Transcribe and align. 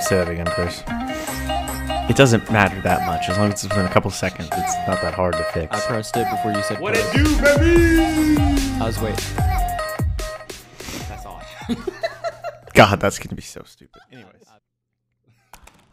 Say 0.00 0.16
that 0.16 0.28
again, 0.30 0.46
Chris. 0.46 0.82
It 2.08 2.16
doesn't 2.16 2.50
matter 2.50 2.80
that 2.80 3.04
much. 3.06 3.28
As 3.28 3.36
long 3.36 3.48
as 3.48 3.64
it's 3.64 3.64
within 3.64 3.84
a 3.84 3.90
couple 3.90 4.10
seconds, 4.10 4.48
it's 4.52 4.74
not 4.86 5.02
that 5.02 5.12
hard 5.12 5.34
to 5.34 5.44
fix. 5.52 5.76
I 5.76 5.80
pressed 5.80 6.16
it 6.16 6.26
before 6.30 6.52
you 6.52 6.62
said 6.62 6.80
What 6.80 6.94
press. 6.94 7.14
it 7.14 7.18
do, 7.18 7.24
baby? 7.42 8.40
I 8.80 8.86
was 8.86 8.98
waiting. 9.00 9.22
That's 11.08 11.26
all. 11.26 11.42
God, 12.72 13.00
that's 13.00 13.18
going 13.18 13.28
to 13.28 13.34
be 13.34 13.42
so 13.42 13.62
stupid. 13.66 14.00
Anyways. 14.10 14.32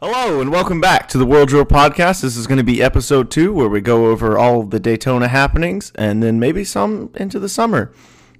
Hello, 0.00 0.40
and 0.40 0.50
welcome 0.50 0.80
back 0.80 1.08
to 1.08 1.18
the 1.18 1.26
World 1.26 1.48
Drill 1.48 1.66
Podcast. 1.66 2.22
This 2.22 2.38
is 2.38 2.46
going 2.46 2.58
to 2.58 2.64
be 2.64 2.82
episode 2.82 3.30
two, 3.30 3.52
where 3.52 3.68
we 3.68 3.82
go 3.82 4.06
over 4.06 4.38
all 4.38 4.62
the 4.62 4.80
Daytona 4.80 5.28
happenings 5.28 5.92
and 5.96 6.22
then 6.22 6.40
maybe 6.40 6.64
some 6.64 7.10
into 7.16 7.38
the 7.38 7.50
summer. 7.50 7.92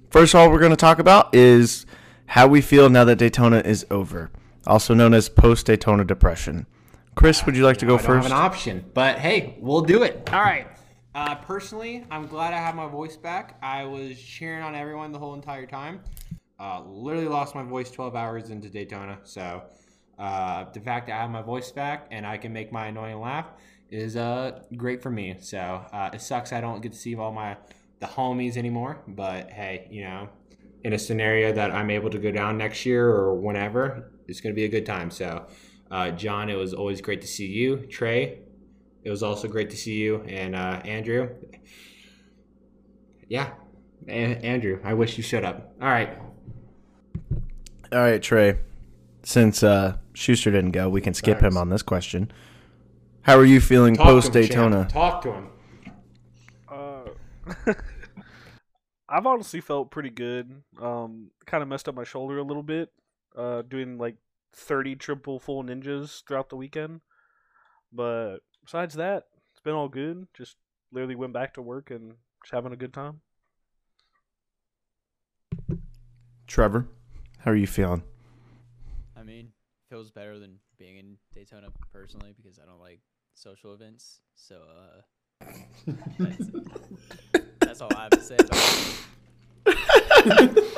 First 0.09 0.33
of 0.33 0.39
all, 0.39 0.49
we're 0.51 0.59
going 0.59 0.71
to 0.71 0.75
talk 0.77 0.99
about 0.99 1.33
is 1.35 1.85
how 2.27 2.47
we 2.47 2.61
feel 2.61 2.89
now 2.89 3.03
that 3.03 3.17
Daytona 3.17 3.59
is 3.59 3.85
over, 3.91 4.31
also 4.65 4.93
known 4.93 5.13
as 5.13 5.29
post 5.29 5.65
Daytona 5.65 6.05
depression. 6.05 6.65
Chris, 7.15 7.45
would 7.45 7.55
you 7.55 7.63
like 7.63 7.77
to 7.77 7.85
go 7.85 7.95
I 7.95 7.97
don't 7.97 8.05
have 8.05 8.15
first? 8.23 8.25
an 8.27 8.31
option, 8.33 8.85
but 8.93 9.19
hey, 9.19 9.57
we'll 9.59 9.81
do 9.81 10.03
it. 10.03 10.29
All 10.31 10.41
right. 10.41 10.67
Uh, 11.13 11.35
personally, 11.35 12.05
I'm 12.11 12.27
glad 12.27 12.53
I 12.53 12.57
have 12.57 12.75
my 12.75 12.87
voice 12.87 13.17
back. 13.17 13.57
I 13.61 13.85
was 13.85 14.21
cheering 14.21 14.63
on 14.63 14.75
everyone 14.75 15.11
the 15.11 15.19
whole 15.19 15.33
entire 15.33 15.65
time. 15.65 16.01
Uh, 16.59 16.83
literally 16.85 17.27
lost 17.27 17.55
my 17.55 17.63
voice 17.63 17.89
12 17.91 18.15
hours 18.15 18.49
into 18.49 18.69
Daytona. 18.69 19.17
So 19.23 19.63
uh, 20.19 20.65
the 20.71 20.79
fact 20.79 21.07
that 21.07 21.15
I 21.17 21.21
have 21.21 21.31
my 21.31 21.41
voice 21.41 21.71
back 21.71 22.07
and 22.11 22.25
I 22.25 22.37
can 22.37 22.53
make 22.53 22.71
my 22.71 22.87
annoying 22.87 23.19
laugh 23.19 23.47
is 23.89 24.15
uh, 24.15 24.59
great 24.75 25.01
for 25.01 25.09
me. 25.09 25.35
So 25.39 25.57
uh, 25.91 26.11
it 26.13 26.21
sucks 26.21 26.53
I 26.53 26.61
don't 26.61 26.81
get 26.81 26.93
to 26.93 26.97
see 26.97 27.15
all 27.15 27.31
my 27.31 27.57
the 27.99 28.05
homies 28.05 28.57
anymore. 28.57 29.01
But 29.07 29.49
hey, 29.51 29.87
you 29.89 30.03
know, 30.03 30.29
in 30.83 30.93
a 30.93 30.99
scenario 30.99 31.51
that 31.53 31.71
I'm 31.71 31.89
able 31.89 32.09
to 32.09 32.17
go 32.19 32.31
down 32.31 32.57
next 32.57 32.85
year 32.85 33.07
or 33.07 33.35
whenever, 33.35 34.11
it's 34.27 34.41
going 34.41 34.53
to 34.53 34.55
be 34.55 34.65
a 34.65 34.69
good 34.69 34.85
time. 34.85 35.09
So, 35.11 35.47
uh, 35.89 36.11
John, 36.11 36.49
it 36.49 36.55
was 36.55 36.73
always 36.73 37.01
great 37.01 37.21
to 37.21 37.27
see 37.27 37.47
you. 37.47 37.77
Trey, 37.87 38.39
it 39.03 39.09
was 39.09 39.23
also 39.23 39.47
great 39.47 39.69
to 39.71 39.77
see 39.77 39.95
you. 39.95 40.21
And 40.27 40.55
uh, 40.55 40.81
Andrew, 40.85 41.29
yeah, 43.27 43.51
A- 44.07 44.11
Andrew, 44.11 44.79
I 44.83 44.93
wish 44.93 45.17
you 45.17 45.23
shut 45.23 45.43
up. 45.43 45.73
All 45.81 45.87
right. 45.87 46.17
All 47.91 47.99
right, 47.99 48.21
Trey. 48.21 48.59
Since 49.23 49.63
uh, 49.63 49.97
Schuster 50.13 50.51
didn't 50.51 50.71
go, 50.71 50.89
we 50.89 51.01
can 51.01 51.13
skip 51.13 51.41
him 51.41 51.57
on 51.57 51.69
this 51.69 51.81
question. 51.81 52.31
How 53.21 53.37
are 53.37 53.45
you 53.45 53.59
feeling 53.59 53.97
post 53.97 54.31
Daytona? 54.31 54.87
Talk 54.89 55.21
to 55.23 55.33
him. 55.33 55.49
Uh, 56.69 57.73
I've 59.09 59.25
honestly 59.25 59.61
felt 59.61 59.91
pretty 59.91 60.09
good. 60.09 60.63
Um, 60.81 61.31
kind 61.45 61.63
of 61.63 61.69
messed 61.69 61.87
up 61.87 61.95
my 61.95 62.03
shoulder 62.03 62.37
a 62.37 62.43
little 62.43 62.63
bit, 62.63 62.91
uh, 63.35 63.61
doing 63.61 63.97
like 63.97 64.15
30 64.53 64.95
triple 64.95 65.39
full 65.39 65.63
ninjas 65.63 66.23
throughout 66.27 66.49
the 66.49 66.57
weekend. 66.57 67.01
But 67.91 68.39
besides 68.65 68.95
that, 68.95 69.25
it's 69.51 69.61
been 69.63 69.75
all 69.75 69.87
good. 69.87 70.27
Just 70.33 70.57
literally 70.91 71.15
went 71.15 71.33
back 71.33 71.53
to 71.53 71.61
work 71.61 71.89
and 71.89 72.15
just 72.43 72.53
having 72.53 72.73
a 72.73 72.77
good 72.77 72.93
time. 72.93 73.21
Trevor, 76.47 76.87
how 77.39 77.51
are 77.51 77.55
you 77.55 77.67
feeling? 77.67 78.03
I 79.15 79.23
mean, 79.23 79.49
feels 79.89 80.11
better 80.11 80.39
than 80.39 80.59
being 80.77 80.97
in 80.97 81.17
Daytona 81.33 81.67
personally 81.91 82.33
because 82.35 82.59
I 82.59 82.65
don't 82.65 82.79
like 82.79 82.99
social 83.35 83.73
events. 83.73 84.19
So, 84.35 84.61
uh, 85.41 85.45
that's, 87.77 87.79
that's 87.79 87.81
all 87.81 87.97
I 87.97 88.03
have 88.03 88.11
to 88.11 88.21
say 88.21 88.37
about. 89.65 90.63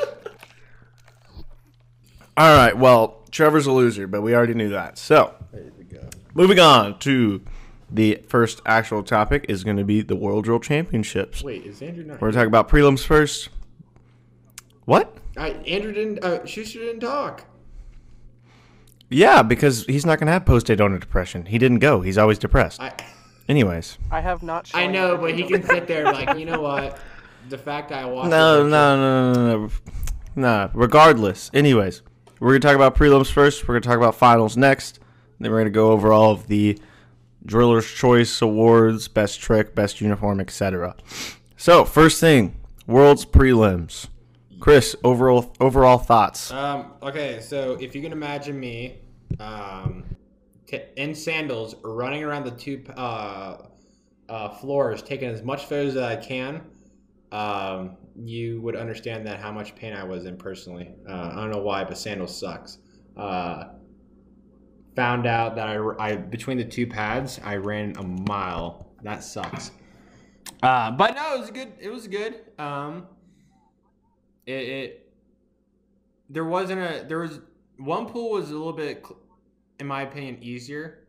All 2.38 2.58
right. 2.58 2.78
Well, 2.78 3.24
Trevor's 3.32 3.68
a 3.68 3.72
loser, 3.72 4.08
but 4.08 4.22
we 4.22 4.34
already 4.34 4.54
knew 4.54 4.70
that. 4.70 4.98
So, 4.98 5.34
moving 6.34 6.60
on 6.60 7.00
to 7.00 7.42
the 7.92 8.24
first 8.28 8.62
actual 8.66 9.04
topic 9.04 9.46
is 9.50 9.64
going 9.64 9.78
to 9.78 9.84
be 9.84 10.02
the 10.02 10.16
World 10.16 10.46
Drill 10.46 10.60
Championships. 10.60 11.44
Wait, 11.44 11.66
is 11.66 11.82
Andrew 11.82 12.04
not? 12.04 12.22
We're 12.22 12.32
going 12.32 12.34
to 12.34 12.40
talk 12.40 12.48
about 12.48 12.70
prelims 12.70 13.04
first. 13.04 13.50
What? 14.86 15.18
I, 15.38 15.50
Andrew 15.50 15.92
didn't. 15.92 16.24
Uh, 16.24 16.46
Schuster 16.46 16.80
didn't 16.80 17.02
talk. 17.02 17.46
Yeah, 19.12 19.42
because 19.42 19.86
he's 19.86 20.06
not 20.06 20.20
going 20.20 20.28
to 20.28 20.34
have 20.34 20.46
post 20.46 20.68
Daytona 20.68 21.00
depression. 21.00 21.48
He 21.48 21.58
didn't 21.58 21.80
go. 21.80 22.02
He's 22.02 22.18
always 22.18 22.38
depressed. 22.38 22.82
I. 22.82 22.94
Anyways. 23.50 23.98
I 24.12 24.22
have 24.22 24.44
not. 24.44 24.70
I 24.76 24.86
know, 24.86 25.18
but 25.18 25.34
he 25.34 25.44
can 25.44 25.64
sit 25.64 25.88
there 25.88 26.06
like, 26.06 26.38
you 26.38 26.46
know 26.46 26.62
what? 26.62 27.00
The 27.50 27.58
fact 27.58 27.90
that 27.90 28.04
I 28.04 28.06
watched. 28.06 28.30
No, 28.30 28.68
no, 28.68 28.96
no, 28.96 29.34
no, 29.34 29.34
no, 29.34 29.58
no. 29.66 29.70
Nah, 30.36 30.70
regardless. 30.74 31.50
Anyways, 31.54 32.04
we're 32.40 32.50
going 32.50 32.62
to 32.62 32.68
talk 32.68 32.76
about 32.76 32.96
prelims 32.96 33.32
first. 33.32 33.68
We're 33.68 33.74
going 33.74 33.82
to 33.82 33.88
talk 33.90 33.98
about 33.98 34.14
finals 34.14 34.56
next. 34.56 35.00
Then 35.40 35.50
we're 35.50 35.58
going 35.58 35.66
to 35.66 35.72
go 35.72 35.92
over 35.92 36.14
all 36.14 36.32
of 36.32 36.48
the 36.48 36.80
Driller's 37.44 37.92
Choice 37.92 38.40
Awards, 38.42 39.08
Best 39.08 39.42
Trick, 39.42 39.74
Best 39.74 40.00
Uniform, 40.00 40.40
etc. 40.40 40.96
So, 41.58 41.86
first 41.86 42.20
thing, 42.20 42.56
World's 42.86 43.26
Prelims. 43.26 44.10
Chris, 44.60 44.96
overall 45.04 45.56
overall 45.60 45.98
thoughts. 45.98 46.52
Um, 46.52 46.92
okay, 47.02 47.40
so 47.42 47.78
if 47.80 47.96
you 47.96 48.02
can 48.02 48.12
imagine 48.12 48.60
me 48.60 48.98
um, 49.40 50.04
t- 50.70 50.84
in 50.98 51.16
sandals 51.16 51.76
running 51.84 52.24
around 52.24 52.46
the 52.46 52.52
two 52.52 52.84
uh, 52.96 53.58
uh, 54.30 54.50
floors, 54.50 55.02
taking 55.02 55.30
as 55.30 55.42
much 55.42 55.66
photos 55.66 55.96
as 55.96 56.04
I 56.04 56.16
can, 56.16 56.62
um, 57.32 57.98
you 58.16 58.62
would 58.62 58.76
understand 58.76 59.26
that 59.28 59.40
how 59.40 59.52
much 59.52 59.76
pain 59.76 59.94
I 59.94 60.04
was 60.04 60.26
in 60.26 60.38
personally. 60.38 60.92
Uh, 61.08 61.32
I 61.34 61.36
don't 61.36 61.52
know 61.52 61.62
why, 61.62 61.84
but 61.84 61.98
sandals 61.98 62.40
sucks. 62.40 62.78
Uh, 63.18 63.66
found 64.96 65.26
out 65.26 65.56
that 65.56 65.68
I, 65.68 65.78
I 66.00 66.16
between 66.16 66.58
the 66.58 66.66
two 66.66 66.86
pads, 66.86 67.40
I 67.44 67.56
ran 67.56 67.96
a 67.98 68.04
mile. 68.04 68.94
That 69.04 69.24
sucks. 69.24 69.72
Uh, 70.62 70.92
but 70.92 71.16
no, 71.16 71.36
it 71.36 71.40
was 71.40 71.52
good. 71.52 71.74
It 71.80 71.90
was 71.90 72.08
good. 72.08 72.42
Um, 72.60 73.08
it, 74.46 74.52
it 74.52 75.14
there 76.30 76.46
wasn't 76.46 76.82
a 76.82 77.06
there 77.08 77.20
was 77.20 77.40
one 77.78 78.08
pool 78.08 78.32
was 78.32 78.52
a 78.52 78.54
little 78.54 78.74
bit 78.74 79.04
in 79.80 79.88
my 79.88 80.04
opinion 80.04 80.38
easier 80.42 81.00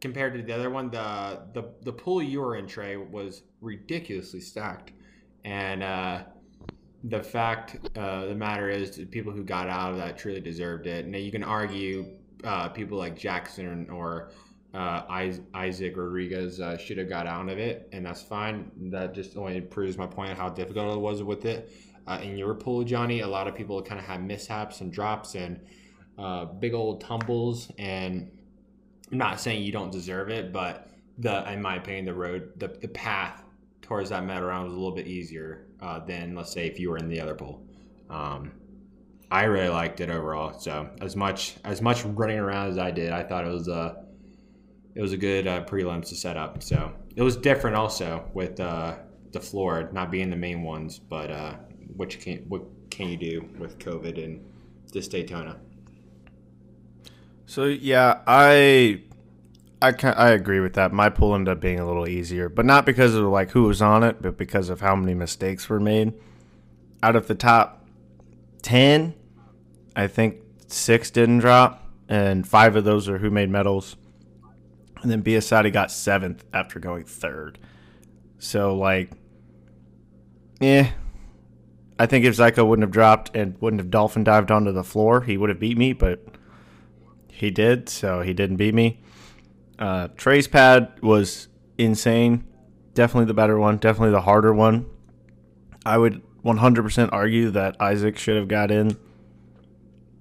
compared 0.00 0.34
to 0.34 0.42
the 0.42 0.52
other 0.52 0.70
one. 0.70 0.90
The 0.90 1.42
the 1.52 1.64
the 1.82 1.92
pool 1.92 2.22
you 2.22 2.40
were 2.40 2.56
in 2.56 2.66
trey 2.66 2.96
was 2.96 3.42
ridiculously 3.60 4.40
stacked. 4.40 4.92
And 5.44 5.82
uh 5.82 6.24
the 7.04 7.22
fact 7.22 7.76
uh 7.96 8.26
the 8.26 8.34
matter 8.34 8.70
is 8.70 8.96
the 8.96 9.04
people 9.04 9.32
who 9.32 9.44
got 9.44 9.68
out 9.68 9.92
of 9.92 9.98
that 9.98 10.18
truly 10.18 10.40
deserved 10.40 10.86
it. 10.86 11.06
Now 11.06 11.18
you 11.18 11.30
can 11.30 11.44
argue 11.44 12.06
uh 12.44 12.68
people 12.68 12.98
like 12.98 13.16
jackson 13.16 13.88
or 13.90 14.30
uh, 14.74 15.32
Isaac 15.54 15.96
Rodriguez 15.96 16.60
uh, 16.60 16.76
should 16.76 16.98
have 16.98 17.08
got 17.08 17.26
out 17.26 17.48
of 17.48 17.58
it, 17.58 17.88
and 17.92 18.04
that's 18.04 18.20
fine. 18.20 18.70
That 18.90 19.14
just 19.14 19.34
only 19.34 19.62
proves 19.62 19.96
my 19.96 20.06
point 20.06 20.36
how 20.36 20.50
difficult 20.50 20.94
it 20.94 21.00
was 21.00 21.22
with 21.22 21.46
it. 21.46 21.72
Uh, 22.06 22.20
in 22.22 22.36
your 22.36 22.54
pool, 22.54 22.84
Johnny, 22.84 23.20
a 23.20 23.26
lot 23.26 23.48
of 23.48 23.54
people 23.54 23.80
kind 23.80 23.98
of 23.98 24.06
had 24.06 24.22
mishaps 24.22 24.82
and 24.82 24.92
drops 24.92 25.34
and 25.34 25.60
uh, 26.18 26.46
big 26.46 26.74
old 26.74 27.00
tumbles. 27.00 27.70
And 27.78 28.30
I'm 29.10 29.18
not 29.18 29.40
saying 29.40 29.62
you 29.62 29.72
don't 29.72 29.92
deserve 29.92 30.30
it, 30.30 30.52
but 30.52 30.90
the, 31.18 31.50
in 31.52 31.62
my 31.62 31.76
opinion, 31.76 32.04
the 32.04 32.14
road, 32.14 32.52
the, 32.56 32.68
the 32.68 32.88
path 32.88 33.42
towards 33.82 34.10
that 34.10 34.24
medal 34.24 34.48
round 34.48 34.64
was 34.64 34.74
a 34.74 34.76
little 34.76 34.94
bit 34.94 35.06
easier 35.06 35.66
uh, 35.80 36.00
than, 36.00 36.34
let's 36.34 36.52
say, 36.52 36.66
if 36.66 36.78
you 36.80 36.90
were 36.90 36.98
in 36.98 37.08
the 37.08 37.20
other 37.20 37.34
pool. 37.34 37.62
Um, 38.10 38.52
I 39.30 39.44
really 39.44 39.68
liked 39.68 40.00
it 40.00 40.10
overall. 40.10 40.58
So 40.58 40.88
as 41.00 41.16
much 41.16 41.56
as 41.64 41.82
much 41.82 42.04
running 42.04 42.38
around 42.38 42.68
as 42.68 42.78
I 42.78 42.90
did, 42.90 43.12
I 43.12 43.22
thought 43.22 43.44
it 43.44 43.52
was 43.52 43.68
a 43.68 44.04
it 44.94 45.02
was 45.02 45.12
a 45.12 45.16
good 45.16 45.46
uh, 45.46 45.64
prelims 45.64 46.08
to 46.08 46.14
set 46.14 46.36
up. 46.36 46.62
So 46.62 46.92
it 47.16 47.22
was 47.22 47.36
different 47.36 47.76
also 47.76 48.28
with 48.34 48.60
uh, 48.60 48.96
the 49.32 49.40
floor 49.40 49.90
not 49.92 50.10
being 50.10 50.30
the 50.30 50.36
main 50.36 50.62
ones, 50.62 50.98
but 50.98 51.30
uh, 51.30 51.54
what 51.96 52.14
you 52.14 52.20
can 52.20 52.44
what 52.48 52.62
can 52.90 53.08
you 53.08 53.16
do 53.16 53.48
with 53.58 53.78
COVID 53.78 54.22
and 54.22 54.44
this 54.92 55.08
Daytona? 55.08 55.58
So 57.46 57.64
yeah, 57.64 58.20
I 58.26 59.02
I 59.80 59.92
can 59.92 60.14
I 60.14 60.30
agree 60.30 60.60
with 60.60 60.74
that. 60.74 60.92
My 60.92 61.08
pool 61.08 61.34
ended 61.34 61.52
up 61.52 61.60
being 61.60 61.78
a 61.78 61.86
little 61.86 62.08
easier, 62.08 62.48
but 62.48 62.66
not 62.66 62.84
because 62.84 63.14
of 63.14 63.24
like 63.24 63.50
who 63.50 63.62
was 63.62 63.80
on 63.80 64.02
it, 64.02 64.20
but 64.20 64.36
because 64.36 64.68
of 64.68 64.80
how 64.80 64.96
many 64.96 65.14
mistakes 65.14 65.68
were 65.68 65.80
made. 65.80 66.12
Out 67.02 67.14
of 67.14 67.28
the 67.28 67.34
top 67.34 67.86
ten, 68.62 69.14
I 69.94 70.08
think 70.08 70.36
six 70.66 71.10
didn't 71.10 71.38
drop, 71.38 71.88
and 72.08 72.46
five 72.46 72.74
of 72.74 72.84
those 72.84 73.08
are 73.08 73.18
who 73.18 73.30
made 73.30 73.48
medals. 73.48 73.96
And 75.02 75.10
then 75.10 75.22
Biasotti 75.22 75.72
got 75.72 75.92
seventh 75.92 76.44
after 76.52 76.80
going 76.80 77.04
third. 77.04 77.60
So 78.38 78.74
like, 78.74 79.12
yeah, 80.58 80.90
I 81.98 82.06
think 82.06 82.24
if 82.24 82.36
Zyko 82.36 82.66
wouldn't 82.66 82.82
have 82.82 82.92
dropped 82.92 83.36
and 83.36 83.56
wouldn't 83.60 83.80
have 83.80 83.90
dolphin 83.90 84.24
dived 84.24 84.50
onto 84.50 84.72
the 84.72 84.82
floor, 84.82 85.20
he 85.20 85.36
would 85.36 85.48
have 85.48 85.60
beat 85.60 85.78
me. 85.78 85.92
But 85.92 86.35
he 87.36 87.50
did, 87.50 87.88
so 87.88 88.22
he 88.22 88.32
didn't 88.32 88.56
beat 88.56 88.74
me. 88.74 89.00
Uh, 89.78 90.08
Trey's 90.16 90.48
pad 90.48 90.92
was 91.02 91.48
insane. 91.76 92.44
Definitely 92.94 93.26
the 93.26 93.34
better 93.34 93.58
one. 93.58 93.76
Definitely 93.76 94.12
the 94.12 94.22
harder 94.22 94.54
one. 94.54 94.86
I 95.84 95.98
would 95.98 96.22
100% 96.44 97.08
argue 97.12 97.50
that 97.50 97.76
Isaac 97.80 98.16
should 98.18 98.36
have 98.36 98.48
got 98.48 98.70
in, 98.70 98.96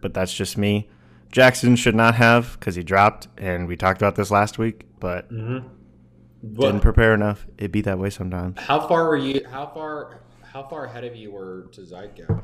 but 0.02 0.14
that's 0.14 0.34
just 0.34 0.58
me. 0.58 0.90
Jackson 1.32 1.76
should 1.76 1.96
not 1.96 2.16
have 2.16 2.58
because 2.60 2.76
he 2.76 2.84
dropped, 2.84 3.28
and 3.38 3.68
we 3.68 3.76
talked 3.76 4.02
about 4.02 4.16
this 4.16 4.30
last 4.32 4.58
week, 4.58 4.86
but 5.00 5.30
didn't 5.30 6.80
prepare 6.82 7.14
enough. 7.14 7.46
It'd 7.58 7.72
be 7.72 7.82
that 7.82 7.98
way 7.98 8.10
sometimes. 8.10 8.60
how 8.60 8.88
far 8.88 9.08
were 9.08 9.18
you? 9.18 9.42
How 9.50 9.68
far? 9.68 10.22
How 10.44 10.64
far 10.64 10.86
ahead 10.86 11.04
of 11.04 11.16
you 11.16 11.32
were 11.32 11.68
to 11.74 11.82
Zyko? 11.82 12.42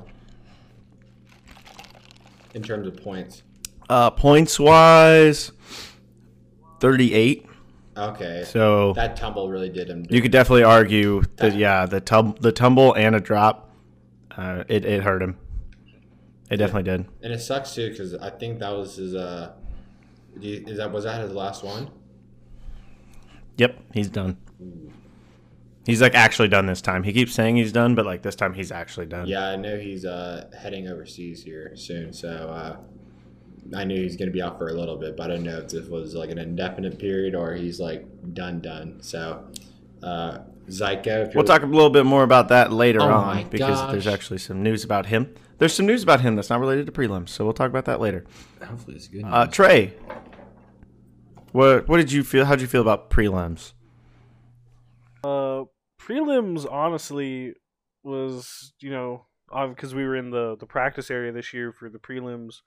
In 2.54 2.62
terms 2.64 2.88
of 2.88 2.98
points. 2.98 3.44
Uh, 3.92 4.10
points 4.10 4.58
wise, 4.58 5.52
38. 6.80 7.46
Okay. 7.98 8.46
So 8.48 8.94
that 8.94 9.18
tumble 9.18 9.50
really 9.50 9.68
did 9.68 9.90
him. 9.90 10.06
you 10.10 10.22
could 10.22 10.32
definitely 10.32 10.64
argue 10.64 11.24
that, 11.36 11.58
yeah, 11.58 11.86
the, 11.86 12.00
tum- 12.00 12.38
the 12.40 12.54
tumble 12.54 12.94
and 12.94 13.16
a 13.16 13.20
drop, 13.20 13.76
uh, 14.38 14.64
it, 14.70 14.86
it 14.86 15.04
hurt 15.04 15.22
him. 15.22 15.38
It 16.50 16.56
definitely 16.56 16.84
did. 16.84 17.06
And 17.22 17.34
it 17.34 17.40
sucks 17.40 17.76
too 17.76 17.90
because 17.90 18.14
I 18.14 18.30
think 18.30 18.60
that 18.60 18.72
was 18.72 18.96
his. 18.96 19.14
Uh, 19.14 19.56
is 20.42 20.78
that 20.78 20.90
was 20.94 21.04
that 21.04 21.20
his 21.22 21.34
last 21.34 21.62
one? 21.62 21.90
Yep, 23.58 23.78
he's 23.94 24.10
done. 24.10 24.38
He's 25.86 26.02
like 26.02 26.16
actually 26.16 26.48
done 26.48 26.66
this 26.66 26.82
time. 26.82 27.04
He 27.04 27.12
keeps 27.12 27.34
saying 27.34 27.58
he's 27.58 27.74
done, 27.74 27.96
but 27.96 28.06
like 28.06 28.22
this 28.22 28.36
time 28.36 28.54
he's 28.54 28.72
actually 28.72 29.08
done. 29.08 29.28
Yeah, 29.28 29.48
I 29.50 29.58
know 29.58 29.78
he's 29.78 30.06
uh, 30.06 30.50
heading 30.58 30.88
overseas 30.88 31.44
here 31.44 31.76
soon, 31.76 32.14
so 32.14 32.30
uh, 32.30 32.78
I 33.76 33.84
knew 33.84 34.02
he's 34.02 34.16
gonna 34.16 34.32
be 34.32 34.42
out 34.42 34.58
for 34.58 34.68
a 34.68 34.74
little 34.74 34.98
bit, 34.98 35.16
but 35.16 35.32
I 35.32 35.36
don't 35.36 35.44
know 35.44 35.60
if 35.60 35.70
this 35.70 35.88
was 35.88 36.14
like 36.14 36.30
an 36.30 36.38
indefinite 36.38 37.00
period 37.00 37.36
or 37.36 37.54
he's 37.54 37.80
like 37.80 38.06
done 38.34 38.62
done. 38.62 39.02
So, 39.02 39.46
uh, 40.04 40.40
Zyko, 40.68 41.28
if 41.28 41.36
We'll 41.36 41.44
talk 41.44 41.64
a 41.64 41.66
little 41.66 41.90
bit 41.90 42.06
more 42.06 42.24
about 42.24 42.50
that 42.50 42.72
later 42.72 43.02
Oh 43.02 43.12
on 43.12 43.50
because 43.50 43.92
there's 43.92 44.08
actually 44.08 44.40
some 44.40 44.62
news 44.64 44.84
about 44.84 45.08
him. 45.08 45.34
There's 45.58 45.74
some 45.74 45.86
news 45.86 46.02
about 46.04 46.22
him 46.22 46.36
that's 46.36 46.50
not 46.50 46.60
related 46.60 46.86
to 46.88 46.92
prelims, 46.92 47.30
so 47.30 47.44
we'll 47.44 47.54
talk 47.54 47.70
about 47.70 47.86
that 47.86 48.00
later. 48.00 48.26
Hopefully, 48.64 48.96
it's 48.96 49.08
good. 49.08 49.24
Uh, 49.26 49.46
Trey, 49.48 49.94
what 51.52 51.88
what 51.88 51.98
did 51.98 52.12
you 52.12 52.24
feel? 52.24 52.46
How 52.46 52.56
did 52.56 52.62
you 52.62 52.68
feel 52.68 52.82
about 52.82 53.10
prelims? 53.10 53.74
Uh, 55.24 55.66
prelims 56.02 56.66
honestly 56.72 57.54
was 58.04 58.74
you 58.80 58.90
know 58.90 59.28
because 59.70 59.94
we 59.94 60.04
were 60.04 60.16
in 60.16 60.32
the 60.32 60.56
the 60.60 60.66
practice 60.66 61.12
area 61.12 61.32
this 61.32 61.54
year 61.54 61.72
for 61.72 61.90
the 61.90 62.00
prelims, 62.00 62.62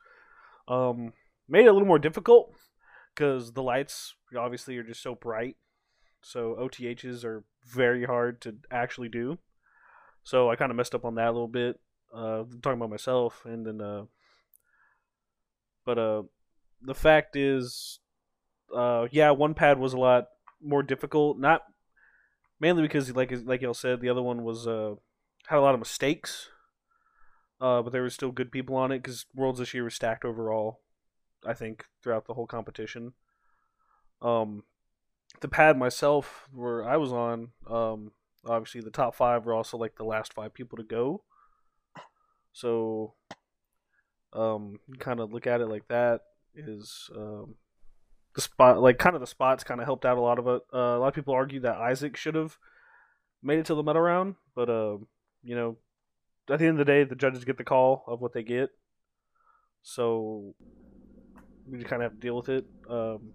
um, 0.68 1.12
made 1.48 1.66
it 1.66 1.68
a 1.68 1.72
little 1.72 1.88
more 1.88 1.98
difficult 1.98 2.54
because 3.14 3.52
the 3.52 3.62
lights 3.62 4.14
obviously 4.36 4.76
are 4.76 4.82
just 4.82 5.02
so 5.02 5.14
bright. 5.14 5.56
So 6.22 6.56
OTHs 6.58 7.24
are 7.24 7.44
very 7.66 8.04
hard 8.04 8.40
to 8.42 8.56
actually 8.70 9.08
do. 9.08 9.38
So 10.22 10.50
I 10.50 10.56
kind 10.56 10.70
of 10.70 10.76
messed 10.76 10.94
up 10.94 11.04
on 11.04 11.16
that 11.16 11.28
a 11.28 11.32
little 11.32 11.48
bit. 11.48 11.80
Uh, 12.14 12.44
talking 12.62 12.78
about 12.78 12.90
myself, 12.90 13.42
and 13.44 13.66
then 13.66 13.80
uh, 13.80 14.04
but 15.84 15.98
uh, 15.98 16.22
the 16.80 16.94
fact 16.94 17.34
is, 17.34 17.98
uh, 18.74 19.08
yeah, 19.10 19.32
one 19.32 19.54
pad 19.54 19.78
was 19.80 19.94
a 19.94 19.98
lot 19.98 20.26
more 20.62 20.84
difficult. 20.84 21.38
Not 21.38 21.62
mainly 22.60 22.82
because 22.82 23.14
like 23.14 23.32
like 23.44 23.60
y'all 23.62 23.74
said 23.74 24.00
the 24.00 24.08
other 24.08 24.22
one 24.22 24.42
was 24.44 24.66
uh 24.66 24.94
had 25.48 25.58
a 25.58 25.60
lot 25.60 25.74
of 25.74 25.80
mistakes 25.80 26.48
uh 27.60 27.82
but 27.82 27.92
there 27.92 28.02
were 28.02 28.10
still 28.10 28.32
good 28.32 28.52
people 28.52 28.76
on 28.76 28.92
it 28.92 28.98
because 28.98 29.26
worlds 29.34 29.58
this 29.58 29.74
year 29.74 29.84
was 29.84 29.94
stacked 29.94 30.24
overall 30.24 30.80
i 31.46 31.52
think 31.52 31.84
throughout 32.02 32.26
the 32.26 32.34
whole 32.34 32.46
competition 32.46 33.12
um 34.22 34.62
the 35.40 35.48
pad 35.48 35.76
myself 35.76 36.48
where 36.52 36.86
i 36.88 36.96
was 36.96 37.12
on 37.12 37.48
um 37.68 38.12
obviously 38.46 38.80
the 38.80 38.90
top 38.90 39.14
five 39.14 39.44
were 39.44 39.54
also 39.54 39.76
like 39.76 39.96
the 39.96 40.04
last 40.04 40.32
five 40.32 40.52
people 40.52 40.76
to 40.76 40.84
go 40.84 41.22
so 42.52 43.14
um 44.32 44.78
kind 44.98 45.20
of 45.20 45.32
look 45.32 45.46
at 45.46 45.60
it 45.60 45.66
like 45.66 45.86
that 45.88 46.20
is 46.54 47.10
um 47.16 47.54
the 48.34 48.40
spot 48.40 48.80
like 48.80 48.98
kind 48.98 49.14
of 49.14 49.20
the 49.20 49.26
spots 49.26 49.64
kind 49.64 49.80
of 49.80 49.86
helped 49.86 50.04
out 50.04 50.18
a 50.18 50.20
lot 50.20 50.38
of 50.38 50.46
it. 50.46 50.62
Uh, 50.72 50.96
a 50.96 50.98
lot 50.98 51.08
of 51.08 51.14
people 51.14 51.34
argue 51.34 51.60
that 51.60 51.76
Isaac 51.76 52.16
should 52.16 52.34
have 52.34 52.58
made 53.42 53.58
it 53.58 53.66
to 53.66 53.74
the 53.74 53.82
medal 53.82 54.02
round, 54.02 54.34
but 54.54 54.68
uh, 54.68 54.98
you 55.42 55.54
know, 55.54 55.76
at 56.50 56.58
the 56.58 56.66
end 56.66 56.78
of 56.80 56.86
the 56.86 56.92
day, 56.92 57.04
the 57.04 57.14
judges 57.14 57.44
get 57.44 57.56
the 57.56 57.64
call 57.64 58.04
of 58.06 58.20
what 58.20 58.32
they 58.32 58.42
get, 58.42 58.70
so 59.82 60.54
we 61.66 61.78
just 61.78 61.88
kind 61.88 62.02
of 62.02 62.12
have 62.12 62.20
to 62.20 62.26
deal 62.26 62.36
with 62.36 62.48
it. 62.48 62.66
Um, 62.88 63.32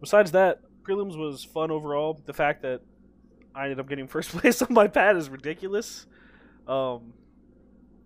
besides 0.00 0.32
that, 0.32 0.60
prelims 0.82 1.16
was 1.18 1.44
fun 1.44 1.70
overall. 1.70 2.20
The 2.24 2.34
fact 2.34 2.62
that 2.62 2.80
I 3.54 3.64
ended 3.64 3.80
up 3.80 3.88
getting 3.88 4.06
first 4.08 4.30
place 4.30 4.62
on 4.62 4.72
my 4.72 4.86
pad 4.88 5.16
is 5.16 5.28
ridiculous. 5.28 6.06
Um, 6.66 7.14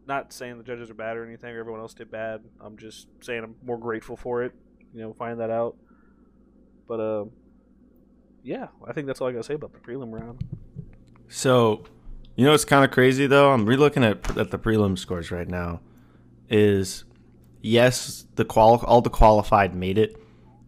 not 0.07 0.33
saying 0.33 0.59
the 0.59 0.65
judges 0.65 0.91
are 0.91 0.95
bad 0.95 1.17
or 1.17 1.25
anything, 1.25 1.55
or 1.55 1.61
everyone 1.61 1.81
else 1.81 1.95
did 1.95 2.11
bad. 2.11 2.43
I'm 2.61 2.77
just 2.77 3.07
saying 3.21 3.45
I'm 3.45 3.57
more 3.65 3.79
grateful 3.79 4.17
for 4.17 4.43
it 4.43 4.53
you 4.93 5.01
know, 5.01 5.13
find 5.13 5.41
that 5.41 5.51
out. 5.51 5.77
But 6.87 7.01
uh, 7.01 7.25
yeah, 8.43 8.69
I 8.87 8.93
think 8.93 9.07
that's 9.07 9.21
all 9.21 9.29
I 9.29 9.33
gotta 9.33 9.45
say 9.45 9.55
about 9.55 9.73
the 9.73 9.79
prelim 9.79 10.13
round. 10.13 10.45
So, 11.29 11.85
you 12.37 12.45
know 12.45 12.53
what's 12.53 12.65
kind 12.65 12.85
of 12.85 12.91
crazy 12.91 13.27
though? 13.27 13.53
I'm 13.53 13.67
relooking 13.67 14.09
at 14.09 14.37
at 14.37 14.51
the 14.51 14.59
prelim 14.59 14.99
scores 14.99 15.31
right 15.31 15.49
now. 15.49 15.81
Is 16.49 17.05
yes, 17.61 18.27
the 18.37 18.45
qual 18.45 18.83
all 18.85 19.01
the 19.01 19.11
qualified 19.11 19.75
made 19.75 19.99
it, 19.99 20.17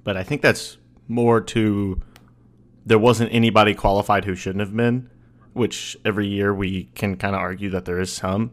but 0.02 0.16
I 0.16 0.22
think 0.22 0.42
that's 0.42 0.78
more 1.08 1.40
to 1.40 2.00
there 2.86 2.98
wasn't 2.98 3.32
anybody 3.32 3.74
qualified 3.74 4.24
who 4.24 4.34
shouldn't 4.34 4.60
have 4.60 4.76
been, 4.76 5.10
which 5.52 5.96
every 6.04 6.26
year 6.26 6.54
we 6.54 6.84
can 6.94 7.16
kind 7.16 7.34
of 7.34 7.40
argue 7.40 7.70
that 7.70 7.84
there 7.84 8.00
is 8.00 8.12
some 8.12 8.52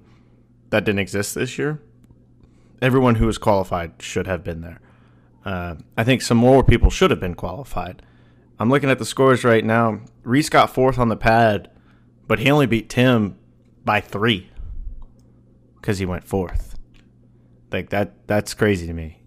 that 0.69 0.85
didn't 0.85 0.99
exist 0.99 1.35
this 1.35 1.57
year. 1.57 1.81
Everyone 2.81 3.15
who 3.15 3.27
was 3.27 3.37
qualified 3.37 3.93
should 3.99 4.25
have 4.25 4.43
been 4.43 4.61
there. 4.61 4.79
Uh, 5.45 5.75
I 5.97 6.03
think 6.03 6.21
some 6.21 6.37
more 6.37 6.63
people 6.63 6.89
should 6.89 7.11
have 7.11 7.19
been 7.19 7.35
qualified. 7.35 8.01
I'm 8.59 8.69
looking 8.69 8.89
at 8.89 8.99
the 8.99 9.05
scores 9.05 9.43
right 9.43 9.65
now. 9.65 10.01
Reese 10.23 10.49
got 10.49 10.73
fourth 10.73 10.97
on 10.97 11.09
the 11.09 11.17
pad, 11.17 11.69
but 12.31 12.39
he 12.39 12.49
only 12.49 12.65
beat 12.65 12.87
Tim 12.87 13.37
by 13.83 13.99
three 13.99 14.49
because 15.75 15.99
he 15.99 16.05
went 16.05 16.23
fourth. 16.23 16.79
Like 17.73 17.89
that, 17.89 18.25
that's 18.25 18.53
crazy 18.53 18.87
to 18.87 18.93
me. 18.93 19.21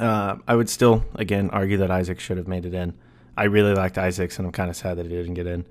Uh, 0.00 0.36
I 0.48 0.54
would 0.56 0.70
still, 0.70 1.04
again, 1.14 1.50
argue 1.50 1.76
that 1.76 1.90
Isaac 1.90 2.20
should 2.20 2.38
have 2.38 2.48
made 2.48 2.64
it 2.64 2.72
in. 2.72 2.96
I 3.36 3.44
really 3.44 3.74
liked 3.74 3.98
Isaacs, 3.98 4.38
and 4.38 4.46
I'm 4.46 4.52
kind 4.52 4.70
of 4.70 4.76
sad 4.76 4.96
that 4.96 5.04
he 5.04 5.12
didn't 5.14 5.34
get 5.34 5.46
in. 5.46 5.66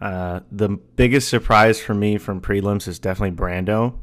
Uh, 0.00 0.40
the 0.50 0.70
biggest 0.70 1.28
surprise 1.28 1.78
for 1.78 1.92
me 1.92 2.16
from 2.16 2.40
prelims 2.40 2.88
is 2.88 2.98
definitely 2.98 3.36
Brando. 3.36 3.98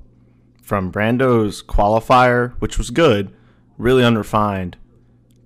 From 0.62 0.91
Brando's 0.91 1.63
qualifier, 1.63 2.53
which 2.60 2.77
was 2.77 2.91
good, 2.91 3.36
really 3.79 4.03
unrefined, 4.03 4.77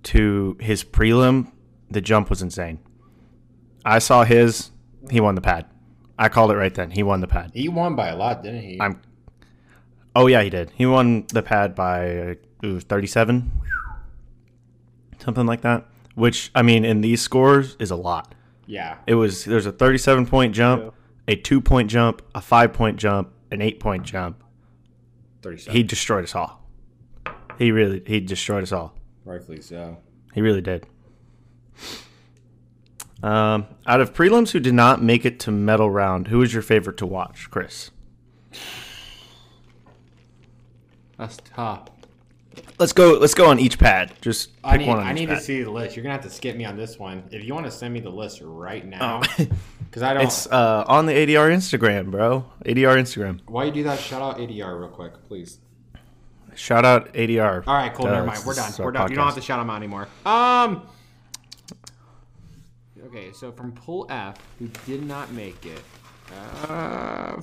to 0.03 0.57
his 0.59 0.83
prelim, 0.83 1.53
the 1.89 2.01
jump 2.01 2.29
was 2.29 2.41
insane. 2.41 2.79
I 3.85 3.99
saw 3.99 4.25
his, 4.25 4.71
he 5.09 5.19
won 5.19 5.35
the 5.35 5.41
pad. 5.41 5.65
I 6.17 6.29
called 6.29 6.51
it 6.51 6.55
right 6.55 6.73
then. 6.73 6.91
He 6.91 7.01
won 7.03 7.21
the 7.21 7.27
pad. 7.27 7.51
he 7.53 7.67
won 7.69 7.95
by 7.95 8.09
a 8.09 8.15
lot, 8.15 8.43
didn't 8.43 8.61
he? 8.61 8.77
I'm. 8.79 9.01
Oh 10.15 10.27
yeah, 10.27 10.43
he 10.43 10.49
did. 10.49 10.71
He 10.75 10.85
won 10.85 11.25
the 11.29 11.41
pad 11.41 11.73
by 11.73 12.37
37, 12.61 13.51
something 15.19 15.45
like 15.45 15.61
that. 15.61 15.85
Which 16.15 16.51
I 16.53 16.61
mean, 16.61 16.83
in 16.85 17.01
these 17.01 17.21
scores, 17.21 17.75
is 17.79 17.91
a 17.91 17.95
lot. 17.95 18.35
yeah. 18.67 18.97
It 19.07 19.15
was 19.15 19.45
there's 19.45 19.65
a 19.65 19.71
37 19.71 20.25
point 20.27 20.53
jump, 20.53 20.93
a 21.27 21.35
two 21.35 21.61
point 21.61 21.89
jump, 21.89 22.21
a 22.35 22.41
five 22.41 22.73
point 22.73 22.97
jump, 22.97 23.31
an 23.51 23.61
eight 23.61 23.79
point 23.79 24.03
jump. 24.03 24.43
Thirty-seven. 25.41 25.75
He 25.75 25.81
destroyed 25.83 26.23
us 26.25 26.35
all. 26.35 26.67
He 27.57 27.71
really 27.71 28.03
he 28.05 28.19
destroyed 28.19 28.63
us 28.63 28.71
all. 28.71 28.93
Rightfully 29.25 29.61
so. 29.61 29.97
He 30.33 30.41
really 30.41 30.61
did. 30.61 30.85
Um, 33.23 33.67
out 33.85 34.01
of 34.01 34.13
prelims 34.13 34.51
who 34.51 34.59
did 34.59 34.73
not 34.73 35.01
make 35.03 35.25
it 35.25 35.39
to 35.41 35.51
medal 35.51 35.89
round, 35.91 36.27
who 36.29 36.41
is 36.41 36.53
your 36.53 36.63
favorite 36.63 36.97
to 36.97 37.05
watch, 37.05 37.49
Chris? 37.51 37.91
That's 41.17 41.37
tough. 41.53 41.87
Let's 42.79 42.93
go. 42.93 43.13
Let's 43.13 43.35
go 43.35 43.47
on 43.49 43.59
each 43.59 43.77
pad. 43.77 44.11
Just 44.21 44.55
pick 44.55 44.65
I 44.73 44.77
need, 44.77 44.87
one 44.87 44.97
on 44.99 45.05
I 45.07 45.13
need 45.13 45.29
pad. 45.29 45.37
to 45.37 45.43
see 45.43 45.61
the 45.61 45.69
list. 45.69 45.95
You're 45.95 46.01
gonna 46.03 46.13
have 46.15 46.23
to 46.23 46.29
skip 46.31 46.55
me 46.57 46.65
on 46.65 46.75
this 46.75 46.97
one. 46.97 47.23
If 47.31 47.43
you 47.45 47.53
want 47.53 47.67
to 47.67 47.71
send 47.71 47.93
me 47.93 47.99
the 47.99 48.09
list 48.09 48.41
right 48.43 48.85
now, 48.85 49.21
Oh. 49.23 49.45
because 49.85 50.01
I 50.01 50.13
don't. 50.15 50.23
it's 50.23 50.47
uh, 50.47 50.83
on 50.87 51.05
the 51.05 51.13
ADR 51.13 51.51
Instagram, 51.53 52.09
bro. 52.09 52.45
ADR 52.65 52.97
Instagram. 52.97 53.39
Why 53.45 53.65
you 53.65 53.71
do 53.71 53.83
that? 53.83 53.99
Shout 53.99 54.21
out 54.21 54.39
ADR 54.39 54.79
real 54.79 54.89
quick, 54.89 55.13
please. 55.27 55.59
Shout 56.55 56.83
out 56.83 57.13
ADR. 57.13 57.63
All 57.67 57.73
right, 57.75 57.93
cool. 57.93 58.07
Uh, 58.07 58.11
never 58.13 58.25
mind. 58.25 58.41
We're 58.45 58.55
done. 58.55 58.71
We're 58.79 58.91
done. 58.91 59.09
You 59.09 59.15
don't 59.15 59.25
have 59.25 59.35
to 59.35 59.41
shout 59.41 59.59
them 59.59 59.69
out 59.69 59.77
anymore. 59.77 60.07
Um. 60.25 60.81
Okay, 63.11 63.33
so 63.33 63.51
from 63.51 63.73
Pool 63.73 64.07
F, 64.09 64.37
who 64.57 64.69
did 64.85 65.05
not 65.05 65.29
make 65.33 65.65
it, 65.65 65.81
uh, 66.69 67.41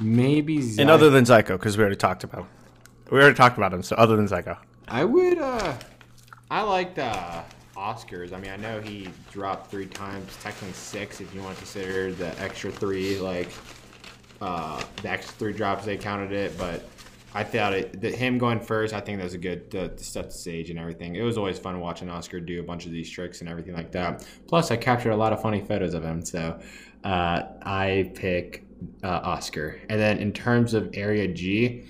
maybe. 0.00 0.56
And 0.78 0.88
other 0.88 1.10
than 1.10 1.24
Zyko, 1.24 1.48
because 1.48 1.76
we 1.76 1.82
already 1.82 1.96
talked 1.96 2.24
about. 2.24 2.46
We 3.10 3.20
already 3.20 3.36
talked 3.36 3.58
about 3.58 3.74
him. 3.74 3.82
So 3.82 3.96
other 3.96 4.16
than 4.16 4.26
Zyko, 4.26 4.56
I 4.88 5.04
would. 5.04 5.38
uh 5.38 5.76
I 6.50 6.62
liked 6.62 6.98
uh 6.98 7.42
Oscars, 7.76 8.32
I 8.32 8.38
mean, 8.38 8.50
I 8.50 8.56
know 8.56 8.80
he 8.80 9.10
dropped 9.30 9.70
three 9.70 9.86
times, 9.86 10.34
technically 10.42 10.72
six 10.72 11.20
if 11.20 11.34
you 11.34 11.42
want 11.42 11.56
to 11.56 11.58
consider 11.58 12.12
the 12.12 12.40
extra 12.40 12.70
three, 12.70 13.18
like 13.18 13.50
uh, 14.40 14.82
the 15.02 15.10
extra 15.10 15.34
three 15.34 15.52
drops 15.52 15.84
they 15.84 15.96
counted 15.96 16.32
it. 16.32 16.56
But 16.56 16.88
I 17.36 17.42
thought 17.42 17.72
it 17.72 18.00
that 18.00 18.14
him 18.14 18.38
going 18.38 18.60
first, 18.60 18.94
I 18.94 19.00
think 19.00 19.18
that 19.18 19.24
was 19.24 19.34
a 19.34 19.38
good 19.38 19.70
to, 19.72 19.88
to 19.88 20.04
set 20.04 20.26
the 20.26 20.30
stage 20.30 20.70
and 20.70 20.78
everything. 20.78 21.16
It 21.16 21.22
was 21.22 21.36
always 21.36 21.58
fun 21.58 21.80
watching 21.80 22.08
Oscar 22.08 22.38
do 22.38 22.60
a 22.60 22.62
bunch 22.62 22.86
of 22.86 22.92
these 22.92 23.10
tricks 23.10 23.40
and 23.40 23.48
everything 23.48 23.74
like 23.74 23.90
that. 23.92 24.24
Plus, 24.46 24.70
I 24.70 24.76
captured 24.76 25.10
a 25.10 25.16
lot 25.16 25.32
of 25.32 25.42
funny 25.42 25.60
photos 25.60 25.94
of 25.94 26.04
him, 26.04 26.24
so 26.24 26.60
uh, 27.02 27.42
I 27.62 28.12
pick 28.14 28.64
uh, 29.02 29.20
Oscar. 29.24 29.80
And 29.88 30.00
then 30.00 30.18
in 30.18 30.32
terms 30.32 30.74
of 30.74 30.90
Area 30.94 31.26
G, 31.26 31.84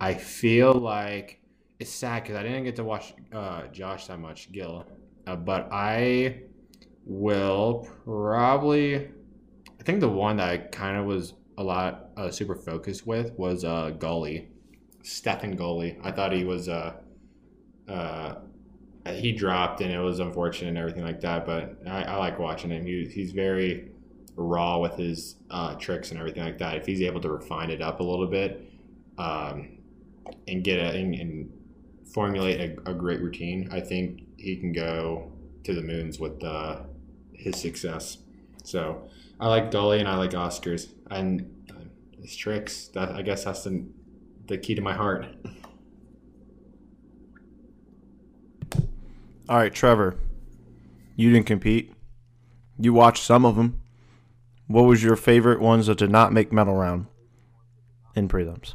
I 0.00 0.14
feel 0.14 0.72
like 0.72 1.40
it's 1.78 1.90
sad 1.90 2.22
because 2.22 2.36
I 2.36 2.42
didn't 2.42 2.64
get 2.64 2.76
to 2.76 2.84
watch 2.84 3.14
uh, 3.34 3.66
Josh 3.66 4.06
that 4.06 4.18
much, 4.18 4.50
Gil, 4.50 4.86
uh, 5.26 5.36
but 5.36 5.68
I 5.70 6.40
will 7.04 7.86
probably. 8.04 9.10
I 9.78 9.82
think 9.84 10.00
the 10.00 10.08
one 10.08 10.38
that 10.38 10.48
I 10.48 10.56
kind 10.56 10.96
of 10.96 11.04
was 11.04 11.34
a 11.58 11.62
lot 11.62 12.08
uh, 12.16 12.30
super 12.30 12.54
focused 12.54 13.06
with 13.06 13.32
was 13.38 13.62
uh, 13.62 13.90
Gully, 13.90 14.48
Stephen 15.06 15.54
Gully. 15.54 15.96
I 16.02 16.10
thought 16.10 16.32
he 16.32 16.44
was 16.44 16.68
uh, 16.68 16.94
uh, 17.88 18.34
he 19.06 19.30
dropped 19.30 19.80
and 19.80 19.92
it 19.92 20.00
was 20.00 20.18
unfortunate 20.18 20.70
and 20.70 20.78
everything 20.78 21.04
like 21.04 21.20
that. 21.20 21.46
But 21.46 21.78
I, 21.86 22.02
I 22.02 22.16
like 22.16 22.40
watching 22.40 22.70
him. 22.70 22.84
He, 22.84 23.06
he's 23.06 23.30
very 23.30 23.92
raw 24.34 24.78
with 24.78 24.96
his 24.96 25.36
uh, 25.48 25.76
tricks 25.76 26.10
and 26.10 26.18
everything 26.18 26.42
like 26.42 26.58
that. 26.58 26.76
If 26.76 26.86
he's 26.86 27.02
able 27.02 27.20
to 27.20 27.30
refine 27.30 27.70
it 27.70 27.80
up 27.80 28.00
a 28.00 28.02
little 28.02 28.26
bit 28.26 28.68
um, 29.16 29.78
and 30.48 30.64
get 30.64 30.80
a, 30.80 30.98
and, 30.98 31.14
and 31.14 31.52
formulate 32.12 32.60
a, 32.60 32.90
a, 32.90 32.92
great 32.94 33.20
routine, 33.20 33.68
I 33.70 33.80
think 33.80 34.22
he 34.36 34.56
can 34.56 34.72
go 34.72 35.30
to 35.62 35.72
the 35.72 35.82
moons 35.82 36.18
with 36.18 36.42
uh, 36.42 36.80
his 37.32 37.54
success. 37.56 38.18
So 38.64 39.08
I 39.38 39.46
like 39.46 39.70
Gully 39.70 40.00
and 40.00 40.08
I 40.08 40.16
like 40.16 40.32
Oscars 40.32 40.88
and 41.12 41.48
uh, 41.70 41.84
his 42.20 42.34
tricks. 42.34 42.88
That 42.88 43.10
I 43.12 43.22
guess 43.22 43.44
that's 43.44 43.62
the 43.62 43.86
the 44.46 44.58
key 44.58 44.74
to 44.74 44.82
my 44.82 44.94
heart. 44.94 45.26
All 49.48 49.58
right, 49.58 49.72
Trevor. 49.72 50.16
You 51.14 51.32
didn't 51.32 51.46
compete. 51.46 51.92
You 52.78 52.92
watched 52.92 53.22
some 53.22 53.44
of 53.44 53.56
them. 53.56 53.80
What 54.66 54.82
was 54.82 55.02
your 55.02 55.16
favorite 55.16 55.60
ones 55.60 55.86
that 55.86 55.98
did 55.98 56.10
not 56.10 56.32
make 56.32 56.52
medal 56.52 56.74
round 56.74 57.06
in 58.14 58.28
prelims? 58.28 58.74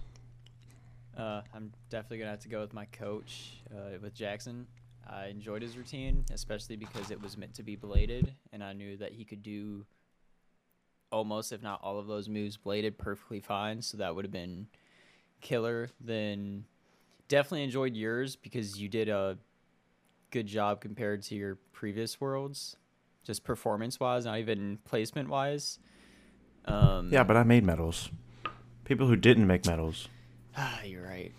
Uh, 1.18 1.42
I'm 1.54 1.72
definitely 1.90 2.20
gonna 2.20 2.32
have 2.32 2.40
to 2.40 2.50
go 2.50 2.62
with 2.62 2.74
my 2.74 2.86
coach, 2.86 3.62
uh, 3.76 3.98
with 4.02 4.14
Jackson. 4.14 4.66
I 5.06 5.28
enjoyed 5.28 5.62
his 5.62 5.78
routine, 5.78 6.26
especially 6.32 6.78
because 6.78 7.12
it 7.12 7.22
was 7.22 7.38
meant 7.38 7.54
to 7.56 7.64
be 7.64 7.76
bladed, 7.76 8.34
and 8.54 8.64
I 8.64 8.72
knew 8.74 8.96
that 8.98 9.12
he 9.12 9.26
could 9.26 9.44
do 9.44 9.86
almost, 11.12 11.52
if 11.52 11.62
not 11.62 11.82
all 11.84 12.00
of 12.00 12.08
those 12.08 12.30
moves 12.30 12.56
bladed 12.56 12.98
perfectly 12.98 13.42
fine. 13.42 13.82
So 13.82 13.98
that 13.98 14.16
would 14.16 14.24
have 14.24 14.32
been 14.32 14.68
killer. 15.42 15.90
Then 16.00 16.66
definitely 17.28 17.64
enjoyed 17.64 17.96
yours 17.96 18.36
because 18.36 18.80
you 18.80 18.90
did 18.90 19.10
a 19.10 19.38
good 20.32 20.48
job 20.48 20.82
compared 20.82 21.22
to 21.24 21.36
your 21.36 21.58
previous 21.74 22.20
worlds, 22.22 22.76
just 23.24 23.44
performance 23.44 24.00
wise, 24.00 24.26
not 24.26 24.40
even 24.40 24.80
placement 24.86 25.30
wise. 25.30 25.80
Um, 26.66 27.10
yeah, 27.12 27.24
but 27.24 27.38
I 27.38 27.44
made 27.44 27.64
medals. 27.64 28.10
People 28.86 29.08
who 29.08 29.16
didn't 29.16 29.48
make 29.48 29.66
medals. 29.66 30.08
Ah, 30.58 30.82
you're 30.86 31.04
right. 31.04 31.32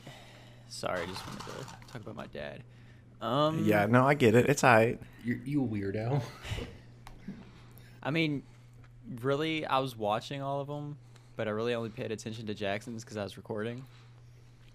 Sorry, 0.69 1.03
I 1.03 1.07
just 1.07 1.27
wanted 1.27 1.45
to 1.45 1.93
talk 1.93 2.03
about 2.03 2.17
my 2.17 2.27
dad. 2.27 2.63
Um, 3.21 3.65
yeah, 3.65 3.87
no, 3.87 4.07
I 4.07 4.15
get 4.15 4.35
it. 4.35 4.49
It's 4.49 4.65
alright. 4.65 5.01
You 5.25 5.41
you 5.45 5.63
weirdo. 5.63 6.23
I 8.03 8.11
mean, 8.11 8.43
really, 9.21 9.65
I 9.65 9.79
was 9.79 9.97
watching 9.97 10.43
all 10.43 10.61
of 10.61 10.67
them, 10.67 10.97
but 11.43 11.49
I 11.49 11.51
really 11.51 11.75
only 11.75 11.91
paid 11.91 12.13
attention 12.13 12.47
to 12.47 12.55
Jackson's 12.55 13.03
because 13.03 13.17
I 13.17 13.25
was 13.25 13.37
recording. 13.37 13.85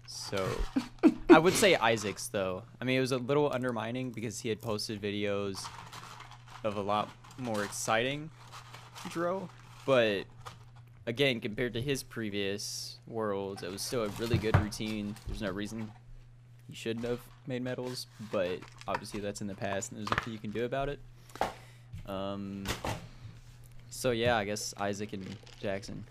So 0.06 0.46
I 1.30 1.38
would 1.38 1.54
say 1.54 1.76
Isaac's 1.76 2.28
though. 2.28 2.62
I 2.78 2.84
mean, 2.84 2.98
it 2.98 3.00
was 3.00 3.12
a 3.12 3.16
little 3.16 3.50
undermining 3.50 4.10
because 4.10 4.38
he 4.38 4.50
had 4.50 4.60
posted 4.60 5.00
videos 5.00 5.66
of 6.64 6.76
a 6.76 6.82
lot 6.82 7.08
more 7.38 7.64
exciting 7.64 8.28
drill, 9.08 9.48
but 9.86 10.24
again, 11.06 11.40
compared 11.40 11.72
to 11.72 11.80
his 11.80 12.02
previous 12.02 12.98
worlds, 13.06 13.62
it 13.62 13.72
was 13.72 13.80
still 13.80 14.04
a 14.04 14.08
really 14.18 14.36
good 14.36 14.54
routine. 14.60 15.16
There's 15.26 15.40
no 15.40 15.50
reason 15.50 15.90
he 16.68 16.74
shouldn't 16.74 17.06
have 17.06 17.20
made 17.46 17.62
medals, 17.62 18.08
but 18.30 18.58
obviously 18.86 19.20
that's 19.20 19.40
in 19.40 19.46
the 19.46 19.54
past 19.54 19.90
and 19.90 20.00
there's 20.00 20.10
nothing 20.10 20.34
you 20.34 20.38
can 20.38 20.50
do 20.50 20.66
about 20.66 20.90
it. 20.90 21.00
Um, 22.04 22.66
so 23.88 24.10
yeah, 24.10 24.36
I 24.36 24.44
guess 24.44 24.74
Isaac 24.76 25.14
and 25.14 25.24
Jackson. 25.62 26.04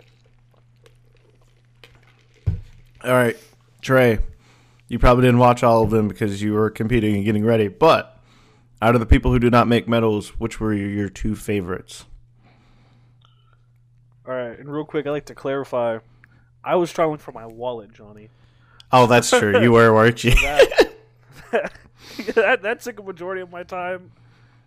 All 3.04 3.12
right, 3.12 3.38
Trey. 3.82 4.20
You 4.88 5.00
probably 5.00 5.24
didn't 5.24 5.40
watch 5.40 5.64
all 5.64 5.84
of 5.84 5.90
them 5.90 6.08
because 6.08 6.42
you 6.42 6.54
were 6.54 6.70
competing 6.70 7.16
and 7.16 7.26
getting 7.26 7.44
ready. 7.44 7.68
But 7.68 8.18
out 8.82 8.96
of 8.96 9.00
the 9.00 9.06
people 9.06 9.32
who 9.32 9.40
do 9.40 9.50
not 9.50 9.68
make 9.68 9.88
medals, 9.88 10.30
which 10.40 10.60
were 10.60 10.74
your 10.74 11.10
two 11.10 11.36
favorites? 11.36 12.06
All 14.28 14.34
right, 14.34 14.58
and 14.58 14.72
real 14.72 14.86
quick, 14.86 15.08
I 15.08 15.12
like 15.12 15.26
to 15.26 15.36
clarify. 15.36 16.00
I 16.64 16.76
was 16.76 16.92
look 16.92 17.20
for 17.20 17.32
my 17.32 17.46
wallet, 17.46 17.94
Johnny. 17.94 18.30
Oh, 18.92 19.08
that's 19.08 19.30
true. 19.30 19.62
You 19.62 19.72
were, 19.72 19.94
weren't 19.94 20.24
you? 20.24 20.32
that, 20.42 20.94
that, 22.36 22.62
that 22.62 22.82
took 22.82 23.00
a 23.00 23.04
majority 23.04 23.42
of 23.42 23.52
my 23.52 23.64
time. 23.64 24.12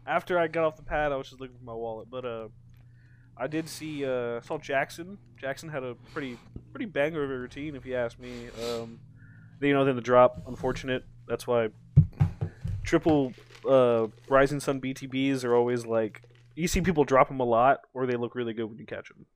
After 0.07 0.39
I 0.39 0.49
got 0.49 0.65
off 0.65 0.77
the 0.77 0.83
pad, 0.83 1.13
I 1.13 1.17
was 1.17 1.29
just 1.29 1.41
looking 1.41 1.57
for 1.59 1.65
my 1.65 1.75
wallet. 1.75 2.09
But 2.11 2.25
uh, 2.25 2.49
I 3.41 3.47
did 3.47 3.69
see 3.71 4.05
uh, 4.05 4.43
saw 4.43 4.59
Jackson. 4.59 5.17
Jackson 5.39 5.71
had 5.71 5.83
a 5.83 5.95
pretty 6.13 6.37
pretty 6.73 6.85
banger 6.85 7.25
of 7.25 7.31
a 7.31 7.39
routine, 7.39 7.75
if 7.75 7.87
you 7.87 7.97
ask 7.97 8.19
me. 8.19 8.49
Um, 8.63 9.01
you 9.63 9.73
know, 9.73 9.85
then 9.85 9.97
the 9.97 10.03
drop, 10.03 10.43
unfortunate. 10.47 11.05
That's 11.27 11.47
why 11.47 11.71
triple 12.85 13.33
uh, 13.67 14.09
Rising 14.29 14.61
Sun 14.61 14.83
BTBs 14.83 15.43
are 15.45 15.55
always 15.55 15.87
like 15.87 16.23
you 16.55 16.69
see 16.69 16.83
people 16.83 17.05
drop 17.05 17.29
them 17.29 17.41
a 17.41 17.45
lot, 17.45 17.81
or 17.95 18.07
they 18.07 18.17
look 18.17 18.35
really 18.35 18.53
good 18.53 18.67
when 18.67 18.79
you 18.79 18.85
catch 18.85 19.09
them. 19.09 19.27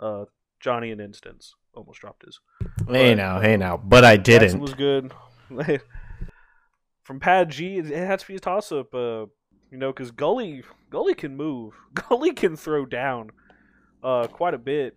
Uh, 0.00 0.24
Johnny, 0.58 0.90
in 0.90 0.98
instance, 0.98 1.54
almost 1.74 2.00
dropped 2.00 2.24
his. 2.24 2.40
Hey 2.88 3.10
but, 3.10 3.16
now, 3.16 3.40
hey 3.40 3.56
now, 3.56 3.76
but 3.76 4.04
I 4.04 4.16
didn't. 4.16 4.48
Jackson 4.48 4.60
was 4.60 4.74
good. 4.74 5.12
From 7.04 7.20
pad 7.20 7.50
G, 7.50 7.78
it 7.78 7.86
had 7.86 8.18
to 8.18 8.26
be 8.26 8.34
a 8.34 8.40
toss 8.40 8.72
up. 8.72 8.92
Uh, 8.92 9.26
you 9.72 9.78
know, 9.78 9.90
because 9.90 10.10
Gully 10.10 10.62
Gully 10.90 11.14
can 11.14 11.34
move. 11.34 11.74
Gully 11.94 12.32
can 12.32 12.56
throw 12.56 12.84
down 12.86 13.30
uh, 14.04 14.28
quite 14.28 14.54
a 14.54 14.58
bit. 14.58 14.94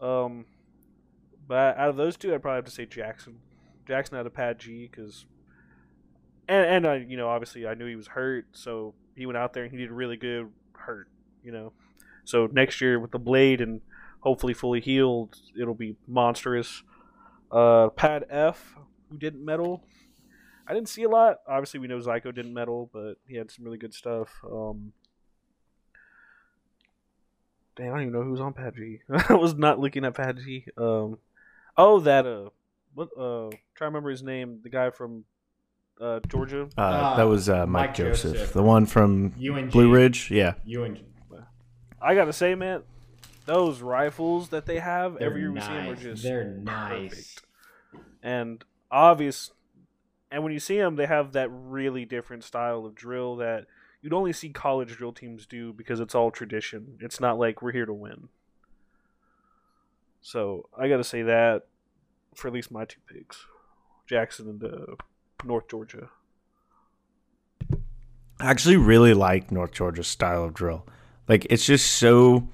Um, 0.00 0.44
but 1.46 1.78
out 1.78 1.88
of 1.88 1.96
those 1.96 2.16
two, 2.16 2.34
I'd 2.34 2.42
probably 2.42 2.56
have 2.56 2.64
to 2.64 2.70
say 2.70 2.84
Jackson. 2.84 3.38
Jackson 3.86 4.16
had 4.16 4.26
a 4.26 4.30
pad 4.30 4.58
G 4.58 4.88
because, 4.90 5.24
and 6.48 6.66
and 6.66 6.86
I 6.86 6.96
you 6.96 7.16
know 7.16 7.28
obviously 7.28 7.66
I 7.66 7.74
knew 7.74 7.86
he 7.86 7.96
was 7.96 8.08
hurt, 8.08 8.46
so 8.52 8.94
he 9.14 9.26
went 9.26 9.36
out 9.36 9.52
there 9.52 9.62
and 9.62 9.72
he 9.72 9.78
did 9.78 9.90
a 9.90 9.94
really 9.94 10.16
good 10.16 10.50
hurt. 10.72 11.08
You 11.44 11.52
know, 11.52 11.72
so 12.24 12.48
next 12.52 12.80
year 12.80 12.98
with 12.98 13.12
the 13.12 13.18
blade 13.18 13.60
and 13.60 13.80
hopefully 14.20 14.54
fully 14.54 14.80
healed, 14.80 15.36
it'll 15.58 15.74
be 15.74 15.96
monstrous. 16.08 16.82
Uh, 17.50 17.88
pad 17.90 18.24
F, 18.28 18.74
who 19.08 19.16
didn't 19.16 19.44
medal, 19.44 19.82
I 20.66 20.74
didn't 20.74 20.88
see 20.88 21.02
a 21.02 21.08
lot. 21.08 21.38
Obviously, 21.46 21.80
we 21.80 21.88
know 21.88 21.98
Zyko 21.98 22.34
didn't 22.34 22.54
medal, 22.54 22.90
but 22.92 23.14
he 23.26 23.36
had 23.36 23.50
some 23.50 23.64
really 23.64 23.78
good 23.78 23.94
stuff. 23.94 24.28
Um, 24.44 24.92
damn, 27.76 27.88
I 27.88 27.90
don't 27.90 28.00
even 28.02 28.12
know 28.12 28.22
who's 28.22 28.40
on 28.40 28.52
Pad 28.52 28.74
I 29.28 29.34
was 29.34 29.54
not 29.54 29.78
looking 29.78 30.04
at 30.04 30.14
Pad 30.14 30.38
G. 30.44 30.66
Um, 30.76 31.18
oh, 31.76 32.00
that 32.00 32.26
uh, 32.26 32.50
what 32.94 33.08
uh, 33.18 33.50
try 33.74 33.86
to 33.86 33.86
remember 33.86 34.10
his 34.10 34.22
name. 34.22 34.60
The 34.62 34.70
guy 34.70 34.90
from 34.90 35.24
uh, 36.00 36.20
Georgia. 36.28 36.68
Uh, 36.76 37.16
that 37.16 37.24
was 37.24 37.48
uh, 37.48 37.66
Mike, 37.66 37.90
Mike 37.90 37.94
Joseph, 37.94 38.34
Joseph, 38.34 38.52
the 38.52 38.62
one 38.62 38.86
from 38.86 39.34
UNG. 39.40 39.70
Blue 39.70 39.92
Ridge. 39.92 40.30
Yeah, 40.30 40.54
UNG. 40.66 41.00
I 42.02 42.14
gotta 42.14 42.32
say, 42.32 42.54
man, 42.54 42.82
those 43.44 43.82
rifles 43.82 44.50
that 44.50 44.66
they 44.66 44.78
have 44.78 45.18
They're 45.18 45.28
every 45.28 45.42
year 45.42 45.52
we 45.52 45.60
see 45.60 45.66
them 45.66 45.88
are 45.88 45.96
just 45.96 46.22
They're 46.22 46.44
nice. 46.44 47.10
Perfect. 47.10 47.42
And 48.22 48.64
obvious 48.90 49.50
and 50.30 50.42
when 50.44 50.52
you 50.52 50.60
see 50.60 50.78
them, 50.78 50.96
they 50.96 51.06
have 51.06 51.32
that 51.32 51.48
really 51.50 52.04
different 52.04 52.44
style 52.44 52.86
of 52.86 52.94
drill 52.94 53.36
that 53.36 53.66
you'd 54.00 54.12
only 54.12 54.32
see 54.32 54.50
college 54.50 54.96
drill 54.96 55.12
teams 55.12 55.46
do 55.46 55.72
because 55.72 56.00
it's 56.00 56.14
all 56.14 56.30
tradition. 56.30 56.98
It's 57.00 57.20
not 57.20 57.38
like 57.38 57.62
we're 57.62 57.72
here 57.72 57.86
to 57.86 57.92
win. 57.92 58.28
So 60.20 60.68
I 60.78 60.88
got 60.88 60.98
to 60.98 61.04
say 61.04 61.22
that 61.22 61.66
for 62.34 62.48
at 62.48 62.54
least 62.54 62.70
my 62.70 62.84
two 62.84 63.00
picks, 63.12 63.44
Jackson 64.06 64.48
and 64.48 64.64
uh, 64.64 64.94
North 65.44 65.68
Georgia. 65.68 66.10
I 68.38 68.50
actually 68.50 68.76
really 68.76 69.14
like 69.14 69.50
North 69.50 69.72
Georgia's 69.72 70.06
style 70.06 70.44
of 70.44 70.54
drill. 70.54 70.86
Like 71.28 71.46
it's 71.50 71.66
just 71.66 71.96
so 71.96 72.48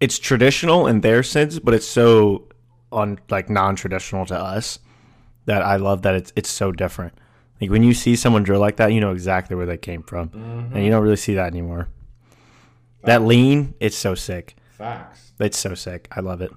it's 0.00 0.18
traditional 0.18 0.86
in 0.86 1.00
their 1.00 1.22
sense, 1.22 1.58
but 1.58 1.74
it's 1.74 1.86
so 1.86 2.48
on 2.90 3.18
like 3.30 3.48
non-traditional 3.48 4.26
to 4.26 4.38
us 4.38 4.78
that 5.46 5.62
I 5.62 5.76
love 5.76 6.02
that 6.02 6.14
it's 6.14 6.32
it's 6.36 6.50
so 6.50 6.72
different. 6.72 7.14
Like 7.60 7.70
when 7.70 7.82
you 7.82 7.94
see 7.94 8.16
someone 8.16 8.42
drill 8.42 8.60
like 8.60 8.76
that, 8.76 8.92
you 8.92 9.00
know 9.00 9.12
exactly 9.12 9.54
where 9.56 9.66
they 9.66 9.76
came 9.78 10.02
from, 10.02 10.30
Mhm. 10.30 10.74
and 10.74 10.84
you 10.84 10.90
don't 10.90 11.02
really 11.02 11.16
see 11.16 11.34
that 11.34 11.46
anymore. 11.46 11.88
That 13.04 13.22
lean, 13.22 13.74
it's 13.80 13.96
so 13.96 14.14
sick. 14.14 14.54
Facts. 14.70 15.32
It's 15.40 15.58
so 15.58 15.74
sick. 15.74 16.08
I 16.12 16.20
love 16.20 16.40
it. 16.40 16.52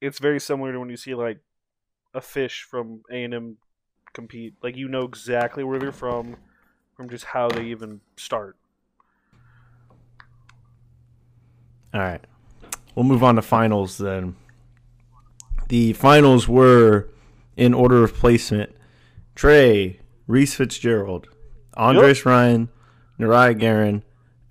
It's 0.00 0.18
very 0.18 0.40
similar 0.40 0.72
to 0.72 0.80
when 0.80 0.88
you 0.90 0.96
see 0.96 1.14
like 1.14 1.38
a 2.14 2.20
fish 2.20 2.62
from 2.62 3.02
A 3.10 3.24
and 3.24 3.34
M 3.34 3.56
compete. 4.12 4.54
Like 4.62 4.76
you 4.76 4.88
know 4.88 5.02
exactly 5.02 5.64
where 5.64 5.78
they're 5.78 5.92
from, 5.92 6.36
from 6.94 7.08
just 7.10 7.24
how 7.26 7.48
they 7.48 7.64
even 7.66 8.00
start. 8.16 8.56
All 11.94 12.00
right. 12.00 12.24
We'll 12.94 13.04
move 13.04 13.22
on 13.22 13.36
to 13.36 13.42
finals 13.42 13.98
then. 13.98 14.36
The 15.68 15.92
finals 15.94 16.48
were 16.48 17.08
in 17.56 17.74
order 17.74 18.04
of 18.04 18.14
placement 18.14 18.74
Trey, 19.34 20.00
Reese 20.26 20.54
Fitzgerald, 20.54 21.28
Andres 21.76 22.24
Ryan, 22.24 22.68
Nariah 23.18 23.58
Guerin, 23.58 24.02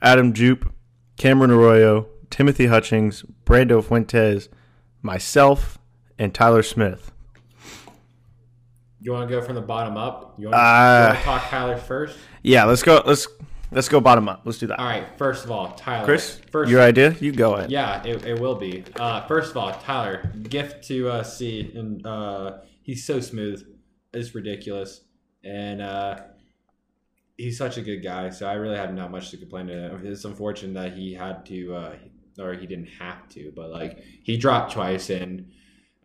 Adam 0.01 0.33
Jupe, 0.33 0.71
Cameron 1.17 1.51
Arroyo, 1.51 2.07
Timothy 2.29 2.67
Hutchings, 2.67 3.23
Brando 3.45 3.83
Fuentes, 3.83 4.49
myself, 5.01 5.77
and 6.19 6.33
Tyler 6.33 6.63
Smith. 6.63 7.11
You 9.01 9.11
want 9.11 9.29
to 9.29 9.35
go 9.35 9.41
from 9.41 9.55
the 9.55 9.61
bottom 9.61 9.97
up? 9.97 10.33
You 10.37 10.47
want, 10.49 10.55
Uh, 10.55 10.57
you 10.59 11.07
want 11.07 11.19
to 11.19 11.23
talk 11.25 11.49
Tyler 11.49 11.77
first? 11.77 12.17
Yeah, 12.41 12.65
let's 12.65 12.81
go. 12.83 13.01
Let's 13.05 13.27
let's 13.71 13.89
go 13.89 13.99
bottom 13.99 14.29
up. 14.29 14.41
Let's 14.45 14.57
do 14.57 14.67
that. 14.67 14.79
All 14.79 14.85
right. 14.85 15.05
First 15.17 15.45
of 15.45 15.51
all, 15.51 15.73
Tyler. 15.73 16.05
Chris, 16.05 16.39
First, 16.51 16.71
your 16.71 16.81
idea? 16.81 17.15
You 17.19 17.31
go 17.31 17.55
ahead. 17.55 17.71
Yeah, 17.71 18.03
it, 18.03 18.25
it 18.25 18.39
will 18.39 18.55
be. 18.55 18.83
Uh, 18.95 19.25
first 19.27 19.51
of 19.51 19.57
all, 19.57 19.71
Tyler, 19.73 20.31
gift 20.49 20.87
to 20.87 21.09
uh, 21.09 21.23
see, 21.23 21.71
and 21.75 22.05
uh, 22.05 22.57
he's 22.81 23.05
so 23.05 23.19
smooth, 23.19 23.65
it's 24.13 24.33
ridiculous, 24.33 25.01
and 25.43 25.81
uh, 25.81 26.19
he's 27.37 27.57
such 27.57 27.77
a 27.77 27.81
good 27.81 28.03
guy. 28.03 28.29
So 28.29 28.47
I 28.47 28.53
really 28.53 28.77
have 28.77 28.93
not 28.93 29.11
much 29.11 29.31
to 29.31 29.37
complain 29.37 29.67
to. 29.67 29.99
It's 30.03 30.25
unfortunate 30.25 30.73
that 30.73 30.97
he 30.97 31.13
had 31.13 31.45
to, 31.47 31.75
uh, 31.75 31.95
or 32.39 32.53
he 32.53 32.67
didn't 32.67 32.89
have 32.99 33.27
to, 33.29 33.51
but 33.55 33.69
like 33.71 34.03
he 34.23 34.37
dropped 34.37 34.73
twice 34.73 35.09
in 35.09 35.51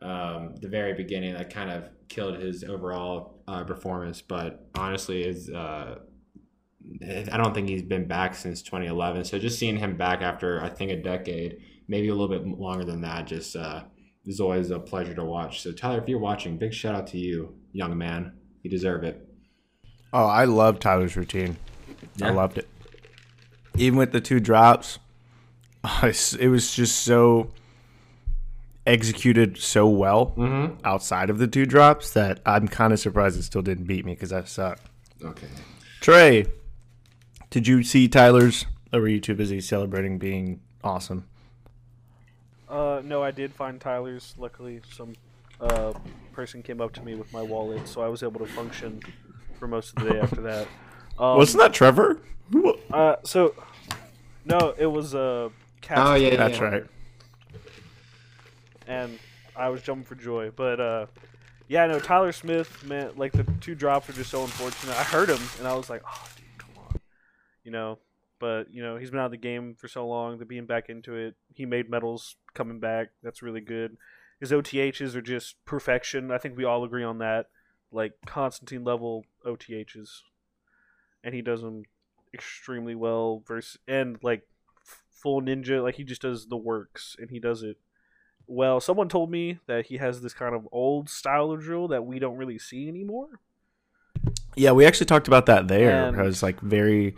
um, 0.03 0.55
the 0.61 0.69
very 0.69 0.95
beginning. 0.95 1.35
That 1.35 1.53
kind 1.53 1.71
of 1.71 1.89
killed 2.09 2.39
his 2.39 2.65
overall 2.65 3.43
uh, 3.47 3.65
performance. 3.65 4.21
But 4.21 4.69
honestly, 4.75 5.23
is 5.23 5.51
uh, 5.51 5.99
I 7.31 7.37
don't 7.37 7.55
think 7.55 7.69
he's 7.69 7.83
been 7.83 8.07
back 8.07 8.35
since 8.35 8.63
2011. 8.63 9.25
So 9.25 9.39
just 9.39 9.59
seeing 9.59 9.77
him 9.77 9.97
back 9.97 10.23
after 10.23 10.63
I 10.63 10.69
think 10.69 10.91
a 10.91 10.97
decade, 10.97 11.59
maybe 11.89 12.09
a 12.09 12.15
little 12.15 12.29
bit 12.29 12.47
longer 12.47 12.85
than 12.85 13.01
that, 13.03 13.27
just 13.27 13.55
uh, 13.57 13.85
is 14.27 14.41
always 14.41 14.71
a 14.71 14.79
pleasure 14.79 15.15
to 15.15 15.25
watch. 15.25 15.63
So 15.63 15.73
Tyler, 15.73 16.01
if 16.01 16.09
you're 16.09 16.19
watching, 16.19 16.57
big 16.59 16.73
shout 16.75 16.95
out 16.95 17.07
to 17.09 17.19
you, 17.19 17.55
young 17.73 17.97
man. 17.97 18.33
You 18.63 18.71
deserve 18.71 19.05
it. 19.05 19.27
Oh, 20.13 20.25
I 20.27 20.45
love 20.45 20.81
Tyler's 20.81 21.17
routine. 21.17 21.57
I 22.23 22.31
loved 22.31 22.59
it. 22.59 22.69
Even 23.77 23.99
with 23.99 24.13
the 24.13 24.21
two 24.21 24.41
drops, 24.41 24.99
it 26.03 26.51
was 26.51 26.75
just 26.75 26.99
so 27.01 27.51
executed 28.87 29.57
so 29.59 29.87
well 29.89 30.33
Mm-hmm. 30.37 30.75
outside 30.85 31.31
of 31.31 31.39
the 31.39 31.47
two 31.47 31.67
drops 31.67 32.11
that 32.15 32.41
I'm 32.45 32.67
kind 32.69 32.93
of 32.93 32.99
surprised 32.99 33.39
it 33.39 33.43
still 33.45 33.63
didn't 33.63 33.85
beat 33.85 34.05
me 34.05 34.15
because 34.15 34.33
I 34.33 34.45
suck. 34.45 34.81
Okay. 35.23 35.47
Trey, 36.01 36.47
did 37.51 37.67
you 37.67 37.83
see 37.83 38.09
Tyler's? 38.09 38.67
Or 38.93 39.01
were 39.01 39.09
you 39.09 39.21
too 39.21 39.35
busy 39.35 39.61
celebrating 39.61 40.19
being 40.19 40.61
awesome? 40.83 41.27
Uh, 42.69 43.01
no, 43.05 43.23
I 43.23 43.31
did 43.31 43.53
find 43.53 43.81
Tyler's. 43.81 44.35
Luckily, 44.39 44.81
some 44.93 45.15
uh, 45.61 45.93
person 46.33 46.63
came 46.63 46.81
up 46.81 46.93
to 46.95 47.03
me 47.03 47.15
with 47.15 47.33
my 47.33 47.43
wallet, 47.43 47.87
so 47.87 48.01
I 48.03 48.09
was 48.09 48.23
able 48.23 48.41
to 48.41 48.47
function 48.47 49.01
for 49.59 49.69
most 49.69 49.97
of 49.97 50.05
the 50.05 50.11
day 50.11 50.21
after 50.21 50.41
that. 50.43 50.67
Um, 51.19 51.37
Wasn't 51.39 51.61
that 51.61 51.73
Trevor? 51.73 52.21
Uh, 52.93 53.17
so 53.23 53.55
no, 54.45 54.75
it 54.77 54.87
was 54.87 55.15
uh, 55.15 55.51
Cass 55.81 55.99
Oh, 56.01 56.15
yeah, 56.15 56.37
That's 56.37 56.61
right. 56.61 56.85
and 58.89 59.19
I 59.57 59.69
was 59.69 59.83
jumping 59.83 60.05
for 60.05 60.15
joy. 60.17 60.51
But 60.55 60.81
uh, 60.81 61.07
yeah, 61.69 61.87
no, 61.87 62.01
Tyler 62.01 62.33
Smith, 62.33 62.85
man, 62.85 63.11
like 63.17 63.33
the 63.33 63.45
two 63.61 63.75
drops 63.75 64.09
were 64.09 64.15
just 64.15 64.31
so 64.31 64.43
unfortunate. 64.43 64.97
I 64.99 65.05
heard 65.05 65.29
him, 65.29 65.41
and 65.59 65.69
I 65.69 65.75
was 65.75 65.89
like, 65.91 66.03
oh, 66.07 66.29
dude, 66.37 66.40
come 66.40 66.40
on, 66.40 66.40
you 67.65 67.71
know. 67.71 67.99
But 68.39 68.73
you 68.73 68.83
know, 68.83 68.97
he's 68.97 69.11
been 69.11 69.21
out 69.21 69.27
of 69.27 69.31
the 69.33 69.37
game 69.37 69.75
for 69.75 69.87
so 69.89 70.07
long. 70.07 70.39
To 70.39 70.45
being 70.45 70.67
back 70.67 70.89
into 70.89 71.15
it, 71.15 71.35
he 71.53 71.67
made 71.67 71.91
medals 71.91 72.37
coming 72.55 72.81
back. 72.81 73.09
That's 73.23 73.43
really 73.43 73.61
good. 73.61 73.97
His 74.41 74.51
OTHs 74.53 75.15
are 75.15 75.21
just 75.21 75.63
perfection. 75.67 76.31
I 76.31 76.39
think 76.39 76.57
we 76.57 76.65
all 76.65 76.83
agree 76.85 77.05
on 77.05 77.19
that. 77.19 77.47
Like 77.93 78.13
Constantine 78.27 78.85
level 78.85 79.25
OTHs, 79.45 80.21
and 81.23 81.35
he 81.35 81.43
does 81.43 81.61
them 81.61 81.83
extremely 82.33 82.95
well. 82.95 83.43
Versus 83.47 83.79
and 83.87 84.19
like 84.23 84.47
full 84.83 85.43
ninja, 85.43 85.83
like 85.83 85.97
he 85.97 86.05
just 86.05 86.23
does 86.23 86.47
the 86.47 86.57
works, 86.57 87.17
and 87.19 87.31
he 87.31 87.39
does 87.39 87.63
it 87.63 87.77
well, 88.53 88.81
someone 88.81 89.09
told 89.09 89.31
me 89.31 89.61
that 89.69 89.87
he 89.87 89.99
has 89.99 90.23
this 90.23 90.35
kind 90.35 90.57
of 90.57 90.67
old 90.73 91.09
style 91.09 91.53
of 91.53 91.61
drill 91.61 91.87
that 91.87 92.05
we 92.05 92.19
don't 92.19 92.37
really 92.37 92.59
see 92.59 92.89
anymore. 92.89 93.39
Yeah, 94.57 94.73
we 94.73 94.85
actually 94.85 95.07
talked 95.07 95.29
about 95.29 95.47
that 95.47 95.69
there 95.69 96.09
And- 96.09 96.17
was 96.17 96.43
like 96.43 96.59
very 96.61 97.15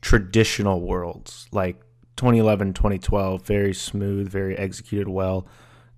traditional 0.00 0.80
worlds, 0.80 1.46
like 1.52 1.80
2011, 2.16 2.74
2012, 2.74 3.46
very 3.46 3.74
smooth, 3.74 4.28
very 4.28 4.56
executed 4.56 5.08
well. 5.08 5.46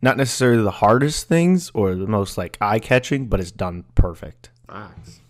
Not 0.00 0.16
necessarily 0.16 0.62
the 0.62 0.70
hardest 0.70 1.28
things 1.28 1.70
or 1.74 1.94
the 1.94 2.06
most 2.06 2.36
like 2.36 2.58
eye 2.60 2.78
catching, 2.78 3.28
but 3.28 3.40
it's 3.40 3.52
done 3.52 3.84
perfect. 3.94 4.50
Facts. 4.68 5.20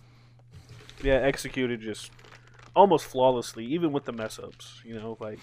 Yeah, 1.02 1.14
executed 1.14 1.80
just 1.80 2.10
almost 2.74 3.04
flawlessly, 3.06 3.66
even 3.66 3.92
with 3.92 4.04
the 4.04 4.12
mess 4.12 4.38
ups. 4.38 4.80
You 4.84 4.94
know, 4.94 5.18
like 5.20 5.38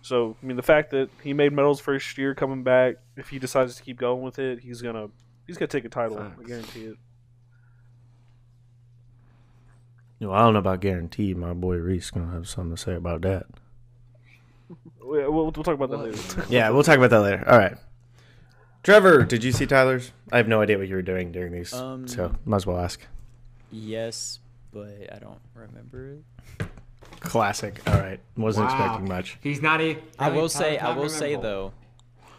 so. 0.00 0.36
I 0.42 0.46
mean, 0.46 0.56
the 0.56 0.62
fact 0.62 0.90
that 0.90 1.10
he 1.22 1.32
made 1.32 1.52
medals 1.52 1.80
first 1.80 2.18
year 2.18 2.34
coming 2.34 2.64
back, 2.64 2.96
if 3.16 3.28
he 3.28 3.38
decides 3.38 3.76
to 3.76 3.82
keep 3.82 3.98
going 3.98 4.22
with 4.22 4.38
it, 4.38 4.60
he's 4.60 4.82
gonna 4.82 5.08
he's 5.46 5.56
gonna 5.56 5.68
take 5.68 5.84
a 5.84 5.88
title. 5.88 6.18
I 6.18 6.42
guarantee 6.44 6.86
it. 6.86 6.96
You 10.22 10.28
know, 10.28 10.34
I 10.34 10.42
don't 10.42 10.52
know 10.52 10.60
about 10.60 10.78
guarantee. 10.78 11.34
My 11.34 11.52
boy 11.52 11.78
Reese 11.78 12.12
gonna 12.12 12.30
have 12.30 12.46
something 12.48 12.76
to 12.76 12.80
say 12.80 12.94
about 12.94 13.22
that. 13.22 13.46
We- 14.68 14.76
We'll, 15.04 15.32
we'll 15.32 15.50
talk 15.50 15.74
about 15.74 15.90
that 15.90 15.96
later. 15.96 16.46
Yeah, 16.48 16.70
we'll 16.70 16.84
talk 16.84 16.96
about 16.96 17.10
that 17.10 17.20
later. 17.22 17.44
All 17.50 17.58
right. 17.58 17.76
Trevor, 18.84 19.24
did 19.24 19.42
you 19.42 19.50
see 19.50 19.66
Tyler's? 19.66 20.12
I 20.30 20.36
have 20.36 20.46
no 20.46 20.60
idea 20.62 20.78
what 20.78 20.86
you 20.86 20.94
were 20.94 21.02
doing 21.02 21.32
during 21.32 21.50
these, 21.52 21.74
Um, 21.74 22.06
so 22.06 22.36
might 22.44 22.58
as 22.58 22.66
well 22.66 22.78
ask. 22.78 23.00
Yes, 23.72 24.38
but 24.72 24.94
I 25.12 25.18
don't 25.18 25.40
remember 25.56 26.12
it. 26.60 26.66
Classic. 27.18 27.80
All 27.88 27.94
right, 27.94 28.20
wasn't 28.36 28.68
Wow. 28.68 28.74
expecting 28.76 29.08
much. 29.08 29.38
He's 29.42 29.60
not 29.60 29.80
even. 29.80 30.04
I 30.20 30.28
will 30.30 30.48
say, 30.48 30.78
I 30.78 30.94
will 30.96 31.08
say 31.08 31.34
though, 31.34 31.72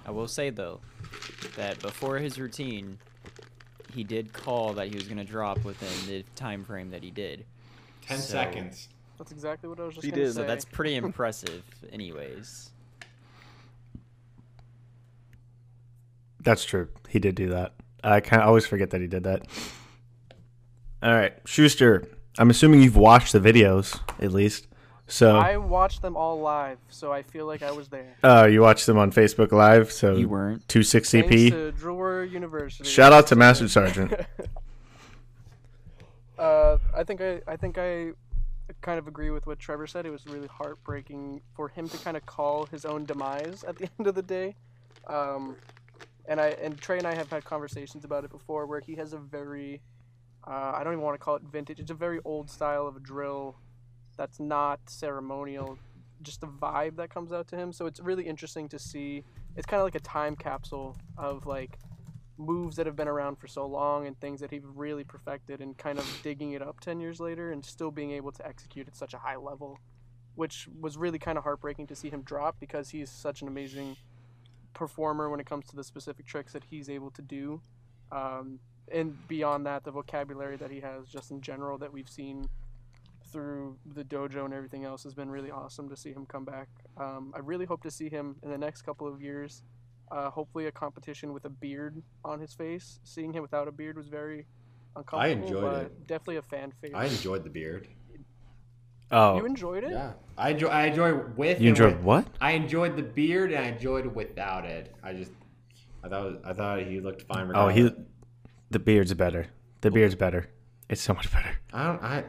I 0.06 0.12
will 0.12 0.30
say 0.30 0.52
though, 0.52 0.80
that 1.58 1.80
before 1.82 2.18
his 2.18 2.40
routine, 2.40 2.98
he 3.94 4.06
did 4.06 4.32
call 4.32 4.72
that 4.76 4.88
he 4.88 4.96
was 4.96 5.06
gonna 5.10 5.26
drop 5.26 5.66
within 5.66 6.08
the 6.10 6.24
time 6.38 6.64
frame 6.64 6.90
that 6.92 7.04
he 7.04 7.12
did. 7.12 7.46
Ten 8.08 8.18
So- 8.20 8.32
seconds. 8.34 8.90
That's 9.18 9.32
exactly 9.32 9.70
what 9.70 9.80
I 9.80 9.84
was 9.84 9.96
just 9.96 10.06
He 10.06 10.12
did. 10.12 10.28
say. 10.34 10.42
So 10.42 10.44
that's 10.48 10.66
pretty 10.66 10.96
impressive, 10.96 11.64
anyways. 11.92 12.72
That's 16.42 16.66
true. 16.66 16.90
He 17.08 17.20
did 17.20 17.36
do 17.36 17.50
that. 17.50 17.74
I 18.04 18.20
kind 18.20 18.42
of 18.42 18.48
always 18.50 18.66
forget 18.66 18.90
that 18.90 19.00
he 19.02 19.08
did 19.08 19.24
that. 19.24 19.44
All 21.02 21.14
right, 21.14 21.34
Schuster. 21.46 22.08
I'm 22.38 22.50
assuming 22.50 22.82
you've 22.82 22.98
watched 22.98 23.32
the 23.34 23.40
videos 23.40 24.00
at 24.22 24.32
least. 24.34 24.68
So, 25.06 25.36
I 25.38 25.58
watched 25.58 26.02
them 26.02 26.16
all 26.18 26.40
live, 26.40 26.80
so 26.90 27.12
I 27.12 27.22
feel 27.22 27.46
like 27.46 27.62
I 27.62 27.72
was 27.72 27.90
there. 27.90 28.16
uh, 28.24 28.48
you 28.50 28.62
watched 28.62 28.86
them 28.88 28.98
on 28.98 29.12
Facebook 29.12 29.52
Live. 29.52 29.92
So 29.92 30.16
You 30.16 30.28
weren't. 30.30 30.68
260p. 30.68 31.28
Thanks 31.30 31.56
to 31.56 31.72
Drill 31.74 31.96
Warrior 31.96 32.24
University. 32.24 32.90
Shout 32.90 33.14
out 33.14 33.28
to 33.28 33.36
Master 33.36 33.68
Sergeant. 33.68 34.14
uh, 36.38 36.78
I 36.96 37.04
think 37.04 37.22
I, 37.22 37.42
I 37.48 37.56
think 37.56 37.78
I 37.78 38.14
kind 38.82 39.00
of 39.00 39.08
agree 39.08 39.30
with 39.30 39.46
what 39.46 39.60
Trevor 39.60 39.88
said. 39.88 40.06
It 40.06 40.12
was 40.12 40.26
really 40.26 40.48
heartbreaking 40.48 41.42
for 41.54 41.68
him 41.70 41.88
to 41.90 41.98
kind 41.98 42.18
of 42.18 42.26
call 42.26 42.66
his 42.66 42.86
own 42.86 43.06
demise 43.06 43.64
at 43.64 43.78
the 43.78 43.90
end 44.00 44.08
of 44.08 44.16
the 44.16 44.22
day. 44.22 44.56
Um, 45.08 45.58
and 46.28 46.40
I 46.40 46.50
and 46.50 46.80
Trey 46.80 46.98
and 46.98 47.08
I 47.08 47.14
have 47.16 47.30
had 47.30 47.44
conversations 47.44 48.06
about 48.06 48.24
it 48.24 48.32
before, 48.32 48.66
where 48.66 48.80
he 48.80 48.96
has 48.96 49.14
a 49.14 49.18
very, 49.18 49.82
uh, 50.48 50.74
I 50.76 50.84
don't 50.84 50.94
even 50.94 51.04
want 51.04 51.16
to 51.16 51.24
call 51.24 51.36
it 51.36 51.44
vintage. 51.44 51.80
It's 51.80 51.92
a 51.92 51.96
very 51.96 52.20
old 52.24 52.50
style 52.50 52.88
of 52.88 53.04
drill, 53.04 53.58
that's 54.18 54.40
not 54.40 54.80
ceremonial. 54.88 55.78
Just 56.22 56.42
the 56.42 56.48
vibe 56.48 56.96
that 56.98 57.10
comes 57.10 57.34
out 57.34 57.48
to 57.50 57.58
him. 57.58 57.74
So 57.74 57.86
it's 57.86 58.00
really 58.00 58.24
interesting 58.24 58.70
to 58.70 58.80
see. 58.80 59.24
It's 59.56 59.66
kind 59.66 59.80
of 59.82 59.86
like 59.86 59.96
a 59.96 60.00
time 60.00 60.36
capsule 60.36 60.96
of 61.18 61.46
like 61.46 61.78
moves 62.38 62.76
that 62.76 62.86
have 62.86 62.96
been 62.96 63.08
around 63.08 63.38
for 63.38 63.48
so 63.48 63.66
long 63.66 64.08
and 64.08 64.20
things 64.20 64.40
that 64.40 64.50
he 64.50 64.60
really 64.64 65.04
perfected 65.04 65.62
and 65.62 65.78
kind 65.78 66.00
of 66.00 66.20
digging 66.24 66.54
it 66.54 66.62
up 66.62 66.80
10 66.80 67.00
years 67.00 67.20
later 67.20 67.52
and 67.52 67.64
still 67.64 67.92
being 67.92 68.12
able 68.12 68.32
to 68.32 68.46
execute 68.46 68.88
at 68.88 68.96
such 68.96 69.14
a 69.14 69.18
high 69.18 69.38
level 69.38 69.80
which 70.36 70.68
was 70.82 70.98
really 70.98 71.20
kind 71.20 71.38
of 71.38 71.44
heartbreaking 71.44 71.86
to 71.86 71.96
see 71.96 72.10
him 72.10 72.24
drop 72.24 72.60
because 72.60 72.90
he's 72.90 73.12
such 73.12 73.44
an 73.44 73.48
amazing 73.48 73.96
performer 74.74 75.30
when 75.30 75.40
it 75.40 75.46
comes 75.46 75.68
to 75.68 75.76
the 75.76 75.84
specific 75.84 76.26
tricks 76.26 76.54
that 76.54 76.64
he's 76.64 76.90
able 76.90 77.12
to 77.12 77.22
do 77.22 77.62
um, 78.12 78.60
and 78.92 79.28
beyond 79.28 79.66
that, 79.66 79.84
the 79.84 79.92
vocabulary 79.92 80.58
that 80.58 80.72
he 80.72 80.80
has, 80.82 81.08
just 81.08 81.32
in 81.32 81.42
general, 81.42 81.78
that 81.80 81.92
we've 81.92 82.10
seen 82.10 82.48
through 83.32 83.78
the 83.96 84.04
dojo 84.04 84.46
and 84.46 84.54
everything 84.54 84.86
else, 84.86 85.04
has 85.04 85.14
been 85.14 85.30
really 85.30 85.50
awesome 85.50 85.90
to 85.90 85.96
see 85.96 86.12
him 86.12 86.26
come 86.26 86.46
back. 86.46 86.68
Um, 86.98 87.34
I 87.36 87.40
really 87.40 87.66
hope 87.66 87.82
to 87.84 87.92
see 87.92 88.10
him 88.10 88.36
in 88.44 88.52
the 88.52 88.58
next 88.58 88.84
couple 88.84 89.08
of 89.08 89.22
years. 89.22 89.64
Uh, 90.12 90.30
hopefully, 90.30 90.68
a 90.68 90.72
competition 90.72 91.34
with 91.34 91.46
a 91.46 91.50
beard 91.50 92.02
on 92.24 92.40
his 92.40 92.54
face. 92.54 93.00
Seeing 93.04 93.34
him 93.34 93.42
without 93.42 93.68
a 93.68 93.72
beard 93.72 93.98
was 93.98 94.08
very 94.08 94.46
uncomfortable. 94.96 95.20
I 95.20 95.28
enjoyed 95.28 95.62
but 95.64 95.82
it. 95.86 96.08
Definitely 96.08 96.38
a 96.38 96.42
fan 96.44 96.72
favorite. 96.82 97.00
I 97.00 97.06
enjoyed 97.06 97.44
the 97.44 97.50
beard. 97.50 97.88
Oh, 99.12 99.38
You 99.38 99.46
enjoyed 99.46 99.84
it? 99.84 99.92
Yeah, 99.92 100.14
I 100.38 100.50
enjoy. 100.52 100.68
I 100.70 100.86
enjoy 100.86 101.16
with. 101.36 101.62
you 101.62 101.70
enjoyed 101.70 101.96
with- 101.98 102.04
what? 102.04 102.28
I 102.42 102.52
enjoyed 102.52 102.96
the 102.96 103.04
beard 103.04 103.52
and 103.52 103.64
I 103.64 103.68
enjoyed 103.70 104.08
without 104.08 104.66
it. 104.66 104.94
I 105.04 105.14
just, 105.14 105.32
I 106.04 106.10
thought, 106.10 106.42
I 106.44 106.54
thought 106.54 106.82
he 106.82 107.00
looked 107.00 107.22
fine. 107.24 107.52
Oh, 107.54 107.68
he. 107.68 107.84
regardless. 107.84 108.08
The 108.72 108.80
beard's 108.80 109.14
better. 109.14 109.48
The 109.82 109.92
beard's 109.92 110.16
better. 110.16 110.50
It's 110.90 111.02
so 111.02 111.14
much 111.14 111.32
better. 111.32 111.60
I 111.74 111.86
don't. 111.86 112.04
I. 112.04 112.24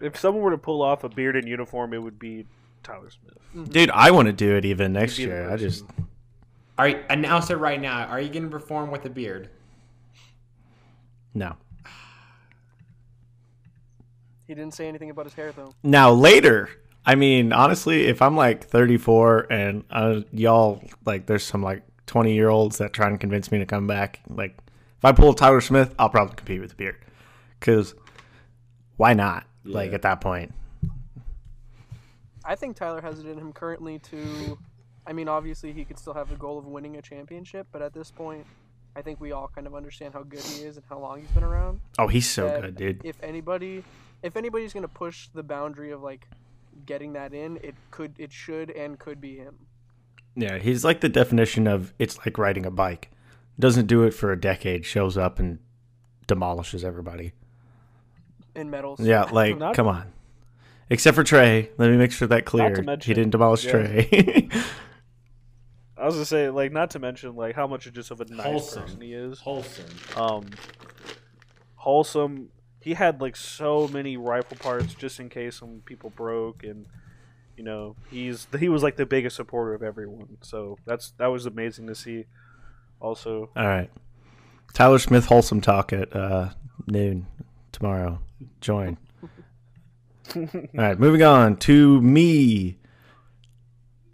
If 0.00 0.16
someone 0.16 0.42
were 0.44 0.52
to 0.52 0.58
pull 0.58 0.80
off 0.82 1.02
a 1.02 1.08
bearded 1.08 1.46
uniform, 1.48 1.92
it 1.92 1.98
would 1.98 2.18
be 2.20 2.46
Tyler 2.84 3.10
Smith. 3.10 3.72
Dude, 3.72 3.90
I 3.90 4.12
want 4.12 4.26
to 4.26 4.32
do 4.32 4.54
it 4.56 4.64
even 4.64 4.92
next 4.92 5.16
He'd 5.16 5.24
be 5.24 5.30
the 5.30 5.36
year. 5.36 5.50
I 5.50 5.56
just 5.56 5.86
person. 5.88 6.06
All 6.78 6.84
right, 6.84 7.04
announce 7.10 7.50
it 7.50 7.56
right 7.56 7.80
now. 7.80 8.06
Are 8.06 8.20
you 8.20 8.28
going 8.28 8.44
to 8.44 8.48
perform 8.48 8.90
with 8.90 9.04
a 9.04 9.10
beard? 9.10 9.50
no. 11.34 11.56
He 14.46 14.54
didn't 14.54 14.72
say 14.72 14.88
anything 14.88 15.10
about 15.10 15.26
his 15.26 15.34
hair 15.34 15.52
though. 15.52 15.74
Now 15.82 16.10
later, 16.10 16.70
I 17.04 17.16
mean, 17.16 17.52
honestly, 17.52 18.06
if 18.06 18.22
I'm 18.22 18.34
like 18.34 18.64
34 18.64 19.52
and 19.52 19.84
uh, 19.90 20.20
y'all 20.32 20.82
like, 21.04 21.26
there's 21.26 21.44
some 21.44 21.62
like 21.62 21.82
20 22.06 22.34
year 22.34 22.48
olds 22.48 22.78
that 22.78 22.94
try 22.94 23.08
and 23.08 23.20
convince 23.20 23.52
me 23.52 23.58
to 23.58 23.66
come 23.66 23.86
back. 23.86 24.20
Like, 24.26 24.56
if 24.96 25.04
I 25.04 25.12
pull 25.12 25.34
Tyler 25.34 25.60
Smith, 25.60 25.94
I'll 25.98 26.08
probably 26.08 26.34
compete 26.34 26.62
with 26.62 26.70
the 26.70 26.76
beard, 26.76 26.96
because 27.60 27.94
why 28.96 29.12
not? 29.12 29.44
Like 29.64 29.92
at 29.92 30.00
that 30.02 30.22
point, 30.22 30.54
I 32.42 32.54
think 32.54 32.74
Tyler 32.74 33.02
has 33.02 33.18
it 33.18 33.26
in 33.26 33.36
him 33.36 33.52
currently 33.52 33.98
to. 33.98 34.58
I 35.08 35.14
mean, 35.14 35.26
obviously 35.26 35.72
he 35.72 35.86
could 35.86 35.98
still 35.98 36.12
have 36.12 36.28
the 36.28 36.36
goal 36.36 36.58
of 36.58 36.66
winning 36.66 36.96
a 36.96 37.02
championship, 37.02 37.66
but 37.72 37.80
at 37.80 37.94
this 37.94 38.10
point, 38.10 38.46
I 38.94 39.00
think 39.00 39.20
we 39.20 39.32
all 39.32 39.48
kind 39.48 39.66
of 39.66 39.74
understand 39.74 40.12
how 40.12 40.22
good 40.22 40.40
he 40.40 40.64
is 40.64 40.76
and 40.76 40.84
how 40.86 40.98
long 40.98 41.20
he's 41.20 41.30
been 41.30 41.44
around. 41.44 41.80
oh, 41.98 42.08
he's 42.08 42.28
so 42.28 42.46
that 42.46 42.60
good, 42.60 42.76
dude. 42.76 43.00
If 43.04 43.16
anybody, 43.22 43.84
if 44.22 44.36
anybody's 44.36 44.74
gonna 44.74 44.86
push 44.86 45.28
the 45.32 45.42
boundary 45.42 45.92
of 45.92 46.02
like 46.02 46.28
getting 46.84 47.14
that 47.14 47.32
in, 47.32 47.56
it 47.62 47.74
could, 47.90 48.16
it 48.18 48.32
should, 48.32 48.70
and 48.70 48.98
could 48.98 49.18
be 49.18 49.36
him. 49.36 49.66
Yeah, 50.36 50.58
he's 50.58 50.84
like 50.84 51.00
the 51.00 51.08
definition 51.08 51.66
of 51.66 51.94
it's 51.98 52.18
like 52.18 52.36
riding 52.36 52.66
a 52.66 52.70
bike. 52.70 53.10
Doesn't 53.58 53.86
do 53.86 54.02
it 54.02 54.12
for 54.12 54.30
a 54.30 54.38
decade, 54.38 54.84
shows 54.84 55.16
up 55.16 55.38
and 55.38 55.58
demolishes 56.26 56.84
everybody. 56.84 57.32
In 58.54 58.68
medals. 58.68 59.00
Yeah, 59.00 59.22
like 59.32 59.58
come 59.72 59.88
on. 59.88 60.12
Except 60.90 61.14
for 61.14 61.24
Trey, 61.24 61.70
let 61.78 61.90
me 61.90 61.96
make 61.96 62.12
sure 62.12 62.28
that 62.28 62.44
clear. 62.44 62.74
to 62.74 62.98
he 63.02 63.14
didn't 63.14 63.30
demolish 63.30 63.64
yeah. 63.64 63.70
Trey. 63.70 64.48
I 66.00 66.06
was 66.06 66.14
gonna 66.14 66.24
say, 66.26 66.48
like, 66.50 66.72
not 66.72 66.90
to 66.90 66.98
mention 66.98 67.34
like 67.36 67.54
how 67.54 67.66
much 67.66 67.90
just 67.92 68.10
of 68.10 68.20
a 68.20 68.24
nice 68.26 68.44
Wholesome. 68.46 68.82
person 68.82 69.00
he 69.00 69.12
is. 69.12 69.40
Wholesome. 69.40 69.84
Um, 70.16 70.46
wholesome. 71.76 72.50
He 72.80 72.94
had 72.94 73.20
like 73.20 73.36
so 73.36 73.88
many 73.88 74.16
rifle 74.16 74.56
parts 74.56 74.94
just 74.94 75.20
in 75.20 75.28
case 75.28 75.56
some 75.56 75.82
people 75.84 76.10
broke, 76.10 76.62
and 76.62 76.86
you 77.56 77.64
know 77.64 77.96
he's 78.10 78.46
he 78.58 78.68
was 78.68 78.82
like 78.82 78.96
the 78.96 79.06
biggest 79.06 79.36
supporter 79.36 79.74
of 79.74 79.82
everyone. 79.82 80.38
So 80.42 80.78
that's 80.86 81.10
that 81.18 81.26
was 81.26 81.46
amazing 81.46 81.86
to 81.88 81.94
see. 81.94 82.26
Also, 83.00 83.50
All 83.56 83.66
right. 83.66 83.90
Tyler 84.74 84.98
Smith 84.98 85.26
wholesome 85.26 85.60
talk 85.60 85.92
at 85.92 86.14
uh, 86.14 86.50
noon 86.86 87.26
tomorrow. 87.72 88.20
Join. 88.60 88.98
All 90.36 90.46
right, 90.74 90.98
moving 90.98 91.22
on 91.22 91.56
to 91.58 92.00
me. 92.02 92.78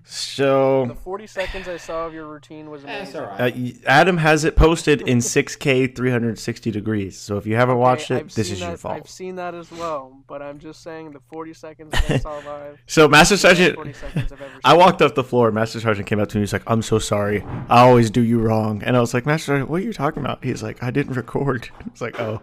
So 0.06 0.84
the 0.86 0.94
40 0.94 1.26
seconds 1.26 1.66
I 1.66 1.78
saw 1.78 2.06
of 2.06 2.12
your 2.12 2.26
routine 2.26 2.68
was 2.70 2.84
amazing. 2.84 3.14
That's 3.14 3.16
all 3.16 3.38
right. 3.38 3.54
uh, 3.56 3.88
Adam 3.88 4.18
has 4.18 4.44
it 4.44 4.54
posted 4.54 5.00
in 5.00 5.18
6K 5.18 5.96
360 5.96 6.70
degrees. 6.70 7.18
So 7.18 7.38
if 7.38 7.46
you 7.46 7.56
haven't 7.56 7.78
watched 7.78 8.10
Okay, 8.10 8.20
it, 8.20 8.24
I've 8.24 8.34
this 8.34 8.48
seen 8.48 8.54
is 8.56 8.60
your 8.60 8.76
fault. 8.76 8.94
I've 8.96 9.08
seen 9.08 9.36
that 9.36 9.54
as 9.54 9.70
well, 9.72 10.22
but 10.26 10.42
I'm 10.42 10.58
just 10.58 10.82
saying 10.82 11.12
the 11.12 11.20
40 11.32 11.54
seconds 11.54 11.90
that 11.92 12.10
I 12.10 12.16
saw 12.18 12.34
live. 12.44 12.78
So 12.86 13.08
Master 13.08 13.34
is 13.34 13.42
the 13.42 13.48
best 13.48 13.56
Sergeant, 13.58 14.32
I've 14.32 14.32
ever. 14.32 14.50
I 14.64 14.76
walked 14.76 15.00
up 15.00 15.14
the 15.14 15.24
floor. 15.24 15.50
Master 15.50 15.80
Sergeant 15.80 16.06
came 16.06 16.20
up 16.20 16.28
to 16.28 16.36
me. 16.36 16.40
And 16.40 16.48
he's 16.48 16.52
like, 16.52 16.64
"I'm 16.66 16.82
so 16.82 16.98
sorry. 16.98 17.42
I 17.70 17.80
always 17.80 18.10
do 18.10 18.22
you 18.22 18.40
wrong." 18.40 18.82
And 18.82 18.98
I 18.98 19.00
was 19.00 19.14
like, 19.14 19.24
"Master 19.24 19.46
Sergeant, 19.46 19.70
what 19.70 19.80
are 19.80 19.84
you 19.84 19.94
talking 19.94 20.22
about?" 20.22 20.44
He's 20.44 20.62
like, 20.62 20.82
"I 20.82 20.90
didn't 20.90 21.14
record." 21.14 21.70
I 21.80 21.84
was 21.90 22.00
like, 22.02 22.20
"Oh, 22.20 22.42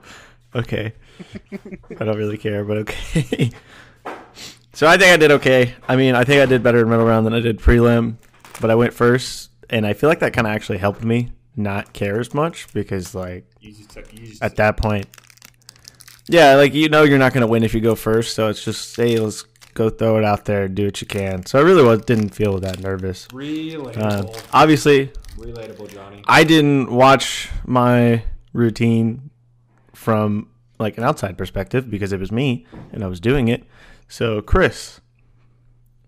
okay. 0.56 0.94
I 1.52 2.04
don't 2.06 2.18
really 2.18 2.40
care, 2.40 2.64
but 2.66 2.78
okay." 2.78 3.52
So 4.74 4.88
I 4.88 4.98
think 4.98 5.12
I 5.12 5.18
did 5.18 5.32
okay. 5.32 5.76
I 5.88 5.96
mean, 5.96 6.16
I 6.16 6.24
think 6.24 6.42
I 6.42 6.46
did 6.46 6.64
better 6.64 6.82
in 6.82 6.90
middle 6.90 7.06
round 7.06 7.26
than 7.26 7.34
I 7.34 7.40
did 7.40 7.60
prelim, 7.60 8.16
but 8.60 8.70
I 8.72 8.76
went 8.76 8.94
first, 8.94 9.52
and 9.70 9.86
I 9.86 9.94
feel 9.94 10.10
like 10.10 10.20
that 10.20 10.34
kind 10.34 10.48
of 10.48 10.54
actually 10.54 10.78
helped 10.78 11.04
me 11.04 11.32
not 11.56 11.94
care 11.94 12.20
as 12.20 12.34
much 12.34 12.72
because, 12.74 13.14
like, 13.14 13.46
You 13.60 13.74
just 13.74 13.92
took, 13.92 14.14
you 14.14 14.28
just, 14.28 14.44
at 14.44 14.56
that 14.56 14.78
point, 14.78 15.08
yeah, 16.28 16.56
like 16.56 16.74
you 16.74 16.88
know, 16.88 17.04
you're 17.04 17.20
not 17.20 17.34
gonna 17.34 17.48
win 17.48 17.64
if 17.64 17.74
you 17.74 17.82
go 17.82 17.96
first. 17.96 18.36
So 18.36 18.48
it's 18.48 18.64
just, 18.64 18.96
hey, 18.96 19.18
let's 19.18 19.44
go 19.74 19.90
throw 19.90 20.18
it 20.18 20.24
out 20.24 20.46
there, 20.46 20.64
and 20.64 20.76
do 20.76 20.86
what 20.86 21.02
you 21.02 21.08
can. 21.08 21.46
So 21.46 21.60
I 21.60 21.62
really 21.62 21.84
was 21.84 22.02
didn't 22.02 22.30
feel 22.30 22.58
that 22.60 22.80
nervous. 22.80 23.28
Uh, 23.32 23.36
relatable. 23.36 24.44
obviously, 24.54 25.12
relatable, 25.38 25.90
Johnny. 25.92 26.24
I 26.28 26.44
didn't 26.44 26.92
watch 26.92 27.50
my 27.66 28.24
routine 28.54 29.30
from 29.94 30.48
like 30.80 30.98
an 30.98 31.04
outside 31.04 31.38
perspective 31.38 31.90
because 31.90 32.12
it 32.12 32.20
was 32.20 32.32
me 32.32 32.66
and 32.92 33.04
I 33.04 33.08
was 33.08 33.20
doing 33.20 33.48
it. 33.48 33.64
So, 34.12 34.42
Chris, 34.42 35.00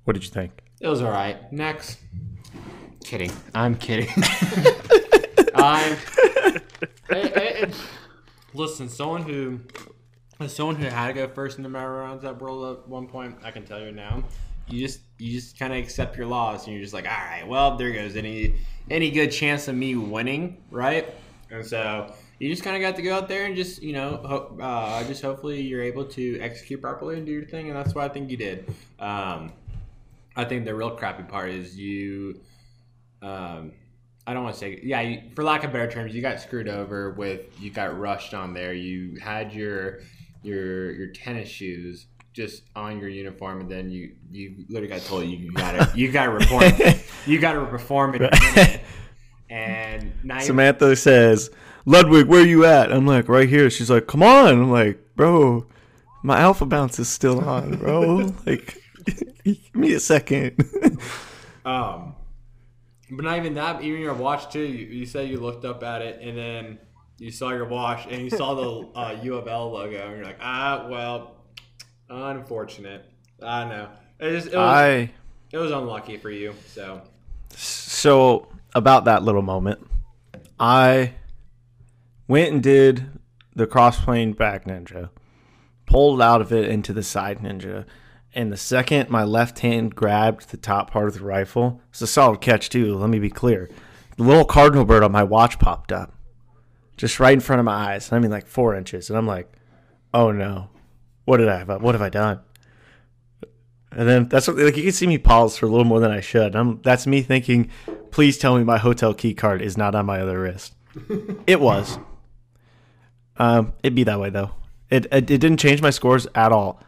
what 0.04 0.14
did 0.14 0.26
you 0.26 0.30
think? 0.30 0.62
It 0.82 0.90
was 0.90 1.02
all 1.02 1.10
right. 1.10 1.52
Next. 1.54 2.00
Kidding. 3.06 3.32
I'm 3.56 3.76
kidding. 3.76 4.10
I'm. 5.56 5.96
I- 5.96 6.62
I- 7.10 7.64
I- 7.64 7.72
listen, 8.54 8.90
someone 8.90 9.22
who, 9.22 9.62
as 10.42 10.54
someone 10.54 10.76
who 10.76 10.86
had 10.88 11.08
to 11.08 11.14
go 11.14 11.28
first 11.30 11.56
in 11.56 11.64
the 11.64 11.70
rounds 11.70 12.26
at 12.26 12.42
World 12.42 12.78
at 12.80 12.90
one 12.90 13.08
point, 13.08 13.38
I 13.42 13.52
can 13.52 13.64
tell 13.66 13.80
you 13.80 13.94
now. 13.94 14.22
You 14.68 14.86
just 14.86 15.00
you 15.18 15.32
just 15.32 15.58
kind 15.58 15.72
of 15.72 15.80
accept 15.80 16.18
your 16.18 16.28
loss, 16.28 16.66
and 16.66 16.74
you're 16.74 16.82
just 16.84 16.94
like, 16.94 17.06
all 17.06 17.12
right, 17.12 17.48
well, 17.48 17.78
there 17.78 17.94
goes 17.94 18.18
any 18.18 18.56
any 18.92 19.12
good 19.12 19.32
chance 19.32 19.70
of 19.70 19.76
me 19.76 19.96
winning, 19.96 20.62
right? 20.72 21.08
And 21.50 21.66
so 21.66 22.14
you 22.44 22.50
just 22.50 22.62
kind 22.62 22.76
of 22.76 22.82
got 22.82 22.98
to 22.98 23.02
go 23.02 23.16
out 23.16 23.30
there 23.30 23.46
and 23.46 23.56
just 23.56 23.82
you 23.82 23.94
know, 23.94 24.18
ho- 24.18 24.58
uh, 24.62 25.02
just 25.06 25.22
hopefully 25.22 25.62
you're 25.62 25.82
able 25.82 26.04
to 26.04 26.40
execute 26.42 26.82
properly 26.82 27.16
and 27.16 27.26
do 27.26 27.32
your 27.32 27.46
thing, 27.46 27.70
and 27.70 27.78
that's 27.78 27.96
what 27.96 28.04
I 28.04 28.14
think 28.14 28.30
you 28.30 28.36
did. 28.36 28.70
Um, 29.00 29.54
I 30.36 30.44
think 30.44 30.66
the 30.66 30.76
real 30.76 30.92
crappy 30.92 31.24
part 31.24 31.52
is 31.52 31.78
you. 31.78 32.42
Um, 33.22 33.72
I 34.28 34.34
don't 34.34 34.44
want 34.44 34.56
to 34.56 34.60
say, 34.60 34.80
yeah, 34.84 35.00
you, 35.02 35.22
for 35.36 35.44
lack 35.44 35.64
of 35.64 35.72
better 35.72 35.90
terms, 35.90 36.14
you 36.14 36.22
got 36.22 36.42
screwed 36.42 36.68
over 36.68 37.12
with. 37.12 37.42
You 37.62 37.72
got 37.72 37.98
rushed 37.98 38.34
on 38.34 38.54
there. 38.54 38.74
You 38.74 39.18
had 39.22 39.54
your 39.54 40.02
your 40.42 40.92
your 40.92 41.08
tennis 41.08 41.48
shoes 41.48 42.08
just 42.34 42.64
on 42.76 43.00
your 43.00 43.08
uniform, 43.08 43.62
and 43.62 43.72
then 43.72 43.90
you 43.90 44.16
you 44.32 44.66
literally 44.68 44.90
got 44.90 45.02
told 45.06 45.26
you 45.26 45.50
gotta 45.54 45.90
you 45.96 46.12
gotta 46.12 46.32
report 46.32 46.74
you 47.26 47.40
gotta 47.40 47.66
perform 47.68 48.16
it. 48.16 48.82
And 49.50 50.12
Samantha 50.42 50.96
says, 50.96 51.52
Ludwig, 51.86 52.28
where 52.28 52.46
you 52.46 52.66
at? 52.66 52.92
I'm 52.92 53.06
like, 53.06 53.28
right 53.28 53.50
here. 53.50 53.70
She's 53.70 53.90
like, 53.90 54.08
come 54.08 54.24
on. 54.24 54.48
I'm 54.48 54.72
like, 54.72 55.16
bro, 55.16 55.66
my 56.24 56.40
alpha 56.40 56.66
bounce 56.66 57.00
is 57.00 57.10
still 57.10 57.42
on, 57.48 57.76
bro. 57.78 58.34
like, 58.46 58.82
give 59.44 59.76
me 59.76 59.94
a 59.94 60.00
second. 60.00 60.64
Um, 61.66 62.16
but 63.10 63.24
not 63.24 63.38
even 63.38 63.54
that. 63.54 63.82
Even 63.82 64.02
your 64.02 64.14
watch 64.14 64.52
too. 64.52 64.60
You, 64.60 64.86
you 64.86 65.06
said 65.06 65.30
you 65.30 65.40
looked 65.40 65.64
up 65.64 65.82
at 65.82 66.02
it 66.02 66.20
and 66.22 66.38
then 66.38 66.78
you 67.18 67.32
saw 67.32 67.52
your 67.52 67.64
watch 67.64 68.06
and 68.10 68.22
you 68.22 68.30
saw 68.30 68.54
the 68.54 69.00
uh, 69.00 69.18
U 69.24 69.36
of 69.36 69.48
L 69.48 69.72
logo 69.72 70.08
and 70.08 70.18
you're 70.18 70.26
like, 70.26 70.40
ah, 70.42 70.88
well, 70.90 71.38
unfortunate. 72.10 73.06
I 73.42 73.64
know. 73.64 73.90
It, 74.20 74.32
just, 74.32 74.48
it 74.48 74.58
was 74.58 74.58
I 74.58 75.12
it 75.54 75.58
was 75.58 75.72
unlucky 75.72 76.18
for 76.18 76.30
you. 76.30 76.54
So 76.68 77.02
so 77.56 78.50
about 78.76 79.06
that 79.06 79.24
little 79.24 79.42
moment, 79.42 79.88
I 80.60 81.14
went 82.28 82.52
and 82.52 82.64
did 82.64 83.20
the 83.56 83.68
crossplane 83.68 84.36
back 84.36 84.66
ninja, 84.66 85.10
pulled 85.86 86.22
out 86.22 86.42
of 86.42 86.52
it 86.52 86.68
into 86.70 86.94
the 86.94 87.04
side 87.04 87.40
ninja, 87.40 87.86
and 88.34 88.52
the 88.52 88.58
second 88.58 89.10
my 89.10 89.24
left 89.24 89.60
hand 89.60 89.96
grabbed 89.96 90.50
the 90.50 90.58
top 90.58 90.92
part 90.92 91.08
of 91.08 91.14
the 91.14 91.24
rifle, 91.24 91.82
it's 91.90 92.02
a 92.02 92.08
solid 92.08 92.42
catch 92.42 92.70
too. 92.70 92.96
Let 92.96 93.10
me 93.10 93.20
be 93.20 93.30
clear, 93.30 93.70
the 94.18 94.24
little 94.24 94.46
cardinal 94.46 94.86
bird 94.86 95.04
on 95.04 95.12
my 95.12 95.24
watch 95.24 95.60
popped 95.60 95.92
up, 95.92 96.14
just 96.98 97.20
right 97.20 97.34
in 97.34 97.40
front 97.40 97.60
of 97.60 97.66
my 97.66 97.94
eyes. 97.94 98.12
I 98.12 98.20
mean, 98.20 98.32
like 98.32 98.48
four 98.48 98.76
inches, 98.76 99.10
and 99.10 99.18
I'm 99.18 99.28
like, 99.28 99.52
oh 100.14 100.32
no, 100.32 100.70
what 101.26 101.38
did 101.38 101.50
I 101.50 101.60
have? 101.60 101.82
What 101.82 101.96
have 101.96 102.02
I 102.02 102.10
done? 102.10 102.40
And 103.92 104.10
then 104.10 104.28
that's 104.28 104.48
what, 104.48 104.58
like 104.58 104.76
you 104.76 104.84
can 104.84 104.92
see 104.92 105.06
me 105.06 105.20
pause 105.20 105.56
for 105.56 105.68
a 105.68 105.70
little 105.70 105.86
more 105.86 106.00
than 106.00 106.12
I 106.12 106.22
should. 106.22 106.56
I'm 106.56 106.82
that's 106.82 107.06
me 107.06 107.22
thinking, 107.22 107.70
please 108.10 108.38
tell 108.38 108.58
me 108.58 108.64
my 108.64 108.80
hotel 108.80 109.14
key 109.14 109.36
card 109.36 109.62
is 109.62 109.78
not 109.78 109.94
on 109.94 110.08
my 110.08 110.22
other 110.22 110.40
wrist. 110.40 110.74
it 111.48 111.60
was. 111.60 112.00
Um, 113.38 113.74
it'd 113.84 113.96
be 113.96 114.04
that 114.04 114.20
way 114.20 114.30
though. 114.30 114.52
It, 114.90 115.06
it 115.12 115.30
it 115.32 115.42
didn't 115.42 115.58
change 115.58 115.82
my 115.82 115.90
scores 115.90 116.28
at 116.36 116.52
all. 116.52 116.80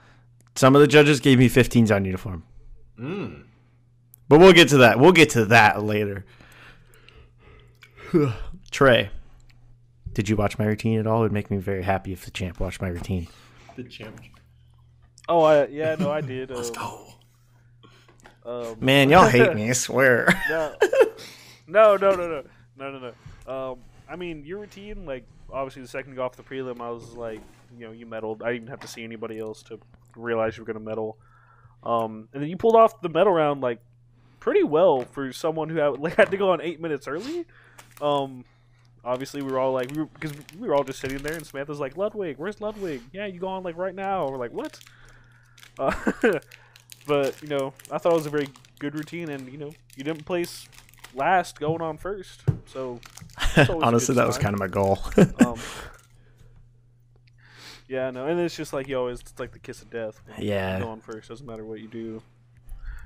Some 0.56 0.76
of 0.76 0.82
the 0.82 0.88
judges 0.88 1.20
gave 1.20 1.40
me 1.40 1.50
15s 1.50 1.94
on 1.94 2.06
uniform, 2.06 2.44
Mm. 3.00 3.44
but 4.30 4.40
we'll 4.40 4.54
get 4.54 4.70
to 4.70 4.78
that. 4.78 5.00
We'll 5.00 5.12
get 5.12 5.32
to 5.32 5.46
that 5.46 5.84
later. 5.84 6.26
Trey, 8.72 9.10
did 10.14 10.30
you 10.30 10.36
watch 10.36 10.58
my 10.58 10.66
routine 10.66 11.00
at 11.00 11.08
all? 11.08 11.20
It 11.20 11.24
would 11.24 11.32
make 11.34 11.52
me 11.52 11.58
very 11.58 11.84
happy 11.84 12.14
if 12.14 12.24
the 12.26 12.32
champ 12.32 12.60
watched 12.60 12.82
my 12.82 12.88
routine. 12.88 13.28
The 13.76 13.84
champ. 13.84 14.20
Oh, 15.28 15.42
I, 15.42 15.66
yeah, 15.68 15.96
no, 16.00 16.12
I 16.12 16.22
did. 16.22 16.52
Um, 16.52 16.64
go. 16.74 17.08
um, 18.46 18.76
Man, 18.80 19.10
y'all 19.10 19.28
hate 19.28 19.54
me. 19.56 19.70
I 19.70 19.74
swear. 19.74 20.28
no, 20.50 20.76
no, 21.68 21.96
no, 21.98 22.12
no, 22.12 22.28
no, 22.28 22.44
no, 22.78 22.92
no, 23.00 23.12
no. 23.48 23.72
Um, 23.72 23.80
I 24.08 24.16
mean, 24.16 24.46
your 24.46 24.60
routine, 24.60 25.06
like, 25.06 25.26
obviously 25.52 25.82
the 25.82 25.88
second 25.88 26.12
you 26.12 26.18
go 26.18 26.24
off 26.24 26.36
the 26.36 26.44
prelim, 26.44 26.82
I 26.82 26.90
was 26.90 27.14
like, 27.14 27.42
you 27.78 27.86
know, 27.86 27.92
you 27.92 28.06
medaled. 28.06 28.44
I 28.44 28.54
didn't 28.54 28.70
have 28.70 28.80
to 28.82 28.88
see 28.88 29.04
anybody 29.04 29.40
else 29.40 29.64
to 29.64 29.80
realize 30.16 30.58
you 30.58 30.64
were 30.64 30.72
going 30.72 30.84
to 30.84 30.90
medal. 30.90 31.18
Um, 31.84 32.30
and 32.34 32.42
then 32.42 32.50
you 32.50 32.58
pulled 32.58 32.76
off 32.76 33.02
the 33.02 33.10
medal 33.10 33.34
round, 33.34 33.62
like, 33.62 33.80
pretty 34.40 34.64
well 34.64 35.02
for 35.02 35.32
someone 35.34 35.70
who 35.70 35.78
had, 35.78 36.00
like, 36.00 36.16
had 36.16 36.32
to 36.32 36.38
go 36.38 36.52
on 36.52 36.62
eight 36.62 36.80
minutes 36.82 37.08
early. 37.08 37.46
Um, 38.02 38.46
obviously 39.04 39.42
we 39.42 39.52
were 39.52 39.60
all 39.60 39.72
like, 39.72 39.90
because 39.90 40.34
we 40.60 40.68
were 40.68 40.76
all 40.76 40.84
just 40.84 41.00
sitting 41.00 41.20
there, 41.20 41.34
and 41.34 41.46
Samantha's 41.46 41.80
like, 41.80 41.96
Ludwig, 41.98 42.38
where's 42.38 42.60
Ludwig? 42.60 43.02
Yeah, 43.14 43.28
you 43.28 43.40
go 43.40 43.48
on, 43.48 43.64
like, 43.64 43.78
right 43.78 43.96
now. 43.96 44.28
We're 44.30 44.38
like, 44.38 44.54
what? 44.54 44.80
Uh, 45.78 45.94
but, 47.06 47.42
you 47.42 47.50
know, 47.50 47.74
I 47.92 47.98
thought 47.98 48.14
it 48.14 48.16
was 48.16 48.26
a 48.26 48.30
very 48.30 48.48
good 48.80 48.96
routine, 48.96 49.30
and, 49.30 49.52
you 49.52 49.58
know, 49.58 49.74
you 49.98 50.06
didn't 50.06 50.26
place 50.26 50.70
last 51.14 51.60
going 51.60 51.82
on 51.82 51.98
first. 51.98 52.44
So 52.66 53.02
Honestly, 53.58 54.16
that 54.16 54.28
was 54.28 54.38
kind 54.38 54.54
of 54.54 54.60
my 54.60 54.68
goal. 54.68 55.00
um, 55.46 55.60
yeah, 57.88 58.12
no, 58.12 58.28
and 58.28 58.40
it's 58.40 58.56
just 58.56 58.74
like 58.74 58.88
you 58.88 58.98
always 58.98 59.22
it's 59.22 59.40
like 59.40 59.52
the 59.52 59.60
kiss 59.60 59.82
of 59.82 59.90
death. 59.90 60.22
Yeah. 60.38 60.78
you 60.78 60.84
go 60.84 60.90
on 60.90 61.02
first 61.02 61.30
doesn't 61.30 61.46
matter 61.46 61.66
what 61.66 61.80
you 61.80 61.88
do. 61.88 62.22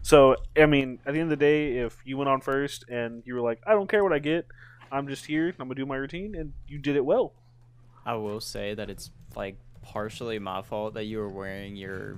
So 0.02 0.36
I 0.58 0.66
mean, 0.66 1.00
at 1.06 1.14
the 1.14 1.20
end 1.20 1.32
of 1.32 1.40
the 1.40 1.44
day, 1.44 1.78
if 1.78 1.98
you 2.06 2.18
went 2.18 2.30
on 2.30 2.42
first 2.42 2.86
and 2.90 3.24
you 3.26 3.34
were 3.34 3.42
like, 3.42 3.60
I 3.66 3.74
don't 3.74 3.90
care 3.90 4.04
what 4.04 4.14
I 4.14 4.20
get, 4.20 4.48
I'm 4.92 5.08
just 5.08 5.26
here, 5.26 5.48
I'm 5.60 5.68
gonna 5.68 5.76
do 5.76 5.86
my 5.86 5.96
routine, 5.96 6.36
and 6.36 6.54
you 6.68 6.78
did 6.78 6.96
it 6.96 7.06
well. 7.06 7.34
I 8.06 8.16
will 8.16 8.40
say 8.40 8.74
that 8.74 8.90
it's 8.90 9.12
like 9.36 9.58
partially 9.82 10.40
my 10.40 10.62
fault 10.62 10.94
that 10.94 11.06
you 11.06 11.20
were 11.20 11.30
wearing 11.30 11.76
your 11.76 12.18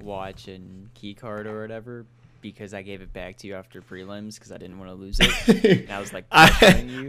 watch 0.00 0.48
and 0.48 0.92
key 0.94 1.14
card 1.14 1.46
or 1.46 1.60
whatever 1.60 2.06
because 2.40 2.72
I 2.74 2.82
gave 2.82 3.02
it 3.02 3.12
back 3.12 3.36
to 3.38 3.46
you 3.46 3.54
after 3.54 3.80
prelims 3.82 4.34
because 4.34 4.52
I 4.52 4.58
didn't 4.58 4.78
want 4.78 4.90
to 4.90 4.94
lose 4.94 5.18
it. 5.20 5.80
And 5.84 5.90
I 5.92 6.00
was 6.00 6.12
like 6.12 6.24
I. 6.30 6.48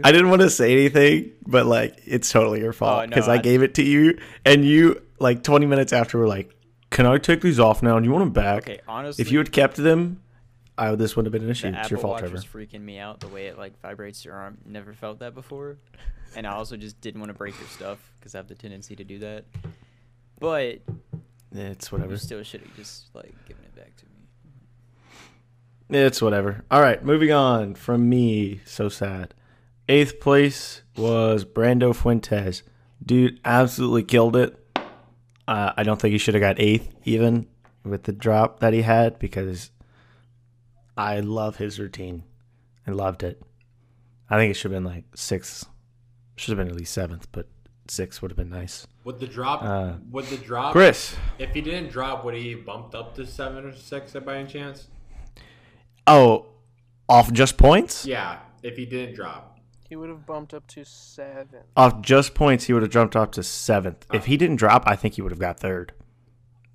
I 0.04 0.12
didn't 0.12 0.30
want 0.30 0.42
to 0.42 0.50
say 0.50 0.72
anything, 0.72 1.32
but 1.46 1.66
like 1.66 2.00
it's 2.04 2.30
totally 2.30 2.60
your 2.60 2.70
oh, 2.70 2.72
fault 2.72 2.98
Oh, 2.98 3.04
no, 3.04 3.06
because 3.08 3.28
I, 3.28 3.34
I- 3.34 3.38
gave 3.38 3.62
it 3.62 3.74
to 3.74 3.82
you, 3.82 4.18
and 4.44 4.64
you 4.64 5.02
like 5.18 5.42
20 5.42 5.66
minutes 5.66 5.92
after 5.92 6.18
were 6.18 6.26
like, 6.28 6.54
"Can 6.90 7.06
I 7.06 7.18
take 7.18 7.40
these 7.40 7.58
off 7.60 7.82
now? 7.82 7.96
And 7.96 8.04
you 8.04 8.12
want 8.12 8.22
them 8.24 8.32
back?" 8.32 8.62
okay, 8.64 8.80
honestly, 8.88 9.22
If 9.22 9.30
you 9.30 9.38
had 9.38 9.52
kept 9.52 9.76
them, 9.76 10.20
I 10.78 10.90
would 10.90 10.98
this 10.98 11.14
wouldn't 11.16 11.32
have 11.32 11.38
been 11.40 11.46
an 11.46 11.50
issue. 11.50 11.70
the 11.70 11.78
It's 11.78 11.86
Apple 11.86 11.90
your 11.90 12.00
fault, 12.00 12.12
Watch 12.12 12.20
Trevor. 12.20 12.32
was 12.34 12.44
freaking 12.44 12.80
me 12.82 12.98
out 12.98 13.20
the 13.20 13.28
way 13.28 13.46
it 13.46 13.58
like 13.58 13.80
vibrates 13.80 14.24
your 14.24 14.34
arm. 14.34 14.58
Never 14.66 14.92
felt 14.92 15.18
that 15.20 15.34
before, 15.34 15.76
and 16.36 16.46
I 16.46 16.52
also 16.54 16.76
just 16.76 17.00
didn't 17.00 17.20
want 17.20 17.30
to 17.30 17.38
break 17.38 17.58
your 17.58 17.68
stuff 17.68 17.98
because 18.18 18.34
I 18.34 18.38
have 18.38 18.48
the 18.48 18.54
tendency 18.54 18.96
to 18.96 19.04
do 19.04 19.18
that. 19.20 19.44
But 20.40 20.80
It's 21.52 21.92
whatever. 21.92 22.12
you 22.12 22.16
still 22.18 22.42
should 22.42 22.62
have 22.62 22.74
just 22.76 23.14
like 23.14 23.32
given 23.46 23.64
it 23.64 23.74
back 23.76 23.94
to 23.96 24.04
me. 24.06 24.11
It's 25.94 26.22
whatever. 26.22 26.64
All 26.70 26.80
right, 26.80 27.04
moving 27.04 27.32
on 27.32 27.74
from 27.74 28.08
me. 28.08 28.60
So 28.64 28.88
sad. 28.88 29.34
Eighth 29.88 30.20
place 30.20 30.82
was 30.96 31.44
Brando 31.44 31.94
Fuentes. 31.94 32.62
Dude, 33.04 33.38
absolutely 33.44 34.04
killed 34.04 34.36
it. 34.36 34.58
Uh, 35.46 35.72
I 35.76 35.82
don't 35.82 36.00
think 36.00 36.12
he 36.12 36.18
should 36.18 36.34
have 36.34 36.40
got 36.40 36.60
eighth 36.60 36.94
even 37.04 37.46
with 37.84 38.04
the 38.04 38.12
drop 38.12 38.60
that 38.60 38.72
he 38.72 38.82
had 38.82 39.18
because 39.18 39.70
I 40.96 41.20
love 41.20 41.56
his 41.56 41.78
routine. 41.78 42.22
I 42.86 42.92
loved 42.92 43.22
it. 43.22 43.42
I 44.30 44.36
think 44.38 44.50
it 44.50 44.54
should 44.54 44.72
have 44.72 44.82
been 44.82 44.90
like 44.90 45.04
sixth. 45.14 45.68
Should 46.36 46.56
have 46.56 46.58
been 46.64 46.72
at 46.72 46.78
least 46.78 46.94
seventh, 46.94 47.28
but 47.32 47.48
six 47.88 48.22
would 48.22 48.30
have 48.30 48.38
been 48.38 48.48
nice. 48.48 48.86
Would 49.04 49.20
the 49.20 49.26
drop? 49.26 49.62
Uh, 49.62 49.94
would 50.10 50.24
the 50.26 50.38
drop? 50.38 50.72
Chris. 50.72 51.16
If 51.38 51.50
he 51.50 51.60
didn't 51.60 51.90
drop, 51.90 52.24
would 52.24 52.34
he 52.34 52.54
bumped 52.54 52.94
up 52.94 53.14
to 53.16 53.26
seven 53.26 53.66
or 53.66 53.74
six 53.74 54.12
by 54.12 54.38
any 54.38 54.48
chance? 54.48 54.88
Oh, 56.06 56.46
off 57.08 57.32
just 57.32 57.56
points? 57.56 58.06
Yeah, 58.06 58.38
if 58.62 58.76
he 58.76 58.86
didn't 58.86 59.14
drop. 59.14 59.58
He 59.88 59.96
would 59.96 60.08
have 60.08 60.24
bumped 60.26 60.54
up 60.54 60.66
to 60.68 60.84
seven. 60.84 61.60
Off 61.76 62.00
just 62.00 62.34
points, 62.34 62.64
he 62.64 62.72
would 62.72 62.82
have 62.82 62.90
jumped 62.90 63.14
up 63.14 63.32
to 63.32 63.42
seventh. 63.42 64.06
If 64.12 64.24
he 64.24 64.36
didn't 64.36 64.56
drop, 64.56 64.84
I 64.86 64.96
think 64.96 65.14
he 65.14 65.22
would 65.22 65.32
have 65.32 65.38
got 65.38 65.60
third. 65.60 65.92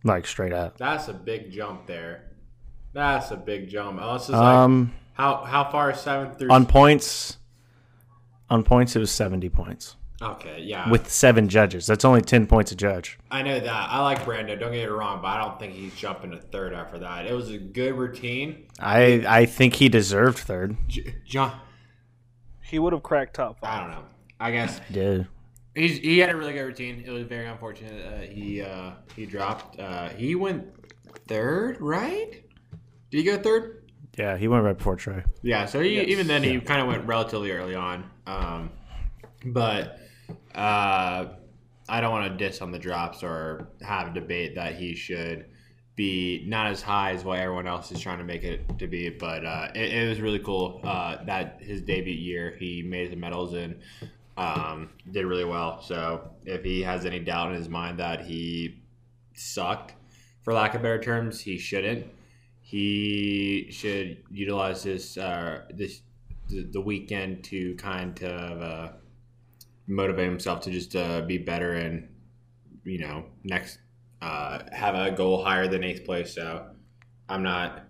Like 0.04 0.28
straight 0.28 0.54
up. 0.54 0.78
That's 0.78 1.08
a 1.08 1.14
big 1.14 1.52
jump 1.52 1.88
there. 1.88 2.32
That's 2.94 3.32
a 3.32 3.36
big 3.36 3.68
jump. 3.70 4.00
Unless 4.00 4.22
it's 4.24 4.30
like 4.30 4.42
Um, 4.42 4.94
how 5.14 5.44
how 5.44 5.70
far 5.70 5.92
is 5.92 6.00
seventh 6.00 6.38
through? 6.38 6.52
on 6.52 6.66
points, 6.68 7.38
on 8.50 8.64
points, 8.64 8.96
it 8.96 9.00
was 9.00 9.12
seventy 9.12 9.50
points 9.50 9.97
okay, 10.22 10.62
yeah. 10.62 10.90
with 10.90 11.12
seven 11.12 11.48
judges. 11.50 11.86
That's 11.88 12.06
only 12.06 12.22
ten 12.22 12.48
points 12.48 12.72
a 12.72 12.76
judge. 12.76 13.18
I 13.32 13.42
know 13.44 13.60
that. 13.60 13.90
I 13.90 14.02
like 14.02 14.24
Brando. 14.26 14.60
Don't 14.60 14.72
get 14.72 14.84
it 14.84 14.92
wrong, 14.92 15.22
but 15.22 15.28
I 15.30 15.44
don't 15.44 15.60
think 15.60 15.74
he's 15.74 15.94
jumping 15.96 16.32
to 16.32 16.38
third 16.38 16.74
after 16.74 17.00
that. 17.00 17.26
It 17.26 17.34
was 17.34 17.50
a 17.50 17.58
good 17.58 17.94
routine. 17.96 18.66
I 18.80 19.24
I 19.28 19.46
think 19.46 19.76
he 19.76 19.90
deserved 19.90 20.38
third. 20.40 20.76
J- 20.88 21.16
John, 21.26 21.60
He 22.64 22.80
would 22.80 22.94
have 22.94 23.04
cracked 23.04 23.36
top 23.36 23.60
five. 23.60 23.70
I 23.74 23.80
don't 23.82 23.92
know. 23.92 24.04
I 24.40 24.52
guess 24.52 24.80
Dude, 24.92 25.28
he's 25.76 25.98
he 25.98 26.20
had 26.20 26.30
a 26.30 26.36
really 26.36 26.54
good 26.54 26.64
routine. 26.64 27.04
It 27.06 27.12
was 27.12 27.24
very 27.24 27.48
unfortunate. 27.48 28.06
Uh, 28.06 28.20
he 28.32 28.62
uh, 28.62 28.92
he 29.16 29.26
dropped. 29.26 29.80
Uh, 29.80 30.10
he 30.10 30.36
went 30.36 30.68
third, 31.28 31.78
right? 31.82 32.44
Did 33.10 33.18
he 33.18 33.24
go 33.24 33.38
third? 33.38 33.84
yeah, 34.18 34.36
he 34.36 34.48
went 34.48 34.64
right 34.64 34.78
before 34.78 34.96
Trey. 34.96 35.24
Yeah, 35.44 35.66
so 35.66 35.80
he, 35.82 35.96
Yes. 35.98 36.08
even 36.10 36.26
then 36.28 36.42
he 36.44 36.60
kind 36.60 36.82
of 36.82 36.88
went 36.88 37.06
relatively 37.06 37.52
early 37.52 37.76
on. 37.76 38.04
Um, 38.26 38.72
but 39.46 40.00
uh, 40.58 41.28
I 41.90 42.02
don't 42.02 42.12
want 42.12 42.32
to 42.32 42.38
diss 42.38 42.62
on 42.62 42.72
the 42.72 42.80
drops 42.80 43.24
or 43.24 43.70
have 43.82 44.08
a 44.08 44.14
debate 44.14 44.56
that 44.56 44.76
he 44.76 44.96
should 44.96 45.46
be 45.96 46.44
not 46.48 46.68
as 46.68 46.82
high 46.82 47.12
as 47.12 47.24
what 47.24 47.40
everyone 47.40 47.68
else 47.68 47.92
is 47.92 48.00
trying 48.00 48.20
to 48.20 48.24
make 48.24 48.44
it 48.44 48.78
to 48.80 48.88
be. 48.88 49.10
But 49.10 49.46
uh, 49.46 49.70
it, 49.74 49.94
it 49.94 50.10
was 50.10 50.20
really 50.20 50.40
cool 50.40 50.82
uh, 50.84 51.24
that 51.26 51.60
his 51.62 51.82
debut 51.82 52.14
year 52.14 52.56
he 52.60 52.84
made 52.84 53.12
the 53.12 53.16
medals 53.16 53.54
and 53.54 53.80
um, 54.36 54.90
did 55.12 55.26
really 55.26 55.46
well. 55.46 55.82
So 55.82 56.30
if 56.46 56.64
he 56.64 56.82
has 56.84 57.06
any 57.06 57.20
doubt 57.20 57.50
in 57.50 57.56
his 57.56 57.70
mind 57.70 58.00
that 58.00 58.26
he 58.26 58.82
sucked, 59.34 59.94
for 60.44 60.54
lack 60.54 60.76
of 60.76 60.82
better 60.82 61.02
terms, 61.02 61.40
he 61.42 61.58
shouldn't 61.58 62.06
he 62.68 63.66
should 63.72 64.18
utilize 64.30 64.84
this 64.84 65.18
uh, 65.18 65.62
this 65.74 66.02
the, 66.50 66.82
weekend 66.82 67.42
to 67.46 67.76
kind 67.76 68.22
of 68.22 68.62
uh, 68.62 68.90
motivate 69.88 70.30
himself 70.30 70.62
to 70.62 70.72
just 70.72 70.96
uh, 70.96 71.22
be 71.22 71.38
better 71.38 71.74
and 71.74 72.10
you 72.84 73.00
know 73.00 73.26
next 73.44 73.80
uh, 74.22 74.60
have 74.72 74.96
a 74.96 75.12
goal 75.12 75.44
higher 75.44 75.68
than 75.68 75.84
eighth 75.84 76.06
place. 76.06 76.36
So 76.36 76.68
I'm 77.30 77.44
not. 77.44 77.84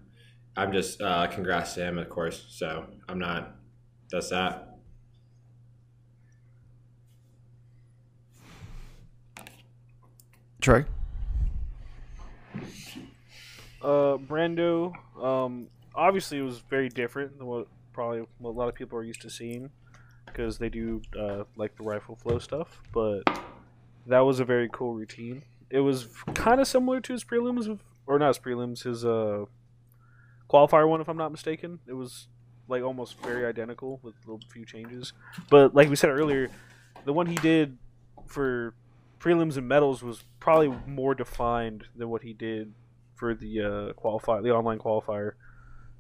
I'm 0.56 0.72
just 0.72 1.02
uh, 1.02 1.28
congrats 1.28 1.74
to 1.76 1.82
him, 1.86 1.98
of 1.98 2.10
course. 2.10 2.46
So 2.50 2.86
I'm 3.08 3.20
not. 3.20 3.56
That's 4.12 4.30
that. 4.30 4.64
Trey, 10.60 10.86
Uh, 13.82 14.18
Brando, 14.18 14.92
um, 15.22 15.68
obviously 15.96 16.40
it 16.40 16.42
was 16.42 16.60
very 16.60 16.90
different 16.90 17.38
than 17.38 17.48
what 17.48 17.68
probably 17.94 18.26
what 18.40 18.50
a 18.50 18.58
lot 18.58 18.68
of 18.68 18.76
people 18.76 18.98
are 18.98 19.04
used 19.04 19.22
to 19.22 19.30
seeing 19.30 19.70
because 20.28 20.58
they 20.58 20.70
do 20.70 21.02
uh, 21.20 21.44
like 21.56 21.76
the 21.76 21.84
rifle 21.84 22.16
flow 22.16 22.40
stuff. 22.40 22.82
But 22.94 23.24
that 24.06 24.20
was 24.20 24.40
a 24.40 24.46
very 24.46 24.70
cool 24.72 24.94
routine. 24.94 25.42
It 25.70 25.80
was 25.80 26.08
kind 26.34 26.62
of 26.62 26.68
similar 26.68 27.02
to 27.02 27.14
his 27.14 27.24
prelims, 27.24 27.80
or 28.06 28.20
not 28.20 28.28
his 28.28 28.40
prelims, 28.40 28.84
his 28.84 29.04
uh, 29.04 29.46
qualifier 30.50 30.88
one, 30.88 31.02
if 31.02 31.10
I'm 31.10 31.18
not 31.18 31.32
mistaken. 31.32 31.80
It 31.88 31.94
was 31.94 32.28
like 32.70 32.84
almost 32.84 33.20
very 33.22 33.46
identical 33.46 34.00
with 34.04 34.16
a 34.28 34.38
few 34.52 34.66
changes. 34.66 35.14
But 35.50 35.76
like 35.76 35.90
we 35.90 35.96
said 35.96 36.10
earlier, 36.10 36.50
the 37.06 37.14
one 37.14 37.26
he 37.26 37.36
did 37.36 37.78
for 38.26 38.74
prelims 39.20 39.58
and 39.58 39.68
medals 39.68 40.04
was 40.04 40.24
probably 40.40 40.74
more 40.86 41.16
defined 41.16 41.86
than 41.96 42.10
what 42.10 42.22
he 42.22 42.34
did 42.34 42.74
for 43.16 43.34
the 43.34 43.62
uh, 43.62 43.94
qualifier, 43.94 44.44
the 44.44 44.52
online 44.52 44.80
qualifier, 44.80 45.34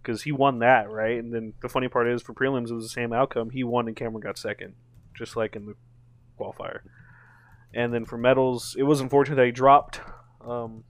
because 0.07 0.21
he 0.23 0.31
won 0.31 0.59
that 0.59 0.89
right. 0.89 1.19
And 1.19 1.33
then 1.33 1.53
the 1.61 1.67
funny 1.67 1.89
part 1.89 2.07
is, 2.07 2.21
for 2.21 2.33
prelims, 2.33 2.69
it 2.69 2.73
was 2.73 2.85
the 2.85 2.89
same 2.89 3.11
outcome. 3.11 3.49
He 3.49 3.65
won, 3.65 3.87
and 3.87 3.95
Cameron 3.95 4.21
got 4.21 4.37
second, 4.37 4.73
just 5.13 5.35
like 5.35 5.53
in 5.53 5.65
the 5.65 5.75
qualifier. 6.39 6.79
And 7.73 7.93
then 7.93 8.05
for 8.05 8.17
medals, 8.17 8.73
it 8.79 8.83
was 8.83 9.01
unfortunate 9.01 9.35
that 9.35 9.45
he 9.45 9.51
dropped. 9.51 9.99
Um, 10.39 10.85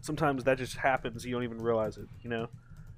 sometimes 0.00 0.44
that 0.44 0.56
just 0.56 0.78
happens; 0.78 1.26
you 1.26 1.32
don't 1.32 1.44
even 1.44 1.60
realize 1.60 1.98
it. 1.98 2.06
You 2.22 2.30
know, 2.30 2.48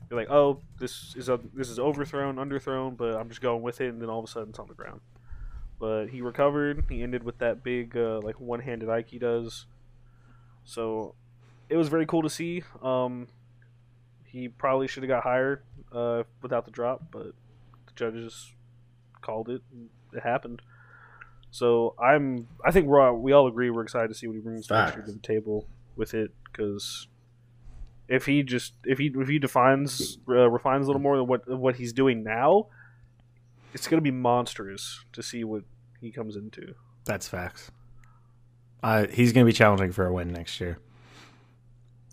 you're 0.08 0.20
like, 0.20 0.30
"Oh, 0.30 0.60
this 0.78 1.16
is 1.16 1.28
a 1.28 1.40
this 1.52 1.68
is 1.68 1.80
overthrown, 1.80 2.36
underthrown," 2.36 2.96
but 2.96 3.16
I'm 3.16 3.28
just 3.28 3.40
going 3.40 3.62
with 3.62 3.80
it, 3.80 3.88
and 3.88 4.00
then 4.00 4.08
all 4.08 4.20
of 4.20 4.24
a 4.24 4.28
sudden 4.28 4.50
it's 4.50 4.60
on 4.60 4.68
the 4.68 4.74
ground. 4.74 5.00
but 5.80 6.06
he 6.06 6.20
recovered. 6.20 6.84
He 6.88 7.02
ended 7.02 7.24
with 7.24 7.38
that 7.38 7.64
big 7.64 7.96
uh, 7.96 8.20
like 8.22 8.38
one-handed 8.38 8.88
Ike 8.88 9.08
he 9.08 9.18
does. 9.18 9.66
So 10.64 11.16
it 11.68 11.76
was 11.76 11.88
very 11.88 12.06
cool 12.06 12.22
to 12.22 12.30
see. 12.30 12.62
Um, 12.82 13.26
he 14.30 14.48
probably 14.48 14.88
should 14.88 15.02
have 15.02 15.08
got 15.08 15.22
higher 15.22 15.62
uh, 15.92 16.22
without 16.42 16.64
the 16.64 16.70
drop, 16.70 17.02
but 17.10 17.32
the 17.86 17.92
judges 17.96 18.52
called 19.20 19.48
it. 19.48 19.62
And 19.72 19.88
it 20.12 20.22
happened. 20.22 20.62
So 21.50 21.94
I'm. 21.98 22.46
I 22.64 22.70
think 22.70 22.86
we're 22.86 23.00
all, 23.00 23.16
we 23.16 23.32
all 23.32 23.46
agree 23.46 23.70
we're 23.70 23.82
excited 23.82 24.08
to 24.08 24.14
see 24.14 24.26
what 24.26 24.34
he 24.34 24.40
brings 24.40 24.66
Facts. 24.66 24.96
to 24.96 25.12
the 25.12 25.18
table 25.18 25.66
with 25.96 26.14
it 26.14 26.30
because 26.44 27.08
if 28.08 28.26
he 28.26 28.42
just 28.42 28.74
if 28.84 28.98
he 28.98 29.12
if 29.14 29.28
he 29.28 29.38
defines 29.38 30.18
uh, 30.28 30.48
refines 30.48 30.86
a 30.86 30.88
little 30.88 31.02
more 31.02 31.16
than 31.16 31.26
what 31.26 31.48
what 31.48 31.76
he's 31.76 31.92
doing 31.92 32.22
now, 32.22 32.66
it's 33.72 33.88
gonna 33.88 34.02
be 34.02 34.10
monstrous 34.10 35.04
to 35.12 35.22
see 35.22 35.42
what 35.44 35.64
he 36.00 36.10
comes 36.12 36.36
into. 36.36 36.74
That's 37.04 37.26
facts. 37.28 37.70
Uh, 38.82 39.06
he's 39.06 39.32
going 39.32 39.44
to 39.44 39.50
be 39.50 39.52
challenging 39.52 39.92
for 39.92 40.06
a 40.06 40.12
win 40.12 40.32
next 40.32 40.60
year. 40.60 40.78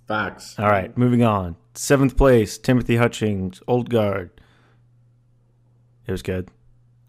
Facts. 0.08 0.58
All 0.60 0.68
right, 0.70 0.96
moving 0.98 1.24
on. 1.24 1.56
Seventh 1.74 2.15
place, 2.15 2.58
Timothy 2.58 2.96
Hutchings, 2.98 3.62
Old 3.68 3.89
Guard. 3.89 4.30
It 6.08 6.12
was 6.12 6.22
good. 6.22 6.50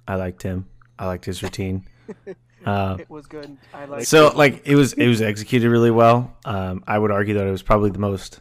I 0.08 0.14
liked 0.16 0.42
him. 0.42 0.66
I 0.98 1.06
liked 1.06 1.24
his 1.24 1.42
routine. 1.42 1.84
Uh, 2.64 2.96
It 2.98 3.08
was 3.08 3.26
good. 3.26 3.56
I 3.72 3.84
like. 3.84 4.04
so 4.06 4.32
like 4.34 4.66
it 4.66 4.74
was 4.74 4.92
it 4.94 5.06
was 5.06 5.22
executed 5.22 5.70
really 5.70 5.92
well. 5.92 6.36
Um, 6.44 6.82
I 6.84 6.98
would 6.98 7.12
argue 7.12 7.34
that 7.34 7.46
it 7.46 7.50
was 7.52 7.62
probably 7.62 7.90
the 7.90 8.00
most 8.00 8.40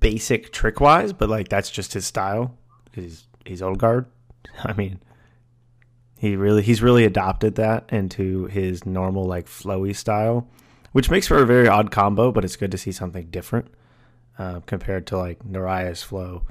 basic 0.00 0.52
trick 0.52 0.80
wise, 0.80 1.12
but 1.12 1.28
like 1.28 1.46
that's 1.48 1.70
just 1.70 1.92
his 1.92 2.04
style 2.04 2.58
because 2.86 3.04
he's 3.04 3.26
he's 3.46 3.62
old 3.62 3.78
guard. 3.78 4.06
I 4.64 4.72
mean, 4.72 4.98
he 6.18 6.34
really 6.34 6.62
he's 6.62 6.82
really 6.82 7.04
adopted 7.04 7.54
that 7.54 7.84
into 7.92 8.46
his 8.46 8.84
normal 8.84 9.26
like 9.26 9.46
flowy 9.46 9.94
style, 9.94 10.48
which 10.90 11.08
makes 11.08 11.28
for 11.28 11.40
a 11.40 11.46
very 11.46 11.68
odd 11.68 11.92
combo. 11.92 12.32
But 12.32 12.44
it's 12.44 12.56
good 12.56 12.72
to 12.72 12.78
see 12.78 12.90
something 12.90 13.26
different 13.26 13.68
uh, 14.38 14.60
compared 14.60 15.06
to 15.08 15.18
like 15.18 15.44
Naraya's 15.44 16.02
flow 16.02 16.44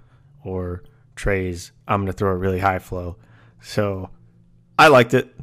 or 0.43 0.83
Trey's. 1.15 1.71
I'm 1.87 2.01
gonna 2.01 2.13
throw 2.13 2.31
a 2.31 2.35
really 2.35 2.59
high 2.59 2.79
flow. 2.79 3.17
So 3.61 4.09
I 4.77 4.87
liked 4.87 5.13
it. 5.13 5.33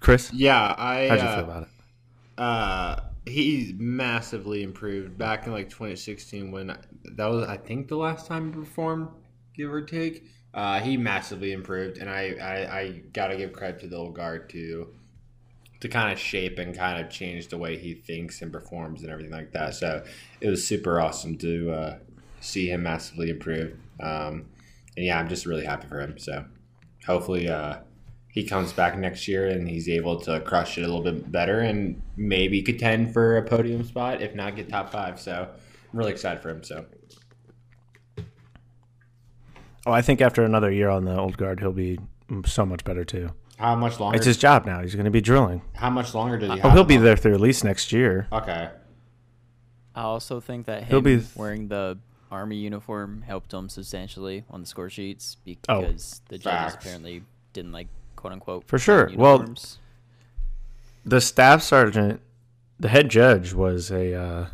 Chris, 0.00 0.32
Yeah, 0.32 0.74
I. 0.76 1.06
how'd 1.08 1.20
you 1.20 1.26
uh, 1.26 1.34
feel 1.36 1.44
about 1.44 1.62
it? 1.62 1.68
Uh, 2.36 3.00
he's 3.24 3.72
massively 3.76 4.62
improved. 4.62 5.16
Back 5.16 5.46
in 5.46 5.52
like 5.52 5.70
2016, 5.70 6.50
when 6.50 6.66
that 7.16 7.26
was, 7.26 7.46
I 7.46 7.56
think, 7.56 7.88
the 7.88 7.96
last 7.96 8.26
time 8.26 8.52
he 8.52 8.58
performed, 8.58 9.08
give 9.54 9.72
or 9.72 9.82
take. 9.82 10.24
Uh, 10.54 10.80
he 10.80 10.96
massively 10.96 11.52
improved, 11.52 11.96
and 11.98 12.10
I, 12.10 12.34
I, 12.40 12.78
I 12.80 13.02
gotta 13.12 13.36
give 13.36 13.52
credit 13.52 13.80
to 13.80 13.86
the 13.86 13.96
old 13.96 14.14
guard 14.14 14.50
to, 14.50 14.88
to 15.82 15.88
kind 15.88 16.12
of 16.12 16.18
shape 16.18 16.60
and 16.60 16.76
kind 16.76 17.04
of 17.04 17.10
change 17.10 17.48
the 17.48 17.58
way 17.58 17.76
he 17.76 17.92
thinks 17.92 18.40
and 18.40 18.52
performs 18.52 19.02
and 19.02 19.10
everything 19.10 19.32
like 19.32 19.50
that. 19.50 19.74
So 19.74 20.04
it 20.40 20.48
was 20.48 20.64
super 20.64 21.00
awesome 21.00 21.36
to 21.38 21.72
uh, 21.72 21.98
see 22.40 22.70
him 22.70 22.84
massively 22.84 23.30
improve. 23.30 23.76
Um, 23.98 24.46
and 24.96 25.04
yeah, 25.06 25.18
I'm 25.18 25.28
just 25.28 25.44
really 25.44 25.64
happy 25.64 25.88
for 25.88 26.00
him. 26.00 26.18
So 26.18 26.44
hopefully, 27.04 27.48
uh, 27.48 27.78
he 28.28 28.44
comes 28.44 28.72
back 28.72 28.96
next 28.96 29.26
year 29.26 29.48
and 29.48 29.68
he's 29.68 29.88
able 29.88 30.20
to 30.20 30.40
crush 30.40 30.78
it 30.78 30.82
a 30.82 30.86
little 30.86 31.02
bit 31.02 31.32
better 31.32 31.58
and 31.58 32.00
maybe 32.16 32.62
contend 32.62 33.12
for 33.12 33.36
a 33.36 33.42
podium 33.42 33.82
spot, 33.82 34.22
if 34.22 34.36
not 34.36 34.54
get 34.54 34.68
top 34.68 34.92
five. 34.92 35.20
So 35.20 35.48
I'm 35.92 35.98
really 35.98 36.12
excited 36.12 36.40
for 36.42 36.50
him. 36.50 36.62
So 36.62 36.86
Oh, 39.84 39.90
I 39.90 40.00
think 40.00 40.20
after 40.20 40.44
another 40.44 40.70
year 40.70 40.88
on 40.88 41.04
the 41.04 41.18
old 41.18 41.36
guard, 41.36 41.58
he'll 41.58 41.72
be 41.72 41.98
so 42.46 42.64
much 42.64 42.84
better 42.84 43.04
too. 43.04 43.32
How 43.62 43.76
much 43.76 43.98
longer? 44.00 44.16
It's 44.16 44.26
his 44.26 44.36
job 44.36 44.66
now. 44.66 44.80
He's 44.82 44.94
going 44.94 45.04
to 45.06 45.10
be 45.10 45.20
drilling. 45.20 45.62
how 45.74 45.90
much 45.90 46.14
longer 46.14 46.36
does 46.38 46.50
he 46.50 46.58
have? 46.58 46.66
Oh, 46.66 46.70
he'll 46.74 46.84
be 46.84 46.96
there 46.96 47.16
through 47.16 47.34
at 47.34 47.40
least 47.40 47.64
next 47.64 47.92
year. 47.92 48.26
Okay. 48.32 48.68
I 49.94 50.02
also 50.02 50.40
think 50.40 50.66
that 50.66 50.84
He'll 50.84 50.98
him 50.98 51.04
be- 51.04 51.26
wearing 51.36 51.68
the 51.68 51.98
army 52.30 52.56
uniform 52.56 53.22
helped 53.26 53.52
him 53.52 53.68
substantially 53.68 54.44
on 54.50 54.60
the 54.62 54.66
score 54.66 54.88
sheets 54.88 55.36
Oh. 55.68 55.80
because 55.82 56.22
the 56.28 56.38
judges 56.38 56.72
Facts. 56.72 56.74
apparently 56.84 57.22
didn't 57.52 57.72
like 57.72 57.88
quote 58.16 58.32
unquote 58.32 58.64
For 58.66 58.78
plain 58.78 58.84
sure. 58.84 59.10
Well, 59.14 59.32
uniforms. 59.34 59.78
The 61.04 61.20
staff 61.20 61.62
sergeant, 61.62 62.20
the 62.80 62.88
head 62.88 63.10
judge, 63.10 63.52
was 63.52 63.90
a 63.90 64.14
uh, 64.14 64.46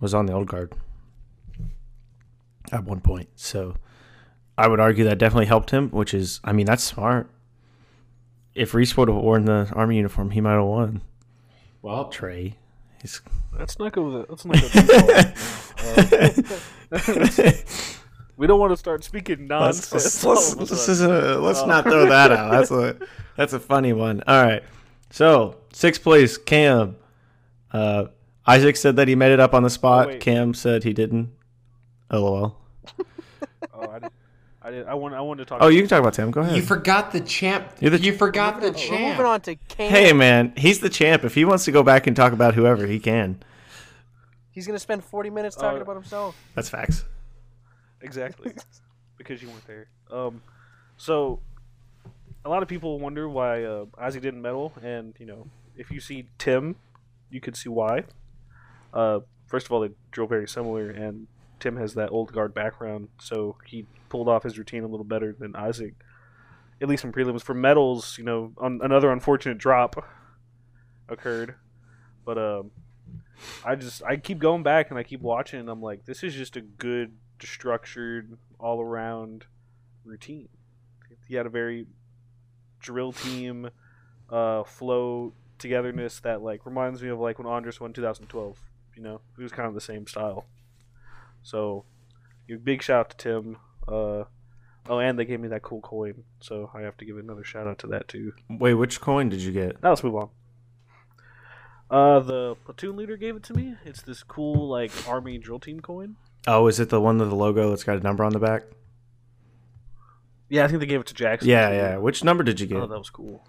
was 0.00 0.12
on 0.14 0.26
the 0.26 0.32
old 0.32 0.48
guard 0.48 0.72
at 2.72 2.84
one 2.84 3.00
point. 3.00 3.28
So 3.36 3.76
I 4.58 4.66
would 4.66 4.80
argue 4.80 5.04
that 5.04 5.18
definitely 5.18 5.46
helped 5.46 5.70
him. 5.70 5.90
Which 5.90 6.14
is, 6.14 6.40
I 6.42 6.52
mean, 6.52 6.66
that's 6.66 6.82
smart. 6.82 7.30
If 8.54 8.72
Reese 8.74 8.96
would 8.96 9.08
have 9.08 9.16
worn 9.16 9.44
the 9.46 9.68
army 9.74 9.96
uniform, 9.96 10.30
he 10.30 10.40
might 10.40 10.52
have 10.52 10.64
won. 10.64 11.02
Well, 11.82 12.08
Trey, 12.08 12.54
he's 13.02 13.20
Let's 13.58 13.78
not 13.78 13.92
go. 13.92 14.02
with- 14.20 14.30
Let's 14.30 14.44
not 14.44 14.60
go. 14.60 14.68
too 14.68 14.80
far. 14.82 16.34
Uh, 16.92 17.52
we 18.36 18.46
don't 18.46 18.58
want 18.60 18.72
to 18.72 18.76
start 18.76 19.04
speaking 19.04 19.48
let's, 19.48 19.92
nonsense. 19.92 20.24
let's, 20.24 20.56
let's, 20.56 20.70
let's, 20.88 21.00
uh, 21.00 21.38
let's 21.40 21.60
Oh. 21.60 21.66
not 21.66 21.84
throw 21.84 22.06
that 22.08 22.32
out. 22.32 22.50
That's 22.50 22.70
a 22.70 22.96
that's 23.36 23.52
a 23.52 23.60
funny 23.60 23.92
one. 23.92 24.22
All 24.26 24.42
right. 24.44 24.62
So 25.10 25.56
sixth 25.72 26.02
place, 26.02 26.36
Cam. 26.38 26.96
Uh, 27.72 28.06
Isaac 28.46 28.76
said 28.76 28.96
that 28.96 29.08
he 29.08 29.14
made 29.14 29.32
it 29.32 29.40
up 29.40 29.54
on 29.54 29.62
the 29.62 29.70
spot. 29.70 30.06
wait. 30.08 30.20
Cam 30.20 30.54
said 30.54 30.84
he 30.84 30.92
didn't. 30.92 31.30
LOL. 32.12 32.56
Oh, 33.72 33.90
I 33.90 33.98
did. 34.00 34.10
I 34.64 34.70
did. 34.70 34.86
I 34.86 34.94
want. 34.94 35.14
I 35.14 35.20
wanted 35.20 35.44
to 35.44 35.48
talk. 35.50 35.58
Oh, 35.62 35.68
you 35.68 35.80
can 35.80 35.88
talk 35.88 36.00
about 36.00 36.14
Tim. 36.14 36.30
Go 36.30 36.40
ahead. 36.40 36.56
you 36.56 36.62
forgot 36.62 37.12
the 37.12 37.20
champ. 37.20 37.68
You're 37.80 37.90
the- 37.90 38.00
you 38.00 38.14
forgot 38.14 38.60
the 38.62 38.68
We're 38.68 38.72
moving 38.72 38.88
champ. 38.88 39.20
on 39.20 39.40
to 39.42 39.56
Cam. 39.56 39.90
Hey 39.90 40.12
man, 40.14 40.54
he's 40.56 40.80
the 40.80 40.88
champ. 40.88 41.22
If 41.24 41.34
he 41.34 41.44
wants 41.44 41.66
to 41.66 41.72
go 41.72 41.82
back 41.82 42.06
and 42.06 42.16
talk 42.16 42.32
about 42.32 42.54
whoever, 42.54 42.86
he 42.86 42.98
can. 42.98 43.42
He's 44.52 44.66
gonna 44.66 44.78
spend 44.78 45.04
40 45.04 45.30
minutes 45.30 45.54
talking 45.56 45.80
Uh, 45.80 45.82
about 45.82 45.96
himself. 45.96 46.36
That's 46.54 46.68
facts. 46.70 47.04
exactly 48.00 48.52
because 49.18 49.42
you 49.42 49.48
weren't 49.48 49.66
there. 49.66 49.88
Um, 50.10 50.40
so 50.96 51.40
a 52.44 52.48
lot 52.48 52.62
of 52.62 52.68
people 52.68 52.98
wonder 52.98 53.28
why 53.28 53.64
uh, 53.64 53.84
Ozzy 54.00 54.20
didn't 54.20 54.40
medal, 54.42 54.72
and 54.82 55.14
you 55.18 55.26
know, 55.26 55.46
if 55.76 55.90
you 55.90 56.00
see 56.00 56.28
Tim, 56.38 56.76
you 57.30 57.40
could 57.40 57.56
see 57.56 57.68
why. 57.68 58.04
Uh, 58.92 59.20
first 59.46 59.66
of 59.66 59.72
all, 59.72 59.80
they 59.80 59.90
drill 60.12 60.26
very 60.28 60.46
similar, 60.48 60.88
and 60.88 61.26
Tim 61.64 61.78
has 61.78 61.94
that 61.94 62.10
old 62.10 62.30
guard 62.30 62.52
background, 62.52 63.08
so 63.18 63.56
he 63.64 63.86
pulled 64.10 64.28
off 64.28 64.42
his 64.42 64.58
routine 64.58 64.84
a 64.84 64.86
little 64.86 65.02
better 65.02 65.32
than 65.32 65.56
Isaac, 65.56 65.94
at 66.82 66.88
least 66.88 67.04
in 67.04 67.10
prelims. 67.10 67.40
For 67.40 67.54
medals, 67.54 68.18
you 68.18 68.24
know, 68.24 68.52
on, 68.58 68.80
another 68.82 69.10
unfortunate 69.10 69.56
drop 69.56 70.06
occurred, 71.08 71.54
but 72.26 72.36
um, 72.36 72.70
I 73.64 73.76
just 73.76 74.02
I 74.02 74.16
keep 74.16 74.40
going 74.40 74.62
back 74.62 74.90
and 74.90 74.98
I 74.98 75.04
keep 75.04 75.22
watching, 75.22 75.58
and 75.58 75.70
I'm 75.70 75.80
like, 75.80 76.04
this 76.04 76.22
is 76.22 76.34
just 76.34 76.54
a 76.56 76.60
good, 76.60 77.16
structured, 77.42 78.36
all 78.60 78.82
around 78.82 79.46
routine. 80.04 80.50
He 81.26 81.34
had 81.34 81.46
a 81.46 81.50
very 81.50 81.86
drill 82.78 83.12
team, 83.12 83.70
uh, 84.28 84.64
flow 84.64 85.32
togetherness 85.58 86.20
that 86.20 86.42
like 86.42 86.66
reminds 86.66 87.02
me 87.02 87.08
of 87.08 87.18
like 87.20 87.38
when 87.38 87.46
Andres 87.46 87.80
won 87.80 87.94
2012. 87.94 88.58
You 88.96 89.02
know, 89.02 89.22
it 89.38 89.42
was 89.42 89.50
kind 89.50 89.66
of 89.66 89.72
the 89.72 89.80
same 89.80 90.06
style. 90.06 90.44
So, 91.44 91.84
big 92.64 92.82
shout 92.82 93.00
out 93.00 93.10
to 93.10 93.16
Tim. 93.16 93.56
Uh, 93.86 94.24
oh, 94.88 94.98
and 94.98 95.18
they 95.18 95.26
gave 95.26 95.40
me 95.40 95.48
that 95.48 95.62
cool 95.62 95.82
coin, 95.82 96.24
so 96.40 96.70
I 96.74 96.80
have 96.80 96.96
to 96.96 97.04
give 97.04 97.18
another 97.18 97.44
shout 97.44 97.66
out 97.66 97.78
to 97.80 97.86
that 97.88 98.08
too. 98.08 98.32
Wait, 98.48 98.74
which 98.74 99.00
coin 99.00 99.28
did 99.28 99.40
you 99.40 99.52
get? 99.52 99.80
Now 99.82 99.90
let's 99.90 100.02
move 100.02 100.16
on. 100.16 100.30
Uh, 101.90 102.20
the 102.20 102.56
platoon 102.64 102.96
leader 102.96 103.16
gave 103.16 103.36
it 103.36 103.42
to 103.44 103.54
me. 103.54 103.76
It's 103.84 104.02
this 104.02 104.22
cool 104.22 104.68
like 104.68 104.90
army 105.06 105.36
drill 105.38 105.60
team 105.60 105.80
coin. 105.80 106.16
Oh, 106.46 106.66
is 106.66 106.80
it 106.80 106.88
the 106.88 107.00
one 107.00 107.18
with 107.18 107.28
the 107.28 107.36
logo 107.36 107.68
that's 107.70 107.84
got 107.84 107.98
a 107.98 108.00
number 108.00 108.24
on 108.24 108.32
the 108.32 108.38
back? 108.38 108.62
Yeah, 110.48 110.64
I 110.64 110.68
think 110.68 110.80
they 110.80 110.86
gave 110.86 111.00
it 111.00 111.06
to 111.08 111.14
Jackson. 111.14 111.48
Yeah, 111.48 111.68
too. 111.68 111.76
yeah. 111.76 111.96
Which 111.98 112.24
number 112.24 112.42
did 112.42 112.58
you 112.58 112.66
get? 112.66 112.78
Oh, 112.78 112.86
that 112.86 112.98
was 112.98 113.10
cool. 113.10 113.46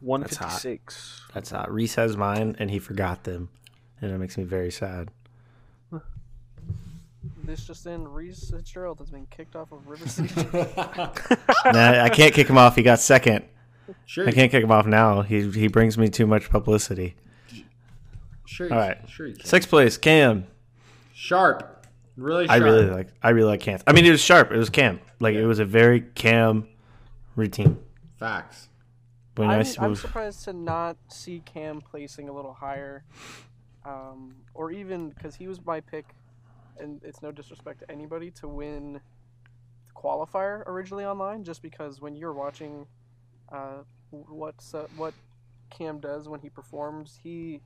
One 0.00 0.24
fifty 0.24 0.48
six. 0.48 1.22
That's 1.34 1.50
hot. 1.50 1.72
Reese 1.72 1.94
has 1.96 2.16
mine, 2.16 2.56
and 2.58 2.70
he 2.70 2.78
forgot 2.78 3.24
them, 3.24 3.50
and 4.00 4.10
it 4.10 4.18
makes 4.18 4.36
me 4.38 4.44
very 4.44 4.70
sad. 4.70 5.10
This 7.46 7.66
just 7.66 7.86
in: 7.86 8.08
Reese 8.08 8.50
Fitzgerald 8.50 8.98
has 8.98 9.10
been 9.10 9.26
kicked 9.26 9.54
off 9.54 9.72
of 9.72 9.86
River 9.86 10.08
City. 10.08 10.34
nah, 10.56 12.02
I 12.02 12.08
can't 12.08 12.32
kick 12.32 12.48
him 12.48 12.56
off. 12.56 12.76
He 12.76 12.82
got 12.82 13.00
second. 13.00 13.44
sure. 14.06 14.26
I 14.26 14.32
can't 14.32 14.50
kick 14.50 14.64
him 14.64 14.70
off 14.70 14.86
now. 14.86 15.22
He 15.22 15.50
he 15.50 15.68
brings 15.68 15.98
me 15.98 16.08
too 16.08 16.26
much 16.26 16.48
publicity. 16.48 17.16
Sure. 18.46 18.72
All 18.72 18.78
right. 18.78 18.98
Sure. 19.08 19.26
You 19.26 19.34
can. 19.34 19.44
Sixth 19.44 19.68
place, 19.68 19.96
Cam. 19.96 20.46
Sharp. 21.12 21.86
Really 22.16 22.48
I 22.48 22.56
really 22.56 22.86
like. 22.86 23.08
I 23.22 23.30
really 23.30 23.48
like 23.48 23.60
Cam. 23.60 23.80
I 23.86 23.92
mean, 23.92 24.04
it 24.04 24.10
was 24.10 24.20
sharp. 24.20 24.52
It 24.52 24.56
was 24.56 24.70
Cam. 24.70 25.00
Like 25.20 25.34
it 25.34 25.46
was 25.46 25.58
a 25.58 25.64
very 25.64 26.00
Cam 26.00 26.68
routine. 27.36 27.78
Facts. 28.18 28.68
Very 29.36 29.48
I'm, 29.48 29.58
nice 29.58 29.78
I'm 29.78 29.96
surprised 29.96 30.44
to 30.44 30.52
not 30.52 30.96
see 31.08 31.42
Cam 31.44 31.80
placing 31.80 32.28
a 32.28 32.32
little 32.32 32.52
higher, 32.52 33.04
um, 33.84 34.36
or 34.54 34.70
even 34.70 35.10
because 35.10 35.34
he 35.34 35.48
was 35.48 35.64
my 35.64 35.80
pick, 35.80 36.14
and 36.78 37.00
it's 37.04 37.22
no 37.22 37.32
disrespect 37.32 37.80
to 37.80 37.90
anybody 37.90 38.30
to 38.32 38.48
win 38.48 38.94
the 38.94 39.92
qualifier 39.94 40.62
originally 40.66 41.04
online. 41.04 41.44
Just 41.44 41.62
because 41.62 42.00
when 42.00 42.14
you're 42.14 42.32
watching 42.32 42.86
uh, 43.52 43.82
what's 44.10 44.74
uh, 44.74 44.86
what 44.96 45.14
Cam 45.70 46.00
does 46.00 46.28
when 46.28 46.40
he 46.40 46.48
performs. 46.48 47.18
He, 47.22 47.60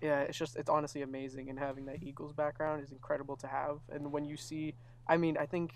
yeah, 0.00 0.20
it's 0.22 0.38
just 0.38 0.56
it's 0.56 0.70
honestly 0.70 1.02
amazing, 1.02 1.48
and 1.50 1.58
having 1.58 1.86
that 1.86 2.02
Eagles 2.02 2.32
background 2.32 2.82
is 2.82 2.92
incredible 2.92 3.36
to 3.36 3.46
have. 3.46 3.78
And 3.90 4.12
when 4.12 4.24
you 4.24 4.36
see, 4.36 4.74
I 5.08 5.16
mean, 5.16 5.36
I 5.38 5.46
think 5.46 5.74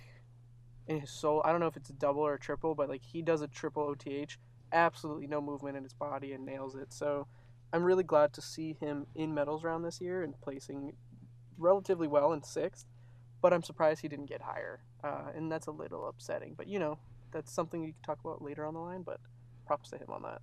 in 0.89 1.01
his 1.01 1.11
soul, 1.11 1.43
I 1.45 1.51
don't 1.51 1.61
know 1.61 1.67
if 1.67 1.77
it's 1.77 1.91
a 1.91 1.95
double 1.95 2.23
or 2.23 2.35
a 2.35 2.41
triple, 2.41 2.75
but 2.75 2.89
like 2.89 3.03
he 3.03 3.23
does 3.23 3.43
a 3.43 3.49
triple 3.49 3.85
OTH, 3.85 4.37
absolutely 4.73 5.27
no 5.27 5.41
movement 5.41 5.77
in 5.77 5.85
his 5.85 5.95
body 5.95 6.33
and 6.33 6.45
nails 6.45 6.75
it. 6.75 6.93
So 6.93 7.27
I'm 7.73 7.85
really 7.85 8.05
glad 8.05 8.33
to 8.35 8.43
see 8.43 8.77
him 8.81 9.07
in 9.15 9.33
medals 9.33 9.63
round 9.63 9.85
this 9.85 10.01
year 10.01 10.23
and 10.23 10.35
placing 10.41 10.95
relatively 11.61 12.09
well 12.09 12.33
in 12.33 12.43
sixth. 12.43 12.87
But 13.43 13.53
I'm 13.55 13.63
surprised 13.63 14.03
he 14.03 14.09
didn't 14.09 14.27
get 14.29 14.43
higher, 14.43 14.81
uh, 15.03 15.31
and 15.35 15.51
that's 15.51 15.67
a 15.67 15.71
little 15.71 16.09
upsetting. 16.09 16.55
But 16.57 16.67
you 16.67 16.79
know, 16.79 16.99
that's 17.33 17.53
something 17.53 17.83
you 17.83 17.93
can 17.93 18.03
talk 18.03 18.19
about 18.25 18.43
later 18.43 18.67
on 18.67 18.75
the 18.75 18.81
line. 18.81 19.03
But 19.03 19.19
props 19.67 19.91
to 19.91 19.97
him 19.97 20.11
on 20.11 20.23
that. 20.23 20.43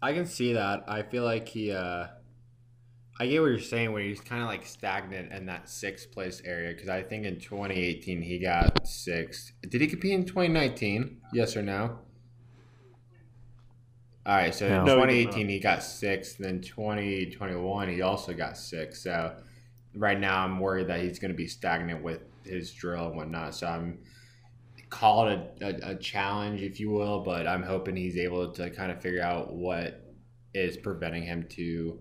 I 0.00 0.12
can 0.12 0.26
see 0.26 0.52
that. 0.54 0.84
I 0.88 1.02
feel 1.02 1.24
like 1.24 1.48
he. 1.48 1.70
uh 1.72 2.06
I 3.20 3.26
get 3.26 3.40
what 3.42 3.48
you're 3.48 3.58
saying, 3.60 3.92
where 3.92 4.02
he's 4.02 4.20
kind 4.22 4.40
of 4.42 4.48
like 4.48 4.66
stagnant 4.66 5.32
in 5.32 5.46
that 5.46 5.68
sixth 5.68 6.10
place 6.10 6.40
area. 6.44 6.72
Because 6.72 6.88
I 6.88 7.02
think 7.02 7.24
in 7.26 7.38
2018 7.38 8.22
he 8.22 8.38
got 8.38 8.86
sixth. 8.88 9.52
Did 9.68 9.80
he 9.82 9.86
compete 9.86 10.12
in 10.12 10.24
2019? 10.24 11.20
Yes 11.32 11.56
or 11.56 11.62
no? 11.62 11.98
All 14.24 14.36
right, 14.36 14.54
so 14.54 14.68
No. 14.68 14.78
in 14.80 14.84
No, 14.86 14.94
he 15.06 15.24
2018 15.24 15.48
he 15.48 15.60
got 15.60 15.82
sixth. 15.84 16.38
Then 16.38 16.60
2021 16.62 17.88
he 17.90 18.00
also 18.00 18.32
got 18.32 18.56
sixth. 18.56 19.02
So 19.02 19.36
right 19.94 20.18
now 20.18 20.44
I'm 20.44 20.58
worried 20.58 20.88
that 20.88 21.00
he's 21.00 21.18
going 21.18 21.30
to 21.30 21.36
be 21.36 21.46
stagnant 21.46 22.02
with 22.02 22.20
his 22.44 22.72
drill 22.72 23.08
and 23.08 23.16
whatnot. 23.16 23.54
So 23.54 23.66
I'm 23.66 23.98
call 24.92 25.28
it 25.28 25.40
a, 25.62 25.66
a, 25.66 25.92
a 25.92 25.94
challenge, 25.96 26.60
if 26.60 26.78
you 26.78 26.90
will, 26.90 27.20
but 27.20 27.46
I'm 27.46 27.62
hoping 27.62 27.96
he's 27.96 28.18
able 28.18 28.52
to 28.52 28.70
kind 28.70 28.92
of 28.92 29.00
figure 29.00 29.22
out 29.22 29.52
what 29.52 30.02
is 30.52 30.76
preventing 30.76 31.22
him 31.22 31.46
to 31.50 31.98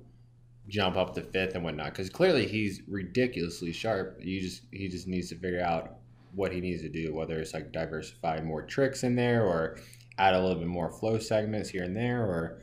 jump 0.67 0.97
up 0.97 1.15
to 1.15 1.21
fifth 1.21 1.55
and 1.55 1.63
whatnot. 1.63 1.91
Because 1.91 2.09
clearly 2.09 2.45
he's 2.45 2.81
ridiculously 2.87 3.71
sharp. 3.71 4.17
You 4.19 4.41
just 4.41 4.63
he 4.71 4.89
just 4.89 5.07
needs 5.07 5.29
to 5.29 5.35
figure 5.35 5.63
out 5.63 5.95
what 6.33 6.51
he 6.51 6.59
needs 6.59 6.81
to 6.81 6.89
do, 6.89 7.13
whether 7.13 7.39
it's 7.39 7.53
like 7.53 7.71
diversify 7.71 8.41
more 8.41 8.61
tricks 8.61 9.03
in 9.03 9.15
there 9.15 9.45
or 9.45 9.77
add 10.17 10.33
a 10.33 10.41
little 10.41 10.59
bit 10.59 10.67
more 10.67 10.91
flow 10.91 11.17
segments 11.17 11.69
here 11.69 11.83
and 11.83 11.95
there 11.95 12.23
or 12.23 12.61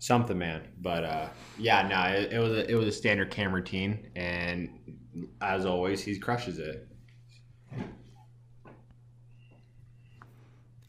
something, 0.00 0.36
man. 0.36 0.66
But 0.80 1.04
uh, 1.04 1.28
yeah, 1.56 1.86
no, 1.86 2.18
it, 2.18 2.32
it 2.32 2.38
was 2.40 2.50
a, 2.50 2.70
it 2.70 2.74
was 2.74 2.88
a 2.88 2.92
standard 2.92 3.30
cam 3.30 3.52
routine, 3.52 4.10
and 4.16 4.98
as 5.40 5.64
always, 5.64 6.02
he 6.02 6.18
crushes 6.18 6.58
it. 6.58 6.88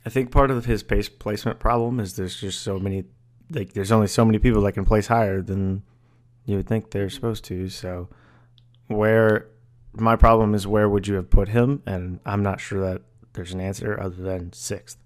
I 0.04 0.10
think 0.10 0.32
part 0.32 0.50
of 0.50 0.66
his 0.66 0.82
pace 0.82 1.10
placement 1.10 1.60
problem 1.60 2.00
is 2.00 2.16
there's 2.16 2.40
just 2.40 2.62
so 2.62 2.80
many, 2.80 3.04
like 3.52 3.74
there's 3.74 3.92
only 3.92 4.08
so 4.08 4.26
many 4.26 4.40
people 4.40 4.64
that 4.64 4.72
can 4.72 4.86
place 4.86 5.06
higher 5.06 5.44
than 5.44 5.84
you 6.46 6.58
would 6.58 6.68
think 6.68 6.90
they're 6.90 7.10
supposed 7.10 7.46
to. 7.46 7.70
So, 7.70 8.10
where 8.88 9.48
my 9.94 10.16
problem 10.16 10.56
is, 10.56 10.66
where 10.66 10.90
would 10.90 11.08
you 11.08 11.16
have 11.16 11.30
put 11.30 11.50
him? 11.50 11.84
And 11.86 12.20
I'm 12.26 12.42
not 12.42 12.60
sure 12.60 12.82
that 12.82 13.04
there's 13.34 13.54
an 13.54 13.62
answer 13.62 14.00
other 14.00 14.24
than 14.24 14.54
sixth. 14.54 14.98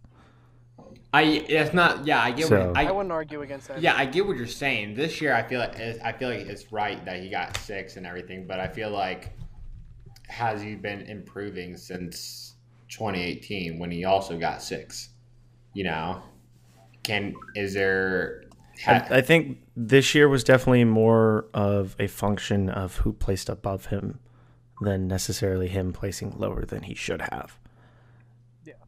I 1.16 1.22
it's 1.24 1.74
not 1.74 2.06
yeah 2.06 2.22
I 2.22 2.32
get 2.32 2.48
So- 2.48 2.68
what 2.68 2.78
I, 2.78 2.88
I, 2.88 2.92
wouldn't 2.92 3.12
argue 3.12 3.42
against 3.42 3.68
that. 3.70 3.82
yeah 3.82 3.96
I 3.96 4.06
get 4.06 4.26
what 4.28 4.38
you're 4.38 4.48
saying. 4.48 4.96
This 4.96 5.22
year 5.22 5.34
I 5.34 5.44
feel 5.44 5.60
like 5.60 5.80
I 5.80 6.12
feel 6.12 6.30
like 6.30 6.48
it's 6.48 6.72
right 6.72 7.04
that 7.06 7.22
he 7.22 7.30
got 7.30 7.58
six 7.58 7.96
and 7.98 8.06
everything, 8.06 8.46
but 8.48 8.60
I 8.60 8.68
feel 8.68 8.90
like 8.90 9.32
has 10.28 10.62
he 10.62 10.76
been 10.76 11.02
improving 11.02 11.78
since 11.78 12.56
2018 12.90 13.80
when 13.80 13.92
he 13.92 14.06
also 14.06 14.38
got 14.38 14.62
six? 14.62 15.10
You 15.74 15.86
know, 15.86 16.22
can 17.04 17.34
is 17.56 17.74
there? 17.74 18.44
Ha, 18.84 19.06
I, 19.10 19.18
I 19.18 19.22
think 19.22 19.60
this 19.78 20.14
year 20.16 20.28
was 20.28 20.44
definitely 20.44 20.84
more 20.84 21.46
of 21.54 21.96
a 22.00 22.08
function 22.08 22.70
of 22.70 22.98
who 22.98 23.14
placed 23.14 23.48
above 23.50 23.86
him 23.88 24.20
than 24.82 25.08
necessarily 25.08 25.70
him 25.70 25.94
placing 25.94 26.38
lower 26.38 26.66
than 26.66 26.84
he 26.84 26.94
should 26.96 27.22
have. 27.32 27.58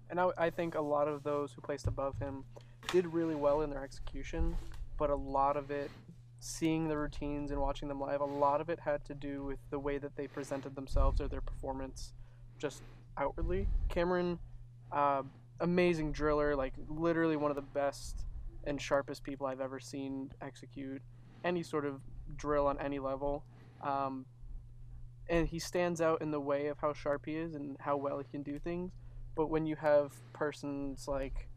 And 0.09 0.19
I, 0.19 0.29
I 0.37 0.49
think 0.49 0.75
a 0.75 0.81
lot 0.81 1.07
of 1.07 1.23
those 1.23 1.51
who 1.51 1.61
placed 1.61 1.87
above 1.87 2.17
him 2.19 2.43
did 2.91 3.05
really 3.07 3.35
well 3.35 3.61
in 3.61 3.69
their 3.69 3.83
execution, 3.83 4.55
but 4.97 5.09
a 5.09 5.15
lot 5.15 5.57
of 5.57 5.71
it, 5.71 5.91
seeing 6.39 6.87
the 6.87 6.97
routines 6.97 7.51
and 7.51 7.59
watching 7.59 7.87
them 7.87 7.99
live, 7.99 8.21
a 8.21 8.25
lot 8.25 8.61
of 8.61 8.69
it 8.69 8.79
had 8.79 9.03
to 9.05 9.13
do 9.13 9.43
with 9.43 9.59
the 9.69 9.79
way 9.79 9.97
that 9.97 10.15
they 10.15 10.27
presented 10.27 10.75
themselves 10.75 11.19
or 11.19 11.27
their 11.27 11.41
performance 11.41 12.13
just 12.57 12.81
outwardly. 13.17 13.67
Cameron, 13.89 14.39
uh, 14.91 15.23
amazing 15.59 16.11
driller, 16.11 16.55
like 16.55 16.73
literally 16.87 17.35
one 17.35 17.51
of 17.51 17.55
the 17.55 17.61
best 17.61 18.25
and 18.63 18.81
sharpest 18.81 19.23
people 19.23 19.47
I've 19.47 19.61
ever 19.61 19.79
seen 19.79 20.31
execute 20.41 21.01
any 21.43 21.63
sort 21.63 21.85
of 21.85 22.01
drill 22.35 22.67
on 22.67 22.79
any 22.79 22.99
level. 22.99 23.43
Um, 23.81 24.25
and 25.29 25.47
he 25.47 25.59
stands 25.59 26.01
out 26.01 26.21
in 26.21 26.31
the 26.31 26.39
way 26.39 26.67
of 26.67 26.77
how 26.79 26.93
sharp 26.93 27.25
he 27.25 27.35
is 27.35 27.53
and 27.55 27.75
how 27.79 27.97
well 27.97 28.19
he 28.19 28.25
can 28.29 28.43
do 28.43 28.59
things. 28.59 28.91
But 29.37 29.49
when 29.49 29.65
you 29.65 29.75
have 29.75 30.13
persons 30.33 31.07
like 31.07 31.47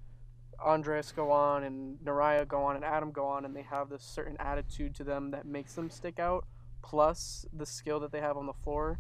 Andres 0.63 1.13
go 1.13 1.33
on 1.33 1.65
and 1.65 1.99
Naraya 2.05 2.47
go 2.47 2.63
on 2.63 2.77
and 2.77 2.85
Adam 2.85 3.11
go 3.11 3.25
on 3.25 3.47
and 3.47 3.57
they 3.57 3.63
have 3.63 3.89
this 3.89 4.03
certain 4.03 4.37
attitude 4.39 4.95
to 4.97 5.05
them 5.05 5.31
that 5.31 5.47
makes 5.47 5.75
them 5.75 5.89
stick 5.91 6.19
out, 6.19 6.47
plus 6.83 7.47
the 7.53 7.67
skill 7.67 7.99
that 8.01 8.13
they 8.13 8.21
have 8.21 8.37
on 8.37 8.47
the 8.47 8.53
floor, 8.53 8.99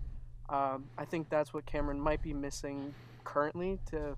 um, 0.48 0.86
I 0.98 1.04
think 1.04 1.28
that's 1.28 1.54
what 1.54 1.66
Cameron 1.66 2.00
might 2.00 2.22
be 2.22 2.32
missing 2.32 2.94
currently 3.22 3.78
to 3.90 4.16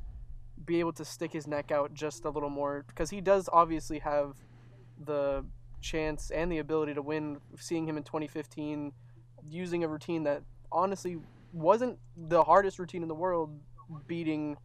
be 0.64 0.80
able 0.80 0.92
to 0.92 1.04
stick 1.04 1.32
his 1.32 1.46
neck 1.46 1.70
out 1.70 1.92
just 1.92 2.24
a 2.24 2.30
little 2.30 2.48
more 2.48 2.84
because 2.86 3.10
he 3.10 3.20
does 3.20 3.48
obviously 3.52 3.98
have 3.98 4.34
the 5.04 5.44
chance 5.80 6.30
and 6.30 6.50
the 6.50 6.58
ability 6.58 6.94
to 6.94 7.02
win. 7.02 7.38
Seeing 7.58 7.86
him 7.86 7.96
in 7.96 8.04
2015 8.04 8.92
using 9.50 9.84
a 9.84 9.88
routine 9.88 10.22
that 10.22 10.42
honestly 10.70 11.18
wasn't 11.52 11.98
the 12.16 12.42
hardest 12.44 12.78
routine 12.78 13.02
in 13.02 13.08
the 13.08 13.14
world, 13.14 13.58
beating 14.06 14.56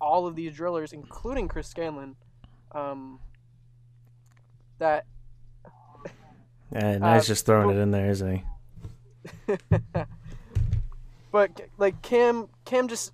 all 0.00 0.26
of 0.26 0.34
these 0.34 0.54
drillers, 0.56 0.92
including 0.92 1.48
Chris 1.48 1.68
Scanlon. 1.68 2.16
Um, 2.72 3.20
that 4.78 5.06
And 6.72 7.00
now 7.02 7.14
he's 7.14 7.24
Uh, 7.24 7.26
just 7.26 7.46
throwing 7.46 7.68
well- 7.68 7.76
it 7.76 7.80
in 7.80 7.90
there, 7.90 8.10
isn't 8.10 8.36
he? 8.36 8.44
but 11.30 11.60
like 11.78 12.00
Cam, 12.02 12.48
Cam 12.64 12.88
just 12.88 13.12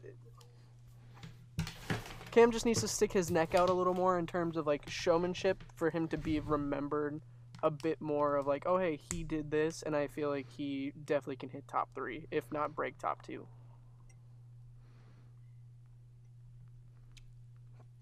Cam 2.31 2.51
just 2.53 2.65
needs 2.67 2.81
to 2.81 2.89
stick 2.89 3.13
his 3.13 3.31
neck 3.31 3.55
out 3.55 3.69
a 3.69 3.73
little 3.73 3.95
more 3.95 4.19
in 4.19 4.27
terms 4.27 4.57
of 4.57 4.67
like 4.67 4.89
showmanship 4.89 5.65
for 5.77 5.91
him 5.91 6.07
to 6.09 6.17
be 6.19 6.41
remembered 6.41 7.21
a 7.63 7.71
bit 7.71 8.01
more 8.01 8.37
of 8.37 8.47
like, 8.47 8.63
oh 8.67 8.79
hey, 8.79 8.99
he 9.11 9.25
did 9.25 9.51
this, 9.51 9.83
and 9.83 9.97
I 9.97 10.07
feel 10.07 10.29
like 10.31 10.47
he 10.49 10.93
definitely 11.05 11.37
can 11.37 11.49
hit 11.49 11.67
top 11.67 11.89
three, 11.95 12.27
if 12.31 12.45
not 12.53 12.75
break 12.75 12.97
top 12.99 13.23
two. 13.27 13.47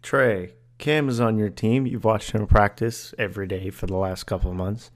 Trey, 0.07 0.55
Cam 0.79 1.09
is 1.09 1.19
on 1.19 1.37
your 1.37 1.49
team. 1.49 1.85
You've 1.85 2.05
watched 2.05 2.31
him 2.31 2.47
practice 2.47 3.13
every 3.19 3.49
day 3.49 3.71
for 3.71 3.89
the 3.89 3.97
last 3.97 4.23
couple 4.23 4.53
of 4.53 4.57
months. 4.57 4.93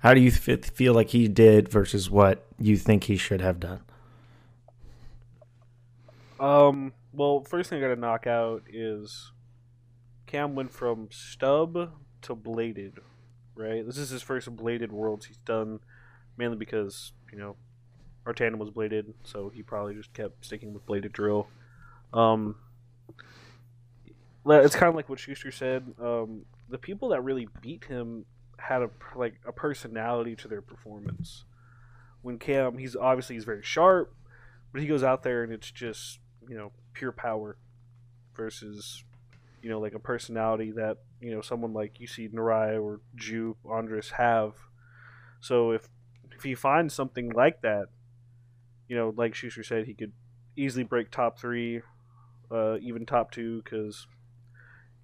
How 0.00 0.12
do 0.12 0.20
you 0.20 0.30
feel 0.30 0.92
like 0.92 1.08
he 1.08 1.28
did 1.28 1.70
versus 1.70 2.10
what 2.10 2.46
you 2.58 2.76
think 2.76 3.04
he 3.04 3.16
should 3.16 3.40
have 3.40 3.58
done? 3.58 3.80
Um. 6.38 6.92
Well, 7.14 7.40
first 7.40 7.70
thing 7.70 7.78
I 7.82 7.88
got 7.88 7.94
to 7.94 7.98
knock 7.98 8.26
out 8.26 8.64
is 8.70 9.32
Cam 10.26 10.54
went 10.54 10.72
from 10.72 11.08
stub 11.10 11.92
to 12.20 12.34
bladed, 12.34 12.98
right? 13.54 13.86
This 13.86 13.96
is 13.96 14.10
his 14.10 14.20
first 14.20 14.54
bladed 14.54 14.92
worlds 14.92 15.24
he's 15.24 15.38
done, 15.38 15.80
mainly 16.36 16.58
because 16.58 17.12
you 17.32 17.38
know 17.38 17.56
our 18.26 18.34
tandem 18.34 18.60
was 18.60 18.68
bladed, 18.68 19.14
so 19.24 19.48
he 19.48 19.62
probably 19.62 19.94
just 19.94 20.12
kept 20.12 20.44
sticking 20.44 20.74
with 20.74 20.84
bladed 20.84 21.14
drill. 21.14 21.48
Um. 22.12 22.56
It's 24.50 24.74
kind 24.74 24.88
of 24.88 24.94
like 24.94 25.08
what 25.08 25.18
Schuster 25.18 25.50
said. 25.50 25.94
Um, 26.00 26.44
the 26.68 26.78
people 26.78 27.10
that 27.10 27.22
really 27.22 27.48
beat 27.60 27.84
him 27.84 28.24
had 28.58 28.82
a 28.82 28.90
like 29.16 29.34
a 29.46 29.52
personality 29.52 30.36
to 30.36 30.48
their 30.48 30.62
performance. 30.62 31.44
When 32.22 32.38
Cam, 32.38 32.78
he's 32.78 32.96
obviously 32.96 33.36
he's 33.36 33.44
very 33.44 33.62
sharp, 33.62 34.14
but 34.72 34.80
he 34.80 34.88
goes 34.88 35.02
out 35.02 35.22
there 35.22 35.42
and 35.42 35.52
it's 35.52 35.70
just 35.70 36.18
you 36.48 36.56
know 36.56 36.72
pure 36.92 37.12
power 37.12 37.56
versus 38.34 39.04
you 39.62 39.70
know 39.70 39.80
like 39.80 39.94
a 39.94 39.98
personality 39.98 40.72
that 40.72 40.98
you 41.20 41.30
know 41.30 41.40
someone 41.40 41.72
like 41.72 42.00
you 42.00 42.06
see 42.06 42.28
Narai 42.28 42.82
or 42.82 43.00
Ju 43.14 43.56
Andres 43.64 44.10
have. 44.10 44.54
So 45.40 45.72
if 45.72 45.88
if 46.32 46.42
he 46.42 46.54
finds 46.54 46.94
something 46.94 47.30
like 47.30 47.62
that, 47.62 47.86
you 48.88 48.96
know, 48.96 49.12
like 49.16 49.34
Schuster 49.34 49.62
said, 49.62 49.86
he 49.86 49.94
could 49.94 50.12
easily 50.56 50.84
break 50.84 51.10
top 51.10 51.38
three, 51.38 51.82
uh, 52.50 52.78
even 52.80 53.04
top 53.04 53.30
two, 53.30 53.62
because 53.62 54.06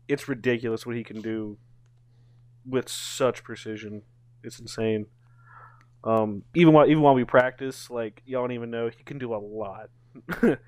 it's 0.09 0.29
ridiculous 0.29 0.87
what 0.87 0.97
he 0.97 1.05
can 1.05 1.21
do 1.21 1.59
with 2.67 2.89
such 2.89 3.43
precision. 3.45 4.03
It's 4.43 4.59
insane. 4.59 5.07
Um, 6.03 6.45
even 6.55 6.75
while 6.75 6.87
even 6.87 7.03
while 7.03 7.15
we 7.15 7.25
practice, 7.25 7.89
like 7.91 8.23
y'all 8.27 8.43
don't 8.43 8.53
even 8.53 8.71
know, 8.71 8.89
he 8.89 9.03
can 9.05 9.19
do 9.19 9.35
a 9.35 9.39
lot. 9.39 9.89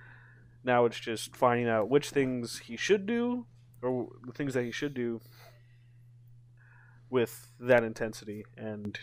now 0.64 0.86
it's 0.86 0.98
just 0.98 1.36
finding 1.36 1.68
out 1.68 1.90
which 1.90 2.10
things 2.10 2.58
he 2.60 2.76
should 2.76 3.06
do, 3.06 3.46
or 3.82 4.08
the 4.26 4.32
things 4.32 4.54
that 4.54 4.64
he 4.64 4.70
should 4.70 4.94
do 4.94 5.20
with 7.10 7.52
that 7.60 7.84
intensity, 7.84 8.44
and 8.56 8.98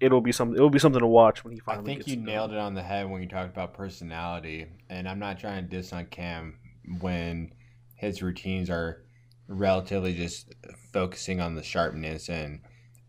it'll 0.00 0.20
be 0.20 0.32
some 0.32 0.54
it'll 0.54 0.70
be 0.70 0.78
something 0.78 1.00
to 1.00 1.06
watch 1.06 1.44
when 1.44 1.52
he 1.52 1.58
finally. 1.58 1.92
I 1.92 1.94
think 1.96 2.06
you 2.06 2.16
nailed 2.16 2.52
it 2.52 2.58
on 2.58 2.74
the 2.74 2.82
head 2.82 3.10
when 3.10 3.20
you 3.20 3.28
talked 3.28 3.50
about 3.50 3.74
personality, 3.74 4.66
and 4.88 5.08
I'm 5.08 5.18
not 5.18 5.40
trying 5.40 5.64
to 5.64 5.68
diss 5.68 5.92
on 5.92 6.06
Cam 6.06 6.58
when 7.00 7.52
his 7.96 8.22
routines 8.22 8.70
are 8.70 9.03
relatively 9.48 10.14
just 10.14 10.54
focusing 10.92 11.40
on 11.40 11.54
the 11.54 11.62
sharpness 11.62 12.28
and 12.28 12.60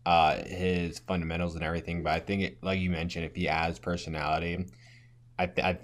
uh, 0.04 0.36
his 0.44 0.98
fundamentals 1.00 1.54
and 1.54 1.64
everything. 1.64 2.02
But 2.02 2.12
I 2.12 2.20
think, 2.20 2.42
it, 2.42 2.58
like 2.62 2.78
you 2.78 2.90
mentioned, 2.90 3.24
if 3.24 3.34
he 3.34 3.48
adds 3.48 3.78
personality, 3.78 4.66
I, 5.38 5.50
I 5.62 5.78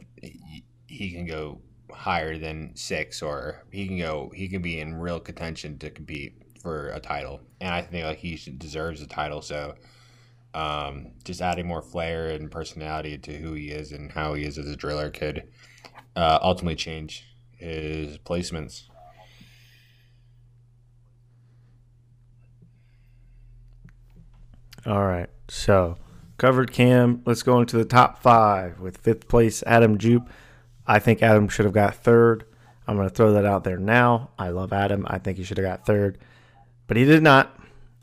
he 0.87 1.11
can 1.11 1.27
go 1.27 1.61
higher 1.91 2.39
than 2.39 2.73
six, 2.75 3.23
or 3.23 3.65
he 3.71 3.87
can 3.87 3.99
go 3.99 4.31
he 4.35 4.49
can 4.49 4.63
be 4.63 4.81
in 4.81 4.95
real 4.95 5.21
contention 5.21 5.79
to 5.79 5.91
compete 5.91 6.35
for 6.63 6.89
a 6.91 7.01
title. 7.01 7.41
And 7.61 7.75
I 7.75 7.83
think 7.83 8.05
like 8.05 8.19
he 8.19 8.37
deserves 8.59 9.03
a 9.03 9.07
title. 9.07 9.43
So 9.43 9.75
um, 10.55 11.13
just 11.25 11.41
adding 11.41 11.67
more 11.67 11.83
flair 11.83 12.29
and 12.29 12.51
personality 12.51 13.19
to 13.19 13.33
who 13.33 13.55
he 13.55 13.71
is 13.71 13.93
and 13.93 14.13
how 14.13 14.35
he 14.35 14.45
is 14.45 14.59
as 14.59 14.69
a 14.69 14.77
driller 14.77 15.11
could 15.11 15.49
uh, 16.15 16.39
ultimately 16.43 16.77
change 16.77 17.25
his 17.57 18.19
placements. 18.19 18.85
All 24.87 25.05
right. 25.05 25.29
So 25.49 25.97
covered 26.39 26.73
Cam. 26.73 27.23
Let's 27.25 27.43
go 27.43 27.61
into 27.61 27.77
the 27.77 27.85
top 27.85 28.23
five 28.23 28.81
with 28.81 28.99
fifth 28.99 29.29
place 29.29 29.63
Adam 29.67 29.99
Jupe. 29.99 30.29
I 30.87 30.99
think 30.99 31.23
Adam 31.23 31.49
should 31.49 31.65
have 31.65 31.75
got 31.75 31.95
third. 31.95 32.45
I'm 32.87 32.97
going 32.97 33.09
to 33.09 33.15
throw 33.15 33.33
that 33.35 33.47
out 33.47 33.65
there 33.65 33.79
now. 33.79 34.31
I 34.39 34.49
love 34.49 34.73
Adam. 34.73 35.07
I 35.09 35.19
think 35.19 35.39
he 35.39 35.45
should 35.45 35.59
have 35.59 35.67
got 35.67 35.87
third, 35.87 36.19
but 36.89 36.97
he 36.97 37.05
did 37.05 37.23
not. 37.23 37.57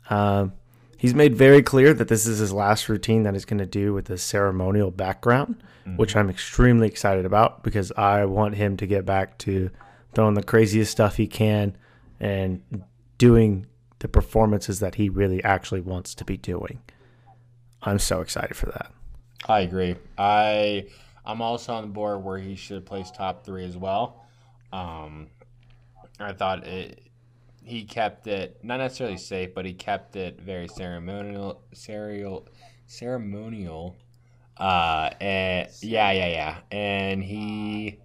Um, 0.08 0.54
he's 0.96 1.14
made 1.14 1.36
very 1.36 1.62
clear 1.62 1.92
that 1.92 2.08
this 2.08 2.26
is 2.26 2.38
his 2.38 2.52
last 2.52 2.88
routine 2.88 3.24
that 3.24 3.34
he's 3.34 3.44
going 3.44 3.58
to 3.58 3.66
do 3.66 3.92
with 3.92 4.08
a 4.08 4.16
ceremonial 4.16 4.90
background, 4.90 5.62
which 5.96 6.16
I'm 6.16 6.30
extremely 6.30 6.88
excited 6.88 7.26
about 7.26 7.62
because 7.62 7.92
I 7.92 8.24
want 8.24 8.54
him 8.54 8.76
to 8.78 8.86
get 8.86 9.04
back 9.04 9.36
to 9.38 9.70
throwing 10.14 10.34
the 10.34 10.42
craziest 10.42 10.90
stuff 10.90 11.16
he 11.16 11.26
can 11.26 11.76
and 12.18 12.62
doing 13.18 13.66
the 14.00 14.08
performances 14.08 14.80
that 14.80 14.96
he 14.96 15.08
really 15.08 15.42
actually 15.44 15.80
wants 15.80 16.14
to 16.16 16.24
be 16.24 16.36
doing. 16.36 16.80
I'm 17.82 17.98
so 17.98 18.20
excited 18.20 18.56
for 18.56 18.66
that. 18.66 18.92
I 19.48 19.60
agree. 19.60 19.96
I 20.18 20.86
I'm 21.24 21.40
also 21.40 21.74
on 21.74 21.82
the 21.82 21.88
board 21.88 22.24
where 22.24 22.38
he 22.38 22.56
should 22.56 22.84
place 22.84 23.10
top 23.10 23.44
three 23.44 23.64
as 23.64 23.76
well. 23.76 24.24
Um, 24.72 25.28
I 26.18 26.32
thought 26.32 26.66
it. 26.66 27.06
He 27.62 27.84
kept 27.84 28.26
it 28.26 28.58
not 28.62 28.78
necessarily 28.78 29.18
safe, 29.18 29.54
but 29.54 29.64
he 29.64 29.74
kept 29.74 30.16
it 30.16 30.40
very 30.40 30.66
ceremonial, 30.66 31.62
ceremonial, 31.72 32.48
ceremonial. 32.86 33.96
Uh, 34.56 35.10
and 35.20 35.68
yeah, 35.80 36.10
yeah, 36.10 36.28
yeah. 36.28 36.56
And 36.70 37.22
he, 37.22 37.98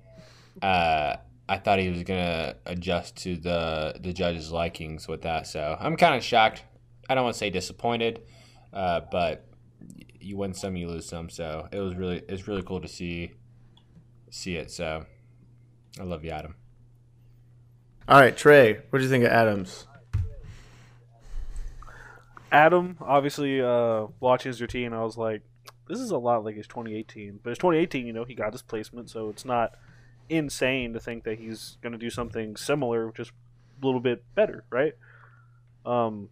uh, 0.61 1.15
I 1.47 1.57
thought 1.57 1.79
he 1.79 1.89
was 1.89 2.03
gonna 2.03 2.55
adjust 2.65 3.17
to 3.17 3.35
the 3.35 3.95
the 3.99 4.13
judges' 4.13 4.51
likings 4.51 5.07
with 5.07 5.21
that. 5.23 5.47
So 5.47 5.77
I'm 5.79 5.95
kind 5.95 6.15
of 6.15 6.23
shocked. 6.23 6.63
I 7.07 7.15
don't 7.15 7.23
want 7.23 7.35
to 7.35 7.39
say 7.39 7.49
disappointed, 7.49 8.23
uh, 8.73 9.01
but 9.11 9.47
you 10.19 10.37
win 10.37 10.53
some, 10.53 10.75
you 10.75 10.87
lose 10.87 11.07
some. 11.07 11.29
So 11.29 11.67
it 11.71 11.79
was 11.79 11.95
really 11.95 12.23
it's 12.27 12.47
really 12.47 12.63
cool 12.63 12.81
to 12.81 12.87
see 12.87 13.31
see 14.31 14.55
it. 14.55 14.71
So 14.71 15.05
I 15.99 16.03
love 16.03 16.23
you, 16.25 16.31
Adam. 16.31 16.55
All 18.07 18.19
right, 18.19 18.35
Trey, 18.35 18.81
what 18.89 18.99
do 18.99 19.03
you 19.03 19.09
think 19.09 19.23
of 19.23 19.31
Adams? 19.31 19.87
Adam, 22.51 22.97
obviously, 23.01 23.61
uh, 23.61 24.07
watching 24.19 24.51
his 24.51 24.61
routine, 24.61 24.93
I 24.93 25.03
was 25.03 25.17
like, 25.17 25.41
this 25.87 25.99
is 25.99 26.11
a 26.11 26.17
lot 26.17 26.43
like 26.45 26.55
his 26.55 26.67
2018. 26.67 27.39
But 27.43 27.49
his 27.49 27.57
2018, 27.57 28.05
you 28.05 28.13
know, 28.13 28.23
he 28.23 28.35
got 28.35 28.51
his 28.51 28.61
placement, 28.61 29.09
so 29.09 29.29
it's 29.29 29.43
not 29.43 29.73
insane 30.29 30.93
to 30.93 30.99
think 30.99 31.23
that 31.23 31.39
he's 31.39 31.77
going 31.81 31.93
to 31.93 31.99
do 31.99 32.09
something 32.09 32.55
similar, 32.55 33.11
just 33.15 33.31
a 33.81 33.85
little 33.85 33.99
bit 33.99 34.23
better, 34.35 34.63
right? 34.69 34.93
Um, 35.85 36.29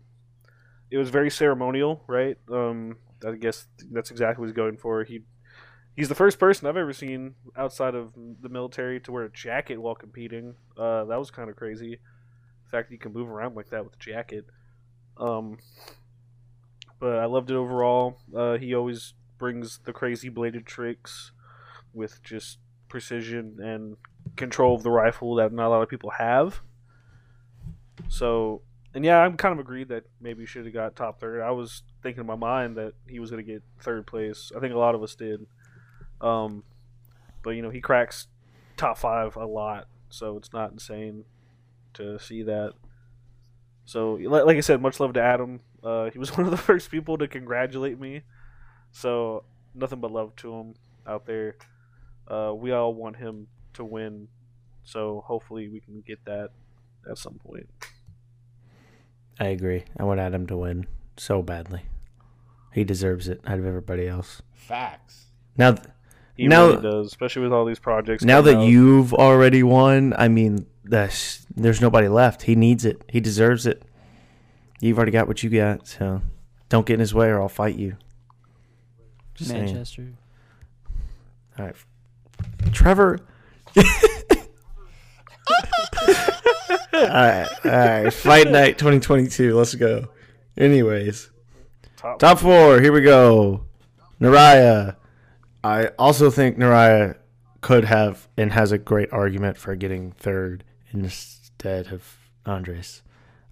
it 0.90 0.98
was 0.98 1.10
very 1.10 1.30
ceremonial, 1.30 2.04
right? 2.08 2.38
Um, 2.52 2.98
I 3.26 3.34
guess 3.34 3.68
that's 3.92 4.12
exactly 4.12 4.42
what 4.42 4.48
he's 4.48 4.56
going 4.56 4.78
for. 4.78 5.04
He 5.04 5.22
he's 5.96 6.10
the 6.10 6.16
first 6.16 6.40
person 6.40 6.68
I've 6.68 6.78
ever 6.78 6.94
seen 6.94 7.36
outside 7.56 7.96
of 7.96 8.14
the 8.42 8.50
military 8.50 9.00
to 9.02 9.12
wear 9.12 9.24
a 9.24 9.32
jacket 9.32 9.78
while 9.78 9.96
competing. 9.96 10.56
Uh, 10.78 11.06
that 11.06 11.20
was 11.20 11.32
kind 11.32 11.50
of 11.50 11.56
crazy. 11.56 12.00
The 12.66 12.70
fact 12.70 12.90
that 12.90 12.94
you 12.94 13.00
can 13.00 13.14
move 13.14 13.30
around 13.30 13.56
like 13.56 13.70
that 13.70 13.84
with 13.84 13.94
a 13.94 14.00
jacket. 14.00 14.46
Um, 15.18 15.58
but 17.00 17.20
I 17.20 17.26
loved 17.26 17.52
it 17.52 17.56
overall. 17.56 18.18
Uh, 18.36 18.58
he 18.58 18.74
always 18.74 19.14
brings 19.38 19.80
the 19.86 19.94
crazy 19.94 20.30
bladed 20.30 20.66
tricks 20.66 21.32
with 21.94 22.24
just 22.24 22.58
precision 22.94 23.58
and 23.60 23.98
control 24.36 24.76
of 24.76 24.84
the 24.84 24.92
rifle 24.92 25.34
that 25.34 25.52
not 25.52 25.66
a 25.66 25.70
lot 25.70 25.82
of 25.82 25.90
people 25.90 26.12
have. 26.12 26.62
So, 28.08 28.62
and 28.94 29.04
yeah, 29.04 29.18
I'm 29.18 29.36
kind 29.36 29.52
of 29.52 29.58
agreed 29.58 29.88
that 29.88 30.04
maybe 30.22 30.44
he 30.44 30.46
should 30.46 30.66
have 30.66 30.76
got 30.76 30.96
top 30.96 31.20
third. 31.20 31.42
I 31.42 31.50
was 31.50 31.82
thinking 32.04 32.22
in 32.22 32.28
my 32.28 32.36
mind 32.36 32.78
that 32.78 32.94
he 33.08 33.18
was 33.18 33.32
going 33.32 33.44
to 33.44 33.52
get 33.52 33.64
third 33.80 34.06
place. 34.06 34.52
I 34.56 34.60
think 34.60 34.76
a 34.76 34.78
lot 34.78 34.94
of 34.94 35.02
us 35.02 35.16
did. 35.16 35.48
Um, 36.22 36.66
but 37.42 37.52
you 37.52 37.64
know, 37.64 37.72
he 37.72 37.82
cracks 37.82 38.28
top 38.78 39.00
five 39.00 39.36
a 39.38 39.48
lot, 39.48 39.88
so 40.12 40.38
it's 40.38 40.54
not 40.54 40.72
insane 40.72 41.26
to 41.96 42.20
see 42.20 42.44
that. 42.44 42.74
So, 43.86 44.20
like 44.22 44.58
I 44.58 44.60
said, 44.60 44.84
much 44.84 45.00
love 45.00 45.14
to 45.14 45.22
Adam. 45.22 45.62
Uh, 45.84 46.12
he 46.12 46.20
was 46.20 46.30
one 46.38 46.46
of 46.46 46.52
the 46.52 46.58
first 46.58 46.92
people 46.92 47.18
to 47.18 47.28
congratulate 47.28 48.00
me. 48.00 48.22
So, 48.92 49.46
nothing 49.74 50.00
but 50.00 50.12
love 50.12 50.36
to 50.36 50.54
him 50.54 50.76
out 51.08 51.26
there. 51.26 51.56
Uh, 52.28 52.54
we 52.56 52.72
all 52.72 52.94
want 52.94 53.18
him 53.18 53.48
to 53.74 53.84
win. 53.84 54.28
So, 54.84 55.24
hopefully, 55.26 55.70
we 55.70 55.80
can 55.80 56.02
get 56.02 56.24
that 56.26 56.50
at 57.10 57.18
some 57.18 57.36
point. 57.36 57.70
I 59.40 59.46
agree. 59.48 59.84
I 59.98 60.04
want 60.04 60.20
Adam 60.20 60.46
to 60.48 60.58
win 60.58 60.88
so 61.18 61.42
badly. 61.42 61.82
He 62.74 62.84
deserves 62.84 63.28
it 63.28 63.42
out 63.46 63.60
of 63.60 63.66
everybody 63.66 64.08
else. 64.08 64.42
Facts. 64.54 65.28
Now, 65.58 65.74
th- 65.74 65.88
He 66.36 66.48
Now- 66.48 66.68
really 66.70 66.82
does, 66.82 67.08
especially 67.08 67.44
with 67.44 67.54
all 67.54 67.66
these 67.66 67.80
projects. 67.80 68.24
now 68.24 68.42
that 68.42 68.56
out. 68.58 68.68
you've 68.68 69.14
already 69.14 69.62
won, 69.62 70.14
I 70.18 70.28
mean, 70.28 70.66
there's, 70.84 71.46
there's 71.56 71.80
nobody 71.80 72.08
left. 72.08 72.42
He 72.44 72.56
needs 72.56 72.86
it. 72.86 73.02
He 73.08 73.20
deserves 73.20 73.68
it. 73.68 73.84
You've 74.82 74.98
already 74.98 75.12
got 75.12 75.28
what 75.28 75.44
you 75.44 75.50
got, 75.52 75.88
so 75.88 76.22
don't 76.70 76.86
get 76.88 76.96
in 76.96 77.00
his 77.00 77.14
way 77.14 77.28
or 77.30 77.40
I'll 77.40 77.50
fight 77.50 77.76
you. 77.76 77.98
Just 79.36 79.52
saying. 79.52 79.66
Manchester. 79.66 80.14
All 81.60 81.66
right. 81.66 81.76
Trevor. 82.72 83.20
all 83.78 83.84
right. 86.94 87.48
All 87.66 87.72
right. 87.72 88.14
Fight 88.14 88.50
night 88.50 88.78
2022. 88.78 89.56
Let's 89.56 89.76
go. 89.76 90.10
Anyways, 90.58 91.30
top, 91.98 92.20
top 92.20 92.40
four. 92.40 92.80
Here 92.82 92.92
we 92.94 93.02
go. 93.02 93.66
Naraya. 94.22 94.96
I 95.64 95.88
also 95.98 96.30
think 96.30 96.58
Naraya 96.58 97.16
could 97.62 97.86
have 97.86 98.28
and 98.38 98.52
has 98.52 98.72
a 98.72 98.78
great 98.78 99.12
argument 99.12 99.58
for 99.58 99.76
getting 99.76 100.12
third 100.12 100.64
instead 100.92 101.88
of 101.88 102.18
Andres. 102.46 103.02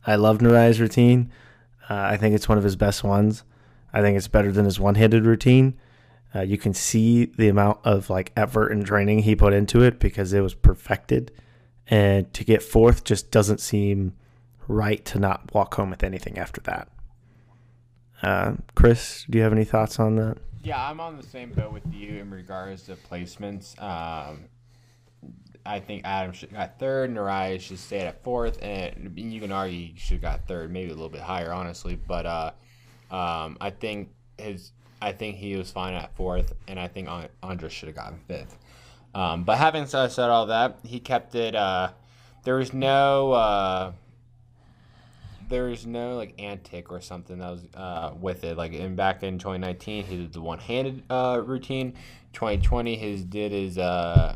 I 0.06 0.16
love 0.16 0.40
Naraya's 0.40 0.80
routine. 0.80 1.32
Uh, 1.90 1.96
I 1.96 2.18
think 2.18 2.36
it's 2.36 2.50
one 2.50 2.58
of 2.58 2.64
his 2.64 2.76
best 2.76 3.04
ones. 3.04 3.44
I 3.94 4.02
think 4.02 4.18
it's 4.18 4.28
better 4.28 4.52
than 4.52 4.66
his 4.66 4.80
one-handed 4.80 5.26
routine. 5.26 5.78
Uh, 6.34 6.42
you 6.42 6.58
can 6.58 6.74
see 6.74 7.26
the 7.26 7.50
amount 7.50 7.80
of 7.84 8.10
like 8.10 8.32
effort 8.38 8.70
and 8.70 8.86
training 8.86 9.20
he 9.20 9.36
put 9.36 9.54
into 9.54 9.82
it 9.82 10.00
because 10.00 10.34
it 10.34 10.42
was 10.42 10.54
perfected. 10.54 11.32
And 11.88 12.34
to 12.34 12.46
get 12.46 12.64
fourth 12.64 13.04
just 13.04 13.32
doesn't 13.32 13.60
seem 13.60 14.14
right 14.68 15.04
to 15.06 15.20
not 15.20 15.54
walk 15.54 15.76
home 15.76 15.90
with 15.90 16.04
anything 16.04 16.38
after 16.38 16.62
that. 16.62 16.88
Uh, 18.24 18.54
Chris, 18.76 19.26
do 19.30 19.38
you 19.38 19.44
have 19.44 19.52
any 19.52 19.66
thoughts 19.66 20.00
on 20.00 20.16
that? 20.16 20.38
Yeah, 20.64 20.90
I'm 20.90 21.00
on 21.00 21.18
the 21.18 21.24
same 21.24 21.52
boat 21.52 21.74
with 21.74 21.92
you 21.92 22.20
in 22.20 22.30
regards 22.30 22.84
to 22.84 22.96
placements. 22.96 23.82
Um, 23.82 24.46
I 25.66 25.80
think 25.80 26.04
Adam 26.06 26.32
should 26.34 26.54
got 26.54 26.80
third, 26.80 27.14
Naraya 27.14 27.60
should 27.60 27.80
stay 27.80 28.02
at 28.02 28.24
fourth, 28.24 28.62
and 28.62 29.14
you 29.16 29.40
can 29.40 29.52
argue 29.52 29.78
he 29.78 29.94
should 29.98 30.22
got 30.22 30.48
third, 30.48 30.72
maybe 30.72 30.92
a 30.92 30.94
little 30.94 31.10
bit 31.10 31.22
higher, 31.22 31.52
honestly. 31.52 31.96
But 31.96 32.26
uh, 32.26 32.52
um, 33.12 33.58
I 33.60 33.72
think 33.72 34.10
his, 34.38 34.72
I 35.02 35.12
think 35.14 35.38
he 35.38 35.56
was 35.56 35.72
fine 35.72 35.94
at 35.94 36.16
fourth, 36.16 36.54
and 36.68 36.80
I 36.80 36.88
think 36.88 37.10
An- 37.10 37.30
Andres 37.42 37.74
should 37.74 37.88
have 37.88 37.96
gotten 37.96 38.20
fifth. 38.28 38.58
Um, 39.16 39.44
but 39.44 39.58
having 39.58 39.88
said, 39.88 40.12
said 40.12 40.30
all 40.30 40.46
that, 40.48 40.78
he 40.84 41.00
kept 41.00 41.36
it. 41.36 41.56
Uh, 41.56 41.92
there 42.44 42.56
was 42.56 42.74
no. 42.74 43.32
Uh, 43.32 43.92
there 45.50 45.66
was 45.66 45.86
no 45.86 46.16
like 46.16 46.34
antic 46.40 46.92
or 46.92 47.02
something 47.02 47.40
that 47.40 47.52
was 47.52 47.66
uh, 47.76 48.14
with 48.20 48.44
it. 48.44 48.56
Like 48.58 48.74
in 48.74 48.96
back 48.96 49.24
in 49.24 49.38
2019, 49.38 50.06
he 50.06 50.18
did 50.18 50.34
the 50.34 50.42
one-handed 50.42 51.04
uh, 51.10 51.42
routine. 51.44 51.94
2020, 52.34 52.96
his 52.96 53.26
did 53.26 53.52
his 53.52 53.78
uh, 53.78 54.36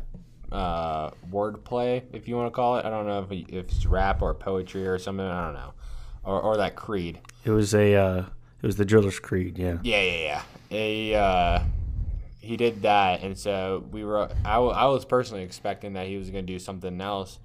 uh, 0.52 1.10
wordplay, 1.30 2.02
if 2.12 2.28
you 2.28 2.36
want 2.36 2.48
to 2.48 2.54
call 2.54 2.76
it. 2.76 2.84
I 2.84 2.90
don't 2.90 3.06
know 3.06 3.22
if, 3.22 3.30
he, 3.30 3.46
if 3.48 3.66
it's 3.70 3.86
rap 3.86 4.20
or 4.20 4.34
poetry 4.34 4.86
or 4.86 4.98
something. 4.98 5.24
I 5.24 5.46
don't 5.46 5.54
know, 5.54 5.72
or 6.22 6.40
or 6.40 6.56
that 6.58 6.76
creed. 6.76 7.20
It 7.44 7.50
was 7.50 7.74
a 7.74 7.94
uh, 7.94 8.24
it 8.62 8.66
was 8.66 8.76
the 8.76 8.84
Driller's 8.84 9.18
Creed. 9.18 9.58
Yeah. 9.58 9.78
Yeah, 9.82 10.02
yeah, 10.02 10.18
yeah. 10.18 10.42
A 10.70 11.14
uh, 11.14 11.60
he 12.40 12.56
did 12.56 12.82
that, 12.82 13.22
and 13.22 13.36
so 13.38 13.84
we 13.90 14.04
were. 14.04 14.28
I, 14.44 14.56
I 14.58 14.86
was 14.86 15.04
personally 15.04 15.42
expecting 15.42 15.94
that 15.94 16.06
he 16.06 16.16
was 16.16 16.30
going 16.30 16.46
to 16.46 16.52
do 16.52 16.58
something 16.58 17.00
else 17.00 17.38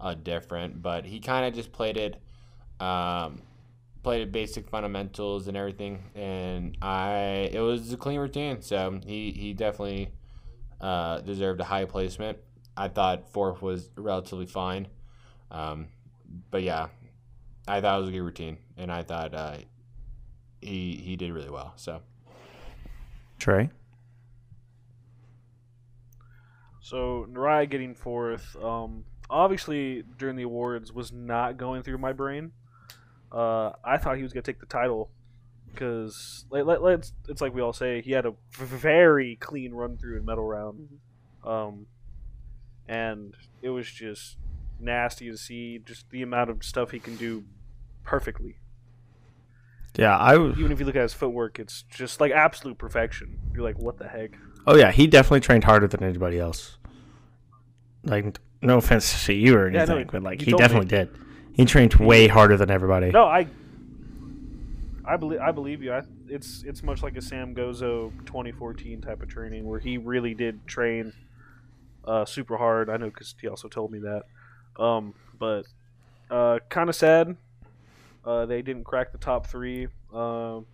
uh, 0.00 0.14
different, 0.14 0.82
but 0.82 1.04
he 1.04 1.20
kind 1.20 1.46
of 1.46 1.54
just 1.54 1.72
played 1.72 1.96
it, 1.96 2.20
um, 2.80 3.42
played 4.02 4.22
it 4.22 4.32
basic 4.32 4.68
fundamentals 4.68 5.48
and 5.48 5.56
everything, 5.56 6.04
and 6.14 6.76
I 6.82 7.50
it 7.52 7.60
was 7.60 7.92
a 7.92 7.96
clean 7.96 8.18
routine. 8.18 8.62
So 8.62 9.00
he 9.06 9.30
he 9.30 9.52
definitely 9.52 10.10
uh, 10.80 11.20
deserved 11.20 11.60
a 11.60 11.64
high 11.64 11.84
placement. 11.84 12.38
I 12.76 12.88
thought 12.88 13.30
fourth 13.30 13.62
was 13.62 13.90
relatively 13.96 14.46
fine, 14.46 14.88
um, 15.50 15.88
but 16.50 16.62
yeah, 16.62 16.88
I 17.66 17.80
thought 17.80 17.98
it 17.98 18.00
was 18.00 18.08
a 18.10 18.12
good 18.12 18.22
routine, 18.22 18.58
and 18.76 18.92
I 18.92 19.02
thought 19.02 19.34
uh, 19.34 19.56
he 20.60 20.96
he 20.96 21.16
did 21.16 21.32
really 21.32 21.50
well. 21.50 21.72
So. 21.76 22.00
Trey. 23.38 23.70
So 26.80 27.26
Narai 27.30 27.68
getting 27.68 27.94
fourth, 27.94 28.56
um, 28.62 29.04
obviously 29.28 30.04
during 30.18 30.36
the 30.36 30.44
awards 30.44 30.92
was 30.92 31.12
not 31.12 31.56
going 31.56 31.82
through 31.82 31.98
my 31.98 32.12
brain. 32.12 32.52
Uh, 33.32 33.72
I 33.84 33.98
thought 33.98 34.16
he 34.16 34.22
was 34.22 34.32
gonna 34.32 34.42
take 34.42 34.60
the 34.60 34.66
title 34.66 35.10
because 35.72 36.46
let, 36.50 36.66
let, 36.66 36.82
let's 36.82 37.12
it's 37.28 37.40
like 37.40 37.54
we 37.54 37.60
all 37.60 37.72
say 37.72 38.00
he 38.02 38.12
had 38.12 38.24
a 38.24 38.34
very 38.52 39.36
clean 39.36 39.72
run 39.72 39.96
through 39.98 40.16
in 40.16 40.24
medal 40.24 40.44
round, 40.44 40.88
um, 41.44 41.86
and 42.88 43.34
it 43.62 43.70
was 43.70 43.90
just 43.90 44.36
nasty 44.78 45.30
to 45.30 45.36
see 45.36 45.80
just 45.84 46.08
the 46.10 46.22
amount 46.22 46.50
of 46.50 46.62
stuff 46.62 46.92
he 46.92 47.00
can 47.00 47.16
do 47.16 47.44
perfectly. 48.04 48.58
Yeah, 49.98 50.16
I 50.16 50.36
was. 50.36 50.58
Even 50.58 50.72
if 50.72 50.78
you 50.80 50.86
look 50.86 50.96
at 50.96 51.02
his 51.02 51.14
footwork, 51.14 51.58
it's 51.58 51.82
just 51.90 52.20
like 52.20 52.32
absolute 52.32 52.78
perfection. 52.78 53.38
You're 53.54 53.62
like, 53.62 53.78
what 53.78 53.98
the 53.98 54.06
heck? 54.08 54.32
Oh 54.66 54.76
yeah, 54.76 54.92
he 54.92 55.06
definitely 55.06 55.40
trained 55.40 55.64
harder 55.64 55.86
than 55.86 56.02
anybody 56.02 56.38
else. 56.38 56.76
Like, 58.04 58.38
no 58.62 58.78
offense 58.78 59.24
to 59.26 59.32
you 59.32 59.56
or 59.56 59.70
Yeah, 59.70 59.84
no, 59.84 59.94
anything, 59.96 60.08
but 60.12 60.22
like 60.22 60.40
you 60.40 60.46
he 60.46 60.50
told 60.52 60.60
me. 60.60 60.66
definitely 60.68 60.88
did. 60.88 61.08
He 61.52 61.64
trained 61.64 61.94
way 61.94 62.28
harder 62.28 62.56
than 62.56 62.70
everybody. 62.70 63.10
No, 63.10 63.24
I, 63.24 63.46
I 65.04 65.16
believe 65.16 65.40
I 65.40 65.52
believe 65.52 65.82
you. 65.82 65.92
I, 65.92 66.02
it's 66.28 66.62
it's 66.66 66.82
much 66.82 67.02
like 67.02 67.16
a 67.16 67.22
Sam 67.22 67.54
Gozo 67.54 68.10
2014 68.26 69.00
type 69.00 69.22
of 69.22 69.28
training 69.28 69.64
where 69.66 69.78
he 69.80 69.96
really 69.98 70.34
did 70.34 70.66
train 70.66 71.12
uh, 72.04 72.24
super 72.24 72.56
hard. 72.56 72.90
I 72.90 72.96
know 72.96 73.06
because 73.06 73.34
he 73.40 73.48
also 73.48 73.68
told 73.68 73.90
me 73.92 74.00
that. 74.00 74.22
Um, 74.82 75.14
but 75.38 75.62
uh, 76.30 76.58
kind 76.68 76.88
of 76.90 76.96
sad. 76.96 77.36
Uh, 78.26 78.44
they 78.44 78.60
didn't 78.60 78.84
crack 78.84 79.12
the 79.12 79.18
top 79.18 79.46
three. 79.46 79.86
Um, 80.12 80.66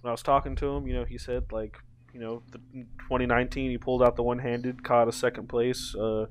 when 0.00 0.10
I 0.10 0.10
was 0.10 0.22
talking 0.22 0.56
to 0.56 0.66
him, 0.66 0.86
you 0.86 0.94
know, 0.94 1.04
he 1.04 1.18
said 1.18 1.44
like, 1.52 1.78
you 2.12 2.20
know, 2.20 2.42
the 2.50 2.58
2019 2.74 3.70
he 3.70 3.78
pulled 3.78 4.02
out 4.02 4.16
the 4.16 4.22
one-handed, 4.22 4.82
caught 4.82 5.08
a 5.08 5.12
second 5.12 5.48
place. 5.48 5.94
Uh, 5.94 6.26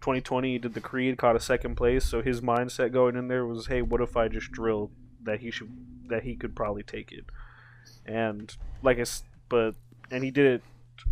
2020 0.00 0.52
he 0.52 0.58
did 0.58 0.74
the 0.74 0.80
creed, 0.80 1.18
caught 1.18 1.36
a 1.36 1.40
second 1.40 1.76
place. 1.76 2.04
So 2.04 2.22
his 2.22 2.40
mindset 2.40 2.92
going 2.92 3.16
in 3.16 3.28
there 3.28 3.46
was, 3.46 3.66
hey, 3.66 3.82
what 3.82 4.00
if 4.00 4.16
I 4.16 4.28
just 4.28 4.50
drill 4.50 4.90
that 5.22 5.40
he 5.40 5.50
should 5.50 5.70
that 6.08 6.24
he 6.24 6.34
could 6.34 6.56
probably 6.56 6.82
take 6.82 7.12
it, 7.12 7.24
and 8.06 8.56
like 8.82 8.98
it's 8.98 9.22
but 9.48 9.74
and 10.10 10.24
he 10.24 10.30
did 10.30 10.46
it 10.46 10.62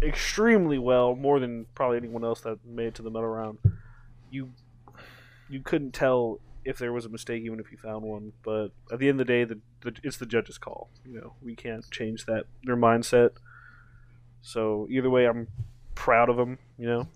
extremely 0.03 0.79
well, 0.79 1.15
more 1.15 1.39
than 1.39 1.67
probably 1.75 1.99
anyone 1.99 2.25
else 2.25 2.41
that 2.41 2.65
made 2.65 2.89
it 2.89 2.95
to 2.97 3.03
the 3.03 3.11
medal 3.11 3.29
round. 3.29 3.59
You 4.31 4.51
you 5.49 5.61
couldn't 5.61 5.93
tell 5.93 6.41
if 6.69 6.77
there 6.77 6.93
was 6.93 7.07
a 7.07 7.09
mistake 7.09 7.43
even 7.45 7.61
if 7.61 7.73
you 7.73 7.79
found 7.79 8.05
one, 8.05 8.33
but 8.45 8.69
at 8.93 8.99
the 8.99 9.09
end 9.09 9.19
of 9.19 9.27
the 9.27 9.33
day, 9.33 9.45
the, 9.45 9.59
the 9.81 9.97
it's 10.05 10.19
the 10.19 10.27
judge's 10.27 10.59
call. 10.59 10.91
You 11.03 11.19
know, 11.19 11.33
we 11.41 11.57
can't 11.57 11.83
change 11.91 12.27
that 12.27 12.45
their 12.63 12.77
mindset. 12.77 13.31
So 14.43 14.87
either 14.91 15.09
way, 15.09 15.27
I'm 15.27 15.49
proud 15.95 16.29
of 16.29 16.39
him. 16.39 16.59
You 16.77 16.87
know, 16.87 17.09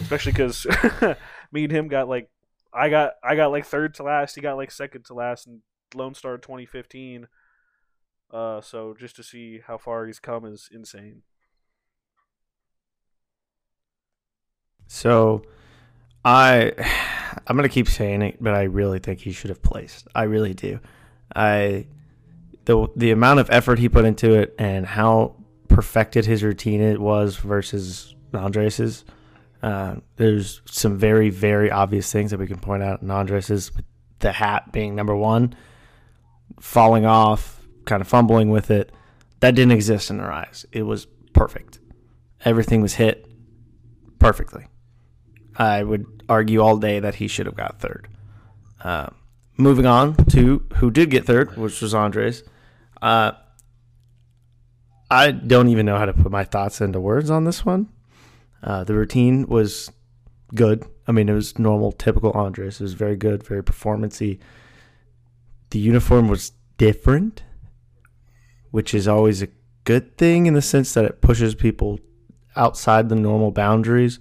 especially 0.00 0.32
because 0.32 0.66
me 1.52 1.62
and 1.62 1.72
him 1.72 1.86
got 1.86 2.08
like 2.08 2.28
I 2.72 2.88
got 2.88 3.12
I 3.22 3.36
got 3.36 3.52
like 3.52 3.64
third 3.64 3.94
to 3.94 4.02
last. 4.02 4.34
He 4.34 4.40
got 4.40 4.56
like 4.56 4.72
second 4.72 5.04
to 5.04 5.14
last 5.14 5.46
in 5.46 5.60
Lone 5.94 6.14
Star 6.14 6.36
2015. 6.36 7.28
Uh, 8.32 8.60
so 8.60 8.96
just 8.98 9.14
to 9.14 9.22
see 9.22 9.60
how 9.64 9.78
far 9.78 10.06
he's 10.06 10.18
come 10.18 10.44
is 10.44 10.68
insane. 10.72 11.22
So, 14.88 15.42
I 16.24 16.72
I'm 17.46 17.56
gonna 17.56 17.68
keep 17.68 17.88
saying 17.88 18.22
it, 18.22 18.36
but 18.40 18.54
I 18.54 18.64
really 18.64 18.98
think 18.98 19.20
he 19.20 19.32
should 19.32 19.50
have 19.50 19.62
placed. 19.62 20.08
I 20.14 20.24
really 20.24 20.54
do. 20.54 20.80
I 21.34 21.86
the 22.64 22.88
the 22.96 23.10
amount 23.10 23.40
of 23.40 23.50
effort 23.50 23.78
he 23.78 23.88
put 23.88 24.04
into 24.04 24.32
it 24.34 24.54
and 24.58 24.86
how 24.86 25.36
perfected 25.68 26.24
his 26.24 26.42
routine 26.42 26.80
it 26.80 27.00
was 27.00 27.36
versus 27.36 28.14
Andres's. 28.32 29.04
Uh, 29.62 29.96
there's 30.16 30.60
some 30.66 30.98
very 30.98 31.30
very 31.30 31.70
obvious 31.70 32.10
things 32.12 32.30
that 32.30 32.40
we 32.40 32.46
can 32.46 32.58
point 32.58 32.82
out 32.82 33.02
in 33.02 33.08
Andres's, 33.08 33.70
the 34.20 34.32
hat 34.32 34.72
being 34.72 34.94
number 34.94 35.16
one, 35.16 35.54
falling 36.60 37.06
off, 37.06 37.60
kind 37.84 38.00
of 38.00 38.08
fumbling 38.08 38.50
with 38.50 38.70
it. 38.70 38.92
That 39.40 39.54
didn't 39.54 39.72
exist 39.72 40.10
in 40.10 40.18
their 40.18 40.32
eyes. 40.32 40.64
It 40.72 40.84
was 40.84 41.06
perfect. 41.32 41.80
Everything 42.44 42.80
was 42.80 42.94
hit 42.94 43.26
perfectly. 44.18 44.66
I 45.56 45.82
would 45.82 46.24
argue 46.28 46.60
all 46.60 46.76
day 46.76 47.00
that 47.00 47.16
he 47.16 47.28
should 47.28 47.46
have 47.46 47.56
got 47.56 47.80
third. 47.80 48.08
Uh, 48.82 49.08
moving 49.56 49.86
on 49.86 50.16
to 50.26 50.66
who 50.76 50.90
did 50.90 51.10
get 51.10 51.24
third, 51.24 51.56
which 51.56 51.80
was 51.80 51.94
Andres. 51.94 52.42
Uh, 53.00 53.32
I 55.10 55.30
don't 55.30 55.68
even 55.68 55.86
know 55.86 55.98
how 55.98 56.06
to 56.06 56.12
put 56.12 56.32
my 56.32 56.44
thoughts 56.44 56.80
into 56.80 57.00
words 57.00 57.30
on 57.30 57.44
this 57.44 57.64
one. 57.64 57.88
Uh, 58.62 58.84
the 58.84 58.94
routine 58.94 59.46
was 59.46 59.92
good. 60.54 60.84
I 61.06 61.12
mean, 61.12 61.28
it 61.28 61.34
was 61.34 61.58
normal, 61.58 61.92
typical 61.92 62.32
Andres. 62.32 62.80
It 62.80 62.84
was 62.84 62.94
very 62.94 63.16
good, 63.16 63.42
very 63.42 63.62
performancy. 63.62 64.40
The 65.70 65.78
uniform 65.78 66.28
was 66.28 66.52
different, 66.78 67.42
which 68.70 68.94
is 68.94 69.06
always 69.06 69.42
a 69.42 69.48
good 69.84 70.16
thing 70.16 70.46
in 70.46 70.54
the 70.54 70.62
sense 70.62 70.94
that 70.94 71.04
it 71.04 71.20
pushes 71.20 71.54
people 71.54 72.00
outside 72.56 73.08
the 73.08 73.14
normal 73.14 73.50
boundaries. 73.50 74.18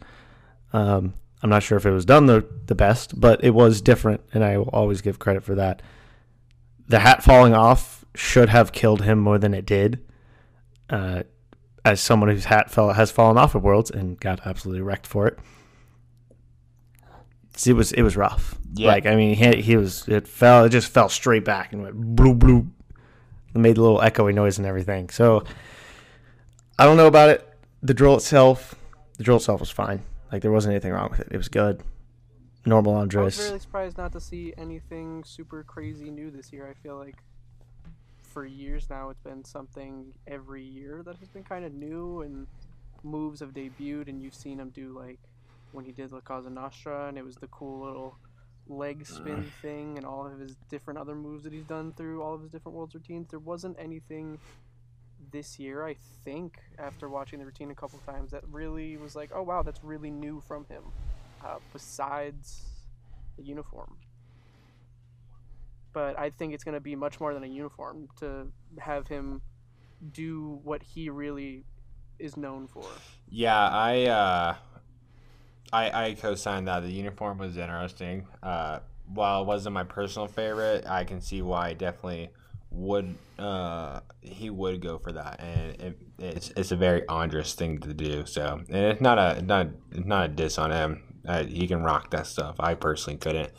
Um, 0.73 1.13
I'm 1.43 1.49
not 1.49 1.61
sure 1.61 1.77
if 1.77 1.85
it 1.85 1.91
was 1.91 2.05
done 2.05 2.25
the, 2.25 2.47
the 2.67 2.75
best, 2.75 3.19
but 3.19 3.43
it 3.43 3.49
was 3.49 3.81
different, 3.81 4.21
and 4.33 4.45
I 4.45 4.57
will 4.57 4.69
always 4.69 5.01
give 5.01 5.19
credit 5.19 5.43
for 5.43 5.55
that. 5.55 5.81
The 6.87 6.99
hat 6.99 7.21
falling 7.21 7.53
off 7.53 8.05
should 8.15 8.47
have 8.47 8.71
killed 8.71 9.01
him 9.01 9.19
more 9.19 9.37
than 9.37 9.53
it 9.53 9.65
did. 9.65 10.03
Uh, 10.89 11.23
as 11.83 11.99
someone 11.99 12.29
whose 12.29 12.45
hat 12.45 12.71
fell 12.71 12.93
has 12.93 13.11
fallen 13.11 13.37
off 13.37 13.55
at 13.55 13.61
Worlds 13.61 13.91
and 13.91 14.17
got 14.19 14.47
absolutely 14.47 14.81
wrecked 14.81 15.05
for 15.05 15.27
it, 15.27 15.37
it 17.65 17.73
was 17.73 17.91
it 17.91 18.03
was 18.03 18.15
rough. 18.15 18.55
Yeah. 18.73 18.87
Like 18.87 19.05
I 19.05 19.15
mean, 19.15 19.35
he, 19.35 19.61
he 19.61 19.75
was 19.75 20.07
it 20.07 20.27
fell 20.27 20.63
it 20.63 20.69
just 20.69 20.87
fell 20.87 21.09
straight 21.09 21.43
back 21.43 21.73
and 21.73 21.83
went 21.83 22.15
bloop 22.15 22.39
bloop. 22.39 22.69
It 23.53 23.57
made 23.57 23.77
a 23.77 23.81
little 23.81 23.99
echoey 23.99 24.33
noise 24.33 24.57
and 24.57 24.65
everything. 24.65 25.09
So 25.09 25.43
I 26.79 26.85
don't 26.85 26.97
know 26.97 27.07
about 27.07 27.29
it. 27.29 27.47
The 27.81 27.93
drill 27.93 28.15
itself, 28.15 28.75
the 29.17 29.23
drill 29.23 29.37
itself 29.37 29.59
was 29.59 29.69
fine. 29.69 30.01
Like 30.33 30.41
there 30.41 30.51
wasn't 30.51 30.71
anything 30.71 30.91
wrong 30.91 31.11
with 31.11 31.19
it. 31.19 31.27
It 31.29 31.37
was 31.37 31.47
good. 31.47 31.83
Normal 32.65 32.95
I 32.95 33.03
was 33.03 33.37
really 33.37 33.59
surprised 33.59 33.99
not 33.99 34.13
to 34.13 34.19
see 34.19 34.51
anything 34.57 35.23
super 35.23 35.63
crazy 35.63 36.09
new 36.09 36.31
this 36.31 36.51
year. 36.51 36.67
I 36.67 36.73
feel 36.73 36.97
like 36.97 37.17
for 38.23 38.43
years 38.43 38.89
now 38.89 39.11
it's 39.11 39.21
been 39.21 39.45
something 39.45 40.11
every 40.25 40.63
year 40.63 41.03
that 41.05 41.17
has 41.17 41.29
been 41.29 41.43
kind 41.43 41.63
of 41.63 41.73
new 41.73 42.21
and 42.21 42.47
moves 43.03 43.41
have 43.41 43.53
debuted 43.53 44.07
and 44.07 44.23
you've 44.23 44.33
seen 44.33 44.59
him 44.59 44.71
do 44.71 44.97
like 44.97 45.19
when 45.71 45.85
he 45.85 45.91
did 45.91 46.11
La 46.11 46.19
Casa 46.19 46.49
Nostra 46.49 47.09
and 47.09 47.17
it 47.19 47.23
was 47.23 47.35
the 47.35 47.47
cool 47.47 47.85
little 47.85 48.15
leg 48.67 49.05
spin 49.05 49.45
thing 49.61 49.97
and 49.97 50.05
all 50.05 50.25
of 50.25 50.39
his 50.39 50.55
different 50.67 50.99
other 50.99 51.13
moves 51.13 51.43
that 51.43 51.53
he's 51.53 51.65
done 51.65 51.93
through 51.95 52.23
all 52.23 52.33
of 52.33 52.41
his 52.41 52.49
different 52.49 52.75
worlds 52.75 52.95
routines. 52.95 53.27
There 53.29 53.37
wasn't 53.37 53.77
anything 53.77 54.39
this 55.33 55.59
year, 55.59 55.85
I 55.85 55.95
think, 56.23 56.59
after 56.79 57.09
watching 57.09 57.39
the 57.39 57.45
routine 57.45 57.71
a 57.71 57.75
couple 57.75 57.99
times, 58.05 58.31
that 58.31 58.43
really 58.49 58.95
was 58.95 59.17
like, 59.17 59.31
oh 59.35 59.43
wow, 59.43 59.63
that's 59.63 59.83
really 59.83 60.11
new 60.11 60.39
from 60.47 60.65
him. 60.65 60.83
Uh, 61.43 61.57
besides 61.73 62.63
the 63.35 63.43
uniform. 63.43 63.97
But 65.91 66.17
I 66.17 66.29
think 66.29 66.53
it's 66.53 66.63
going 66.63 66.75
to 66.75 66.79
be 66.79 66.95
much 66.95 67.19
more 67.19 67.33
than 67.33 67.43
a 67.43 67.47
uniform 67.47 68.07
to 68.19 68.47
have 68.79 69.07
him 69.07 69.41
do 70.13 70.59
what 70.63 70.81
he 70.81 71.09
really 71.09 71.65
is 72.19 72.37
known 72.37 72.67
for. 72.67 72.85
Yeah, 73.29 73.67
I 73.67 74.05
uh, 74.05 74.55
I 75.73 76.05
I 76.05 76.13
co-signed 76.13 76.67
that. 76.67 76.81
The 76.81 76.91
uniform 76.91 77.39
was 77.39 77.57
interesting. 77.57 78.25
Uh, 78.41 78.79
while 79.07 79.41
it 79.41 79.45
wasn't 79.45 79.73
my 79.73 79.83
personal 79.83 80.27
favorite, 80.27 80.85
I 80.87 81.03
can 81.03 81.19
see 81.19 81.41
why 81.41 81.73
definitely 81.73 82.29
would 82.73 83.15
uh, 83.39 84.01
he 84.21 84.49
would 84.49 84.81
go 84.81 84.97
for 84.97 85.11
that, 85.11 85.39
and 85.39 85.81
it, 85.81 85.97
it's 86.19 86.51
it's 86.57 86.71
a 86.71 86.75
very 86.75 87.07
Andres 87.07 87.53
thing 87.53 87.79
to 87.79 87.93
do. 87.93 88.25
So, 88.25 88.61
and 88.67 88.85
it's 88.85 89.01
not 89.01 89.17
a 89.17 89.41
not 89.41 89.69
not 89.91 90.25
a 90.25 90.33
diss 90.33 90.57
on 90.57 90.71
him. 90.71 91.03
Uh, 91.25 91.43
he 91.43 91.67
can 91.67 91.83
rock 91.83 92.09
that 92.11 92.27
stuff. 92.27 92.55
I 92.59 92.73
personally 92.73 93.17
couldn't. 93.17 93.51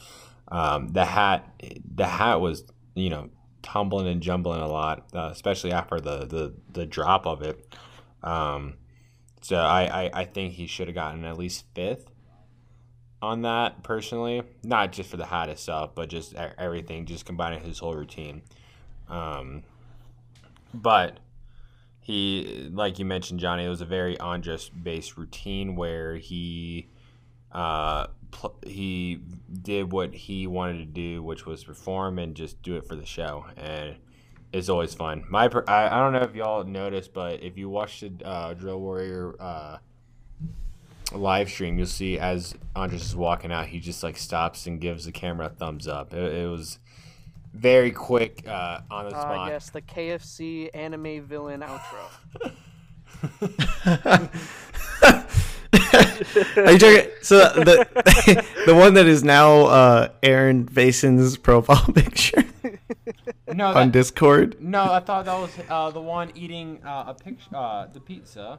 Um, 0.49 0.89
the 0.89 1.05
hat, 1.05 1.49
the 1.95 2.07
hat 2.07 2.41
was 2.41 2.65
you 2.95 3.11
know 3.11 3.31
tumbling 3.63 4.09
and 4.09 4.21
jumbling 4.21 4.61
a 4.61 4.69
lot, 4.69 5.07
uh, 5.15 5.31
especially 5.33 5.73
after 5.73 6.01
the, 6.01 6.27
the 6.27 6.55
the 6.73 6.87
drop 6.87 7.27
of 7.27 7.43
it. 7.43 7.75
Um, 8.23 8.75
so 9.43 9.57
I, 9.57 10.05
I, 10.05 10.11
I 10.21 10.25
think 10.25 10.55
he 10.55 10.67
should 10.67 10.89
have 10.89 10.95
gotten 10.95 11.25
at 11.25 11.37
least 11.37 11.67
fifth 11.75 12.11
on 13.21 13.43
that 13.43 13.83
personally, 13.83 14.43
not 14.63 14.93
just 14.93 15.11
for 15.11 15.19
the 15.19 15.27
hat 15.27 15.49
itself, 15.51 15.95
but 15.95 16.09
just 16.09 16.35
everything, 16.35 17.05
just 17.05 17.27
combining 17.27 17.61
his 17.61 17.79
whole 17.79 17.95
routine. 17.95 18.43
Um, 19.09 19.63
but 20.73 21.19
he, 22.01 22.69
like 22.73 22.99
you 22.99 23.05
mentioned, 23.05 23.41
Johnny, 23.41 23.65
it 23.65 23.69
was 23.69 23.81
a 23.81 23.87
very 23.87 24.19
Andres 24.19 24.69
based 24.69 25.17
routine 25.17 25.77
where 25.77 26.17
he 26.17 26.89
uh, 27.53 28.09
pl- 28.31 28.59
he 28.67 29.21
did 29.63 29.93
what 29.93 30.15
he 30.15 30.47
wanted 30.47 30.79
to 30.79 30.85
do, 30.85 31.23
which 31.23 31.47
was 31.47 31.65
perform 31.65 32.19
and 32.19 32.35
just 32.35 32.61
do 32.63 32.77
it 32.77 32.87
for 32.87 32.97
the 32.97 33.07
show, 33.07 33.47
and 33.57 33.97
it's 34.53 34.69
always 34.69 34.93
fun. 34.93 35.25
My 35.29 35.49
per- 35.49 35.65
I, 35.67 35.87
I 35.87 35.99
don't 36.01 36.13
know 36.13 36.23
if 36.23 36.35
y'all 36.35 36.65
noticed, 36.65 37.15
but 37.15 37.43
if 37.43 37.57
you 37.57 37.69
watch 37.69 38.01
the 38.01 38.13
uh, 38.25 38.55
Drill 38.55 38.81
Warrior 38.81 39.35
uh, 39.41 39.79
live 41.13 41.49
stream, 41.49 41.79
you'll 41.79 41.87
see 41.87 42.19
as 42.19 42.55
Andres 42.75 43.05
is 43.05 43.17
walking 43.17 43.53
out, 43.53 43.67
he 43.67 43.81
just 43.81 44.03
like 44.03 44.17
stops 44.17 44.67
and 44.67 44.81
gives 44.81 45.05
the 45.07 45.13
camera 45.13 45.47
a 45.47 45.51
thumbs 45.51 45.89
up. 45.89 46.13
It, 46.13 46.33
it 46.35 46.49
was 46.49 46.79
very 47.55 47.91
quick 47.93 48.47
uh, 48.47 48.81
on 48.91 49.09
the 49.09 49.17
Uh, 49.17 49.21
spot. 49.21 49.49
yes, 49.51 49.71
the 49.71 49.83
KFC 49.83 50.69
anime 50.75 51.23
villain 51.23 51.63
outro. 51.63 52.11
Are 56.57 56.73
you 56.73 56.79
talking? 56.79 57.11
So 57.23 57.39
the 57.55 57.87
the 58.67 58.75
one 58.75 58.95
that 58.95 59.07
is 59.07 59.25
now 59.25 59.63
uh, 59.67 60.09
Aaron 60.23 60.67
Vason's 60.67 61.37
profile 61.37 61.85
picture 61.95 62.45
No, 63.53 63.67
on 63.69 63.91
Discord. 63.91 64.57
no, 64.61 64.83
I 64.93 65.01
thought 65.01 65.25
that 65.27 65.39
was 65.39 65.51
uh, 65.69 65.91
the 65.91 66.01
one 66.01 66.31
eating 66.35 66.81
uh, 66.85 67.05
a 67.09 67.15
picture, 67.15 67.55
uh, 67.55 67.87
the 67.93 68.01
pizza. 68.01 68.59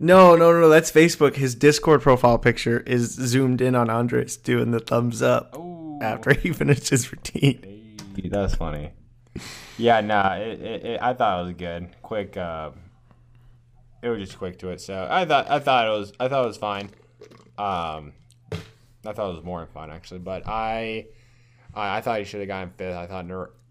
No, 0.00 0.36
no, 0.36 0.52
no, 0.52 0.60
no. 0.60 0.68
that's 0.68 0.90
Facebook. 0.92 1.36
His 1.36 1.54
Discord 1.56 2.02
profile 2.02 2.38
picture 2.38 2.80
is 2.80 3.10
zoomed 3.14 3.60
in 3.60 3.74
on 3.74 3.90
Andres 3.90 4.36
doing 4.36 4.70
the 4.70 4.78
thumbs 4.80 5.22
up 5.22 5.56
Ooh. 5.56 5.98
after 6.00 6.32
he 6.34 6.52
finished 6.52 6.88
his 6.90 7.10
routine. 7.12 7.77
That's 8.26 8.54
funny. 8.54 8.92
Yeah, 9.76 10.00
nah, 10.00 10.34
it, 10.34 10.60
it, 10.60 10.84
it, 10.84 11.02
I 11.02 11.14
thought 11.14 11.40
it 11.40 11.44
was 11.44 11.54
good. 11.54 11.88
Quick, 12.02 12.36
uh, 12.36 12.70
it 14.02 14.08
was 14.08 14.20
just 14.20 14.38
quick 14.38 14.58
to 14.60 14.70
it. 14.70 14.80
So 14.80 15.06
I 15.10 15.24
thought 15.24 15.50
I 15.50 15.58
thought 15.60 15.86
it 15.86 15.90
was 15.90 16.12
I 16.18 16.28
thought 16.28 16.44
it 16.44 16.48
was 16.48 16.56
fine. 16.56 16.90
Um, 17.56 18.12
I 18.52 19.12
thought 19.12 19.30
it 19.30 19.34
was 19.36 19.44
more 19.44 19.60
than 19.60 19.68
fun 19.68 19.90
actually, 19.90 20.20
but 20.20 20.46
I 20.46 21.06
I, 21.74 21.98
I 21.98 22.00
thought 22.00 22.18
he 22.18 22.24
should 22.24 22.40
have 22.40 22.48
gotten 22.48 22.70
fifth. 22.70 22.96
I 22.96 23.06
thought 23.06 23.26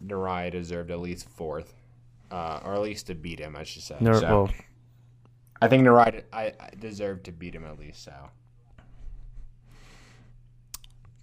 Narai 0.05 0.51
deserved 0.51 0.91
at 0.91 0.99
least 0.99 1.29
fourth, 1.29 1.73
uh, 2.31 2.61
or 2.63 2.75
at 2.75 2.81
least 2.81 3.07
to 3.07 3.15
beat 3.15 3.39
him. 3.39 3.55
I 3.55 3.63
should 3.63 3.83
say. 3.83 3.97
No, 3.99 4.13
So, 4.13 4.27
well, 4.27 4.49
I 5.61 5.67
think 5.67 5.85
Narai 5.85 6.23
I, 6.31 6.53
I 6.59 6.69
deserved 6.79 7.25
to 7.25 7.31
beat 7.31 7.55
him 7.55 7.65
at 7.65 7.79
least. 7.79 8.03
So 8.03 8.13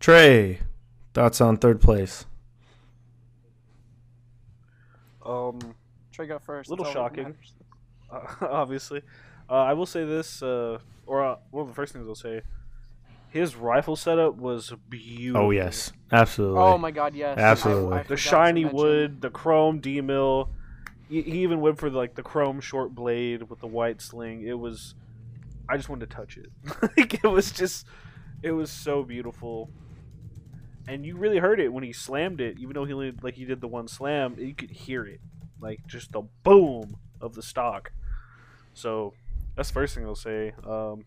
Trey, 0.00 0.60
thoughts 1.14 1.40
on 1.40 1.56
third 1.56 1.80
place? 1.80 2.26
Um, 5.24 5.58
Trey 6.12 6.26
got 6.26 6.44
first. 6.44 6.70
Little 6.70 6.84
that's 6.84 6.96
all 6.96 7.08
that 7.08 7.16
shocking. 7.16 7.34
uh, 8.42 8.46
obviously. 8.48 9.02
Uh, 9.48 9.54
I 9.54 9.72
will 9.74 9.86
say 9.86 10.04
this, 10.04 10.42
uh, 10.42 10.78
or 11.06 11.22
uh, 11.24 11.36
one 11.50 11.62
of 11.62 11.68
the 11.68 11.74
first 11.74 11.92
things 11.92 12.06
I'll 12.08 12.14
say, 12.14 12.42
his 13.30 13.56
rifle 13.56 13.96
setup 13.96 14.36
was 14.36 14.72
beautiful. 14.88 15.48
Oh 15.48 15.50
yes, 15.50 15.92
absolutely. 16.12 16.60
Oh 16.60 16.78
my 16.78 16.90
god, 16.90 17.14
yes. 17.14 17.38
Absolutely. 17.38 17.96
I- 17.96 18.00
I 18.00 18.02
The 18.04 18.16
shiny 18.16 18.64
wood, 18.64 19.20
the 19.20 19.30
chrome 19.30 19.80
D 19.80 20.00
mill. 20.00 20.50
He, 21.08 21.20
he 21.22 21.42
even 21.42 21.60
went 21.60 21.78
for 21.78 21.90
like 21.90 22.14
the 22.14 22.22
chrome 22.22 22.60
short 22.60 22.94
blade 22.94 23.42
with 23.50 23.60
the 23.60 23.66
white 23.66 24.00
sling. 24.00 24.46
It 24.46 24.58
was, 24.58 24.94
I 25.68 25.76
just 25.76 25.88
wanted 25.88 26.08
to 26.08 26.16
touch 26.16 26.38
it. 26.38 26.46
like 26.96 27.14
it 27.24 27.26
was 27.26 27.50
just, 27.52 27.86
it 28.42 28.52
was 28.52 28.70
so 28.70 29.02
beautiful. 29.02 29.68
And 30.86 31.06
you 31.06 31.16
really 31.16 31.38
heard 31.38 31.60
it 31.60 31.72
when 31.72 31.82
he 31.82 31.92
slammed 31.92 32.40
it, 32.40 32.58
even 32.58 32.74
though 32.74 32.84
he 32.84 32.92
only 32.92 33.12
like 33.22 33.34
he 33.34 33.44
did 33.44 33.60
the 33.60 33.68
one 33.68 33.88
slam. 33.88 34.36
You 34.38 34.54
could 34.54 34.70
hear 34.70 35.04
it, 35.06 35.20
like 35.60 35.86
just 35.86 36.12
the 36.12 36.22
boom 36.42 36.96
of 37.20 37.34
the 37.34 37.42
stock. 37.42 37.92
So 38.74 39.14
that's 39.56 39.70
the 39.70 39.74
first 39.74 39.94
thing 39.94 40.04
I'll 40.04 40.14
say. 40.14 40.52
Um, 40.66 41.04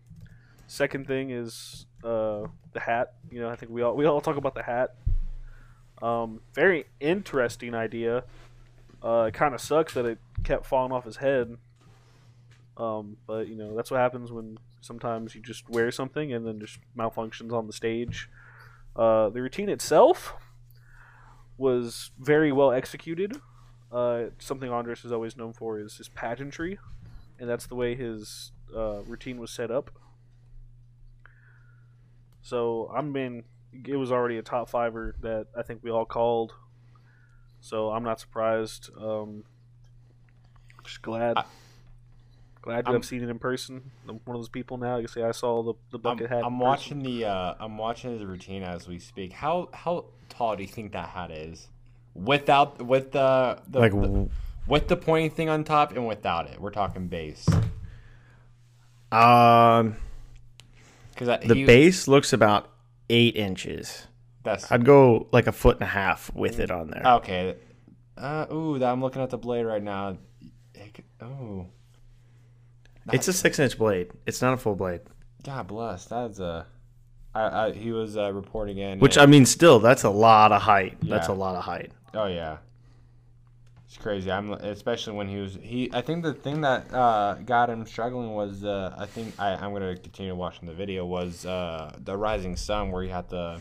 second 0.66 1.06
thing 1.06 1.30
is 1.30 1.86
uh, 2.02 2.46
the 2.72 2.80
hat. 2.80 3.14
You 3.30 3.40
know, 3.40 3.48
I 3.48 3.56
think 3.56 3.70
we 3.70 3.82
all 3.82 3.94
we 3.94 4.04
all 4.06 4.20
talk 4.20 4.36
about 4.36 4.54
the 4.54 4.62
hat. 4.62 4.94
Um, 6.02 6.40
very 6.54 6.86
interesting 7.00 7.74
idea. 7.74 8.24
Uh, 9.02 9.26
it 9.28 9.34
kind 9.34 9.54
of 9.54 9.60
sucks 9.60 9.94
that 9.94 10.06
it 10.06 10.18
kept 10.44 10.66
falling 10.66 10.92
off 10.92 11.04
his 11.04 11.16
head. 11.16 11.56
Um, 12.76 13.16
but 13.26 13.48
you 13.48 13.56
know 13.56 13.74
that's 13.76 13.90
what 13.90 13.98
happens 13.98 14.30
when 14.30 14.58
sometimes 14.80 15.34
you 15.34 15.40
just 15.40 15.68
wear 15.68 15.90
something 15.90 16.32
and 16.32 16.46
then 16.46 16.60
just 16.60 16.78
malfunctions 16.96 17.52
on 17.52 17.66
the 17.66 17.72
stage. 17.72 18.28
Uh, 18.98 19.28
the 19.28 19.40
routine 19.40 19.68
itself 19.68 20.34
was 21.56 22.10
very 22.18 22.50
well 22.50 22.72
executed. 22.72 23.36
Uh, 23.92 24.24
something 24.38 24.70
Andres 24.70 25.04
is 25.04 25.12
always 25.12 25.36
known 25.36 25.52
for 25.52 25.78
is 25.78 25.96
his 25.96 26.08
pageantry, 26.08 26.78
and 27.38 27.48
that's 27.48 27.66
the 27.68 27.74
way 27.76 27.94
his 27.94 28.50
uh, 28.76 29.00
routine 29.06 29.38
was 29.38 29.50
set 29.52 29.70
up. 29.70 29.90
So 32.42 32.90
I'm 32.94 33.12
mean, 33.12 33.44
it 33.86 33.96
was 33.96 34.10
already 34.10 34.38
a 34.38 34.42
top 34.42 34.68
fiver 34.68 35.14
that 35.20 35.46
I 35.56 35.62
think 35.62 35.80
we 35.82 35.90
all 35.90 36.04
called. 36.04 36.54
So 37.60 37.90
I'm 37.90 38.02
not 38.02 38.20
surprised. 38.20 38.90
Um, 39.00 39.44
just 40.84 41.02
glad, 41.02 41.36
I- 41.38 41.44
glad 42.68 42.84
to 42.84 42.88
I'm- 42.90 42.94
have 42.96 43.04
seen 43.04 43.22
it 43.22 43.28
in 43.28 43.38
person. 43.38 43.90
I'm 44.08 44.20
one 44.24 44.36
of 44.36 44.40
those 44.42 44.48
people 44.48 44.76
now. 44.78 44.96
You 44.98 45.08
see, 45.08 45.22
I 45.22 45.32
saw 45.32 45.62
the 45.62 45.74
the 45.90 45.98
I'm, 45.98 46.02
bucket 46.02 46.28
hat. 46.30 46.38
I'm 46.44 46.52
person. 46.52 46.58
watching 46.58 47.02
the 47.02 47.24
uh, 47.24 47.54
I'm 47.60 47.76
watching 47.78 48.12
his 48.12 48.24
routine 48.24 48.62
as 48.62 48.86
we 48.88 48.98
speak. 48.98 49.32
How 49.32 49.68
how 49.72 50.04
tall 50.28 50.56
do 50.56 50.62
you 50.62 50.68
think 50.68 50.92
that 50.92 51.08
hat 51.08 51.30
is? 51.30 51.68
Without 52.14 52.82
with 52.84 53.12
the, 53.12 53.58
the, 53.68 53.78
like 53.78 53.92
the- 53.92 54.28
with 54.66 54.88
the 54.88 54.96
pointing 54.96 55.30
thing 55.30 55.48
on 55.48 55.64
top 55.64 55.92
and 55.96 56.06
without 56.06 56.48
it. 56.50 56.60
We're 56.60 56.70
talking 56.70 57.06
base. 57.08 57.46
um, 59.10 59.96
Because 61.14 61.38
the 61.48 61.64
base 61.64 62.06
looks 62.08 62.32
about 62.32 62.68
eight 63.08 63.34
inches. 63.36 64.06
That's 64.44 64.70
I'd 64.70 64.84
go 64.84 65.26
like 65.32 65.46
a 65.46 65.52
foot 65.52 65.76
and 65.76 65.84
a 65.84 65.86
half 65.90 66.32
with 66.34 66.58
it 66.60 66.70
on 66.70 66.88
there. 66.90 67.02
okay. 67.16 67.56
Uh, 68.16 68.46
ooh, 68.52 68.78
that 68.78 68.90
I'm 68.90 69.00
looking 69.00 69.22
at 69.22 69.30
the 69.30 69.38
blade 69.38 69.64
right 69.64 69.82
now. 69.82 70.18
It 70.74 70.92
could- 70.94 71.04
It's 73.12 73.28
a 73.28 73.32
six 73.32 73.58
inch 73.58 73.78
blade. 73.78 74.10
It's 74.26 74.42
not 74.42 74.54
a 74.54 74.56
full 74.56 74.74
blade. 74.74 75.00
God 75.44 75.66
bless. 75.66 76.06
That's 76.06 76.40
a. 76.40 76.66
I, 77.34 77.66
I, 77.66 77.72
he 77.72 77.92
was 77.92 78.16
uh, 78.16 78.32
reporting 78.32 78.78
in. 78.78 78.98
Which 78.98 79.16
and- 79.16 79.22
I 79.22 79.26
mean, 79.26 79.46
still, 79.46 79.78
that's 79.78 80.04
a 80.04 80.10
lot 80.10 80.52
of 80.52 80.62
height. 80.62 80.98
That's 81.02 81.28
a 81.28 81.32
lot 81.32 81.54
of 81.56 81.64
height. 81.64 81.92
Oh 82.14 82.26
yeah, 82.26 82.58
it's 83.86 83.96
crazy. 83.96 84.30
I'm 84.30 84.52
especially 84.52 85.14
when 85.14 85.28
he 85.28 85.36
was 85.36 85.58
he. 85.60 85.90
I 85.92 86.00
think 86.00 86.22
the 86.24 86.34
thing 86.34 86.62
that 86.62 86.92
uh, 86.92 87.34
got 87.44 87.70
him 87.70 87.86
struggling 87.86 88.34
was 88.34 88.64
uh, 88.64 88.94
I 88.98 89.06
think 89.06 89.38
I, 89.38 89.50
I'm 89.54 89.72
gonna 89.72 89.96
continue 89.96 90.34
watching 90.34 90.66
the 90.66 90.74
video 90.74 91.04
was 91.04 91.44
uh, 91.46 91.94
the 92.02 92.16
rising 92.16 92.56
sun 92.56 92.90
where 92.90 93.02
he 93.02 93.08
had 93.08 93.28
to 93.30 93.60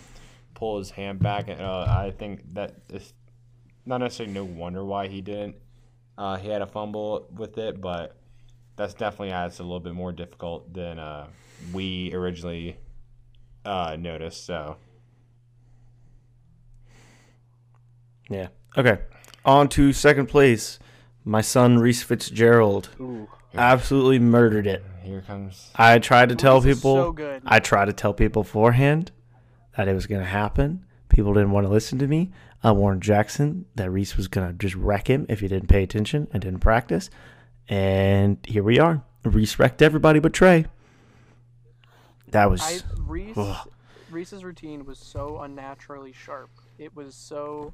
pull 0.53 0.79
his 0.79 0.89
hand 0.89 1.19
back 1.19 1.49
and 1.49 1.61
uh, 1.61 1.85
I 1.87 2.11
think 2.17 2.41
that 2.55 2.75
is 2.89 3.13
not 3.85 3.97
necessarily 3.99 4.33
no 4.33 4.43
wonder 4.43 4.83
why 4.83 5.07
he 5.07 5.21
didn't. 5.21 5.55
Uh, 6.17 6.35
he 6.37 6.49
had 6.49 6.61
a 6.61 6.67
fumble 6.67 7.27
with 7.35 7.57
it, 7.59 7.79
but 7.79 8.17
that's 8.77 8.93
definitely 8.93 9.31
adds 9.31 9.59
a 9.59 9.63
little 9.63 9.81
bit 9.81 9.93
more 9.93 10.13
difficult 10.13 10.73
than 10.73 10.99
uh, 10.99 11.27
we 11.73 12.13
originally 12.13 12.77
uh, 13.65 13.97
noticed. 13.99 14.45
So 14.45 14.77
Yeah. 18.29 18.47
Okay. 18.77 18.99
On 19.45 19.67
to 19.69 19.93
second 19.93 20.27
place. 20.27 20.79
My 21.23 21.41
son 21.41 21.77
Reese 21.79 22.03
Fitzgerald 22.03 22.89
Ooh, 23.01 23.27
absolutely 23.53 24.19
murdered 24.19 24.65
it. 24.65 24.83
here 25.03 25.21
comes. 25.21 25.71
I 25.75 25.99
tried 25.99 26.29
to 26.29 26.35
tell 26.35 26.61
people. 26.61 26.95
so 26.95 27.11
good. 27.11 27.41
I 27.45 27.59
tried 27.59 27.85
to 27.85 27.93
tell 27.93 28.13
people 28.13 28.43
beforehand 28.43 29.11
that 29.75 29.87
it 29.89 29.93
was 29.93 30.07
going 30.07 30.21
to 30.21 30.27
happen. 30.27 30.85
People 31.09 31.33
didn't 31.33 31.51
want 31.51 31.65
to 31.65 31.71
listen 31.71 31.99
to 31.99 32.07
me. 32.07 32.31
I 32.63 32.71
warned 32.71 33.03
Jackson 33.03 33.65
that 33.75 33.91
Reese 33.91 34.15
was 34.15 34.27
going 34.27 34.47
to 34.47 34.53
just 34.53 34.75
wreck 34.75 35.09
him 35.09 35.25
if 35.27 35.41
he 35.41 35.47
didn't 35.47 35.67
pay 35.67 35.83
attention 35.83 36.27
and 36.31 36.41
didn't 36.41 36.59
practice. 36.59 37.09
And 37.69 38.37
here 38.45 38.63
we 38.63 38.79
are. 38.79 39.03
Reese 39.23 39.59
wrecked 39.59 39.81
everybody 39.81 40.19
but 40.19 40.33
Trey. 40.33 40.65
That 42.31 42.49
was. 42.49 42.61
I 42.61 42.79
Reese 42.97 43.37
Ugh. 43.37 43.69
Reese's 44.09 44.43
routine 44.43 44.85
was 44.85 44.99
so 44.99 45.39
unnaturally 45.41 46.13
sharp. 46.13 46.49
It 46.77 46.95
was 46.95 47.13
so 47.13 47.73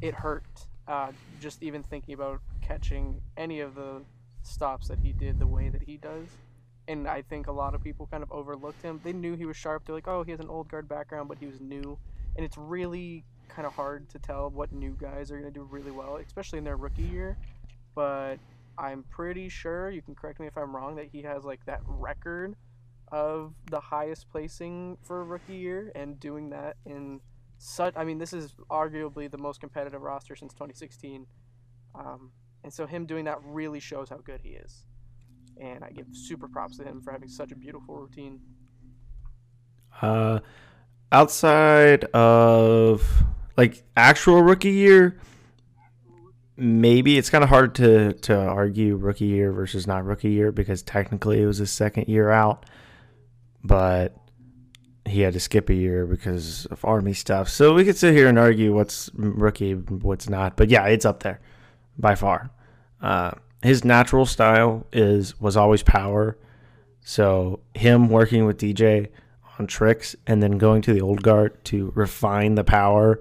it 0.00 0.14
hurt. 0.14 0.44
uh, 0.86 1.12
just 1.40 1.62
even 1.62 1.82
thinking 1.82 2.14
about 2.14 2.40
catching 2.60 3.20
any 3.36 3.60
of 3.60 3.74
the 3.74 4.02
stops 4.42 4.88
that 4.88 4.98
he 4.98 5.12
did 5.12 5.38
the 5.38 5.46
way 5.46 5.68
that 5.68 5.82
he 5.82 5.96
does. 5.96 6.26
And 6.88 7.06
I 7.06 7.22
think 7.22 7.46
a 7.46 7.52
lot 7.52 7.74
of 7.74 7.82
people 7.82 8.08
kind 8.10 8.22
of 8.22 8.32
overlooked 8.32 8.82
him. 8.82 9.00
They 9.04 9.12
knew 9.12 9.36
he 9.36 9.46
was 9.46 9.56
sharp. 9.56 9.84
They're 9.86 9.94
like, 9.94 10.08
oh, 10.08 10.24
he 10.24 10.32
has 10.32 10.40
an 10.40 10.48
old 10.48 10.68
guard 10.68 10.88
background, 10.88 11.28
but 11.28 11.38
he 11.38 11.46
was 11.46 11.60
new. 11.60 11.96
And 12.36 12.44
it's 12.44 12.58
really 12.58 13.24
kind 13.48 13.66
of 13.66 13.72
hard 13.72 14.08
to 14.10 14.18
tell 14.18 14.50
what 14.50 14.72
new 14.72 14.96
guys 15.00 15.30
are 15.30 15.38
going 15.38 15.52
to 15.52 15.56
do 15.56 15.62
really 15.70 15.92
well, 15.92 16.16
especially 16.16 16.58
in 16.58 16.64
their 16.64 16.76
rookie 16.76 17.02
year. 17.02 17.36
But 17.94 18.38
I'm 18.78 19.04
pretty 19.10 19.48
sure, 19.48 19.90
you 19.90 20.02
can 20.02 20.14
correct 20.14 20.40
me 20.40 20.46
if 20.46 20.56
I'm 20.56 20.74
wrong, 20.74 20.96
that 20.96 21.08
he 21.12 21.22
has 21.22 21.44
like 21.44 21.64
that 21.66 21.80
record 21.86 22.56
of 23.10 23.54
the 23.70 23.80
highest 23.80 24.28
placing 24.30 24.96
for 25.02 25.24
rookie 25.24 25.56
year 25.56 25.92
and 25.94 26.18
doing 26.18 26.48
that 26.50 26.76
in 26.86 27.20
such 27.58 27.92
I 27.94 28.04
mean 28.04 28.16
this 28.16 28.32
is 28.32 28.54
arguably 28.70 29.30
the 29.30 29.36
most 29.36 29.60
competitive 29.60 30.00
roster 30.00 30.34
since 30.34 30.54
2016 30.54 31.26
um, 31.94 32.30
and 32.64 32.72
so 32.72 32.86
him 32.86 33.06
doing 33.06 33.24
that 33.24 33.38
really 33.44 33.80
shows 33.80 34.08
how 34.08 34.18
good 34.18 34.40
he 34.42 34.50
is. 34.50 34.84
And 35.60 35.84
I 35.84 35.90
give 35.90 36.06
super 36.12 36.48
props 36.48 36.78
to 36.78 36.84
him 36.84 37.02
for 37.02 37.12
having 37.12 37.28
such 37.28 37.52
a 37.52 37.56
beautiful 37.56 37.96
routine. 37.96 38.40
Uh, 40.00 40.40
outside 41.10 42.04
of 42.06 43.24
like 43.56 43.82
actual 43.96 44.42
rookie 44.42 44.70
year, 44.70 45.20
maybe 46.62 47.18
it's 47.18 47.28
kind 47.28 47.42
of 47.42 47.50
hard 47.50 47.74
to 47.74 48.12
to 48.12 48.38
argue 48.38 48.94
rookie 48.94 49.26
year 49.26 49.52
versus 49.52 49.86
not 49.86 50.04
rookie 50.04 50.30
year 50.30 50.52
because 50.52 50.80
technically 50.82 51.42
it 51.42 51.46
was 51.46 51.58
his 51.58 51.72
second 51.72 52.08
year 52.08 52.30
out, 52.30 52.64
but 53.64 54.16
he 55.04 55.22
had 55.22 55.32
to 55.32 55.40
skip 55.40 55.68
a 55.68 55.74
year 55.74 56.06
because 56.06 56.66
of 56.66 56.84
army 56.84 57.12
stuff. 57.12 57.48
So 57.48 57.74
we 57.74 57.84
could 57.84 57.96
sit 57.96 58.14
here 58.14 58.28
and 58.28 58.38
argue 58.38 58.72
what's 58.72 59.10
rookie, 59.14 59.72
what's 59.72 60.28
not. 60.28 60.56
But 60.56 60.70
yeah, 60.70 60.86
it's 60.86 61.04
up 61.04 61.24
there 61.24 61.40
by 61.98 62.14
far. 62.14 62.50
Uh, 63.00 63.32
his 63.62 63.84
natural 63.84 64.24
style 64.24 64.86
is 64.92 65.40
was 65.40 65.56
always 65.56 65.82
power. 65.82 66.38
So 67.00 67.58
him 67.74 68.08
working 68.08 68.46
with 68.46 68.58
DJ 68.58 69.08
on 69.58 69.66
tricks 69.66 70.14
and 70.28 70.40
then 70.40 70.52
going 70.52 70.82
to 70.82 70.92
the 70.92 71.00
old 71.00 71.24
guard 71.24 71.64
to 71.64 71.90
refine 71.96 72.54
the 72.54 72.62
power, 72.62 73.18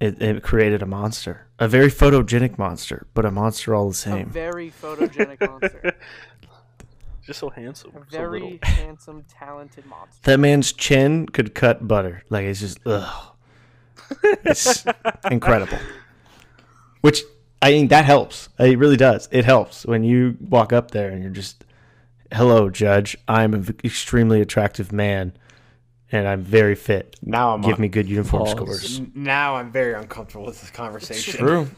it, 0.00 0.22
it 0.22 0.42
created 0.44 0.82
a 0.82 0.86
monster, 0.86 1.48
a 1.62 1.68
very 1.68 1.88
photogenic 1.90 2.58
monster, 2.58 3.06
but 3.14 3.24
a 3.24 3.30
monster 3.30 3.74
all 3.74 3.86
the 3.86 3.92
a 3.92 3.94
same. 3.94 4.26
very 4.30 4.70
photogenic 4.70 5.40
monster 5.48 5.94
Just 7.24 7.38
so 7.38 7.50
handsome. 7.50 7.90
a 7.90 8.00
so 8.00 8.04
very 8.10 8.58
handsome 8.64 9.24
talented 9.28 9.86
monster 9.86 10.18
That 10.24 10.40
man's 10.40 10.72
chin 10.72 11.26
could 11.26 11.54
cut 11.54 11.86
butter. 11.86 12.22
Like 12.30 12.44
it's 12.46 12.60
just 12.60 12.78
ugh. 12.84 13.34
It's 14.44 14.84
incredible. 15.30 15.78
Which 17.00 17.22
I 17.60 17.70
mean 17.70 17.88
that 17.88 18.04
helps. 18.04 18.48
It 18.58 18.78
really 18.78 18.96
does. 18.96 19.28
It 19.30 19.44
helps 19.44 19.86
when 19.86 20.02
you 20.02 20.36
walk 20.40 20.72
up 20.72 20.90
there 20.90 21.10
and 21.10 21.22
you're 21.22 21.30
just, 21.32 21.64
"Hello, 22.32 22.70
judge. 22.70 23.16
I'm 23.28 23.54
an 23.54 23.76
extremely 23.84 24.40
attractive 24.40 24.90
man, 24.92 25.32
and 26.12 26.28
I'm 26.28 26.42
very 26.42 26.74
fit. 26.74 27.16
Now 27.22 27.54
I'm 27.54 27.62
Give 27.62 27.74
on- 27.74 27.80
me 27.80 27.88
good 27.88 28.08
uniform 28.08 28.44
Pause. 28.44 28.50
scores." 28.52 29.00
Now 29.14 29.56
I'm 29.56 29.72
very 29.72 29.94
uncomfortable 29.94 30.46
with 30.46 30.60
this 30.60 30.70
conversation. 30.70 31.32
It's 31.32 31.38
true. 31.38 31.68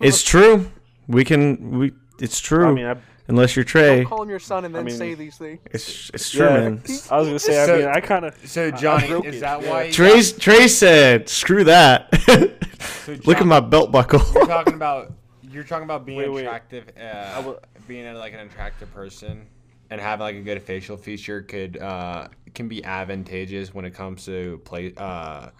It's 0.00 0.22
true. 0.22 0.70
We 1.06 1.24
can. 1.24 1.78
We. 1.78 1.92
It's 2.18 2.40
true. 2.40 2.66
I 2.66 2.72
mean, 2.72 2.86
I, 2.86 2.96
Unless 3.28 3.56
you're 3.56 3.64
don't 3.64 3.70
Trey, 3.70 4.04
call 4.04 4.22
him 4.22 4.30
your 4.30 4.38
son 4.38 4.64
and 4.64 4.72
then 4.74 4.84
mean- 4.84 4.94
say 4.96 5.14
these 5.14 5.36
things 5.36 5.58
it's 5.72 6.10
it's 6.14 6.30
true, 6.30 6.46
yeah, 6.46 6.60
man. 6.60 6.82
I 7.10 7.16
was 7.18 7.26
gonna 7.26 7.38
say. 7.40 7.60
I 7.60 7.66
So- 7.66 7.78
mean, 7.78 7.88
I 7.88 8.00
kind 8.00 8.24
of. 8.24 8.36
So 8.48 8.68
I 8.68 8.70
Johnny, 8.70 9.08
broke 9.08 9.24
is 9.26 9.36
it, 9.36 9.40
that 9.40 9.62
yeah. 9.62 9.70
why 9.70 9.82
you 9.84 9.92
Trey's 9.92 10.32
Trey 10.32 10.68
said, 10.68 11.28
"Screw 11.28 11.64
that." 11.64 12.08
So 13.06 13.16
Look 13.24 13.38
at 13.38 13.46
my 13.46 13.60
belt 13.60 13.90
buckle. 13.92 14.20
You're 14.34 14.46
talking 14.46 14.74
about 14.74 15.12
you're 15.50 15.64
talking 15.64 15.84
about 15.84 16.04
being 16.04 16.18
Wait, 16.18 16.30
wait. 16.30 16.42
attractive, 16.44 16.84
uh, 17.00 17.40
will- 17.44 17.60
being 17.88 18.12
like 18.14 18.32
an 18.32 18.40
attractive 18.40 18.92
person, 18.92 19.46
and 19.90 20.00
having 20.00 20.22
like 20.24 20.34
a 20.36 20.40
good 20.40 20.60
facial 20.62 20.96
feature 20.96 21.40
could 21.42 21.78
uh, 21.78 22.28
can 22.56 22.66
be 22.66 22.84
advantageous 22.84 23.72
when 23.72 23.84
it 23.84 23.94
comes 23.94 24.24
to 24.24 24.60
play 24.64 24.92
uh, 24.96 25.50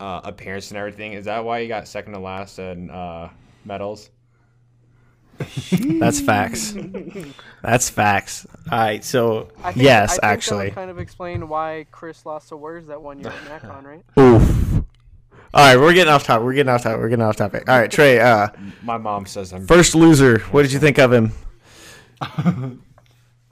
uh, 0.00 0.20
appearance 0.24 0.70
and 0.70 0.78
everything. 0.78 1.12
Is 1.12 1.26
that 1.26 1.44
why 1.44 1.58
you 1.58 1.68
got 1.68 1.86
second 1.86 2.14
to 2.14 2.18
last 2.18 2.58
in 2.58 2.88
uh, 2.88 3.28
medals? 3.66 4.08
That's 5.38 6.20
facts. 6.20 6.74
That's 7.62 7.90
facts. 7.90 8.46
All 8.72 8.78
right. 8.78 9.04
So 9.04 9.50
I 9.62 9.72
think, 9.72 9.84
yes, 9.84 10.10
I 10.10 10.12
think 10.14 10.24
actually. 10.24 10.56
that 10.58 10.64
would 10.64 10.74
kind 10.74 10.90
of 10.90 10.98
explain 10.98 11.48
why 11.48 11.86
Chris 11.92 12.24
lost 12.26 12.48
to 12.48 12.56
Words 12.56 12.88
that 12.88 13.00
one 13.00 13.20
year 13.20 13.32
at 13.48 13.62
MacCon, 13.62 13.84
right? 13.84 14.04
Oof. 14.18 14.84
All 15.54 15.64
right, 15.64 15.76
we're 15.78 15.94
getting 15.94 16.12
off 16.12 16.24
topic. 16.24 16.44
We're 16.44 16.54
getting 16.54 16.72
off 16.72 16.82
topic. 16.82 17.00
We're 17.00 17.08
getting 17.08 17.24
off 17.24 17.36
topic. 17.36 17.68
All 17.68 17.78
right, 17.78 17.90
Trey. 17.90 18.20
Uh, 18.20 18.48
My 18.82 18.98
mom 18.98 19.26
says 19.26 19.52
I'm. 19.52 19.66
first 19.66 19.94
loser. 19.94 20.40
What 20.50 20.62
did 20.62 20.72
you 20.72 20.78
think 20.78 20.98
of 20.98 21.12
him? 21.12 21.32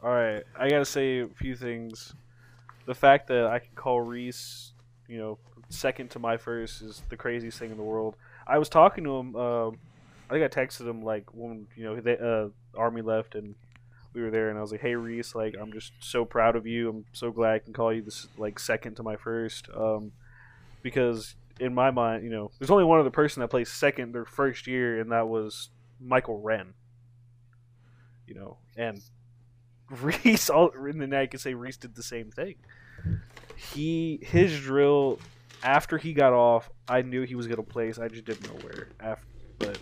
All 0.03 0.13
right, 0.13 0.43
I 0.59 0.69
gotta 0.69 0.85
say 0.85 1.21
a 1.21 1.27
few 1.29 1.57
things. 1.57 2.13
The 2.87 2.95
fact 2.95 3.29
that 3.29 3.47
I 3.47 3.59
can 3.59 3.75
call 3.75 4.01
Reese, 4.01 4.73
you 5.09 5.19
know, 5.19 5.39
second 5.69 6.11
to 6.13 6.19
my 6.19 6.37
first 6.37 6.83
is 6.83 7.03
the 7.09 7.17
craziest 7.17 7.59
thing 7.59 7.71
in 7.71 7.77
the 7.77 7.83
world. 7.83 8.17
I 8.47 8.59
was 8.59 8.69
talking 8.69 9.05
to 9.05 9.17
him. 9.17 9.37
Um, 9.37 9.79
I 10.31 10.35
think 10.35 10.45
I 10.45 10.61
texted 10.61 10.89
him 10.89 11.03
like 11.03 11.35
when 11.35 11.67
you 11.77 11.85
know 11.85 12.01
the 12.01 12.19
uh, 12.19 12.49
army 12.79 13.03
left 13.03 13.35
and 13.35 13.55
we 14.13 14.23
were 14.23 14.31
there, 14.31 14.49
and 14.49 14.59
I 14.59 14.63
was 14.63 14.73
like, 14.73 14.81
"Hey 14.81 14.95
Reese, 14.95 15.35
like 15.35 15.55
I'm 15.61 15.73
just 15.73 15.93
so 16.01 16.25
proud 16.25 16.57
of 16.57 16.67
you. 16.67 16.89
I'm 16.89 17.05
so 17.13 17.31
glad 17.31 17.55
I 17.55 17.59
can 17.59 17.73
call 17.73 17.93
you 17.93 18.03
this 18.03 18.27
like 18.37 18.59
second 18.59 18.95
to 18.97 19.03
my 19.03 19.17
first. 19.17 19.69
Um, 19.77 20.13
because 20.83 21.35
in 21.61 21.75
my 21.75 21.91
mind, 21.91 22.25
you 22.25 22.31
know, 22.31 22.51
there's 22.59 22.71
only 22.71 22.85
one 22.85 23.01
other 23.01 23.11
person 23.11 23.41
that 23.41 23.49
placed 23.49 23.75
second 23.75 24.15
their 24.15 24.25
first 24.25 24.67
year, 24.67 25.01
and 25.01 25.13
that 25.13 25.29
was 25.29 25.71
Michael 26.01 26.41
Wren. 26.41 26.75
You 28.27 28.35
know, 28.35 28.59
and 28.77 29.01
Reese, 29.91 30.51
all 30.51 30.71
and 30.73 31.01
then 31.01 31.15
I 31.15 31.27
can 31.27 31.39
say 31.41 31.55
Reese 31.55 31.77
did 31.77 31.95
the 31.95 32.03
same 32.03 32.31
thing. 32.31 32.57
He 33.57 34.19
his 34.23 34.59
drill 34.61 35.19
after 35.63 35.99
he 35.99 36.13
got 36.13 36.33
off, 36.33 36.71
I 36.89 37.03
knew 37.03 37.23
he 37.23 37.35
was 37.35 37.47
gonna 37.47 37.63
place. 37.63 37.99
I 37.99 38.09
just 38.09 38.25
didn't 38.25 38.47
know 38.49 38.59
where. 38.67 38.89
After, 39.01 39.27
but 39.59 39.79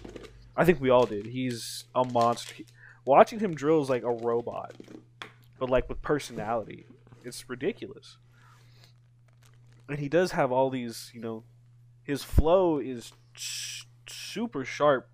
I 0.57 0.65
think 0.65 0.81
we 0.81 0.91
all 0.91 1.07
did. 1.07 1.27
He's 1.27 1.85
a 1.95 2.05
monster. 2.05 2.55
He- 2.55 2.67
watching 3.05 3.41
him 3.41 3.55
drill 3.55 3.83
is 3.83 3.91
like 3.91 4.03
a 4.03 4.11
robot, 4.11 4.75
but 5.59 5.71
like 5.71 5.89
with 5.89 6.03
personality. 6.03 6.87
It's 7.25 7.49
ridiculous. 7.49 8.19
And 9.89 9.99
he 9.99 10.09
does 10.09 10.33
have 10.33 10.53
all 10.53 10.71
these, 10.71 11.11
you 11.15 11.21
know, 11.21 11.45
his 12.03 12.23
flow 12.23 12.79
is 12.79 13.13
super 14.07 14.65
sharp. 14.65 15.09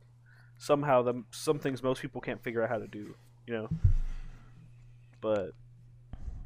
Somehow, 0.59 1.03
the 1.03 1.25
some 1.31 1.59
things 1.59 1.83
most 1.83 2.03
people 2.03 2.21
can't 2.21 2.43
figure 2.43 2.63
out 2.63 2.69
how 2.69 2.79
to 2.79 2.87
do. 2.87 3.15
You 3.47 3.55
know, 3.55 3.69
but 5.21 5.53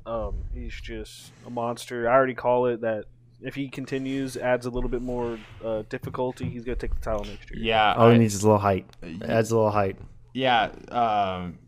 um, 0.06 0.44
he's 0.52 0.78
just 0.80 1.32
a 1.46 1.50
monster. 1.50 2.08
I 2.08 2.14
already 2.14 2.34
call 2.34 2.66
it 2.66 2.80
that. 2.82 3.04
If 3.40 3.54
he 3.54 3.68
continues, 3.68 4.38
adds 4.38 4.64
a 4.64 4.70
little 4.70 4.88
bit 4.88 5.02
more 5.02 5.38
uh, 5.62 5.82
difficulty, 5.90 6.48
he's 6.48 6.64
gonna 6.64 6.76
take 6.76 6.94
the 6.94 7.00
title 7.00 7.24
next 7.24 7.50
year. 7.50 7.62
Yeah. 7.62 7.94
All 7.94 8.10
he 8.10 8.16
needs 8.16 8.34
is 8.34 8.42
a 8.42 8.46
little 8.46 8.60
height. 8.60 8.86
Adds 9.22 9.50
a 9.50 9.56
little 9.56 9.70
height. 9.70 9.98
Yeah, 10.32 10.70
um, 10.88 11.58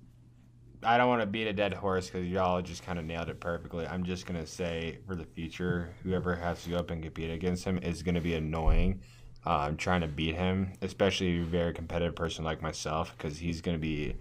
I 0.82 0.96
don't 0.96 1.08
want 1.08 1.20
to 1.20 1.26
beat 1.26 1.46
a 1.48 1.52
dead 1.52 1.74
horse 1.74 2.06
because 2.06 2.28
y'all 2.28 2.62
just 2.62 2.82
kind 2.84 2.98
of 2.98 3.04
nailed 3.04 3.28
it 3.28 3.40
perfectly. 3.40 3.86
I'm 3.86 4.04
just 4.04 4.24
gonna 4.24 4.46
say 4.46 4.98
for 5.06 5.16
the 5.16 5.24
future, 5.24 5.94
whoever 6.02 6.34
has 6.34 6.62
to 6.62 6.70
go 6.70 6.76
up 6.76 6.90
and 6.90 7.02
compete 7.02 7.30
against 7.30 7.64
him 7.64 7.78
is 7.78 8.02
gonna 8.02 8.20
be 8.20 8.34
annoying. 8.34 9.00
Um, 9.44 9.76
trying 9.76 10.00
to 10.00 10.08
beat 10.08 10.34
him, 10.34 10.72
especially 10.82 11.38
a 11.38 11.44
very 11.44 11.72
competitive 11.72 12.16
person 12.16 12.44
like 12.44 12.62
myself, 12.62 13.14
because 13.16 13.38
he's 13.38 13.60
gonna 13.60 13.78
be 13.78 14.14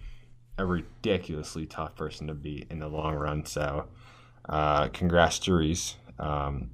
a 0.58 0.66
ridiculously 0.66 1.66
tough 1.66 1.96
person 1.96 2.28
to 2.28 2.34
beat 2.34 2.68
in 2.70 2.80
the 2.80 2.88
long 2.88 3.16
run. 3.16 3.46
So, 3.46 3.88
uh, 4.48 4.90
congrats 4.90 5.40
to 5.40 5.54
Reese. 5.54 5.96
Um, 6.20 6.70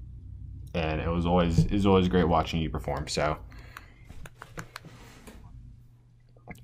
and 0.74 1.02
it 1.02 1.10
was 1.10 1.26
always 1.26 1.66
it 1.66 1.72
was 1.72 1.86
always 1.86 2.08
great 2.08 2.26
watching 2.26 2.62
you 2.62 2.70
perform. 2.70 3.08
So, 3.08 3.38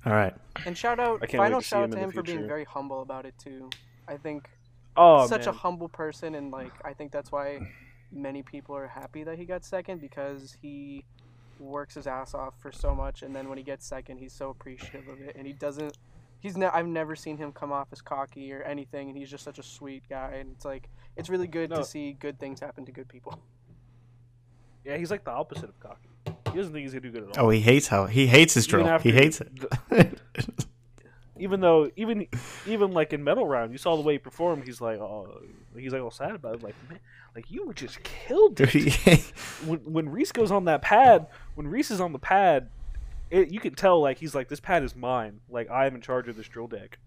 All 0.06 0.12
right. 0.12 0.34
And 0.64 0.76
shout 0.76 0.98
out, 0.98 1.22
final 1.30 1.60
to 1.60 1.66
shout 1.66 1.82
out 1.82 1.84
him 1.84 1.90
to 1.92 1.98
in 1.98 2.04
him 2.04 2.12
for 2.12 2.22
being 2.22 2.46
very 2.46 2.64
humble 2.64 3.02
about 3.02 3.26
it 3.26 3.34
too. 3.38 3.70
I 4.06 4.16
think 4.16 4.48
Oh 4.96 5.26
such 5.26 5.46
man. 5.46 5.48
a 5.48 5.52
humble 5.52 5.88
person, 5.88 6.34
and 6.34 6.50
like 6.50 6.72
I 6.84 6.92
think 6.92 7.12
that's 7.12 7.30
why 7.30 7.60
many 8.10 8.42
people 8.42 8.74
are 8.76 8.86
happy 8.88 9.22
that 9.24 9.38
he 9.38 9.44
got 9.44 9.64
second 9.64 10.00
because 10.00 10.56
he 10.60 11.04
works 11.58 11.94
his 11.94 12.06
ass 12.06 12.34
off 12.34 12.54
for 12.60 12.72
so 12.72 12.94
much, 12.94 13.22
and 13.22 13.34
then 13.34 13.48
when 13.48 13.58
he 13.58 13.64
gets 13.64 13.86
second, 13.86 14.18
he's 14.18 14.32
so 14.32 14.50
appreciative 14.50 15.08
of 15.08 15.20
it, 15.20 15.36
and 15.36 15.46
he 15.46 15.52
doesn't. 15.52 15.96
He's 16.40 16.56
ne- 16.56 16.66
I've 16.66 16.86
never 16.86 17.16
seen 17.16 17.36
him 17.36 17.52
come 17.52 17.72
off 17.72 17.88
as 17.92 18.00
cocky 18.00 18.52
or 18.52 18.62
anything, 18.62 19.08
and 19.08 19.18
he's 19.18 19.30
just 19.30 19.42
such 19.44 19.58
a 19.58 19.62
sweet 19.62 20.04
guy, 20.08 20.34
and 20.38 20.52
it's 20.52 20.64
like 20.64 20.88
it's 21.16 21.28
really 21.28 21.48
good 21.48 21.70
No. 21.70 21.76
to 21.76 21.84
see 21.84 22.12
good 22.12 22.38
things 22.38 22.60
happen 22.60 22.84
to 22.86 22.92
good 22.92 23.08
people. 23.08 23.38
yeah, 24.84 24.96
he's 24.96 25.10
like 25.10 25.24
the 25.24 25.32
opposite 25.32 25.68
of 25.70 25.80
cocky. 25.80 26.08
He 26.52 26.56
doesn't 26.56 26.72
think 26.72 26.84
he's 26.84 26.92
gonna 26.92 27.00
do 27.02 27.10
good 27.10 27.28
at 27.30 27.38
all. 27.38 27.46
Oh, 27.46 27.50
he 27.50 27.60
hates 27.60 27.88
how 27.88 28.06
he 28.06 28.26
hates 28.26 28.54
his 28.54 28.66
drill. 28.66 28.86
after 28.86 29.08
He 29.08 29.14
hates 29.14 29.40
it. 29.40 29.50
even 31.38 31.60
though 31.60 31.90
even 31.96 32.26
even 32.66 32.92
like 32.92 33.12
in 33.12 33.22
medal 33.24 33.46
round, 33.46 33.72
you 33.72 33.78
saw 33.78 33.96
the 33.96 34.02
way 34.02 34.14
he 34.14 34.18
performed. 34.18 34.64
He's 34.64 34.80
like, 34.80 34.98
oh, 34.98 35.40
he's 35.76 35.92
like 35.92 36.02
all 36.02 36.10
sad 36.10 36.32
about 36.34 36.56
it. 36.56 36.62
Like, 36.62 36.74
man, 36.88 36.98
like 37.34 37.50
you 37.50 37.66
were 37.66 37.74
just 37.74 38.02
killed 38.02 38.60
it. 38.60 39.20
when 39.66 39.78
when 39.80 40.08
Reese 40.08 40.32
goes 40.32 40.50
on 40.50 40.64
that 40.66 40.82
pad, 40.82 41.26
when 41.54 41.66
Reese 41.68 41.90
is 41.90 42.00
on 42.00 42.12
the 42.12 42.18
pad, 42.18 42.70
it, 43.30 43.52
you 43.52 43.60
can 43.60 43.74
tell 43.74 44.00
like 44.00 44.18
he's 44.18 44.34
like 44.34 44.48
this 44.48 44.60
pad 44.60 44.82
is 44.82 44.94
mine. 44.96 45.40
Like 45.48 45.70
I 45.70 45.86
am 45.86 45.94
in 45.94 46.00
charge 46.00 46.28
of 46.28 46.36
this 46.36 46.48
drill 46.48 46.66
deck. 46.68 46.98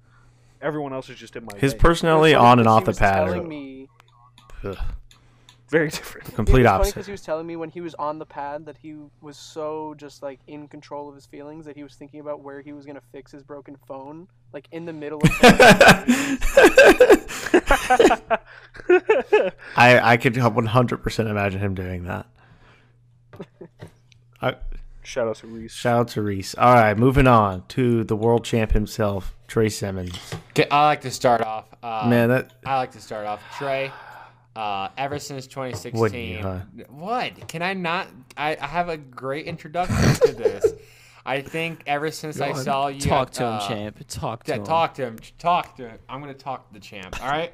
Everyone 0.62 0.94
else 0.94 1.10
is 1.10 1.18
just 1.18 1.36
in 1.36 1.44
my 1.46 1.58
His 1.58 1.74
way. 1.74 1.80
personality 1.80 2.32
It 2.34 2.38
on 2.38 2.60
and 2.60 2.68
off 2.68 2.86
the 2.86 2.94
pad 2.94 3.26
telling 3.26 3.42
are 3.46 3.48
me, 3.48 3.88
ugh, 4.64 4.78
very 5.70 5.90
different. 5.90 6.34
complete 6.36 6.60
it 6.60 6.64
was 6.64 6.68
funny 6.68 6.76
opposite. 6.76 6.94
because 6.94 7.06
he 7.08 7.12
was 7.12 7.22
telling 7.22 7.48
me 7.48 7.56
when 7.56 7.70
he 7.70 7.82
was 7.82 7.96
on 7.96 8.20
the 8.20 8.26
pad 8.28 8.66
that 8.68 8.78
he 8.78 8.96
was 9.22 9.38
so 9.38 9.96
just 9.98 10.22
like 10.22 10.40
in 10.48 10.68
control 10.68 11.10
of 11.10 11.16
his 11.16 11.26
feelings 11.26 11.66
that 11.66 11.76
he 11.76 11.82
was 11.84 11.96
thinking 11.96 12.20
about 12.20 12.42
where 12.42 12.62
he 12.62 12.74
was 12.74 12.86
gonna 12.86 13.02
fix 13.12 13.32
his 13.32 13.42
broken 13.42 13.76
phone, 13.88 14.28
like 14.54 14.68
in 14.72 14.86
the 14.86 14.94
middle 14.94 15.20
of. 15.24 15.30
I 19.76 20.00
I 20.14 20.18
could 20.18 20.34
100% 20.36 21.30
imagine 21.30 21.60
him 21.60 21.74
doing 21.76 22.04
that. 22.06 22.26
I, 24.42 24.56
Shout 25.12 25.28
out 25.28 25.36
to 25.36 25.48
Reese. 25.48 25.74
shout 25.74 26.00
out 26.00 26.08
to 26.10 26.22
Reese. 26.22 26.56
All 26.56 26.74
right, 26.74 26.98
moving 26.98 27.28
on 27.28 27.66
to 27.68 28.06
the 28.06 28.16
world 28.16 28.46
champ 28.46 28.72
himself, 28.72 29.36
Trey 29.46 29.68
Simmons. 29.68 30.18
Okay, 30.52 30.66
I 30.72 30.86
like 30.86 31.02
to 31.02 31.12
start 31.12 31.42
off. 31.42 31.66
Uh, 31.84 32.08
Man, 32.08 32.30
that 32.30 32.54
I 32.66 32.78
like 32.78 32.92
to 32.92 33.02
start 33.02 33.28
off. 33.28 33.44
Trey, 33.58 33.92
uh, 34.56 34.88
ever 34.98 35.20
since 35.20 35.48
2016. 35.48 36.00
Wouldn't 36.00 36.24
you, 36.24 36.40
huh? 36.40 36.60
What? 36.88 37.50
Can 37.50 37.62
I 37.62 37.74
not? 37.74 38.08
I, 38.38 38.56
I 38.56 38.68
have 38.68 38.88
a 38.88 38.96
great 38.96 39.48
introduction 39.48 39.98
to 40.28 40.34
this. 40.34 40.66
I 41.26 41.42
think 41.42 41.84
ever 41.88 42.10
since 42.10 42.40
I 42.40 42.54
saw 42.54 42.88
you. 42.88 43.02
Talk 43.02 43.28
at, 43.28 43.34
to 43.34 43.44
him, 43.44 43.54
uh, 43.54 43.68
champ. 43.68 44.08
Talk 44.08 44.46
to 44.46 44.52
Yeah, 44.54 44.58
him. 44.60 44.64
talk 44.64 44.94
to 44.94 45.06
him. 45.08 45.20
Talk 45.38 45.76
to 45.76 45.90
him. 45.90 46.00
I'm 46.08 46.22
gonna 46.22 46.34
talk 46.34 46.70
to 46.70 46.74
the 46.74 46.80
champ. 46.80 47.22
All 47.22 47.30
right. 47.30 47.52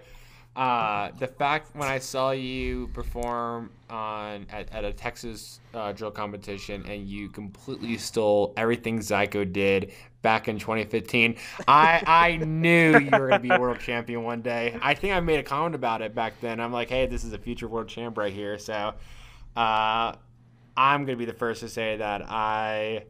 Uh, 0.57 1.11
the 1.19 1.27
fact 1.27 1.75
when 1.75 1.87
I 1.87 1.99
saw 1.99 2.31
you 2.31 2.87
perform 2.87 3.69
on 3.91 4.47
at, 4.49 4.73
at 4.73 4.83
a 4.83 4.91
Texas 4.91 5.59
uh, 5.75 5.91
drill 5.91 6.09
competition 6.09 6.83
and 6.89 7.07
you 7.07 7.29
completely 7.29 7.95
stole 7.97 8.55
everything 8.57 8.97
Zyko 8.97 9.53
did 9.53 9.91
back 10.23 10.47
in 10.47 10.57
2015, 10.57 11.35
I 11.67 12.03
I 12.07 12.37
knew 12.37 12.97
you 12.97 13.11
were 13.11 13.29
gonna 13.29 13.39
be 13.39 13.49
world 13.49 13.79
champion 13.81 14.23
one 14.23 14.41
day. 14.41 14.75
I 14.81 14.95
think 14.95 15.13
I 15.13 15.19
made 15.19 15.39
a 15.39 15.43
comment 15.43 15.75
about 15.75 16.01
it 16.01 16.15
back 16.15 16.41
then. 16.41 16.59
I'm 16.59 16.73
like, 16.73 16.89
hey, 16.89 17.05
this 17.05 17.23
is 17.23 17.33
a 17.33 17.37
future 17.37 17.67
world 17.67 17.87
champ 17.87 18.17
right 18.17 18.33
here. 18.33 18.57
So, 18.57 18.95
uh, 19.55 20.15
I'm 20.75 21.05
gonna 21.05 21.17
be 21.17 21.25
the 21.25 21.33
first 21.33 21.59
to 21.59 21.69
say 21.69 21.97
that 21.97 22.23
I 22.27 23.03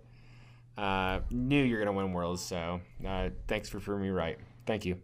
uh, 0.78 1.22
knew 1.32 1.64
you're 1.64 1.80
gonna 1.80 1.98
win 1.98 2.12
worlds. 2.12 2.42
So, 2.42 2.82
uh, 3.08 3.30
thanks 3.48 3.70
for 3.70 3.80
proving 3.80 4.04
me 4.04 4.10
right. 4.10 4.38
Thank 4.66 4.84
you. 4.84 5.00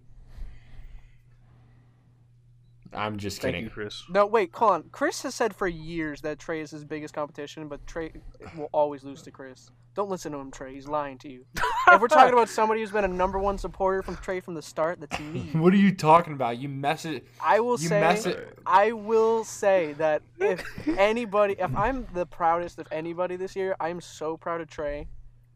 I'm 2.95 3.17
just 3.17 3.41
Thank 3.41 3.53
kidding. 3.53 3.65
you, 3.65 3.69
Chris. 3.69 4.03
No, 4.09 4.25
wait, 4.25 4.51
hold 4.53 4.71
on. 4.71 4.83
Chris 4.91 5.21
has 5.23 5.35
said 5.35 5.55
for 5.55 5.67
years 5.67 6.21
that 6.21 6.39
Trey 6.39 6.61
is 6.61 6.71
his 6.71 6.83
biggest 6.85 7.13
competition, 7.13 7.67
but 7.67 7.85
Trey 7.87 8.11
will 8.57 8.69
always 8.71 9.03
lose 9.03 9.21
to 9.23 9.31
Chris. 9.31 9.69
Don't 9.95 10.09
listen 10.09 10.31
to 10.31 10.39
him, 10.39 10.49
Trey. 10.49 10.73
He's 10.73 10.87
lying 10.87 11.19
to 11.19 11.29
you. 11.29 11.45
if 11.87 12.01
we're 12.01 12.07
talking 12.07 12.33
about 12.33 12.49
somebody 12.49 12.81
who's 12.81 12.89
been 12.91 13.03
a 13.05 13.07
number 13.07 13.37
one 13.37 13.59
supporter 13.59 14.01
from 14.01 14.15
Trey 14.17 14.39
from 14.39 14.55
the 14.55 14.61
start, 14.61 14.99
that's 14.99 15.19
me. 15.19 15.49
What 15.53 15.71
are 15.73 15.77
you 15.77 15.93
talking 15.93 16.33
about? 16.33 16.57
You 16.57 16.67
mess 16.67 17.05
it. 17.05 17.27
I 17.43 17.59
will 17.59 17.79
You 17.79 17.89
say, 17.89 17.99
mess 18.01 18.25
it. 18.25 18.57
I 18.65 18.91
will 18.93 19.43
say 19.43 19.93
that 19.93 20.23
if 20.39 20.63
anybody, 20.97 21.55
if 21.59 21.75
I'm 21.75 22.07
the 22.13 22.25
proudest 22.25 22.79
of 22.79 22.87
anybody 22.91 23.35
this 23.35 23.55
year, 23.55 23.75
I'm 23.79 24.01
so 24.01 24.35
proud 24.35 24.61
of 24.61 24.67
Trey. 24.69 25.07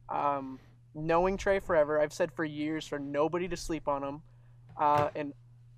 Um, 0.10 0.60
knowing 0.94 1.38
Trey 1.38 1.60
forever, 1.60 2.00
I've 2.00 2.14
said 2.14 2.32
for 2.32 2.46
years 2.46 2.86
for 2.88 3.00
nobody 3.00 3.48
to 3.48 3.58
sleep 3.58 3.88
on 3.88 4.04
him, 4.04 4.22
uh, 4.80 5.10
and 5.16 5.34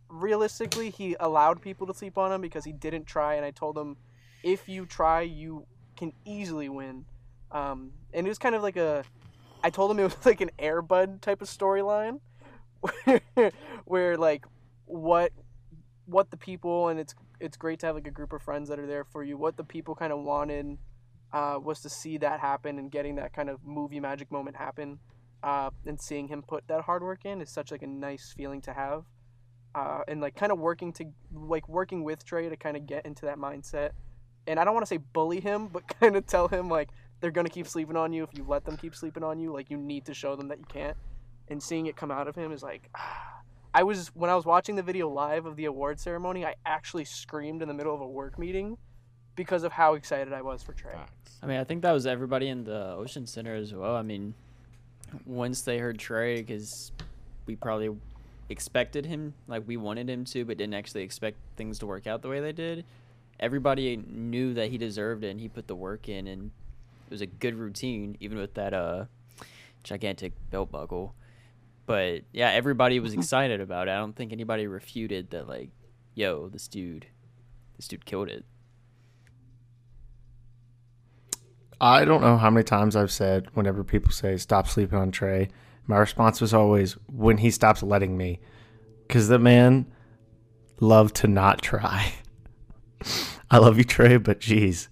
realistically, 0.10 0.90
he 0.90 1.16
allowed 1.20 1.62
people 1.62 1.88
to 1.88 1.94
sleep 1.94 2.18
on 2.18 2.32
him 2.32 2.42
because 2.42 2.66
he 2.66 2.72
didn't 2.72 3.06
try, 3.06 3.36
and 3.36 3.46
I 3.46 3.52
told 3.52 3.78
him, 3.78 3.98
if 4.44 4.68
you 4.68 4.86
try, 4.86 5.22
you 5.22 5.66
can 5.96 6.14
easily 6.26 6.70
win. 6.70 7.06
Um, 7.52 7.92
and 8.14 8.26
it 8.26 8.30
was 8.30 8.38
kind 8.38 8.56
of 8.56 8.64
like 8.64 8.78
a, 8.78 9.04
I 9.64 9.70
told 9.70 9.92
him 9.92 10.00
it 10.00 10.04
was 10.16 10.26
like 10.26 10.42
an 10.42 10.52
Airbud 10.60 11.22
type 11.22 11.42
of 11.42 11.48
storyline, 11.48 12.20
where, 12.82 13.52
where 13.86 14.18
like 14.18 14.46
what 14.86 15.32
what 16.06 16.32
the 16.32 16.38
people 16.38 16.88
and 16.88 17.00
it's 17.00 17.14
it's 17.40 17.56
great 17.56 17.80
to 17.80 17.86
have 17.86 17.96
like 17.96 18.08
a 18.08 18.12
group 18.12 18.34
of 18.34 18.42
friends 18.42 18.68
that 18.70 18.80
are 18.80 18.88
there 18.88 19.04
for 19.04 19.24
you. 19.24 19.38
What 19.38 19.58
the 19.58 19.64
people 19.64 19.96
kind 19.96 20.12
of 20.12 20.20
wanted 20.20 20.78
uh, 21.32 21.60
was 21.62 21.82
to 21.82 21.90
see 21.90 22.18
that 22.18 22.40
happen 22.40 22.80
and 22.80 22.92
getting 22.92 23.16
that 23.16 23.34
kind 23.34 23.50
of 23.50 23.64
movie 23.64 24.00
magic 24.00 24.32
moment 24.32 24.58
happen, 24.58 25.00
uh, 25.44 25.70
and 25.86 26.00
seeing 26.02 26.28
him 26.28 26.42
put 26.42 26.68
that 26.68 26.82
hard 26.82 27.04
work 27.04 27.26
in 27.26 27.42
is 27.42 27.50
such 27.50 27.72
like 27.72 27.82
a 27.82 27.88
nice 27.88 28.34
feeling 28.36 28.62
to 28.62 28.74
have, 28.74 29.06
uh, 29.76 30.02
and 30.08 30.22
like 30.22 30.36
kind 30.36 30.52
of 30.52 30.60
working 30.60 30.92
to 30.94 31.06
like 31.34 31.68
working 31.68 32.04
with 32.04 32.26
Trey 32.26 32.50
to 32.50 32.58
kind 32.58 32.78
of 32.78 32.86
get 32.86 33.06
into 33.06 33.26
that 33.26 33.38
mindset. 33.38 33.92
And 34.48 34.60
I 34.60 34.64
don't 34.64 34.74
want 34.74 34.86
to 34.86 34.90
say 34.90 34.98
bully 34.98 35.40
him, 35.40 35.68
but 35.68 35.88
kind 36.00 36.16
of 36.16 36.26
tell 36.26 36.48
him 36.48 36.70
like 36.70 36.90
they're 37.22 37.32
gonna 37.32 37.50
keep 37.50 37.68
sleeping 37.68 37.96
on 37.96 38.14
you 38.14 38.24
if 38.24 38.30
you 38.34 38.46
let 38.48 38.66
them 38.66 38.78
keep 38.78 38.96
sleeping 38.96 39.24
on 39.24 39.40
you. 39.40 39.54
Like 39.54 39.70
you 39.70 39.78
need 39.78 40.06
to 40.06 40.14
show 40.14 40.36
them 40.36 40.48
that 40.50 40.60
you 40.60 40.66
can't. 40.66 40.98
And 41.50 41.62
seeing 41.62 41.88
it 41.88 41.96
come 41.96 42.12
out 42.12 42.28
of 42.28 42.36
him 42.36 42.52
is 42.52 42.64
like. 42.64 42.90
I 43.72 43.84
was 43.84 44.08
when 44.16 44.32
I 44.32 44.36
was 44.36 44.46
watching 44.46 44.76
the 44.76 44.82
video 44.82 45.08
live 45.10 45.46
of 45.46 45.56
the 45.56 45.66
award 45.66 46.00
ceremony, 46.00 46.44
I 46.44 46.56
actually 46.66 47.06
screamed 47.06 47.62
in 47.62 47.68
the 47.68 47.74
middle 47.76 47.94
of 47.94 48.02
a 48.02 48.08
work 48.08 48.40
meeting 48.40 48.80
because 49.36 49.64
of 49.64 49.72
how 49.72 49.94
excited 49.94 50.34
I 50.34 50.42
was 50.42 50.64
for 50.64 50.74
Trey. 50.74 50.96
I 51.42 51.46
mean, 51.46 51.60
I 51.60 51.64
think 51.64 51.84
that 51.84 51.92
was 51.92 52.06
everybody 52.06 52.50
in 52.50 52.64
the 52.64 52.94
Ocean 52.96 53.26
Center 53.26 53.56
as 53.56 53.74
well. 53.74 53.96
I 53.96 54.02
mean, 54.02 54.34
once 55.26 55.62
they 55.62 55.78
heard 55.78 55.98
Trey, 55.98 56.38
because 56.38 56.92
we 57.46 57.56
probably 57.56 57.90
expected 58.50 59.06
him, 59.06 59.34
like 59.48 59.64
we 59.68 59.78
wanted 59.78 60.10
him 60.10 60.26
to, 60.26 60.44
but 60.44 60.58
didn't 60.58 60.74
actually 60.74 61.04
expect 61.04 61.38
things 61.56 61.80
to 61.80 61.86
work 61.88 62.08
out 62.08 62.22
the 62.22 62.30
way 62.30 62.40
they 62.40 62.52
did. 62.52 62.86
Everybody 63.40 63.96
knew 63.96 64.54
that 64.56 64.70
he 64.70 64.78
deserved 64.78 65.24
it, 65.24 65.30
and 65.30 65.40
he 65.40 65.48
put 65.48 65.68
the 65.68 65.76
work 65.76 66.10
in, 66.10 66.28
and 66.28 66.52
it 67.08 67.12
was 67.12 67.22
a 67.22 67.26
good 67.26 67.56
routine, 67.56 68.18
even 68.20 68.38
with 68.38 68.56
that 68.56 68.74
uh 68.74 69.06
gigantic 69.84 70.34
belt 70.50 70.72
buckle. 70.72 71.16
But 71.86 72.24
yeah, 72.34 72.50
everybody 72.50 73.00
was 73.00 73.14
excited 73.16 73.62
about 73.62 73.88
it. 73.88 73.92
I 73.92 73.98
don't 73.98 74.16
think 74.16 74.34
anybody 74.34 74.68
refuted 74.68 75.30
that, 75.32 75.48
like, 75.48 75.70
yo, 76.16 76.50
this 76.50 76.68
dude, 76.68 77.08
this 77.78 77.88
dude 77.88 78.06
killed 78.06 78.30
it. 78.30 78.46
I 81.82 82.04
don't 82.04 82.22
know 82.22 82.38
how 82.38 82.50
many 82.50 82.66
times 82.66 82.98
I've 82.98 83.12
said 83.12 83.48
whenever 83.54 83.86
people 83.86 84.12
say 84.12 84.36
stop 84.36 84.68
sleeping 84.68 85.00
on 85.00 85.12
Trey, 85.12 85.48
my 85.90 85.98
response 85.98 86.40
was 86.40 86.54
always 86.54 86.94
when 87.08 87.40
he 87.40 87.50
stops 87.50 87.82
letting 87.82 88.16
me, 88.16 88.40
because 89.08 89.28
the 89.28 89.40
man 89.40 89.88
loved 90.80 91.16
to 91.18 91.28
not 91.28 91.62
try. 91.64 92.14
I 93.52 93.58
love 93.58 93.80
you, 93.80 93.84
Trey, 93.84 94.18
but 94.18 94.40
geez, 94.40 94.88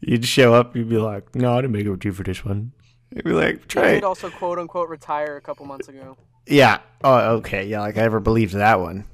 you'd 0.00 0.24
show 0.24 0.54
up, 0.54 0.74
you'd 0.74 0.88
be 0.88 0.96
like, 0.96 1.34
"No, 1.36 1.52
I 1.52 1.60
didn't 1.60 1.72
make 1.72 1.84
it 1.84 1.90
with 1.90 2.04
you 2.06 2.12
for 2.12 2.22
this 2.22 2.42
one." 2.44 2.72
You'd 3.10 3.24
be 3.24 3.32
like, 3.32 3.68
"Trey." 3.68 3.82
He 3.82 3.88
"Trey, 3.88 3.94
did 3.96 4.04
also 4.04 4.30
quote 4.30 4.58
unquote 4.58 4.88
retire 4.88 5.36
a 5.36 5.40
couple 5.42 5.66
months 5.66 5.88
ago. 5.88 6.16
yeah, 6.46 6.78
oh, 7.04 7.34
okay, 7.36 7.66
yeah, 7.66 7.80
like 7.80 7.98
I 7.98 8.02
ever 8.02 8.18
believed 8.18 8.54
that 8.54 8.80
one." 8.80 9.04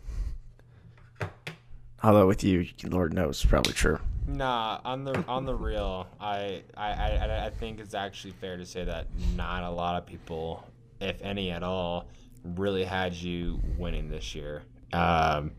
Although 2.05 2.29
with 2.29 2.45
you, 2.45 2.67
Lord 2.85 3.13
knows, 3.13 3.43
it's 3.43 3.51
probably 3.51 3.73
true. 3.75 3.99
Nah, 4.29 4.81
on 4.85 5.03
the 5.05 5.25
on 5.27 5.45
the 5.45 5.55
real, 5.57 6.07
I, 6.21 6.63
I 6.77 6.93
I 6.93 7.47
I 7.47 7.51
think 7.51 7.81
it's 7.81 7.95
actually 7.95 8.31
fair 8.33 8.57
to 8.57 8.65
say 8.65 8.85
that 8.85 9.09
not 9.35 9.65
a 9.65 9.71
lot 9.71 9.97
of 9.97 10.07
people, 10.07 10.65
if 11.01 11.21
any 11.23 11.51
at 11.51 11.63
all, 11.63 12.09
really 12.45 12.85
had 12.85 13.15
you 13.15 13.61
winning 13.79 14.11
this 14.11 14.35
year. 14.35 14.63
Um, 14.93 15.53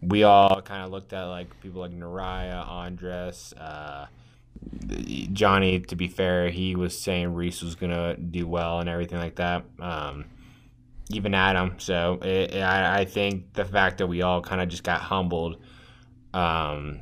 we 0.00 0.24
all 0.24 0.60
kind 0.62 0.84
of 0.84 0.90
looked 0.90 1.12
at 1.12 1.24
like 1.24 1.60
people 1.60 1.80
like 1.80 1.92
Naraya, 1.92 2.66
Andres, 2.66 3.52
uh, 3.54 4.06
Johnny. 5.32 5.80
To 5.80 5.96
be 5.96 6.08
fair, 6.08 6.50
he 6.50 6.74
was 6.76 6.98
saying 6.98 7.34
Reese 7.34 7.62
was 7.62 7.74
gonna 7.74 8.16
do 8.16 8.46
well 8.46 8.80
and 8.80 8.88
everything 8.88 9.18
like 9.18 9.36
that. 9.36 9.64
Um, 9.78 10.26
even 11.10 11.34
Adam. 11.34 11.74
So 11.78 12.18
it, 12.22 12.56
I, 12.56 13.00
I 13.00 13.04
think 13.04 13.52
the 13.54 13.64
fact 13.64 13.98
that 13.98 14.06
we 14.06 14.22
all 14.22 14.40
kind 14.40 14.60
of 14.60 14.68
just 14.68 14.84
got 14.84 15.00
humbled. 15.00 15.62
Um, 16.34 17.00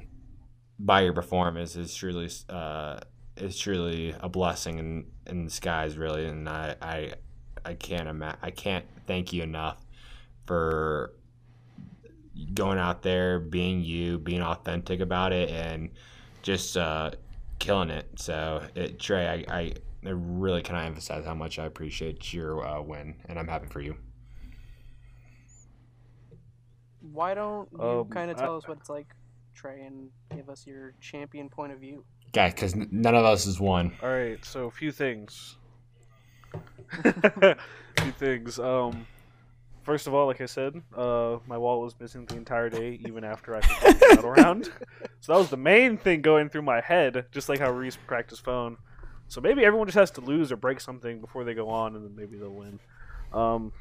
by 0.80 1.02
your 1.02 1.12
performance 1.12 1.76
is 1.76 1.94
truly 1.94 2.28
uh, 2.48 3.00
is 3.36 3.58
truly 3.58 4.14
a 4.20 4.28
blessing 4.28 4.78
in, 4.78 5.06
in 5.26 5.44
the 5.44 5.50
skies, 5.50 5.96
really. 5.96 6.26
And 6.26 6.48
I 6.48 6.74
I, 6.80 7.12
I 7.64 7.74
can't 7.74 8.08
ima- 8.08 8.38
I 8.42 8.50
can't 8.50 8.84
thank 9.06 9.32
you 9.32 9.42
enough 9.42 9.78
for 10.46 11.12
going 12.54 12.78
out 12.78 13.02
there, 13.02 13.38
being 13.38 13.82
you, 13.82 14.18
being 14.18 14.42
authentic 14.42 15.00
about 15.00 15.32
it, 15.32 15.50
and 15.50 15.90
just 16.42 16.76
uh, 16.76 17.10
killing 17.58 17.90
it. 17.90 18.08
So, 18.16 18.62
it, 18.74 18.98
Trey, 18.98 19.44
I, 19.48 19.54
I, 19.58 19.72
I 20.06 20.10
really 20.10 20.62
cannot 20.62 20.86
emphasize 20.86 21.24
how 21.26 21.34
much 21.34 21.58
I 21.58 21.66
appreciate 21.66 22.32
your 22.32 22.66
uh, 22.66 22.80
win, 22.80 23.14
and 23.28 23.38
I'm 23.38 23.46
happy 23.48 23.66
for 23.66 23.80
you. 23.80 23.96
Why 27.12 27.34
don't 27.34 27.68
you 27.72 27.80
Um, 27.80 28.08
kind 28.08 28.30
of 28.30 28.38
I- 28.38 28.40
tell 28.42 28.56
us 28.56 28.66
what 28.68 28.78
it's 28.78 28.90
like, 28.90 29.14
Trey, 29.54 29.82
and 29.82 30.10
give 30.34 30.48
us 30.48 30.66
your 30.66 30.94
champion 31.00 31.48
point 31.48 31.72
of 31.72 31.80
view? 31.80 32.04
Guys, 32.32 32.54
because 32.54 32.76
none 32.76 33.14
of 33.14 33.24
us 33.24 33.44
has 33.46 33.58
won. 33.60 33.92
All 34.02 34.08
right, 34.08 34.42
so 34.44 34.66
a 34.66 34.70
few 34.70 34.92
things. 34.92 35.56
a 37.04 37.56
few 38.00 38.12
things. 38.12 38.58
Um, 38.58 39.06
first 39.82 40.06
of 40.06 40.14
all, 40.14 40.26
like 40.26 40.40
I 40.40 40.46
said, 40.46 40.80
uh, 40.96 41.38
my 41.46 41.56
wallet 41.58 41.84
was 41.84 41.94
missing 42.00 42.24
the 42.26 42.36
entire 42.36 42.68
day, 42.68 43.00
even 43.06 43.24
after 43.24 43.54
I 43.56 43.60
completed 43.60 44.00
the 44.00 44.14
battle 44.16 44.30
round. 44.30 44.70
So 45.22 45.34
that 45.34 45.38
was 45.38 45.50
the 45.50 45.58
main 45.58 45.98
thing 45.98 46.22
going 46.22 46.48
through 46.48 46.62
my 46.62 46.80
head, 46.80 47.26
just 47.30 47.50
like 47.50 47.58
how 47.58 47.70
Reese 47.70 47.98
cracked 48.06 48.30
his 48.30 48.38
phone. 48.38 48.78
So 49.28 49.42
maybe 49.42 49.62
everyone 49.66 49.86
just 49.86 49.98
has 49.98 50.10
to 50.12 50.22
lose 50.22 50.50
or 50.50 50.56
break 50.56 50.80
something 50.80 51.20
before 51.20 51.44
they 51.44 51.52
go 51.52 51.68
on, 51.68 51.94
and 51.94 52.02
then 52.02 52.16
maybe 52.16 52.38
they'll 52.38 52.48
win. 52.48 52.80
Um, 53.30 53.72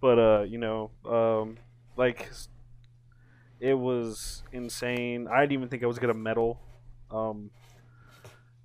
but 0.00 0.18
uh, 0.18 0.42
you 0.42 0.58
know, 0.58 0.90
um, 1.04 1.58
like 1.96 2.30
it 3.58 3.74
was 3.74 4.44
insane. 4.52 5.26
I 5.26 5.40
didn't 5.40 5.52
even 5.54 5.68
think 5.68 5.82
I 5.82 5.86
was 5.86 5.98
gonna 5.98 6.14
medal, 6.14 6.60
um, 7.10 7.50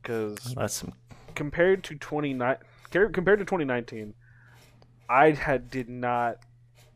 because 0.02 0.38
That's 0.56 0.76
some. 0.76 0.94
compared 1.34 1.84
to 1.86 1.96
29 1.96 2.58
compared 2.94 3.40
to 3.40 3.46
2019 3.46 4.14
i 5.10 5.32
had 5.32 5.70
did 5.70 5.90
not 5.90 6.38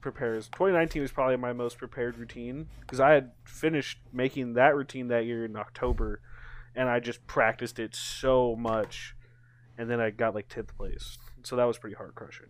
prepare 0.02 0.36
2019 0.36 1.02
was 1.02 1.12
probably 1.12 1.36
my 1.36 1.54
most 1.54 1.78
prepared 1.78 2.18
routine 2.18 2.68
because 2.82 3.00
i 3.00 3.12
had 3.12 3.32
finished 3.46 4.00
making 4.14 4.54
that 4.54 4.76
routine 4.76 5.08
that 5.08 5.26
year 5.26 5.46
in 5.46 5.56
october 5.56 6.22
and 6.76 6.90
i 6.90 7.00
just 7.00 7.26
practiced 7.28 7.80
it 7.80 7.96
so 7.96 8.56
much 8.56 9.16
and 9.78 9.90
then 9.90 10.00
i 10.00 10.10
got 10.10 10.36
like 10.36 10.48
10th 10.48 10.76
place 10.78 11.18
so 11.44 11.56
that 11.56 11.66
was 11.66 11.78
pretty 11.78 11.96
heart 11.96 12.16
crushing 12.16 12.50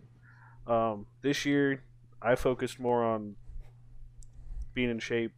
um, 0.66 1.06
this 1.22 1.46
year 1.46 1.82
i 2.20 2.34
focused 2.34 2.78
more 2.78 3.02
on 3.02 3.34
being 4.74 4.90
in 4.90 4.98
shape 4.98 5.32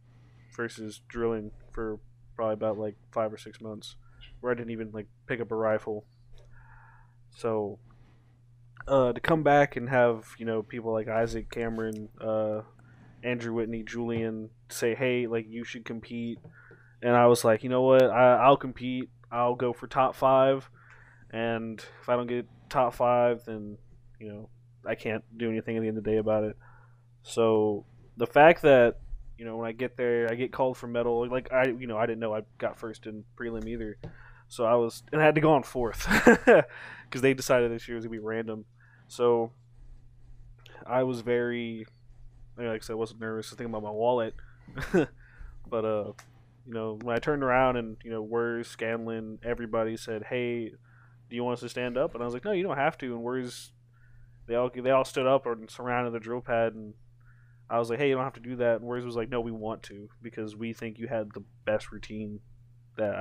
versus 0.55 1.01
drilling 1.07 1.51
for 1.71 1.99
probably 2.35 2.53
about 2.53 2.77
like 2.77 2.95
five 3.11 3.33
or 3.33 3.37
six 3.37 3.61
months 3.61 3.95
where 4.39 4.51
I 4.51 4.55
didn't 4.55 4.71
even 4.71 4.91
like 4.91 5.07
pick 5.27 5.39
up 5.39 5.51
a 5.51 5.55
rifle. 5.55 6.05
So 7.35 7.79
uh, 8.87 9.13
to 9.13 9.19
come 9.19 9.43
back 9.43 9.75
and 9.75 9.89
have 9.89 10.27
you 10.37 10.45
know 10.45 10.61
people 10.63 10.91
like 10.91 11.07
Isaac 11.07 11.49
Cameron, 11.49 12.09
uh, 12.19 12.61
Andrew 13.23 13.53
Whitney, 13.53 13.83
Julian 13.83 14.49
say, 14.69 14.95
"Hey, 14.95 15.27
like 15.27 15.45
you 15.49 15.63
should 15.63 15.85
compete," 15.85 16.39
and 17.01 17.15
I 17.15 17.27
was 17.27 17.43
like, 17.43 17.63
you 17.63 17.69
know 17.69 17.81
what, 17.81 18.03
I, 18.03 18.35
I'll 18.35 18.57
compete. 18.57 19.09
I'll 19.31 19.55
go 19.55 19.73
for 19.73 19.87
top 19.87 20.15
five, 20.15 20.69
and 21.31 21.83
if 22.01 22.09
I 22.09 22.15
don't 22.15 22.27
get 22.27 22.47
top 22.69 22.93
five, 22.93 23.43
then 23.45 23.77
you 24.19 24.29
know 24.29 24.49
I 24.85 24.95
can't 24.95 25.23
do 25.37 25.49
anything 25.49 25.77
at 25.77 25.81
the 25.81 25.87
end 25.87 25.97
of 25.97 26.03
the 26.03 26.11
day 26.11 26.17
about 26.17 26.43
it. 26.43 26.57
So 27.23 27.85
the 28.17 28.27
fact 28.27 28.63
that 28.63 28.99
you 29.37 29.45
know 29.45 29.57
when 29.57 29.67
I 29.67 29.71
get 29.71 29.97
there, 29.97 30.27
I 30.29 30.35
get 30.35 30.51
called 30.51 30.77
for 30.77 30.87
medal. 30.87 31.27
Like 31.29 31.51
I, 31.51 31.67
you 31.67 31.87
know, 31.87 31.97
I 31.97 32.05
didn't 32.05 32.19
know 32.19 32.33
I 32.33 32.41
got 32.57 32.79
first 32.79 33.05
in 33.05 33.23
prelim 33.39 33.67
either. 33.67 33.97
So 34.51 34.65
I 34.65 34.75
was, 34.75 35.01
and 35.13 35.21
I 35.21 35.25
had 35.25 35.35
to 35.35 35.41
go 35.41 35.53
on 35.53 35.63
fourth 35.63 36.05
because 37.05 37.21
they 37.21 37.33
decided 37.33 37.71
this 37.71 37.87
year 37.87 37.95
was 37.95 38.03
gonna 38.03 38.11
be 38.11 38.19
random. 38.19 38.65
So 39.07 39.53
I 40.85 41.03
was 41.03 41.21
very, 41.21 41.85
like 42.57 42.67
I 42.67 42.79
said, 42.79 42.91
I 42.91 42.95
wasn't 42.95 43.21
nervous. 43.21 43.47
I 43.47 43.51
was 43.51 43.57
thinking 43.57 43.73
about 43.73 43.83
my 43.83 43.91
wallet, 43.91 44.35
but 44.91 45.85
uh, 45.85 46.11
you 46.67 46.73
know, 46.73 46.99
when 47.01 47.15
I 47.15 47.19
turned 47.19 47.43
around 47.43 47.77
and 47.77 47.95
you 48.03 48.11
know, 48.11 48.21
where's 48.21 48.67
Scanlon? 48.67 49.39
Everybody 49.41 49.95
said, 49.95 50.23
"Hey, 50.23 50.73
do 51.29 51.35
you 51.37 51.45
want 51.45 51.53
us 51.53 51.61
to 51.61 51.69
stand 51.69 51.97
up?" 51.97 52.13
And 52.13 52.21
I 52.21 52.25
was 52.25 52.33
like, 52.33 52.43
"No, 52.43 52.51
you 52.51 52.63
don't 52.63 52.75
have 52.75 52.97
to." 52.97 53.05
And 53.13 53.23
where's 53.23 53.71
they 54.47 54.55
all 54.55 54.69
they 54.75 54.91
all 54.91 55.05
stood 55.05 55.27
up 55.27 55.45
and 55.45 55.71
surrounded 55.71 56.11
the 56.11 56.19
drill 56.19 56.41
pad 56.41 56.73
and 56.73 56.93
I 57.69 57.79
was 57.79 57.89
like, 57.89 57.99
"Hey, 57.99 58.09
you 58.09 58.15
don't 58.15 58.25
have 58.25 58.33
to 58.33 58.41
do 58.41 58.57
that." 58.57 58.81
And 58.81 58.83
Words 58.83 59.05
was 59.05 59.15
like, 59.15 59.29
"No, 59.29 59.39
we 59.39 59.53
want 59.53 59.81
to 59.83 60.09
because 60.21 60.57
we 60.57 60.73
think 60.73 60.99
you 60.99 61.07
had 61.07 61.29
the 61.33 61.43
best 61.63 61.89
routine 61.93 62.41
that 62.97 63.15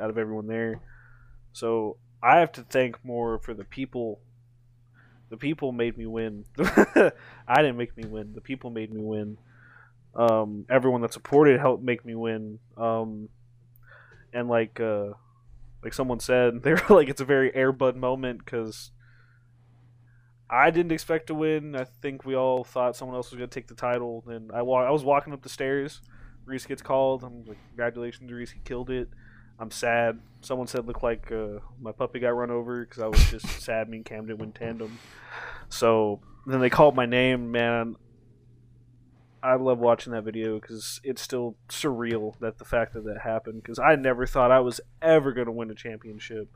out 0.00 0.10
of 0.10 0.18
everyone 0.18 0.46
there." 0.46 0.80
So 1.52 1.96
I 2.22 2.38
have 2.38 2.52
to 2.52 2.62
thank 2.62 3.04
more 3.04 3.38
for 3.38 3.54
the 3.54 3.64
people. 3.64 4.20
The 5.30 5.36
people 5.36 5.72
made 5.72 5.96
me 5.96 6.06
win. 6.06 6.44
I 6.58 7.56
didn't 7.56 7.78
make 7.78 7.96
me 7.96 8.04
win. 8.04 8.32
The 8.34 8.40
people 8.40 8.70
made 8.70 8.92
me 8.92 9.00
win. 9.00 9.38
Um, 10.14 10.66
everyone 10.68 11.00
that 11.00 11.12
supported 11.12 11.58
helped 11.58 11.82
make 11.82 12.04
me 12.04 12.14
win. 12.14 12.58
Um, 12.76 13.30
and 14.32 14.48
like 14.48 14.78
uh, 14.78 15.12
like 15.82 15.94
someone 15.94 16.20
said, 16.20 16.62
they 16.62 16.72
were 16.72 16.82
like, 16.90 17.08
it's 17.08 17.20
a 17.20 17.26
very 17.26 17.50
Airbud 17.52 17.96
moment 17.96 18.44
because 18.44 18.90
I 20.48 20.70
didn't 20.70 20.92
expect 20.92 21.28
to 21.28 21.34
win. 21.34 21.74
I 21.74 21.84
think 21.84 22.24
we 22.24 22.36
all 22.36 22.64
thought 22.64 22.96
someone 22.96 23.16
else 23.16 23.30
was 23.30 23.38
going 23.38 23.48
to 23.48 23.54
take 23.54 23.68
the 23.68 23.74
title. 23.74 24.24
And 24.26 24.52
I, 24.52 24.62
wa- 24.62 24.84
I 24.84 24.90
was 24.90 25.04
walking 25.04 25.32
up 25.32 25.42
the 25.42 25.48
stairs. 25.48 26.00
Reese 26.44 26.66
gets 26.66 26.82
called. 26.82 27.22
I'm 27.22 27.44
like, 27.46 27.58
congratulations, 27.68 28.30
Reese. 28.30 28.50
He 28.50 28.60
killed 28.60 28.90
it. 28.90 29.08
I'm 29.62 29.70
sad. 29.70 30.18
Someone 30.40 30.66
said 30.66 30.88
looked 30.88 31.04
like 31.04 31.30
uh, 31.30 31.60
my 31.80 31.92
puppy 31.92 32.18
got 32.18 32.30
run 32.30 32.50
over 32.50 32.84
because 32.84 33.00
I 33.00 33.06
was 33.06 33.24
just 33.30 33.48
sad. 33.62 33.88
Me 33.88 33.98
and 33.98 34.04
Cam 34.04 34.26
didn't 34.26 34.40
win 34.40 34.50
tandem. 34.50 34.98
So 35.68 36.20
then 36.46 36.58
they 36.58 36.68
called 36.68 36.96
my 36.96 37.06
name. 37.06 37.52
Man, 37.52 37.94
I 39.40 39.54
love 39.54 39.78
watching 39.78 40.14
that 40.14 40.24
video 40.24 40.58
because 40.58 41.00
it's 41.04 41.22
still 41.22 41.54
surreal 41.68 42.36
that 42.40 42.58
the 42.58 42.64
fact 42.64 42.92
that 42.94 43.04
that 43.04 43.20
happened. 43.22 43.62
Because 43.62 43.78
I 43.78 43.94
never 43.94 44.26
thought 44.26 44.50
I 44.50 44.58
was 44.58 44.80
ever 45.00 45.30
going 45.30 45.46
to 45.46 45.52
win 45.52 45.70
a 45.70 45.76
championship. 45.76 46.48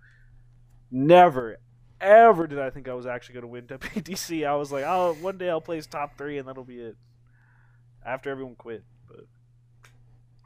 Never, 0.90 1.58
ever 2.00 2.48
did 2.48 2.58
I 2.58 2.70
think 2.70 2.88
I 2.88 2.94
was 2.94 3.06
actually 3.06 3.34
going 3.34 3.42
to 3.42 3.48
win 3.48 3.66
WDC. 3.68 4.44
I 4.44 4.56
was 4.56 4.72
like, 4.72 4.84
oh, 4.84 5.16
one 5.20 5.38
day 5.38 5.48
I'll 5.48 5.60
place 5.60 5.86
top 5.86 6.18
three 6.18 6.38
and 6.38 6.48
that'll 6.48 6.64
be 6.64 6.80
it. 6.80 6.96
After 8.04 8.30
everyone 8.30 8.56
quit, 8.56 8.82
but 9.06 9.26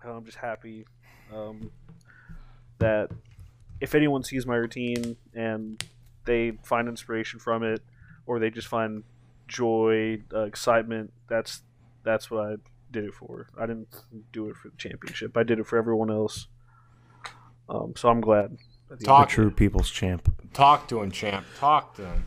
I'm 0.05 0.27
just 0.27 0.37
happy 0.37 0.85
um, 1.35 1.71
that 2.81 3.11
if 3.81 3.95
anyone 3.95 4.23
sees 4.25 4.45
my 4.47 4.57
routine 4.57 5.17
and 5.35 5.83
they 6.27 6.53
find 6.65 6.89
inspiration 6.89 7.39
from 7.41 7.63
it, 7.63 7.81
or 8.27 8.39
they 8.39 8.51
just 8.51 8.69
find 8.69 9.05
joy, 9.49 10.19
uh, 10.35 10.41
excitement, 10.43 11.13
that's 11.29 11.63
that's 12.03 12.31
what 12.31 12.45
I 12.45 12.57
did 12.91 13.05
it 13.05 13.15
for. 13.15 13.47
I 13.59 13.67
didn't 13.67 13.89
do 14.33 14.49
it 14.51 14.57
for 14.57 14.69
the 14.69 14.77
championship. 14.77 15.37
I 15.37 15.43
did 15.45 15.59
it 15.59 15.67
for 15.67 15.77
everyone 15.79 16.11
else. 16.11 16.47
Um, 17.69 17.93
so 17.97 18.09
I'm 18.09 18.21
glad. 18.21 18.45
at 18.47 18.51
the 18.91 18.97
The 18.97 19.05
Talk, 19.05 19.29
true 19.29 19.51
people's 19.51 19.91
champ. 19.91 20.29
talk 20.53 20.89
to 20.89 21.01
him, 21.01 21.11
champ. 21.11 21.47
Talk 21.59 21.95
to 21.97 22.07
him. 22.07 22.25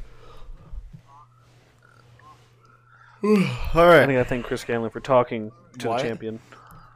All 3.73 3.85
right. 3.87 4.03
I 4.03 4.05
think 4.05 4.19
I 4.19 4.23
thank 4.23 4.45
Chris 4.45 4.61
Scanlon 4.61 4.89
for 4.91 4.99
talking 4.99 5.51
to 5.79 5.87
What? 5.89 6.01
the 6.01 6.07
champion. 6.07 6.39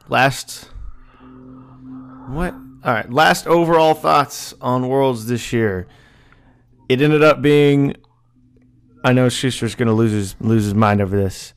Last. 0.08 0.64
What? 2.28 2.54
All 2.84 2.92
right. 2.94 3.10
Last 3.10 3.46
overall 3.46 3.94
thoughts 3.94 4.54
on 4.60 4.88
Worlds 4.88 5.26
this 5.26 5.52
year. 5.52 5.86
It 6.88 7.02
ended 7.02 7.22
up 7.22 7.42
being. 7.42 7.94
I 9.04 9.12
know 9.12 9.28
Schuster's 9.28 9.74
going 9.74 9.88
to 9.88 9.94
lose 9.94 10.12
his 10.12 10.36
lose 10.40 10.64
his 10.64 10.74
mind 10.74 11.00
over 11.00 11.16
this. 11.16 11.54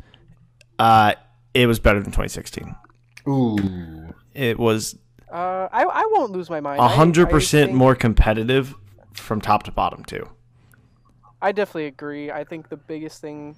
Uh, 0.80 1.14
it 1.54 1.68
was 1.68 1.80
better 1.80 2.00
than 2.00 2.12
2016. 2.12 2.76
Ooh. 3.28 4.14
It 4.34 4.58
was 4.58 4.96
Uh, 5.32 5.68
I 5.72 5.84
I 5.84 6.10
won't 6.12 6.32
lose 6.32 6.50
my 6.50 6.60
mind. 6.60 6.82
I- 6.82 6.88
hundred 6.90 7.30
percent 7.30 7.74
more 7.74 7.96
competitive 7.96 8.74
from 9.14 9.42
top 9.42 9.64
to 9.64 9.72
bottom 9.72 10.04
too. 10.04 10.28
I 11.42 11.52
definitely 11.52 11.88
agree. 11.88 12.32
I 12.32 12.44
think 12.44 12.70
the 12.70 12.78
biggest 12.78 13.20
thing, 13.22 13.56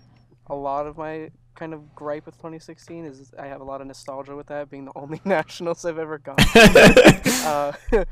a 0.48 0.56
lot 0.56 0.86
of 0.88 0.98
my 0.98 1.32
kind 1.56 1.74
of 1.74 1.94
gripe 1.96 2.26
with 2.26 2.36
2016 2.38 3.06
is 3.06 3.34
I 3.38 3.48
have 3.48 3.62
a 3.62 3.64
lot 3.64 3.82
of 3.82 3.88
nostalgia 3.88 4.36
with 4.36 4.48
that 4.48 4.70
being 4.70 4.86
the 4.86 4.92
only 4.96 5.22
nationals 5.26 5.86
I've 5.86 6.00
ever 6.00 6.18
gone. 6.18 6.38
uh, 6.56 7.72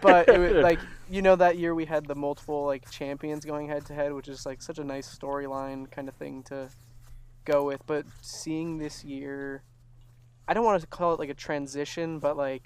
but 0.00 0.28
it 0.28 0.38
was, 0.38 0.62
like 0.62 0.80
you 1.08 1.22
know 1.22 1.36
that 1.36 1.58
year 1.58 1.74
we 1.74 1.84
had 1.84 2.06
the 2.06 2.14
multiple 2.14 2.64
like 2.64 2.90
champions 2.90 3.44
going 3.44 3.68
head 3.68 3.84
to 3.86 3.94
head, 3.94 4.12
which 4.12 4.28
is 4.28 4.46
like 4.46 4.62
such 4.62 4.78
a 4.78 4.84
nice 4.84 5.12
storyline 5.12 5.90
kind 5.90 6.08
of 6.08 6.14
thing 6.14 6.42
to 6.44 6.68
go 7.44 7.64
with. 7.64 7.84
But 7.86 8.06
seeing 8.20 8.78
this 8.78 9.04
year, 9.04 9.62
I 10.46 10.54
don't 10.54 10.64
want 10.64 10.80
to 10.80 10.86
call 10.86 11.14
it 11.14 11.18
like 11.18 11.30
a 11.30 11.34
transition, 11.34 12.18
but 12.18 12.36
like 12.36 12.64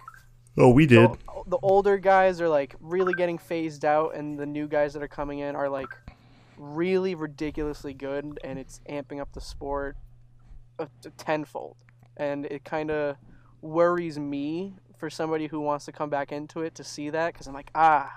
oh, 0.56 0.70
we 0.70 0.86
the, 0.86 1.16
the 1.46 1.58
older 1.62 1.98
guys 1.98 2.40
are 2.40 2.48
like 2.48 2.74
really 2.80 3.14
getting 3.14 3.38
phased 3.38 3.84
out 3.84 4.14
and 4.14 4.38
the 4.38 4.46
new 4.46 4.68
guys 4.68 4.92
that 4.94 5.02
are 5.02 5.08
coming 5.08 5.40
in 5.40 5.54
are 5.54 5.68
like 5.68 5.88
really 6.58 7.14
ridiculously 7.14 7.94
good 7.94 8.38
and 8.44 8.58
it's 8.58 8.80
amping 8.90 9.20
up 9.20 9.32
the 9.32 9.40
sport 9.40 9.96
a, 10.78 10.88
a 11.06 11.10
tenfold 11.10 11.76
and 12.16 12.46
it 12.46 12.64
kind 12.64 12.90
of 12.90 13.16
worries 13.62 14.18
me 14.18 14.74
for 14.98 15.08
somebody 15.08 15.46
who 15.46 15.60
wants 15.60 15.84
to 15.84 15.92
come 15.92 16.10
back 16.10 16.32
into 16.32 16.60
it 16.62 16.74
to 16.74 16.82
see 16.84 17.10
that 17.10 17.32
because 17.32 17.46
i'm 17.46 17.54
like 17.54 17.70
ah 17.74 18.12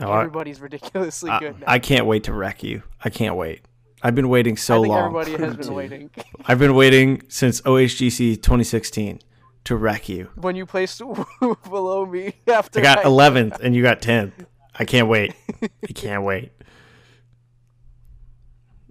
Oh, 0.00 0.12
everybody's 0.12 0.60
ridiculously 0.60 1.30
I- 1.30 1.38
good 1.38 1.60
now. 1.60 1.66
I 1.68 1.78
can't 1.78 2.04
wait 2.06 2.24
to 2.24 2.32
wreck 2.32 2.64
you. 2.64 2.82
I 3.04 3.10
can't 3.10 3.36
wait. 3.36 3.60
I've 4.02 4.16
been 4.16 4.28
waiting 4.28 4.56
so 4.56 4.74
I 4.74 4.80
think 4.82 4.88
long. 4.92 5.16
everybody 5.16 5.44
has 5.44 5.56
been 5.56 5.72
waiting 5.74 6.10
I've 6.46 6.58
been 6.58 6.74
waiting 6.74 7.22
since 7.28 7.60
OHGC 7.60 8.42
2016 8.42 9.20
to 9.62 9.76
wreck 9.76 10.08
you. 10.08 10.30
when 10.34 10.56
you 10.56 10.66
placed 10.66 10.98
below 11.70 12.04
me 12.06 12.34
after 12.48 12.80
I 12.80 12.82
got 12.82 12.98
I- 12.98 13.04
11th 13.04 13.60
and 13.60 13.72
you 13.76 13.82
got 13.84 14.02
10th. 14.02 14.32
I 14.76 14.84
can't 14.84 15.06
wait. 15.06 15.32
I 15.62 15.92
can't 15.94 16.24
wait. 16.24 16.50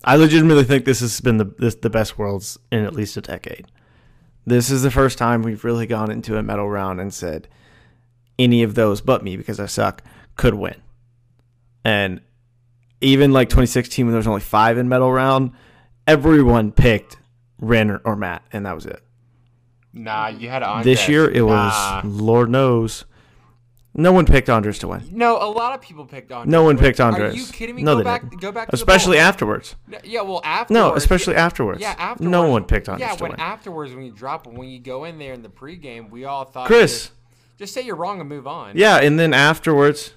I 0.04 0.16
legitimately 0.16 0.66
think 0.66 0.86
this 0.86 1.00
has 1.00 1.22
been 1.22 1.38
the 1.38 1.46
this, 1.58 1.76
the 1.76 1.90
best 1.90 2.18
worlds 2.18 2.60
in 2.72 2.84
at 2.84 2.94
least 2.94 3.18
a 3.18 3.22
decade. 3.22 3.68
This 4.46 4.70
is 4.70 4.84
the 4.84 4.92
first 4.92 5.18
time 5.18 5.42
we've 5.42 5.64
really 5.64 5.86
gone 5.86 6.12
into 6.12 6.38
a 6.38 6.44
medal 6.44 6.70
round 6.70 7.00
and 7.00 7.14
said 7.14 7.48
any 8.38 8.64
of 8.64 8.76
those 8.76 9.00
but 9.00 9.24
me 9.24 9.38
because 9.38 9.60
I 9.60 9.68
suck 9.68 10.04
could 10.36 10.56
win. 10.56 10.76
And 11.86 12.22
even 13.00 13.32
like 13.32 13.50
2016 13.50 14.06
when 14.06 14.12
there 14.12 14.18
was 14.18 14.28
only 14.28 14.42
5 14.42 14.78
in 14.78 14.90
medal 14.90 15.12
round, 15.12 15.52
everyone 16.08 16.72
picked 16.72 17.18
Wren 17.60 17.90
or, 17.90 18.02
or 18.04 18.16
Matt 18.16 18.44
and 18.52 18.66
that 18.66 18.76
was 18.76 18.86
it. 18.86 19.02
Nah, 19.94 20.28
you 20.28 20.50
had 20.50 20.64
Andres. 20.64 20.86
This 20.86 21.08
year 21.08 21.30
it 21.30 21.44
was 21.44 22.04
Lord 22.04 22.50
knows. 22.50 23.06
No 23.96 24.12
one 24.12 24.26
picked 24.26 24.50
Andres 24.50 24.80
to 24.80 24.88
win. 24.88 25.08
No, 25.12 25.38
a 25.38 25.46
lot 25.52 25.74
of 25.76 25.82
people 25.82 26.06
picked 26.06 26.32
Andres. 26.32 26.52
No 26.52 26.64
one 26.64 26.80
picked 26.80 27.00
Andres. 27.00 27.34
Are 27.34 27.38
you 27.38 27.46
kidding 27.46 27.76
me? 27.76 27.84
No, 27.84 27.94
go 27.94 27.98
they 28.00 28.04
back, 28.04 28.22
didn't. 28.24 28.42
go 28.42 28.52
back, 28.52 28.70
to 28.70 28.76
Especially 28.76 29.20
afterwards. 29.20 29.76
No, 29.88 30.00
Yeah, 30.04 30.22
well, 30.22 30.42
afterwards. 30.44 30.72
No, 30.72 30.96
especially 30.96 31.34
yeah, 31.36 31.46
afterwards. 31.46 31.80
Yeah, 31.82 31.96
afterwards. 32.00 32.32
No 32.32 32.48
one 32.50 32.64
picked 32.64 32.90
Andres 32.90 33.08
Yeah, 33.08 33.16
when 33.22 33.32
win. 33.32 33.40
afterwards 33.40 33.94
when 33.94 34.04
you 34.06 34.12
drop 34.12 34.48
when 34.48 34.68
you 34.70 34.80
go 34.80 35.04
in 35.04 35.20
there 35.20 35.34
in 35.34 35.44
the 35.44 35.50
pregame, 35.50 36.10
we 36.10 36.26
all 36.26 36.44
thought. 36.44 36.66
Chris. 36.66 36.92
Just, 36.92 37.12
just 37.60 37.74
say 37.76 37.82
you're 37.82 37.96
wrong 37.96 38.20
and 38.20 38.28
move 38.28 38.48
on. 38.48 38.76
Yeah, 38.76 38.98
and 38.98 39.20
then 39.20 39.32
afterwards, 39.34 40.14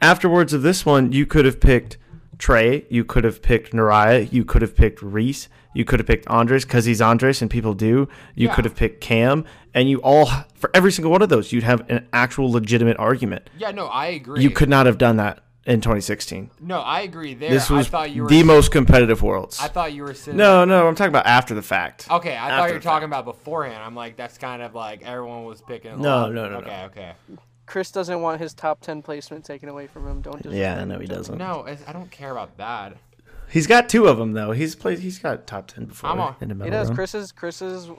afterwards 0.00 0.52
of 0.52 0.62
this 0.62 0.84
one, 0.84 1.12
you 1.12 1.24
could 1.24 1.44
have 1.44 1.60
picked 1.60 1.98
Trey, 2.38 2.86
you 2.90 3.04
could 3.04 3.22
have 3.22 3.40
picked 3.40 3.72
Nariah, 3.72 4.32
you 4.32 4.44
could 4.44 4.62
have 4.62 4.74
picked 4.74 5.00
Reese, 5.00 5.48
you 5.74 5.84
could 5.84 6.00
have 6.00 6.06
picked 6.06 6.26
Andres 6.28 6.64
because 6.64 6.84
he's 6.84 7.00
Andres 7.00 7.42
and 7.42 7.50
people 7.50 7.74
do. 7.74 8.08
You 8.34 8.48
Yeah. 8.48 8.54
could 8.54 8.64
have 8.64 8.76
picked 8.76 9.00
Cam, 9.00 9.44
and 9.74 9.88
you 9.88 9.98
all 10.02 10.26
for 10.54 10.70
every 10.74 10.92
single 10.92 11.10
one 11.10 11.22
of 11.22 11.28
those, 11.28 11.52
you'd 11.52 11.64
have 11.64 11.88
an 11.90 12.06
actual 12.12 12.50
legitimate 12.50 12.98
argument. 12.98 13.48
Yeah, 13.58 13.70
no, 13.72 13.86
I 13.86 14.06
agree. 14.06 14.42
You 14.42 14.50
could 14.50 14.68
not 14.68 14.86
have 14.86 14.98
done 14.98 15.16
that 15.16 15.40
in 15.64 15.80
2016. 15.80 16.50
No, 16.60 16.80
I 16.80 17.00
agree. 17.02 17.34
There, 17.34 17.50
This 17.50 17.70
was 17.70 17.86
I 17.86 17.90
thought 17.90 18.10
you 18.10 18.24
were. 18.24 18.28
the 18.28 18.42
most 18.42 18.70
competitive 18.72 19.22
worlds. 19.22 19.58
I 19.60 19.68
thought 19.68 19.92
you 19.92 20.02
were 20.02 20.12
sitting. 20.14 20.36
No, 20.36 20.64
no, 20.64 20.86
I'm 20.88 20.94
talking 20.94 21.10
about 21.12 21.26
after 21.26 21.54
the 21.54 21.62
fact. 21.62 22.08
Okay, 22.10 22.36
I 22.36 22.48
thought 22.48 22.66
you 22.68 22.74
were 22.74 22.78
the 22.80 22.84
talking 22.84 23.06
about 23.06 23.24
beforehand. 23.24 23.82
I'm 23.82 23.94
like, 23.94 24.16
that's 24.16 24.38
kind 24.38 24.60
of 24.62 24.74
like 24.74 25.02
everyone 25.04 25.44
was 25.44 25.62
picking. 25.62 26.00
No, 26.02 26.28
no, 26.30 26.48
no, 26.48 26.56
Okay, 26.58 26.70
no. 26.70 26.84
okay. 26.86 27.12
Chris 27.64 27.90
doesn't 27.92 28.20
want 28.20 28.40
his 28.40 28.52
top 28.54 28.80
ten 28.80 29.02
placement 29.02 29.44
taken 29.44 29.68
away 29.68 29.86
from 29.86 30.06
him. 30.06 30.20
Don't. 30.20 30.44
Yeah, 30.44 30.74
disrespect 30.84 30.88
no, 30.88 30.98
he 30.98 31.06
doesn't. 31.06 31.38
No, 31.38 31.64
I 31.86 31.92
don't 31.92 32.10
care 32.10 32.32
about 32.32 32.56
that. 32.58 32.96
He's 33.52 33.66
got 33.66 33.88
two 33.88 34.06
of 34.06 34.16
them 34.18 34.32
though. 34.32 34.52
He's 34.52 34.74
played. 34.74 34.98
He's 35.00 35.18
got 35.18 35.46
top 35.46 35.68
ten 35.68 35.84
before 35.84 36.10
I'm 36.10 36.20
on- 36.20 36.36
in 36.40 36.48
the 36.48 36.54
He 36.54 36.58
middle. 36.58 36.70
does. 36.72 36.88
round. 36.88 36.96
Chris 36.96 37.14
is 37.14 37.32
Chris 37.32 37.60
is 37.62 37.90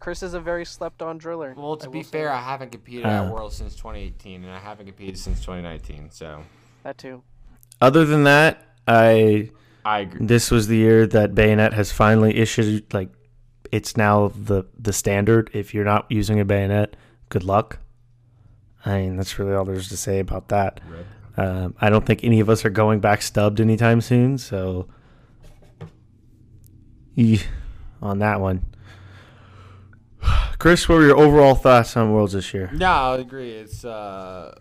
Chris 0.00 0.22
is 0.22 0.34
a 0.34 0.40
very 0.40 0.64
slept 0.64 1.02
on 1.02 1.18
driller. 1.18 1.54
Well, 1.56 1.76
to 1.78 1.88
I 1.88 1.90
be 1.90 1.98
will 1.98 2.04
say 2.04 2.10
fair. 2.10 2.30
I 2.30 2.40
haven't 2.40 2.70
competed 2.72 3.04
Uh. 3.06 3.24
at 3.24 3.32
Worlds 3.32 3.56
since 3.56 3.74
2018, 3.74 4.44
and 4.44 4.52
I 4.52 4.58
haven't 4.58 4.86
competed 4.86 5.18
since 5.18 5.40
2019. 5.40 6.10
So 6.10 6.42
that 6.84 6.98
too. 6.98 7.22
Other 7.80 8.04
than 8.04 8.24
that, 8.24 8.62
I 8.86 9.50
I 9.84 10.00
agree. 10.00 10.26
this 10.26 10.50
was 10.50 10.66
the 10.68 10.76
year 10.76 11.06
that 11.06 11.34
bayonet 11.34 11.72
has 11.72 11.90
finally 11.90 12.36
issued 12.36 12.92
like 12.92 13.08
it's 13.72 13.96
now 13.96 14.28
the 14.34 14.64
the 14.78 14.92
standard 14.92 15.50
if 15.54 15.72
you're 15.74 15.84
not 15.84 16.06
using 16.10 16.40
a 16.40 16.44
bayonet 16.44 16.96
good 17.28 17.44
luck 17.44 17.78
i 18.86 19.00
mean 19.00 19.16
that's 19.16 19.38
really 19.38 19.54
all 19.54 19.64
there's 19.66 19.88
to 19.90 19.96
say 19.96 20.18
about 20.20 20.48
that 20.48 20.80
um, 21.36 21.74
i 21.80 21.90
don't 21.90 22.06
think 22.06 22.24
any 22.24 22.40
of 22.40 22.48
us 22.48 22.64
are 22.64 22.70
going 22.70 22.98
back 22.98 23.20
stubbed 23.20 23.60
anytime 23.60 24.00
soon 24.00 24.38
so 24.38 24.86
on 28.00 28.18
that 28.20 28.40
one 28.40 28.64
chris 30.58 30.88
what 30.88 30.96
were 30.96 31.06
your 31.06 31.16
overall 31.16 31.54
thoughts 31.54 31.96
on 31.96 32.12
worlds 32.12 32.32
this 32.32 32.54
year 32.54 32.70
Yeah, 32.76 33.10
I 33.10 33.18
agree. 33.18 33.50
It's 33.52 33.84
uh, 33.84 34.56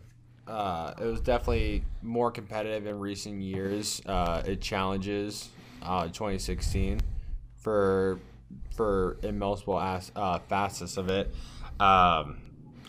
uh, 0.47 0.93
it 0.99 1.05
was 1.05 1.21
definitely 1.21 1.83
more 2.01 2.31
competitive 2.31 2.87
in 2.87 2.99
recent 2.99 3.41
years. 3.41 4.01
Uh, 4.05 4.41
it 4.45 4.61
challenges 4.61 5.49
uh, 5.83 6.05
2016 6.05 7.01
for 7.57 8.19
for 8.75 9.17
in 9.23 9.37
multiple 9.37 9.79
as, 9.79 10.11
uh, 10.15 10.39
facets 10.39 10.97
of 10.97 11.09
it. 11.09 11.27
Um, 11.79 12.39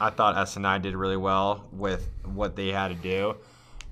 I 0.01 0.11
thought 0.11 0.37
SNI 0.37 0.81
did 0.83 0.95
really 0.95 1.17
well 1.17 1.69
with 1.73 2.09
what 2.25 2.55
they 2.55 2.69
had 2.69 2.89
to 2.89 2.95
do. 2.95 3.37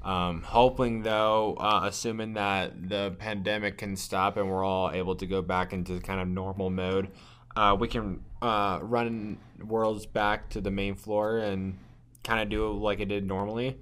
Um, 0.06 0.42
hoping 0.42 1.02
though, 1.02 1.56
uh, 1.58 1.80
assuming 1.82 2.34
that 2.34 2.88
the 2.88 3.16
pandemic 3.18 3.78
can 3.78 3.96
stop 3.96 4.36
and 4.36 4.48
we're 4.48 4.62
all 4.62 4.92
able 4.92 5.16
to 5.16 5.26
go 5.26 5.42
back 5.42 5.72
into 5.72 5.98
kind 5.98 6.20
of 6.20 6.28
normal 6.28 6.70
mode, 6.70 7.08
uh, 7.56 7.76
we 7.78 7.88
can 7.88 8.22
uh, 8.40 8.78
run 8.82 9.38
worlds 9.64 10.06
back 10.06 10.48
to 10.50 10.60
the 10.60 10.70
main 10.70 10.94
floor 10.94 11.38
and 11.38 11.76
kind 12.22 12.40
of 12.40 12.48
do 12.48 12.68
it 12.68 12.74
like 12.74 13.00
it 13.00 13.06
did 13.06 13.26
normally. 13.26 13.80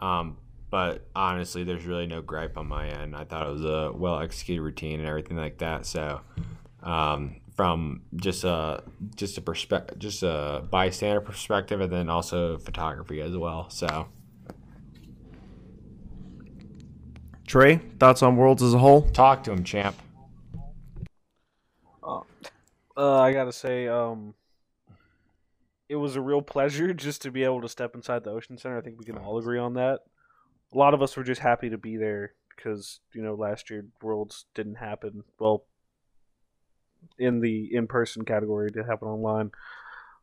Um, 0.00 0.38
but 0.70 1.08
honestly, 1.14 1.62
there's 1.62 1.84
really 1.84 2.06
no 2.06 2.22
gripe 2.22 2.56
on 2.56 2.68
my 2.68 2.88
end. 2.88 3.14
I 3.14 3.24
thought 3.24 3.46
it 3.46 3.52
was 3.52 3.64
a 3.64 3.92
well 3.94 4.20
executed 4.20 4.62
routine 4.62 5.00
and 5.00 5.08
everything 5.08 5.36
like 5.36 5.58
that. 5.58 5.84
So, 5.84 6.22
um, 6.82 7.36
from 7.54 8.00
just 8.14 8.44
a 8.44 8.82
just 9.14 9.36
a 9.36 9.42
perspective, 9.42 9.98
just 9.98 10.22
a 10.22 10.64
bystander 10.70 11.20
perspective, 11.20 11.82
and 11.82 11.92
then 11.92 12.08
also 12.08 12.56
photography 12.56 13.20
as 13.20 13.36
well. 13.36 13.68
So. 13.68 14.08
Trey 17.46 17.76
thoughts 17.98 18.22
on 18.22 18.36
worlds 18.36 18.62
as 18.62 18.74
a 18.74 18.78
whole 18.78 19.02
Talk 19.10 19.44
to 19.44 19.52
him, 19.52 19.64
champ. 19.64 19.96
Uh, 22.96 23.20
I 23.20 23.32
gotta 23.32 23.52
say, 23.52 23.88
um, 23.88 24.34
it 25.88 25.96
was 25.96 26.16
a 26.16 26.20
real 26.20 26.42
pleasure 26.42 26.94
just 26.94 27.22
to 27.22 27.30
be 27.30 27.44
able 27.44 27.60
to 27.60 27.68
step 27.68 27.94
inside 27.94 28.24
the 28.24 28.30
Ocean 28.30 28.56
Center. 28.58 28.78
I 28.78 28.80
think 28.80 28.98
we 28.98 29.04
can 29.04 29.18
all 29.18 29.38
agree 29.38 29.58
on 29.58 29.74
that. 29.74 30.00
A 30.72 30.78
lot 30.78 30.94
of 30.94 31.02
us 31.02 31.16
were 31.16 31.24
just 31.24 31.40
happy 31.40 31.70
to 31.70 31.78
be 31.78 31.96
there 31.96 32.32
because 32.54 33.00
you 33.12 33.22
know 33.22 33.34
last 33.34 33.70
year 33.70 33.84
Worlds 34.02 34.46
didn't 34.54 34.76
happen. 34.76 35.24
Well, 35.38 35.64
in 37.18 37.40
the 37.40 37.74
in-person 37.74 38.24
category, 38.24 38.68
it 38.68 38.74
did 38.74 38.86
happen 38.86 39.08
online, 39.08 39.52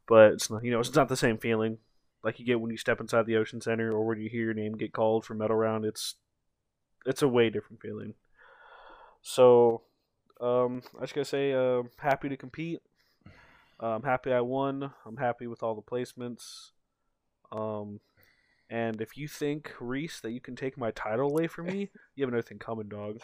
but 0.07 0.33
it's 0.33 0.49
not. 0.49 0.63
You 0.63 0.71
know, 0.71 0.79
it's 0.79 0.95
not 0.95 1.09
the 1.09 1.15
same 1.15 1.37
feeling 1.37 1.77
like 2.23 2.39
you 2.39 2.45
get 2.45 2.59
when 2.59 2.71
you 2.71 2.77
step 2.77 2.99
inside 2.99 3.25
the 3.25 3.37
Ocean 3.37 3.61
Center 3.61 3.91
or 3.91 4.05
when 4.05 4.19
you 4.19 4.29
hear 4.29 4.45
your 4.45 4.53
name 4.53 4.77
get 4.77 4.93
called 4.93 5.25
for 5.25 5.35
medal 5.35 5.55
round. 5.55 5.85
It's 5.85 6.15
it's 7.05 7.21
a 7.21 7.27
way 7.27 7.49
different 7.49 7.81
feeling. 7.81 8.13
So 9.21 9.81
um, 10.41 10.81
I 10.97 11.01
just 11.01 11.15
gotta 11.15 11.25
say, 11.25 11.53
uh, 11.53 11.83
happy 11.97 12.29
to 12.29 12.37
compete. 12.37 12.79
Uh, 13.81 13.95
I'm 13.95 14.03
happy 14.03 14.31
I 14.31 14.41
won. 14.41 14.91
I'm 15.05 15.17
happy 15.17 15.47
with 15.47 15.63
all 15.63 15.75
the 15.75 15.81
placements. 15.81 16.71
Um, 17.51 17.99
and 18.69 19.01
if 19.01 19.17
you 19.17 19.27
think 19.27 19.71
Reese 19.79 20.19
that 20.21 20.31
you 20.31 20.41
can 20.41 20.55
take 20.55 20.77
my 20.77 20.91
title 20.91 21.29
away 21.29 21.47
from 21.47 21.67
me, 21.67 21.89
you 22.15 22.23
have 22.23 22.29
another 22.29 22.41
thing 22.41 22.59
coming, 22.59 22.87
dog. 22.87 23.19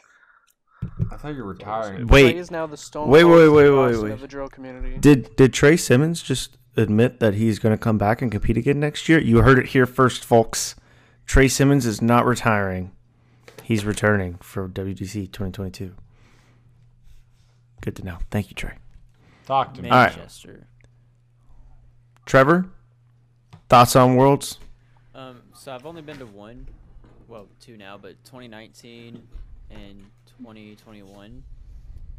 I 1.12 1.18
thought 1.18 1.30
you 1.30 1.44
were 1.44 1.54
retiring. 1.54 2.08
Wait. 2.08 2.32
Trey 2.32 2.40
is 2.40 2.52
now 2.52 2.68
the 2.68 2.78
stone. 2.78 3.10
Wait, 3.10 3.24
wait, 3.24 3.50
wait, 3.50 3.70
wait, 3.70 3.98
wait. 3.98 4.12
Of 4.12 4.22
the 4.22 4.28
drill 4.28 4.48
community. 4.48 4.98
Did 5.00 5.36
did 5.36 5.54
Trey 5.54 5.76
Simmons 5.76 6.22
just 6.22 6.58
admit 6.78 7.20
that 7.20 7.34
he's 7.34 7.60
going 7.60 7.74
to 7.74 7.82
come 7.82 7.98
back 7.98 8.22
and 8.22 8.32
compete 8.32 8.58
again 8.58 8.80
next 8.80 9.10
year? 9.10 9.20
You 9.20 9.42
heard 9.42 9.60
it 9.60 9.68
here 9.68 9.86
first, 9.86 10.24
folks. 10.24 10.76
Trey 11.26 11.48
Simmons 11.48 11.86
is 11.86 12.02
not 12.02 12.26
retiring. 12.26 12.92
He's 13.70 13.86
returning 13.86 14.34
for 14.42 14.68
WDC 14.68 15.32
2022. 15.32 15.94
Good 17.82 17.96
to 17.98 18.04
know. 18.04 18.18
Thank 18.32 18.50
you, 18.50 18.56
Trey. 18.56 18.74
Talk 19.46 19.76
to 19.76 19.84
me. 19.84 19.92
All 19.92 19.98
right. 20.00 20.10
Manchester. 20.10 20.66
Trevor, 22.26 22.66
thoughts 23.70 23.96
on 23.96 24.16
Worlds? 24.16 24.58
Um, 25.14 25.44
so 25.54 25.72
I've 25.72 25.86
only 25.86 26.02
been 26.02 26.18
to 26.18 26.26
one, 26.26 26.68
well, 27.28 27.48
two 27.62 27.78
now, 27.78 27.96
but 27.96 28.16
2019 28.26 29.22
and 29.70 30.04
2021, 30.40 31.44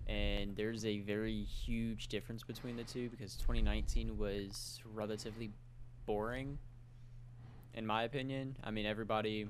and 0.06 0.54
there's 0.54 0.84
a 0.84 1.00
very 1.00 1.42
huge 1.42 2.06
difference 2.06 2.44
between 2.44 2.76
the 2.76 2.84
two 2.84 3.08
because 3.08 3.34
2019 3.34 4.16
was 4.16 4.80
relatively 4.94 5.50
boring, 6.06 6.58
in 7.74 7.84
my 7.84 8.04
opinion. 8.04 8.56
I 8.62 8.70
mean, 8.70 8.86
everybody 8.86 9.48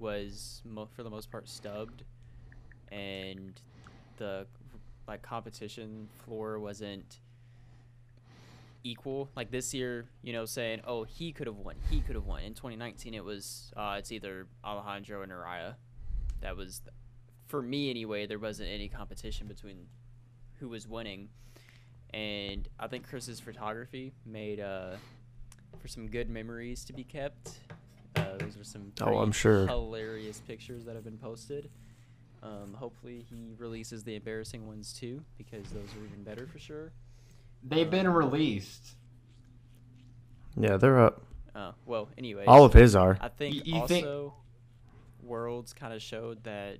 was 0.00 0.62
for 0.94 1.02
the 1.02 1.10
most 1.10 1.30
part 1.30 1.48
stubbed, 1.48 2.04
and 2.90 3.60
the 4.16 4.46
like 5.06 5.22
competition 5.22 6.08
floor 6.24 6.58
wasn't 6.58 7.20
equal. 8.84 9.28
Like 9.36 9.50
this 9.50 9.74
year, 9.74 10.06
you 10.22 10.32
know, 10.32 10.44
saying, 10.44 10.80
"Oh, 10.86 11.04
he 11.04 11.32
could 11.32 11.46
have 11.46 11.56
won. 11.56 11.76
He 11.90 12.00
could 12.00 12.14
have 12.14 12.26
won." 12.26 12.42
In 12.42 12.54
2019, 12.54 13.14
it 13.14 13.24
was 13.24 13.72
uh, 13.76 13.96
it's 13.98 14.12
either 14.12 14.46
Alejandro 14.64 15.22
and 15.22 15.32
Araya. 15.32 15.74
That 16.40 16.56
was, 16.56 16.80
for 17.46 17.60
me 17.60 17.90
anyway. 17.90 18.26
There 18.26 18.38
wasn't 18.38 18.70
any 18.70 18.88
competition 18.88 19.46
between 19.46 19.86
who 20.58 20.68
was 20.68 20.88
winning, 20.88 21.28
and 22.14 22.68
I 22.78 22.86
think 22.86 23.08
Chris's 23.08 23.40
photography 23.40 24.12
made 24.24 24.60
uh, 24.60 24.96
for 25.80 25.88
some 25.88 26.08
good 26.08 26.30
memories 26.30 26.84
to 26.86 26.92
be 26.92 27.04
kept. 27.04 27.60
Those 28.40 28.56
are 28.58 28.64
some 28.64 28.92
Oh, 29.00 29.18
I'm 29.18 29.32
sure. 29.32 29.66
hilarious 29.66 30.40
pictures 30.46 30.84
that 30.84 30.94
have 30.94 31.04
been 31.04 31.18
posted. 31.18 31.70
Um, 32.42 32.74
hopefully, 32.74 33.24
he 33.28 33.52
releases 33.58 34.02
the 34.04 34.14
embarrassing 34.16 34.66
ones 34.66 34.92
too, 34.92 35.22
because 35.36 35.64
those 35.70 35.88
are 35.94 36.04
even 36.04 36.22
better 36.24 36.46
for 36.46 36.58
sure. 36.58 36.92
They've 37.62 37.90
been 37.90 38.08
released. 38.08 38.96
Yeah, 40.58 40.76
they're 40.78 40.98
up. 41.00 41.22
Uh, 41.54 41.72
well, 41.84 42.08
anyway, 42.16 42.44
All 42.46 42.64
of 42.64 42.72
his 42.72 42.96
are. 42.96 43.18
I 43.20 43.28
think 43.28 43.66
you 43.66 43.74
also 43.76 43.86
think- 43.94 44.32
Worlds 45.28 45.72
kind 45.72 45.92
of 45.92 46.00
showed 46.00 46.42
that 46.44 46.78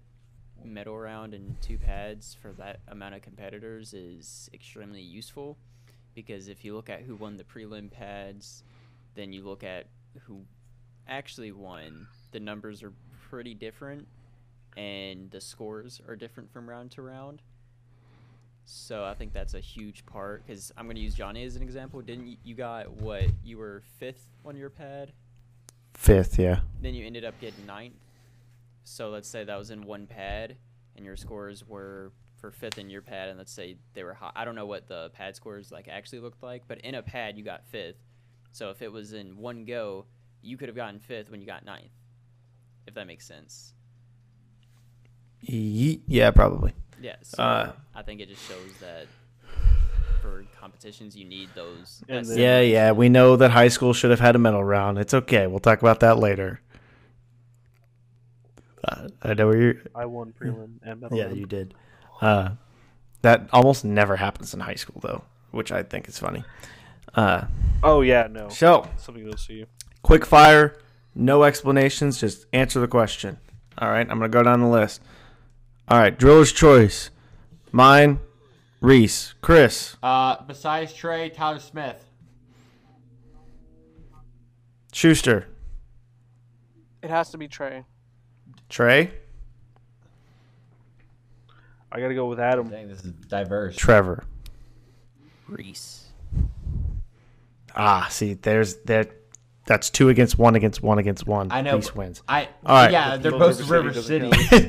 medal 0.65 0.99
round 0.99 1.35
and 1.35 1.61
two 1.61 1.79
pads 1.79 2.35
for 2.41 2.53
that 2.53 2.81
amount 2.89 3.15
of 3.15 3.23
competitors 3.23 3.93
is 3.95 4.49
extremely 4.53 5.01
useful 5.01 5.57
because 6.15 6.49
if 6.49 6.65
you 6.65 6.75
look 6.75 6.91
at 6.91 7.03
who 7.03 7.15
won 7.17 7.37
the 7.37 7.45
prelim 7.45 7.91
pads, 7.91 8.63
then 9.15 9.33
you 9.33 9.43
look 9.45 9.63
at 9.63 9.87
who 10.27 10.45
actually 11.11 11.53
won, 11.53 12.07
the 12.33 12.41
numbers 12.41 12.83
are 12.83 12.93
pretty 13.29 13.55
different 13.55 14.07
and 14.77 15.31
the 15.31 15.41
scores 15.41 16.01
are 16.09 16.17
different 16.17 16.51
from 16.53 16.71
round 16.71 16.93
to 16.93 17.03
round. 17.03 17.43
So 18.65 19.05
I 19.05 19.15
think 19.15 19.33
that's 19.33 19.55
a 19.55 19.61
huge 19.61 20.07
part 20.07 20.47
because 20.47 20.73
I'm 20.77 20.87
going 20.87 20.97
to 20.97 21.03
use 21.03 21.15
Johnny 21.15 21.45
as 21.45 21.57
an 21.57 21.63
example. 21.63 22.01
Didn't 22.01 22.29
you, 22.29 22.37
you 22.45 22.55
got 22.55 22.91
what? 22.91 23.25
You 23.45 23.59
were 23.59 23.83
fifth 23.99 24.27
on 24.45 24.57
your 24.57 24.71
pad 24.71 25.13
Fifth, 25.95 26.39
yeah. 26.39 26.61
then 26.81 26.95
you 26.95 27.05
ended 27.05 27.27
up 27.27 27.39
getting 27.41 27.67
ninth. 27.67 27.93
So 28.85 29.11
let's 29.11 29.29
say 29.29 29.45
that 29.45 29.59
was 29.59 29.71
in 29.71 29.83
one 29.83 30.07
pad, 30.07 30.57
and 30.97 31.05
your 31.05 31.17
scores 31.17 31.67
were 31.69 32.13
for 32.39 32.51
fifth 32.51 32.79
in 32.79 32.89
your 32.89 33.03
pad, 33.03 33.29
and 33.29 33.37
let's 33.37 33.53
say 33.53 33.77
they 33.93 34.03
were 34.03 34.15
high. 34.15 34.31
I 34.35 34.47
don't 34.47 34.55
know 34.55 34.65
what 34.65 34.89
the 34.89 35.11
pad 35.11 35.37
scores 35.37 35.71
like 35.71 35.89
actually 35.89 36.21
looked 36.21 36.43
like, 36.43 36.63
but 36.67 36.81
in 36.81 36.95
a 36.95 37.03
pad 37.03 37.37
you 37.37 37.45
got 37.45 37.67
fifth. 37.67 37.99
So 38.53 38.71
if 38.71 38.81
it 38.81 38.91
was 38.91 39.13
in 39.13 39.37
one 39.37 39.67
go, 39.67 40.07
you 40.43 40.57
could 40.57 40.69
have 40.69 40.77
gotten 40.77 40.99
fifth 41.01 41.31
when 41.31 41.41
you 41.41 41.47
got 41.47 41.65
ninth. 41.65 41.91
If 42.87 42.95
that 42.95 43.07
makes 43.07 43.27
sense. 43.27 43.73
Yeah, 45.43 46.31
probably. 46.33 46.75
Yeah. 47.01 47.17
So 47.23 47.43
Uh, 47.43 47.73
I 47.95 48.03
think 48.03 48.21
it 48.21 48.29
just 48.29 48.47
shows 48.49 48.77
that 48.81 49.07
for 50.21 50.45
competitions 50.59 51.17
you 51.17 51.25
need 51.25 51.49
those. 51.55 52.03
And 52.09 52.25
that 52.27 52.31
then- 52.31 52.39
Yeah, 52.39 52.61
yeah. 52.61 52.93
We 52.93 53.09
know 53.09 53.37
that 53.37 53.51
high 53.51 53.69
school 53.69 53.93
should 53.95 54.11
have 54.11 54.21
had 54.21 54.37
a 54.37 54.39
medal 54.39 54.63
round. 54.63 54.99
It's 54.99 55.15
okay. 55.15 55.47
We'll 55.47 55.61
talk 55.61 55.81
about 55.81 56.01
that 56.01 56.19
later. 56.19 56.61
Uh, 58.85 59.09
I 59.23 59.35
know 59.35 59.47
where 59.49 59.61
you're. 59.61 59.75
I 59.95 60.07
won 60.07 60.33
prelim 60.39 60.79
and 60.83 61.01
medal. 61.01 61.17
Yeah, 61.17 61.25
round. 61.27 61.37
you 61.39 61.47
did. 61.47 61.75
Uh, 62.21 62.51
that 63.23 63.49
almost 63.53 63.85
never 63.85 64.17
happens 64.17 64.53
in 64.55 64.61
high 64.61 64.75
school, 64.75 65.01
though, 65.03 65.23
which 65.51 65.71
I 65.71 65.83
think 65.83 66.09
is 66.09 66.19
funny. 66.19 66.45
Uh, 67.15 67.45
Oh 67.83 68.01
yeah, 68.03 68.27
no. 68.31 68.49
so, 68.51 68.89
Something 68.99 69.25
you'll 69.25 69.37
see. 69.37 69.65
Quick 70.03 70.25
fire, 70.27 70.77
no 71.15 71.43
explanations, 71.45 72.21
just 72.21 72.47
answer 72.53 72.81
the 72.81 72.89
question. 72.89 73.39
All 73.79 73.89
right, 73.91 74.01
I'm 74.11 74.19
going 74.19 74.31
to 74.31 74.37
go 74.37 74.43
down 74.43 74.61
the 74.61 74.69
list. 74.69 75.01
All 75.89 75.99
right, 75.99 76.17
driller's 76.17 76.53
choice. 76.53 77.11
Mine, 77.73 78.21
Reese, 78.81 79.35
Chris, 79.43 79.97
Uh, 80.03 80.37
besides 80.47 80.93
Trey, 80.93 81.31
Tyler 81.31 81.59
Smith. 81.59 82.05
Schuster, 84.93 85.47
It 87.03 87.11
has 87.11 87.31
to 87.31 87.39
be 87.39 87.47
Trey. 87.49 87.85
Trey, 88.69 89.13
I 91.93 92.01
gotta 92.01 92.15
go 92.15 92.27
with 92.27 92.39
Adam. 92.41 92.69
Dang, 92.69 92.89
this 92.89 93.05
is 93.05 93.13
diverse. 93.13 93.77
Trevor. 93.77 94.25
Reese. 95.49 96.07
Ah, 97.75 98.07
see, 98.11 98.35
there's 98.35 98.77
that. 98.87 99.11
That's 99.71 99.89
two 99.89 100.09
against 100.09 100.37
one 100.37 100.57
against 100.57 100.83
one 100.83 100.99
against 100.99 101.29
one. 101.29 101.53
I 101.53 101.61
know. 101.61 101.77
Reese 101.77 101.95
wins. 101.95 102.25
I 102.29 102.49
All 102.67 102.75
right. 102.75 102.91
yeah, 102.91 103.17
they're 103.19 103.31
Both 103.31 103.59
both 103.59 103.71
River 103.71 103.91
River 103.91 104.03
City 104.03 104.33
City. 104.33 104.69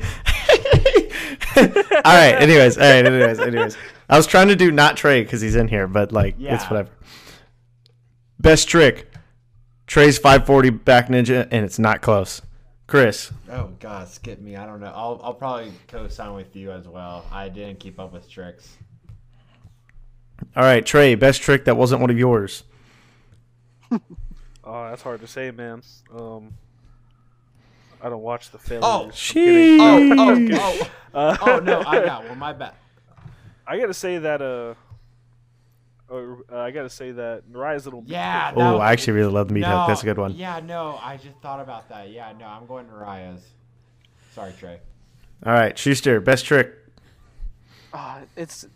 all 1.56 2.04
right. 2.04 2.36
Anyways, 2.40 2.78
all 2.78 2.84
right. 2.84 3.04
Anyways, 3.04 3.40
anyways. 3.40 3.76
I 4.08 4.16
was 4.16 4.28
trying 4.28 4.46
to 4.46 4.54
do 4.54 4.70
not 4.70 4.96
Trey 4.96 5.24
because 5.24 5.40
he's 5.40 5.56
in 5.56 5.66
here, 5.66 5.88
but 5.88 6.12
like 6.12 6.36
it's 6.38 6.62
whatever. 6.66 6.90
Best 8.38 8.68
trick. 8.68 9.12
Trey's 9.88 10.18
540 10.18 10.70
back 10.70 11.08
ninja, 11.08 11.48
and 11.50 11.64
it's 11.64 11.80
not 11.80 12.00
close. 12.00 12.40
Chris, 12.86 13.32
oh 13.50 13.72
God, 13.80 14.06
skip 14.06 14.40
me. 14.40 14.54
I 14.54 14.66
don't 14.66 14.78
know. 14.78 14.92
I'll 14.94 15.20
I'll 15.24 15.34
probably 15.34 15.72
co-sign 15.88 16.32
with 16.34 16.54
you 16.54 16.70
as 16.70 16.86
well. 16.86 17.26
I 17.32 17.48
didn't 17.48 17.80
keep 17.80 17.98
up 17.98 18.12
with 18.12 18.30
tricks. 18.30 18.76
all 20.54 20.62
right. 20.62 20.86
Trey, 20.86 21.16
best 21.16 21.42
trick 21.42 21.64
that 21.64 21.76
wasn't 21.76 22.00
one 22.00 22.10
of 22.10 22.18
yours. 22.20 22.62
Oh, 24.64 24.88
that's 24.88 25.02
hard 25.02 25.20
to 25.20 25.26
say, 25.26 25.50
man. 25.50 25.82
Um, 26.16 26.54
I 28.00 28.08
don't 28.08 28.22
watch 28.22 28.50
the 28.50 28.58
failures. 28.58 28.84
Oh, 28.86 29.04
I'm 29.04 29.10
Sheesh. 29.10 29.78
Oh 29.80 30.50
oh 30.52 30.88
oh 31.14 31.18
Uh, 31.18 31.36
oh 31.42 31.58
no! 31.60 31.80
I 31.86 32.04
got 32.04 32.28
one. 32.28 32.38
My 32.38 32.52
bad. 32.52 32.74
I 33.66 33.78
gotta 33.78 33.94
say 33.94 34.18
that. 34.18 34.40
Uh, 34.42 34.74
uh, 36.12 36.36
I 36.58 36.70
gotta 36.72 36.90
say 36.90 37.12
that 37.12 37.48
Mariah's 37.48 37.84
little. 37.84 38.02
Yeah. 38.06 38.52
Oh, 38.56 38.72
was- 38.74 38.80
I 38.80 38.92
actually 38.92 39.14
really 39.14 39.32
love 39.32 39.48
the 39.48 39.54
meat 39.54 39.64
hook. 39.64 39.88
That's 39.88 40.02
a 40.02 40.04
good 40.04 40.18
one. 40.18 40.32
Yeah, 40.34 40.60
no, 40.60 40.98
I 41.02 41.16
just 41.16 41.36
thought 41.42 41.60
about 41.60 41.88
that. 41.88 42.10
Yeah, 42.10 42.32
no, 42.38 42.46
I'm 42.46 42.66
going 42.66 42.86
to 42.88 42.92
Raya's. 42.94 43.44
Sorry, 44.34 44.52
Trey. 44.58 44.78
All 45.44 45.52
right, 45.52 45.76
Schuster, 45.78 46.20
best 46.20 46.44
trick. 46.44 46.72
Uh, 47.92 48.20
it's 48.36 48.66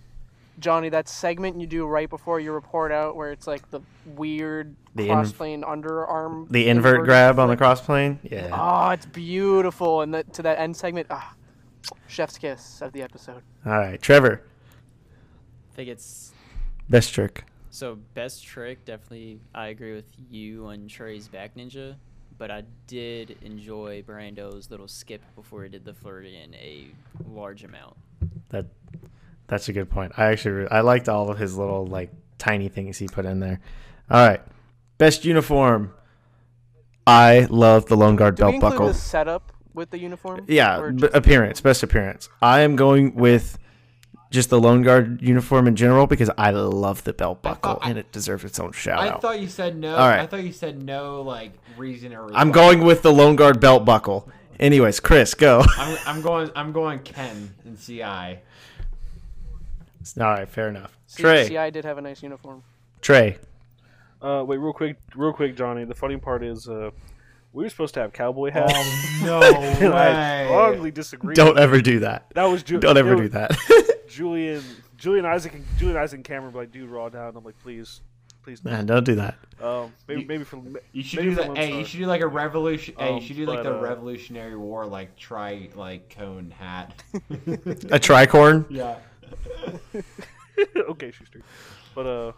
Johnny. 0.58 0.88
That 0.88 1.08
segment 1.08 1.60
you 1.60 1.66
do 1.66 1.86
right 1.86 2.08
before 2.08 2.40
you 2.40 2.52
report 2.52 2.92
out, 2.92 3.16
where 3.16 3.32
it's 3.32 3.46
like 3.46 3.70
the 3.70 3.80
weird 4.04 4.74
The 4.94 5.06
cross 5.08 5.32
inv- 5.32 5.36
plane 5.36 5.62
underarm. 5.62 6.48
The 6.50 6.68
invert 6.68 6.96
inverted 6.96 7.04
grab 7.06 7.38
on 7.38 7.48
the 7.48 7.52
flick. 7.52 7.58
cross 7.58 7.80
plane. 7.80 8.18
Yeah. 8.22 8.50
Oh, 8.52 8.90
it's 8.90 9.06
beautiful, 9.06 10.00
and 10.02 10.14
that 10.14 10.32
to 10.34 10.42
that 10.42 10.58
end 10.58 10.76
segment, 10.76 11.06
ah, 11.10 11.34
chef's 12.06 12.38
kiss 12.38 12.80
of 12.82 12.92
the 12.92 13.02
episode. 13.02 13.42
All 13.64 13.72
right, 13.78 14.00
Trevor, 14.00 14.42
I 15.72 15.74
think 15.76 15.88
it's 15.88 16.32
best 16.88 17.12
trick. 17.12 17.44
So 17.70 17.96
best 18.14 18.42
trick, 18.44 18.84
definitely. 18.84 19.40
I 19.54 19.68
agree 19.68 19.94
with 19.94 20.06
you 20.30 20.66
on 20.66 20.88
Trey's 20.88 21.28
back 21.28 21.54
ninja, 21.56 21.96
but 22.38 22.50
I 22.50 22.62
did 22.86 23.36
enjoy 23.42 24.02
Brando's 24.02 24.70
little 24.70 24.88
skip 24.88 25.20
before 25.34 25.64
he 25.64 25.68
did 25.68 25.84
the 25.84 25.92
Floridian 25.92 26.54
a 26.54 26.86
large 27.28 27.64
amount. 27.64 27.96
That 28.48 28.66
that's 29.48 29.68
a 29.68 29.72
good 29.72 29.90
point. 29.90 30.12
I 30.16 30.26
actually 30.26 30.68
I 30.68 30.80
liked 30.80 31.08
all 31.08 31.30
of 31.30 31.38
his 31.38 31.56
little 31.56 31.86
like 31.86 32.10
tiny 32.38 32.68
things 32.68 32.98
he 32.98 33.06
put 33.08 33.24
in 33.26 33.40
there. 33.40 33.60
All 34.10 34.26
right, 34.26 34.40
best 34.98 35.24
uniform. 35.24 35.92
I 37.06 37.46
love 37.50 37.86
the 37.86 37.96
Lone 37.96 38.16
Guard 38.16 38.34
Do 38.36 38.42
belt 38.42 38.54
include 38.54 38.72
buckle. 38.72 38.86
the 38.88 38.94
setup 38.94 39.52
with 39.74 39.90
the 39.90 39.98
uniform? 39.98 40.44
Yeah, 40.48 40.90
b- 40.94 41.08
appearance, 41.14 41.60
best 41.60 41.82
appearance. 41.82 42.28
I 42.42 42.60
am 42.60 42.74
going 42.76 43.14
with 43.14 43.58
just 44.32 44.50
the 44.50 44.60
Lone 44.60 44.82
Guard 44.82 45.22
uniform 45.22 45.68
in 45.68 45.76
general 45.76 46.08
because 46.08 46.30
I 46.36 46.50
love 46.50 47.04
the 47.04 47.12
belt 47.12 47.42
buckle 47.42 47.74
thought- 47.74 47.86
I- 47.86 47.90
and 47.90 47.98
it 47.98 48.10
deserves 48.10 48.44
its 48.44 48.58
own 48.58 48.72
shout 48.72 48.98
I 48.98 49.08
out. 49.10 49.22
thought 49.22 49.38
you 49.40 49.46
said 49.46 49.76
no. 49.76 49.92
All 49.94 50.08
right. 50.08 50.20
I 50.20 50.26
thought 50.26 50.42
you 50.42 50.52
said 50.52 50.82
no, 50.82 51.22
like 51.22 51.52
reason 51.76 52.12
or. 52.12 52.22
Reason. 52.24 52.36
I'm 52.36 52.50
going 52.50 52.82
with 52.84 53.02
the 53.02 53.12
Lone 53.12 53.36
Guard 53.36 53.60
belt 53.60 53.84
buckle. 53.84 54.28
Anyways, 54.58 54.98
Chris, 55.00 55.34
go. 55.34 55.62
I'm, 55.76 55.98
I'm 56.06 56.22
going. 56.22 56.50
I'm 56.56 56.72
going 56.72 56.98
Ken 57.00 57.54
and 57.64 57.78
CI. 57.80 58.40
All 60.18 60.24
right, 60.24 60.48
fair 60.48 60.68
enough. 60.68 60.96
See, 61.06 61.22
Trey, 61.22 61.48
CI 61.48 61.70
did 61.70 61.84
have 61.84 61.98
a 61.98 62.02
nice 62.02 62.22
uniform. 62.22 62.62
Trey. 63.00 63.38
Uh, 64.22 64.42
wait, 64.46 64.56
real 64.58 64.72
quick, 64.72 64.96
real 65.14 65.32
quick, 65.32 65.56
Johnny. 65.56 65.84
The 65.84 65.94
funny 65.94 66.16
part 66.16 66.42
is, 66.42 66.68
uh, 66.68 66.90
we 67.52 67.64
were 67.64 67.68
supposed 67.70 67.94
to 67.94 68.00
have 68.00 68.12
cowboy 68.12 68.50
hats. 68.50 68.72
Oh 68.74 69.24
no 69.24 69.40
and 69.86 69.94
I 69.94 70.42
way! 70.42 70.46
strongly 70.46 70.90
disagree. 70.90 71.34
Don't 71.34 71.58
ever 71.58 71.80
do 71.80 72.00
that. 72.00 72.26
That 72.34 72.44
was 72.44 72.62
Ju- 72.62 72.78
Don't 72.80 72.96
ever 72.96 73.14
do 73.16 73.28
that. 73.28 73.52
Julian, 74.08 74.62
Julian 74.96 75.26
Isaac, 75.26 75.54
and 75.54 75.64
Julian 75.78 75.96
Isaac 75.98 76.18
and 76.18 76.24
Cameron 76.24 76.52
were 76.54 76.62
like, 76.62 76.72
dude, 76.72 76.88
raw 76.90 77.08
down. 77.08 77.36
I'm 77.36 77.44
like, 77.44 77.58
please, 77.62 78.00
please. 78.42 78.64
no. 78.64 78.70
Man, 78.70 78.86
don't 78.86 79.04
do 79.04 79.14
that. 79.16 79.36
Um, 79.62 79.92
maybe, 80.08 80.22
You- 80.22 80.26
maybe 80.28 80.44
for 80.44 80.62
You 80.92 81.02
should 81.02 81.22
do 81.22 81.34
that. 81.36 81.56
Hey, 81.56 81.78
you 81.78 81.84
should 81.84 81.98
do 82.00 82.06
like 82.06 82.22
a 82.22 82.26
revolution. 82.26 82.94
hey, 82.98 83.10
you 83.10 83.14
Um, 83.16 83.20
should 83.22 83.36
do 83.36 83.46
like 83.46 83.62
but, 83.62 83.70
the 83.70 83.78
uh, 83.78 83.82
Revolutionary 83.82 84.56
War, 84.56 84.86
like 84.86 85.14
try 85.16 85.68
like 85.74 86.14
cone 86.16 86.50
hat. 86.50 87.02
A 87.30 87.98
tricorn. 87.98 88.64
yeah. 88.70 88.96
okay, 90.90 91.10
Schuster. 91.10 91.42
But 91.94 92.06
uh, 92.06 92.32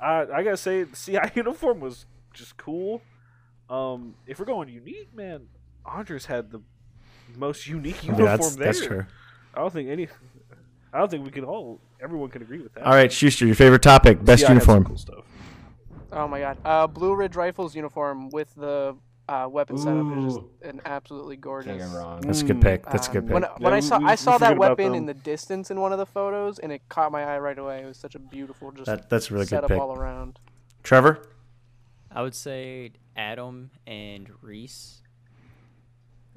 I 0.00 0.22
I 0.32 0.42
gotta 0.42 0.56
say, 0.56 0.84
the 0.84 0.96
CI 0.96 1.18
uniform 1.34 1.80
was 1.80 2.06
just 2.34 2.56
cool. 2.56 3.02
Um, 3.68 4.14
if 4.26 4.38
we're 4.38 4.46
going 4.46 4.68
unique, 4.68 5.14
man, 5.14 5.46
Andres 5.84 6.26
had 6.26 6.50
the 6.50 6.60
most 7.36 7.66
unique 7.66 8.02
Yeah, 8.04 8.12
uniform 8.16 8.38
that's 8.38 8.56
there. 8.56 8.64
that's 8.66 8.80
true. 8.86 9.06
I 9.54 9.60
don't 9.60 9.72
think 9.72 9.88
any. 9.88 10.08
I 10.92 10.98
don't 10.98 11.10
think 11.10 11.24
we 11.24 11.30
can 11.30 11.44
all. 11.44 11.80
Everyone 12.02 12.30
can 12.30 12.42
agree 12.42 12.58
with 12.60 12.74
that. 12.74 12.84
All 12.84 12.92
right, 12.94 13.12
Schuster, 13.12 13.46
your 13.46 13.54
favorite 13.54 13.82
topic, 13.82 14.24
best 14.24 14.42
CI 14.44 14.52
uniform. 14.52 14.84
Cool 14.84 14.96
stuff. 14.98 15.24
Oh 16.12 16.26
my 16.26 16.40
god. 16.40 16.58
Uh, 16.64 16.86
Blue 16.88 17.14
Ridge 17.14 17.36
Rifles 17.36 17.76
uniform 17.76 18.30
with 18.30 18.52
the 18.56 18.96
uh, 19.30 19.48
weapon 19.48 19.78
setup 19.78 20.16
is 20.18 20.24
just 20.34 20.40
an 20.62 20.80
absolutely 20.84 21.36
gorgeous. 21.36 21.78
Can't 21.80 21.92
go 21.92 21.98
wrong. 21.98 22.20
That's 22.22 22.42
a 22.42 22.44
good 22.44 22.56
Mm, 22.56 22.62
pick. 22.62 22.84
That's 22.90 23.06
a 23.08 23.12
good 23.12 23.18
Um, 23.18 23.24
pick. 23.26 23.34
When, 23.34 23.42
when 23.58 23.72
Yeah, 23.72 23.76
I 23.76 23.80
saw 23.80 23.98
we- 23.98 24.04
I 24.06 24.10
we 24.10 24.16
saw 24.16 24.32
forget 24.32 24.40
that 24.40 24.52
about 24.56 24.70
weapon 24.70 24.84
them. 24.86 24.94
in 24.94 25.06
the 25.06 25.14
distance 25.14 25.70
in 25.70 25.80
one 25.80 25.92
of 25.92 25.98
the 25.98 26.06
photos, 26.06 26.58
and 26.58 26.72
it 26.72 26.82
caught 26.88 27.12
my 27.12 27.22
eye 27.22 27.38
right 27.38 27.58
away. 27.58 27.82
It 27.82 27.86
was 27.86 27.96
such 27.96 28.14
a 28.14 28.18
beautiful, 28.18 28.72
just 28.72 28.86
That 28.86 29.08
that's 29.08 29.30
a 29.30 29.34
really 29.34 29.44
good 29.46 29.50
setup 29.50 29.68
pick. 29.68 29.80
all 29.80 29.96
around. 29.96 30.38
Trevor. 30.82 31.20
I 32.10 32.22
would 32.22 32.34
say 32.34 32.90
Adam 33.16 33.70
and 33.86 34.28
Reese. 34.42 35.00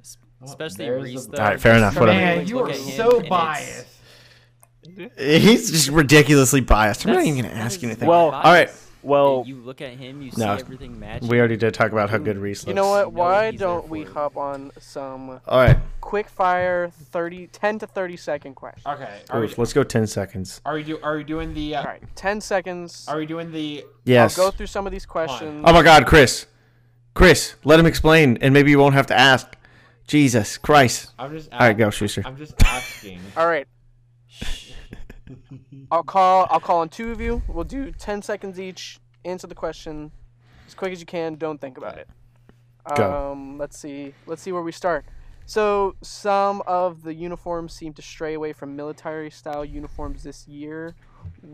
Es- 0.00 0.16
Oh, 0.40 0.44
Especially 0.44 0.84
there's 0.84 1.02
Reese, 1.04 1.26
the- 1.26 1.32
though. 1.36 1.42
All 1.42 1.48
right, 1.50 1.60
fair 1.60 1.76
enough, 1.76 1.94
Just 1.94 2.00
whatever. 2.00 2.18
Man, 2.20 2.38
look 2.40 2.48
you 2.48 2.58
are 2.60 2.68
at 2.70 2.76
him 2.76 2.82
so 2.96 3.04
and 3.16 3.24
it's- 3.26 3.28
biased. 3.28 3.86
He's 5.18 5.70
just 5.70 5.88
ridiculously 5.88 6.60
biased. 6.60 7.04
I'm 7.04 7.12
not 7.12 7.18
That's- 7.20 7.28
even 7.28 7.42
gonna 7.42 7.54
that 7.54 7.64
ask 7.64 7.82
you 7.82 7.88
is 7.88 7.92
anything. 7.92 8.08
Well, 8.08 8.30
bias. 8.30 8.44
all 8.46 8.52
right. 8.52 8.70
Well, 9.04 9.44
you 9.46 9.56
look 9.56 9.80
at 9.80 9.90
him, 9.90 10.22
you 10.22 10.30
see 10.30 10.40
No. 10.40 10.54
everything 10.54 10.98
matching. 10.98 11.28
We 11.28 11.38
already 11.38 11.56
did 11.56 11.74
talk 11.74 11.92
about 11.92 12.10
how 12.10 12.18
good 12.18 12.38
Reese 12.38 12.62
looks. 12.62 12.68
You 12.68 12.74
know 12.74 12.88
what? 12.88 13.12
Why 13.12 13.50
he's 13.50 13.60
there 13.60 13.68
don't 13.68 13.88
we 13.88 14.04
hop 14.04 14.36
on 14.36 14.72
some 14.80 15.40
All 15.46 15.58
right, 15.58 15.76
quick 16.00 16.28
fire 16.28 16.88
30, 16.88 17.48
10 17.48 17.78
to 17.80 17.86
30 17.86 18.16
second 18.16 18.54
questions? 18.54 18.86
Okay. 18.86 19.20
Are 19.30 19.40
we, 19.40 19.54
let's 19.56 19.72
go 19.72 19.84
ten 19.84 20.06
seconds. 20.06 20.60
are 20.64 20.74
we 20.74 20.82
do? 20.82 20.98
Are 21.02 21.16
we 21.16 21.24
doing 21.24 21.52
the? 21.54 21.76
Uh, 21.76 21.80
All 21.80 21.84
right, 21.84 22.02
10 22.16 22.40
seconds. 22.40 23.04
Are 23.08 23.18
we 23.18 23.26
doing 23.26 23.52
the? 23.52 23.84
Yes. 24.04 24.38
I'll 24.38 24.46
go 24.46 24.56
through 24.56 24.66
some 24.68 24.86
of 24.86 24.92
these 24.92 25.06
questions. 25.06 25.64
Oh 25.66 25.72
my 25.72 25.82
God, 25.82 26.06
Chris. 26.06 26.46
Chris, 27.14 27.54
let 27.62 27.78
him 27.78 27.86
explain, 27.86 28.38
and 28.40 28.52
maybe 28.52 28.70
you 28.70 28.78
won't 28.78 28.94
have 28.94 29.06
to 29.08 29.18
ask. 29.18 29.54
Jesus 30.06 30.58
Christ. 30.58 31.12
I'm 31.18 31.30
just. 31.30 31.52
All 31.52 31.60
right, 31.60 31.76
go, 31.76 31.90
Schuster. 31.90 32.22
I'm 32.24 32.36
just 32.36 32.54
asking. 32.64 33.20
All 33.36 33.46
right. 33.46 33.66
I'll 35.90 36.02
call. 36.02 36.46
I'll 36.50 36.60
call 36.60 36.80
on 36.80 36.88
two 36.88 37.12
of 37.12 37.20
you. 37.20 37.42
We'll 37.48 37.64
do 37.64 37.90
10 37.92 38.22
seconds 38.22 38.58
each. 38.60 38.98
Answer 39.24 39.46
the 39.46 39.54
question 39.54 40.10
as 40.66 40.74
quick 40.74 40.92
as 40.92 41.00
you 41.00 41.06
can. 41.06 41.36
Don't 41.36 41.60
think 41.60 41.78
about 41.78 41.98
it. 41.98 42.08
Go. 42.96 43.32
Um, 43.32 43.58
let's 43.58 43.78
see. 43.78 44.14
Let's 44.26 44.42
see 44.42 44.52
where 44.52 44.62
we 44.62 44.72
start. 44.72 45.04
So 45.46 45.94
some 46.02 46.62
of 46.66 47.02
the 47.02 47.14
uniforms 47.14 47.72
seem 47.74 47.92
to 47.94 48.02
stray 48.02 48.34
away 48.34 48.52
from 48.52 48.76
military 48.76 49.30
style 49.30 49.64
uniforms 49.64 50.22
this 50.22 50.48
year. 50.48 50.94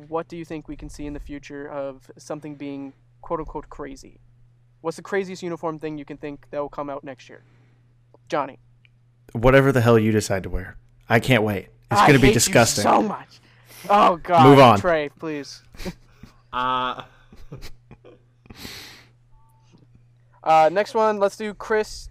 What 0.09 0.29
do 0.29 0.37
you 0.37 0.45
think 0.45 0.69
we 0.69 0.77
can 0.77 0.89
see 0.89 1.07
in 1.07 1.13
the 1.13 1.21
future 1.21 1.69
of 1.69 2.11
something 2.17 2.57
being 2.57 2.93
quote 3.21 3.41
unquote 3.41 3.69
crazy? 3.69 4.21
What's 4.81 4.97
the 4.97 5.03
craziest 5.03 5.43
uniform 5.43 5.79
thing 5.79 5.99
you 5.99 6.05
can 6.05 6.17
think 6.17 6.47
that 6.51 6.59
will 6.61 6.69
come 6.69 6.89
out 6.89 7.05
next 7.05 7.29
year? 7.29 7.43
Johnny. 8.29 8.59
Whatever 9.33 9.73
the 9.73 9.81
hell 9.81 9.99
you 9.99 10.13
decide 10.13 10.45
to 10.45 10.51
wear. 10.51 10.77
I 11.09 11.21
can't 11.21 11.43
wait. 11.43 11.69
It's 11.91 12.01
going 12.03 12.15
to 12.15 12.21
be 12.21 12.33
disgusting. 12.33 12.83
so 12.83 13.03
much. 13.03 13.41
Oh 13.89 14.17
god. 14.17 14.47
Move 14.47 14.59
on. 14.59 14.79
Trey, 14.79 15.09
please. 15.19 15.63
Uh, 16.53 17.05
Uh, 20.43 20.71
next 20.73 20.95
one, 20.95 21.19
let's 21.19 21.37
do 21.37 21.53
Chris. 21.55 22.09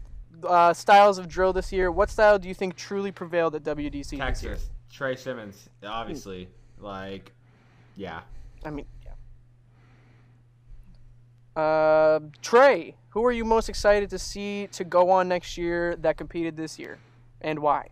Uh, 0.48 0.74
styles 0.74 1.18
of 1.18 1.28
drill 1.28 1.52
this 1.52 1.74
year. 1.74 1.92
What 1.92 2.10
style 2.10 2.40
do 2.40 2.48
you 2.48 2.54
think 2.54 2.76
truly 2.76 3.12
prevailed 3.12 3.56
at 3.56 3.64
WDC 3.64 4.20
this 4.26 4.44
year? 4.44 4.58
Trey 4.92 5.16
Simmons, 5.16 5.68
obviously. 5.84 6.48
Like, 6.78 7.34
yeah. 7.98 8.22
I 8.64 8.70
mean, 8.70 8.86
yeah. 9.04 9.12
Uh, 11.62 12.20
Trey, 12.42 12.96
who 13.10 13.26
are 13.26 13.32
you 13.32 13.44
most 13.44 13.68
excited 13.68 14.10
to 14.12 14.20
see 14.20 14.68
to 14.72 14.84
go 14.86 15.10
on 15.10 15.28
next 15.28 15.58
year 15.58 15.96
that 15.98 16.18
competed 16.18 16.56
this 16.56 16.80
year, 16.80 17.00
and 17.42 17.60
why? 17.60 17.90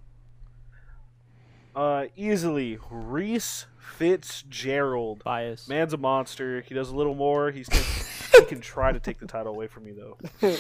Uh, 1.77 2.07
easily 2.15 2.79
Reese 2.89 3.67
Fitzgerald. 3.77 5.23
Bias. 5.23 5.69
Man's 5.69 5.93
a 5.93 5.97
monster. 5.97 6.61
He 6.61 6.73
does 6.73 6.89
a 6.89 6.95
little 6.95 7.13
more. 7.13 7.51
He's 7.51 7.67
he 8.35 8.45
can 8.45 8.59
try 8.61 8.91
to 8.91 8.99
take 8.99 9.19
the 9.19 9.27
title 9.27 9.53
away 9.53 9.67
from 9.67 9.85
me 9.85 9.91
though. 9.91 10.17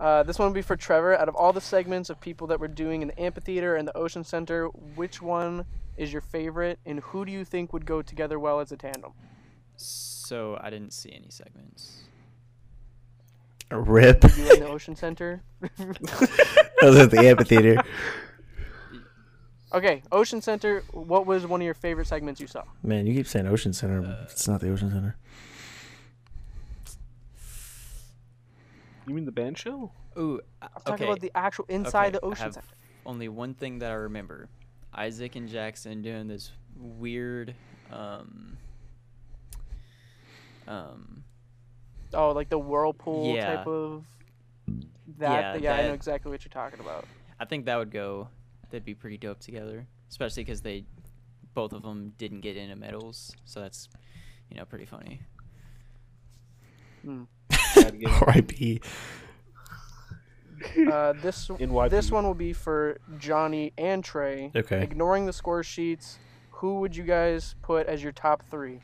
Uh, 0.00 0.24
this 0.24 0.36
one 0.36 0.48
will 0.48 0.54
be 0.54 0.62
for 0.62 0.74
Trevor. 0.74 1.16
Out 1.16 1.28
of 1.28 1.36
all 1.36 1.52
the 1.52 1.60
segments 1.60 2.10
of 2.10 2.20
people 2.20 2.48
that 2.48 2.58
we're 2.58 2.66
doing 2.66 3.02
in 3.02 3.08
the 3.08 3.20
amphitheater 3.20 3.76
and 3.76 3.86
the 3.86 3.96
Ocean 3.96 4.24
Center, 4.24 4.66
which 4.96 5.22
one 5.22 5.64
is 5.96 6.12
your 6.12 6.22
favorite, 6.22 6.80
and 6.84 6.98
who 6.98 7.24
do 7.24 7.30
you 7.30 7.44
think 7.44 7.72
would 7.72 7.86
go 7.86 8.02
together 8.02 8.36
well 8.40 8.58
as 8.58 8.72
a 8.72 8.76
tandem? 8.76 9.12
So 9.76 10.58
I 10.60 10.70
didn't 10.70 10.92
see 10.92 11.12
any 11.12 11.28
segments. 11.30 12.02
Rip. 13.70 14.24
You 14.36 14.50
in 14.54 14.60
the 14.60 14.68
Ocean 14.68 14.96
Center? 14.96 15.44
I 15.78 16.84
was 16.84 16.98
at 16.98 17.12
the 17.12 17.20
amphitheater. 17.20 17.84
Okay, 19.74 20.02
Ocean 20.12 20.42
Center. 20.42 20.82
What 20.92 21.26
was 21.26 21.46
one 21.46 21.60
of 21.60 21.64
your 21.64 21.74
favorite 21.74 22.06
segments 22.06 22.40
you 22.40 22.46
saw? 22.46 22.64
Man, 22.82 23.06
you 23.06 23.14
keep 23.14 23.26
saying 23.26 23.46
Ocean 23.46 23.72
Center. 23.72 24.02
but 24.02 24.28
it's 24.30 24.46
not 24.46 24.60
the 24.60 24.70
Ocean 24.70 24.90
Center. 24.90 25.16
You 29.06 29.14
mean 29.14 29.24
the 29.24 29.32
band 29.32 29.58
show? 29.58 29.90
Ooh, 30.18 30.40
uh, 30.60 30.66
I'm 30.76 30.82
talking 30.82 30.92
okay. 30.94 31.04
about 31.04 31.20
the 31.20 31.32
actual 31.34 31.64
inside 31.68 32.14
okay, 32.14 32.18
the 32.20 32.26
I 32.26 32.28
Ocean 32.28 32.44
have 32.44 32.54
Center. 32.54 32.66
Only 33.04 33.28
one 33.28 33.54
thing 33.54 33.78
that 33.80 33.90
I 33.90 33.94
remember: 33.94 34.48
Isaac 34.94 35.36
and 35.36 35.48
Jackson 35.48 36.02
doing 36.02 36.28
this 36.28 36.52
weird, 36.76 37.54
um, 37.90 38.56
um, 40.68 41.24
Oh, 42.14 42.32
like 42.32 42.48
the 42.50 42.58
whirlpool 42.58 43.34
Yeah. 43.34 43.56
type 43.56 43.66
of. 43.66 44.04
That, 45.18 45.60
Yeah, 45.62 45.74
yeah, 45.76 45.82
I 45.82 45.86
know 45.88 45.94
exactly 45.94 46.30
what 46.30 46.44
you're 46.44 46.50
talking 46.52 46.78
about. 46.80 47.06
I 47.40 47.44
think 47.44 47.64
that 47.64 47.76
would 47.76 47.90
go. 47.90 48.28
That'd 48.72 48.86
be 48.86 48.94
pretty 48.94 49.18
dope 49.18 49.38
together, 49.38 49.86
especially 50.08 50.44
because 50.44 50.62
they, 50.62 50.86
both 51.52 51.74
of 51.74 51.82
them 51.82 52.14
didn't 52.16 52.40
get 52.40 52.56
into 52.56 52.74
medals, 52.74 53.30
so 53.44 53.60
that's, 53.60 53.90
you 54.50 54.56
know, 54.56 54.64
pretty 54.64 54.86
funny. 54.86 55.20
R.I.P. 57.06 58.80
Uh, 60.90 61.12
this 61.20 61.48
NYP. 61.48 61.90
this 61.90 62.10
one 62.10 62.24
will 62.24 62.32
be 62.32 62.54
for 62.54 62.96
Johnny 63.18 63.74
and 63.76 64.02
Trey. 64.02 64.50
Okay. 64.56 64.82
Ignoring 64.82 65.26
the 65.26 65.34
score 65.34 65.62
sheets, 65.62 66.18
who 66.50 66.80
would 66.80 66.96
you 66.96 67.04
guys 67.04 67.54
put 67.60 67.86
as 67.86 68.02
your 68.02 68.12
top 68.12 68.42
three? 68.50 68.80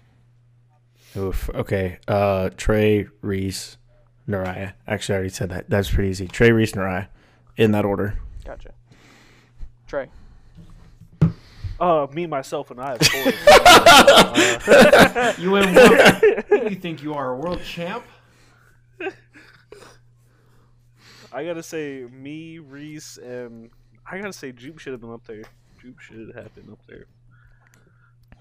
Oof. 1.17 1.49
Okay. 1.55 1.99
Uh, 2.07 2.51
Trey, 2.59 3.07
Reese, 3.23 3.79
Nariah. 4.29 4.75
Actually, 4.87 5.15
I 5.15 5.17
already 5.17 5.33
said 5.33 5.49
that. 5.49 5.71
That's 5.71 5.91
pretty 5.91 6.11
easy. 6.11 6.29
Trey, 6.29 6.53
Reese, 6.53 6.73
Nariah, 6.73 7.09
in 7.57 7.73
that 7.73 7.87
order. 7.87 8.19
Gotcha. 8.45 8.75
Trey. 9.89 10.09
Uh, 11.81 12.07
me, 12.13 12.27
myself, 12.27 12.71
and 12.71 12.81
I. 12.81 12.93
Of 12.95 13.01
course. 13.01 13.35
Uh, 13.49 15.35
You 15.39 15.53
win 15.53 15.75
one. 15.75 16.71
you 16.71 16.77
think 16.77 17.03
you 17.03 17.15
are 17.15 17.33
a 17.33 17.37
world 17.37 17.63
champ? 17.65 18.05
I 21.33 21.45
gotta 21.45 21.63
say, 21.63 22.07
me, 22.11 22.59
Reese, 22.59 23.19
and 23.19 23.71
I 24.11 24.19
gotta 24.19 24.33
say, 24.33 24.53
Jupe 24.53 24.79
should 24.79 24.93
have 24.93 25.01
been 25.01 25.13
up 25.13 25.27
there. 25.27 25.45
Jupe 25.81 26.01
should 26.01 26.35
have 26.35 26.55
been 26.55 26.71
up 26.71 26.81
there. 26.87 27.07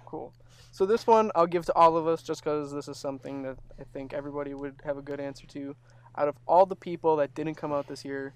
Cool. 0.06 0.34
So 0.72 0.86
this 0.86 1.06
one 1.07 1.32
I'll 1.36 1.48
give 1.48 1.65
to 1.65 1.74
all 1.76 1.98
of 1.98 2.07
us 2.07 2.22
just 2.22 2.44
because 2.44 2.72
this 2.72 2.88
is 2.88 2.98
something 2.98 3.44
that 3.44 3.57
I 3.80 3.84
think 3.94 4.14
everybody 4.14 4.53
would 4.53 4.76
have 4.84 4.98
a 4.98 5.02
good 5.02 5.19
answer 5.19 5.45
to. 5.48 5.76
Out 6.18 6.28
of 6.28 6.36
all 6.48 6.65
the 6.65 6.76
people 6.76 7.18
that 7.18 7.36
didn't 7.36 7.56
come 7.56 7.72
out 7.74 7.88
this 7.88 8.06
year, 8.06 8.34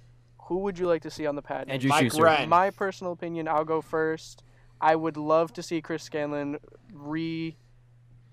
who 0.51 0.57
would 0.57 0.77
you 0.77 0.85
like 0.85 1.01
to 1.03 1.09
see 1.09 1.25
on 1.25 1.35
the 1.37 1.41
pad? 1.41 1.69
Andrew 1.69 1.87
Mike 1.87 2.03
Schuster. 2.07 2.23
Wren. 2.23 2.49
my 2.49 2.71
personal 2.71 3.13
opinion, 3.13 3.47
I'll 3.47 3.63
go 3.63 3.79
first. 3.79 4.43
I 4.81 4.97
would 4.97 5.15
love 5.15 5.53
to 5.53 5.63
see 5.63 5.81
Chris 5.81 6.03
Scanlon 6.03 6.57
re 6.91 7.55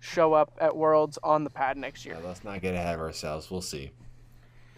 show 0.01 0.32
up 0.32 0.53
at 0.61 0.77
Worlds 0.77 1.16
on 1.23 1.45
the 1.45 1.51
pad 1.51 1.77
next 1.77 2.05
year. 2.05 2.16
Yeah, 2.20 2.27
let's 2.27 2.43
not 2.43 2.61
get 2.61 2.74
ahead 2.74 2.97
of 2.97 3.01
ourselves. 3.01 3.53
We'll 3.53 3.61
see. 3.61 3.93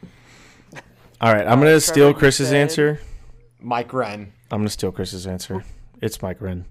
All 1.23 1.33
right. 1.33 1.47
I'm 1.47 1.59
Uh, 1.61 1.62
gonna 1.65 1.81
steal 1.81 2.12
Chris's 2.12 2.49
said- 2.49 2.57
answer. 2.57 3.01
Mike 3.59 3.91
Wren. 3.95 4.33
I'm 4.51 4.61
gonna 4.61 4.69
steal 4.69 4.93
Chris's 4.93 5.27
answer. 5.27 5.65
It's 6.03 6.21
Mike 6.21 6.43
Wren. 6.43 6.67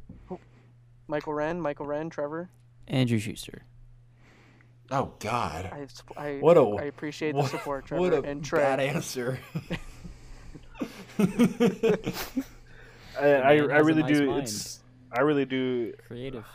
Michael 1.07 1.33
Wren, 1.33 1.59
Michael 1.59 1.87
Wren, 1.87 2.11
Trevor. 2.11 2.51
Andrew 2.87 3.17
Schuster. 3.17 3.63
Oh 4.91 5.13
God. 5.19 5.65
I, 5.73 5.87
I, 6.23 6.37
What 6.39 6.57
a- 6.57 6.61
I 6.79 6.83
appreciate 6.83 7.31
the 7.31 7.39
What, 7.39 7.49
support, 7.49 7.87
Trevor. 7.87 8.01
what 8.01 8.13
a 8.13 8.21
and 8.21 8.45
Trey. 8.45 8.59
bad 8.61 8.79
answer. 8.79 9.39
I, 13.19 13.27
I, 13.33 13.51
I 13.53 13.79
really 13.79 14.03
nice 14.03 14.17
do. 14.17 14.27
mind. 14.27 14.43
It's 14.43 14.79
I 15.11 15.21
really 15.21 15.45
do. 15.45 15.93
creative. 16.07 16.45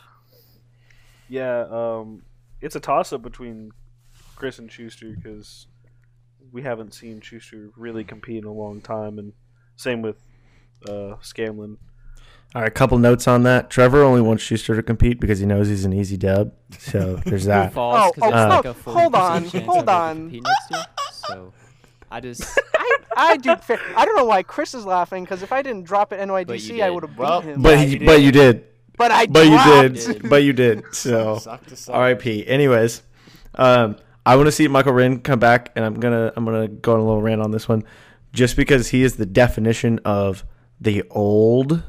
Yeah. 1.28 1.66
Um, 1.70 2.22
it's 2.60 2.76
a 2.76 2.80
toss 2.80 3.12
up 3.12 3.22
between 3.22 3.72
Chris 4.36 4.58
and 4.58 4.70
Schuster 4.70 5.14
because 5.14 5.66
we 6.52 6.62
haven't 6.62 6.94
seen 6.94 7.20
Schuster 7.20 7.70
really 7.76 8.04
compete 8.04 8.38
in 8.38 8.44
a 8.44 8.52
long 8.52 8.80
time, 8.80 9.18
and 9.18 9.32
same 9.76 10.02
with 10.02 10.16
uh, 10.88 11.16
Scanlon. 11.20 11.78
All 12.54 12.62
right. 12.62 12.68
A 12.68 12.70
couple 12.70 12.96
notes 12.98 13.26
on 13.26 13.42
that. 13.42 13.68
Trevor 13.68 14.04
only 14.04 14.20
wants 14.20 14.42
Schuster 14.44 14.76
to 14.76 14.82
compete 14.82 15.18
because 15.20 15.40
he 15.40 15.46
knows 15.46 15.66
he's 15.68 15.84
an 15.84 15.92
easy 15.92 16.16
dub. 16.16 16.52
So 16.78 17.16
there's 17.26 17.44
that. 17.46 17.72
False, 17.72 18.12
Oh, 18.16 18.20
'cause 18.20 18.22
oh, 18.22 18.30
there's 18.30 18.44
oh, 18.44 18.56
like 18.56 18.64
a 18.64 18.72
hold 18.90 19.14
on, 19.16 19.44
hold 19.64 19.88
on. 19.88 20.16
compete 20.30 20.42
next 20.44 20.70
year, 20.70 20.84
so 21.10 21.52
I 22.12 22.20
just 22.20 22.44
I, 23.16 23.32
I 23.32 23.36
do. 23.36 23.56
Fa- 23.56 23.78
I 23.96 24.04
don't 24.04 24.16
know 24.16 24.24
why 24.24 24.42
Chris 24.42 24.74
is 24.74 24.84
laughing 24.86 25.24
because 25.24 25.42
if 25.42 25.52
I 25.52 25.62
didn't 25.62 25.84
drop 25.84 26.12
at 26.12 26.20
NYDC, 26.20 26.82
I 26.82 26.90
would 26.90 27.02
have 27.02 27.16
Well, 27.18 27.40
beat 27.42 27.48
him. 27.50 27.62
But 27.62 27.78
he, 27.78 27.84
you 27.98 28.06
but 28.06 28.16
did. 28.16 28.22
you 28.24 28.32
did. 28.32 28.64
but 28.96 29.10
I 29.10 29.26
But 29.26 29.44
you 29.46 29.50
dropped. 29.50 29.94
did. 29.94 29.94
Did. 30.22 30.28
But 30.30 30.42
you 30.42 30.52
did. 30.52 30.84
So 30.92 31.38
Suck 31.38 31.66
to 31.66 31.76
suck. 31.76 31.94
R.I.P. 31.94 32.46
Anyways, 32.46 33.02
um, 33.56 33.96
I 34.26 34.36
want 34.36 34.46
to 34.46 34.52
see 34.52 34.66
Michael 34.68 34.92
Wren 34.92 35.20
come 35.20 35.38
back, 35.38 35.70
and 35.76 35.84
I'm 35.84 35.94
gonna 35.94 36.32
I'm 36.36 36.44
gonna 36.44 36.68
go 36.68 36.94
on 36.94 37.00
a 37.00 37.04
little 37.04 37.22
rant 37.22 37.40
on 37.42 37.50
this 37.50 37.68
one, 37.68 37.84
just 38.32 38.56
because 38.56 38.88
he 38.88 39.02
is 39.02 39.16
the 39.16 39.26
definition 39.26 40.00
of 40.04 40.44
the 40.80 41.02
old 41.10 41.82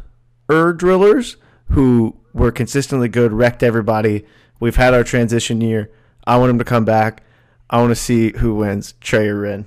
er 0.51 0.73
drillers 0.73 1.37
who 1.71 2.15
were 2.33 2.51
consistently 2.51 3.07
good, 3.07 3.31
wrecked 3.33 3.63
everybody. 3.63 4.25
We've 4.59 4.75
had 4.75 4.93
our 4.93 5.03
transition 5.03 5.61
year. 5.61 5.91
I 6.27 6.37
want 6.37 6.49
him 6.49 6.59
to 6.59 6.65
come 6.65 6.85
back. 6.85 7.23
I 7.69 7.77
want 7.79 7.89
to 7.91 7.95
see 7.95 8.31
who 8.37 8.55
wins, 8.55 8.93
Trey 9.01 9.27
or 9.29 9.39
Wren. 9.39 9.65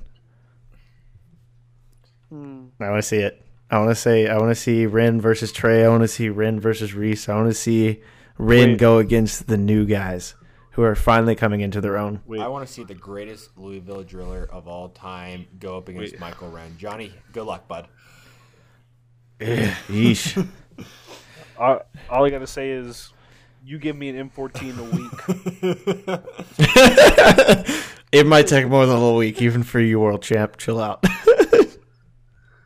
I 2.81 2.91
want 2.91 3.03
to 3.03 3.09
see 3.09 3.19
it. 3.19 3.45
I 3.71 3.79
want 3.79 3.91
to 3.91 3.95
say 3.95 4.29
I 4.29 4.39
want 4.39 4.51
to 4.51 4.55
see 4.55 4.87
Wren 4.87 5.21
versus 5.21 5.53
Trey. 5.53 5.85
I 5.85 5.89
want 5.89 6.03
to 6.03 6.09
see 6.09 6.29
Wren 6.29 6.61
versus 6.61 6.95
Reese. 6.95 7.29
I 7.29 7.35
want 7.35 7.49
to 7.49 7.55
see 7.55 8.03
Wren 8.39 8.71
Wait. 8.71 8.79
go 8.79 8.99
against 8.99 9.47
the 9.47 9.57
new 9.59 9.85
guys 9.85 10.35
who 10.73 10.83
are 10.83 10.95
finally 10.95 11.35
coming 11.35 11.61
into 11.61 11.81
their 11.81 11.99
own. 11.99 12.23
Wait, 12.25 12.41
I 12.41 12.47
want 12.47 12.67
to 12.67 12.73
see 12.73 12.85
the 12.85 12.95
greatest 12.95 13.59
Louisville 13.59 14.05
driller 14.05 14.49
of 14.51 14.69
all 14.69 14.91
time 14.91 15.47
go 15.59 15.77
up 15.77 15.89
against 15.89 16.13
Wait. 16.13 16.21
Michael 16.21 16.51
Wren. 16.51 16.77
Johnny, 16.79 17.13
good 17.33 17.43
luck, 17.45 17.67
bud. 17.67 17.89
Yeesh. 19.41 20.49
all, 21.59 21.81
all 22.09 22.25
I 22.25 22.31
gotta 22.31 22.47
say 22.47 22.71
is, 22.71 23.13
you 23.65 23.79
give 23.79 23.97
me 23.97 24.09
an 24.09 24.31
M14 24.31 24.79
a 24.79 24.85
week. 24.85 25.13
it 28.13 28.27
might 28.27 28.47
take 28.47 28.69
more 28.69 28.87
than 28.87 28.97
a 28.97 28.99
whole 28.99 29.17
week, 29.17 29.43
even 29.43 29.63
for 29.63 29.81
you, 29.81 30.01
world 30.01 30.23
champ. 30.23 30.57
Chill 30.59 30.81
out, 30.81 31.05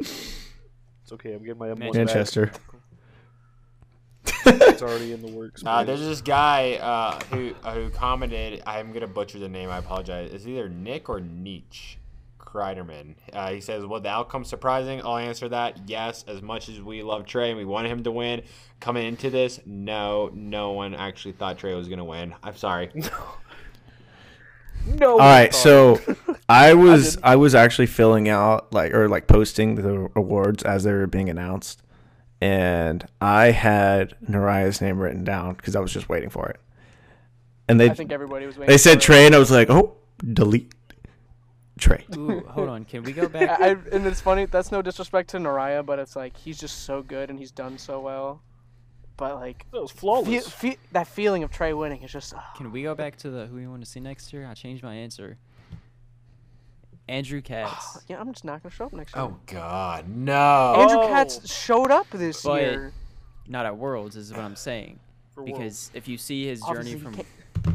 It's 0.03 1.13
okay. 1.13 1.35
I'm 1.35 1.43
getting 1.43 1.59
my 1.59 1.69
M1 1.69 1.79
back. 1.79 1.95
Manchester. 1.95 2.53
It's 4.45 4.83
already 4.83 5.13
in 5.13 5.23
the 5.23 5.31
works. 5.31 5.63
Uh, 5.65 5.85
there's 5.85 6.01
this 6.01 6.21
guy 6.21 6.75
uh, 6.75 7.21
who 7.31 7.55
uh, 7.63 7.75
who 7.75 7.91
commented. 7.91 8.63
I'm 8.67 8.93
gonna 8.93 9.07
butcher 9.07 9.39
the 9.39 9.49
name. 9.49 9.71
I 9.71 9.79
apologize. 9.79 10.33
It's 10.33 10.47
either 10.47 10.69
Nick 10.69 11.09
or 11.09 11.21
Nietzsche. 11.21 11.99
Kreiderman. 12.39 13.15
Uh, 13.33 13.51
he 13.53 13.61
says, 13.61 13.87
"Was 13.87 14.03
the 14.03 14.11
outcome 14.11 14.45
surprising?" 14.45 15.01
I'll 15.03 15.17
answer 15.17 15.49
that 15.49 15.89
yes. 15.89 16.25
As 16.29 16.43
much 16.43 16.69
as 16.69 16.83
we 16.83 17.03
love 17.03 17.25
Trey 17.25 17.49
and 17.49 17.59
we 17.59 17.65
wanted 17.65 17.91
him 17.91 18.03
to 18.03 18.11
win, 18.11 18.43
coming 18.81 19.07
into 19.07 19.31
this, 19.31 19.61
no, 19.65 20.31
no 20.35 20.73
one 20.73 20.95
actually 20.95 21.33
thought 21.33 21.59
Trey 21.59 21.75
was 21.75 21.89
gonna 21.89 22.05
win. 22.05 22.35
I'm 22.43 22.57
sorry. 22.57 22.91
No. 24.87 25.13
All 25.13 25.19
right, 25.19 25.55
so 25.55 26.01
I 26.49 26.75
was 26.75 27.19
I 27.23 27.37
was 27.37 27.55
actually 27.55 27.87
filling 27.87 28.29
out 28.29 28.73
like 28.73 28.93
or 28.95 29.09
like 29.09 29.27
posting 29.27 29.77
the 29.77 30.11
awards 30.17 30.63
as 30.63 30.85
they 30.85 30.93
were 30.93 31.07
being 31.07 31.29
announced, 31.31 31.83
and 32.41 33.07
I 33.21 33.53
had 33.53 34.15
Naraya's 34.29 34.81
name 34.81 34.99
written 34.99 35.25
down 35.25 35.55
because 35.55 35.77
I 35.77 35.81
was 35.81 35.93
just 35.93 36.09
waiting 36.09 36.31
for 36.31 36.49
it. 36.49 36.61
And 37.69 37.81
they 37.81 37.91
I 37.91 37.95
think 37.95 38.13
everybody 38.13 38.47
was 38.47 38.57
waiting. 38.59 38.71
they 38.73 38.79
said 38.79 38.95
for 38.95 38.99
it. 38.99 39.03
Trey, 39.03 39.27
and 39.27 39.35
I 39.35 39.39
was 39.39 39.51
like, 39.51 39.71
oh, 39.71 39.97
delete 40.33 40.73
Trey. 41.79 42.05
Ooh, 42.17 42.41
hold 42.49 42.69
on. 42.69 42.85
Can 42.85 43.03
we 43.03 43.13
go 43.13 43.29
back? 43.29 43.61
I, 43.61 43.71
and 43.71 44.07
it's 44.07 44.21
funny. 44.21 44.47
That's 44.47 44.71
no 44.71 44.83
disrespect 44.83 45.31
to 45.31 45.39
Naraya, 45.39 45.85
but 45.85 45.99
it's 45.99 46.17
like 46.17 46.37
he's 46.37 46.59
just 46.61 46.85
so 46.85 47.03
good 47.03 47.31
and 47.31 47.39
he's 47.39 47.51
done 47.51 47.79
so 47.79 48.01
well. 48.01 48.43
But 49.17 49.35
like 49.37 49.67
That 49.73 49.81
was 49.83 49.91
flawless. 49.91 50.49
fe- 50.49 50.79
that 50.93 51.07
feeling 51.07 51.43
of 51.43 51.51
Trey 51.51 51.73
winning 51.73 52.03
is 52.03 52.11
just. 52.13 52.35
ah. 52.35 52.53
Can 52.57 52.73
we 52.73 52.83
go 52.83 52.95
back 52.95 53.17
to 53.19 53.31
the 53.31 53.47
who 53.47 53.59
you 53.59 53.71
want 53.71 53.85
to 53.85 53.91
see 53.91 54.01
next 54.01 54.33
year? 54.33 54.47
I 54.47 54.55
changed 54.55 54.83
my 54.83 54.95
answer. 54.95 55.37
Andrew 57.09 57.41
Katz. 57.43 57.99
yeah, 58.09 58.21
I'm 58.21 58.33
just 58.33 58.45
not 58.45 58.63
gonna 58.63 58.75
show 58.75 58.87
up 58.87 58.93
next 58.93 59.15
year. 59.15 59.25
oh 59.25 59.37
God, 59.47 60.09
no. 60.09 60.75
Andrew 60.79 60.99
Oh. 61.01 61.09
Katz 61.09 61.53
showed 61.53 61.91
up 61.91 62.09
this 62.11 62.43
But- 62.43 62.63
year. 62.63 62.93
Not 63.49 63.67
at 63.67 63.77
Worlds 63.77 64.15
is 64.17 64.31
what 64.31 64.41
I'm 64.41 64.55
saying. 64.57 65.01
For 65.35 65.43
Worlds. 65.43 65.59
Because 65.59 65.91
if 65.95 66.07
you 66.07 66.17
see 66.17 66.47
his 66.47 66.61
journey 66.61 66.95
Obviously, 66.95 67.01
from 67.01 67.15
he 67.15 67.25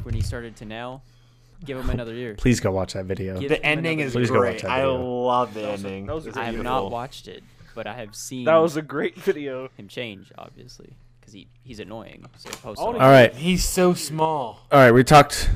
when 0.03 0.13
he 0.15 0.21
started 0.21 0.55
to 0.57 0.65
now, 0.65 1.01
give 1.65 1.77
him 1.77 1.89
another 1.89 2.13
year. 2.13 2.35
Please 2.35 2.61
go 2.61 2.71
watch 2.71 2.93
that 2.93 3.05
video. 3.05 3.37
Give 3.39 3.49
the 3.49 3.63
ending 3.65 3.99
is 3.99 4.13
Please 4.13 4.29
year. 4.29 4.39
go 4.39 4.45
watch 4.45 4.61
great. 4.61 4.71
I 4.71 4.85
love 4.85 5.53
the 5.53 5.61
That 5.61 5.69
ending. 5.79 6.05
that 6.05 6.15
was 6.15 6.27
I 6.37 6.45
have 6.45 6.63
not 6.63 6.89
watched 6.89 7.27
it, 7.27 7.43
but 7.75 7.85
I 7.85 7.93
have 7.95 8.15
seen 8.15 8.45
that 8.45 8.55
was 8.57 8.77
a 8.77 8.81
great 8.81 9.15
video. 9.17 9.67
him 9.77 9.89
change, 9.89 10.31
obviously, 10.37 10.93
because 11.27 11.33
he 11.33 11.49
he's 11.63 11.79
annoying. 11.79 12.25
So 12.37 12.49
post 12.49 12.79
I 12.79 12.83
wanna 12.83 12.97
on 12.99 13.03
All 13.03 13.11
right, 13.11 13.35
He's 13.35 13.63
so 13.65 13.93
small. 13.93 14.65
all 14.71 14.79
right. 14.79 14.91
We 14.91 15.03
talked 15.03 15.49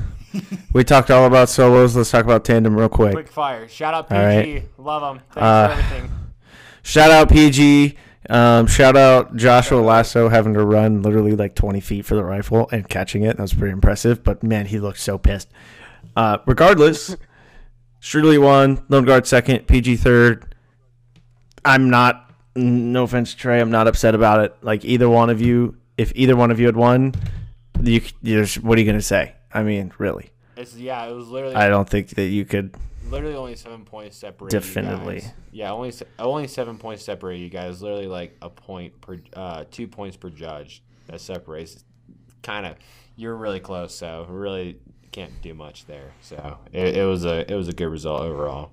we 0.72 0.84
talked 0.84 1.10
all 1.10 1.26
about 1.26 1.48
solos. 1.48 1.96
Let's 1.96 2.10
talk 2.10 2.24
about 2.24 2.44
tandem 2.44 2.76
real 2.76 2.88
quick. 2.90 3.12
Quick 3.14 3.28
fire. 3.28 3.66
Shout 3.68 3.94
out 3.94 4.08
PG. 4.08 4.18
All 4.20 4.26
right. 4.26 4.68
Love 4.78 5.16
him. 5.16 5.22
Thanks 5.30 5.36
Uh, 5.36 5.68
for 5.68 5.72
everything. 5.82 6.10
Shout 6.82 7.10
out 7.10 7.28
PG. 7.30 7.96
Um, 8.30 8.66
shout 8.66 8.96
out 8.96 9.34
Joshua 9.36 9.80
Lasso 9.80 10.28
having 10.28 10.54
to 10.54 10.64
run 10.64 11.02
literally 11.02 11.34
like 11.34 11.54
20 11.54 11.80
feet 11.80 12.04
for 12.04 12.14
the 12.14 12.24
rifle 12.24 12.68
and 12.70 12.88
catching 12.88 13.22
it. 13.24 13.36
That 13.36 13.42
was 13.42 13.54
pretty 13.54 13.72
impressive. 13.72 14.22
But 14.22 14.42
man, 14.42 14.66
he 14.66 14.78
looked 14.78 15.00
so 15.00 15.18
pissed. 15.18 15.48
Uh, 16.16 16.38
regardless, 16.46 17.16
Strudley 18.00 18.40
won. 18.40 18.84
Lone 18.88 19.04
Guard 19.04 19.26
second. 19.26 19.66
PG 19.66 19.96
third. 19.96 20.54
I'm 21.64 21.88
not. 21.90 22.21
No 22.54 23.04
offense, 23.04 23.34
Trey. 23.34 23.60
I'm 23.60 23.70
not 23.70 23.86
upset 23.88 24.14
about 24.14 24.44
it. 24.44 24.54
Like 24.62 24.84
either 24.84 25.08
one 25.08 25.30
of 25.30 25.40
you, 25.40 25.76
if 25.96 26.12
either 26.14 26.36
one 26.36 26.50
of 26.50 26.60
you 26.60 26.66
had 26.66 26.76
won, 26.76 27.14
you, 27.82 28.00
what 28.60 28.76
are 28.76 28.80
you 28.80 28.86
gonna 28.86 29.00
say? 29.00 29.34
I 29.54 29.62
mean, 29.62 29.92
really, 29.98 30.30
It's 30.56 30.74
yeah. 30.76 31.04
It 31.06 31.12
was 31.14 31.28
literally 31.28 31.54
I 31.54 31.68
don't 31.68 31.88
think 31.88 32.10
that 32.10 32.26
you 32.26 32.44
could. 32.44 32.74
literally 33.08 33.34
only 33.36 33.56
seven 33.56 33.84
points 33.84 34.16
separate. 34.16 34.50
Definitely. 34.50 35.16
You 35.16 35.20
guys. 35.20 35.32
Yeah, 35.52 35.72
only 35.72 35.92
only 36.18 36.46
seven 36.48 36.78
points 36.78 37.04
separate 37.04 37.38
you 37.38 37.48
guys. 37.48 37.82
Literally 37.82 38.06
like 38.06 38.36
a 38.42 38.50
point 38.50 39.00
per, 39.00 39.18
uh, 39.34 39.64
two 39.70 39.88
points 39.88 40.16
per 40.16 40.30
judge 40.30 40.82
that 41.06 41.20
separates. 41.20 41.84
Kind 42.42 42.66
of, 42.66 42.76
you're 43.16 43.36
really 43.36 43.60
close. 43.60 43.94
So 43.94 44.26
really 44.28 44.78
can't 45.10 45.40
do 45.42 45.54
much 45.54 45.86
there. 45.86 46.12
So 46.22 46.58
it, 46.72 46.96
it 46.96 47.04
was 47.06 47.24
a 47.24 47.50
it 47.50 47.54
was 47.54 47.68
a 47.68 47.72
good 47.72 47.88
result 47.88 48.22
overall. 48.22 48.72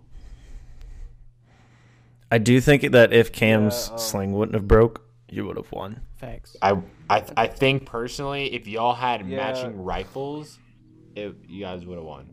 I 2.31 2.37
do 2.37 2.61
think 2.61 2.91
that 2.91 3.11
if 3.13 3.31
Cam's 3.31 3.87
Yeah, 3.87 3.93
um, 3.93 3.99
sling 3.99 4.33
wouldn't 4.33 4.53
have 4.55 4.67
broke, 4.67 5.03
you 5.29 5.45
would 5.47 5.57
have 5.57 5.71
won. 5.71 6.01
facts. 6.17 6.55
I 6.61 6.81
I 7.09 7.23
I 7.35 7.47
think 7.47 7.85
personally, 7.85 8.53
if 8.53 8.67
y'all 8.67 8.93
had 8.93 9.27
Yeah. 9.27 9.37
matching 9.37 9.81
rifles, 9.83 10.59
it, 11.15 11.35
you 11.47 11.61
guys 11.61 11.85
would 11.85 11.97
have 11.97 12.05
won. 12.05 12.29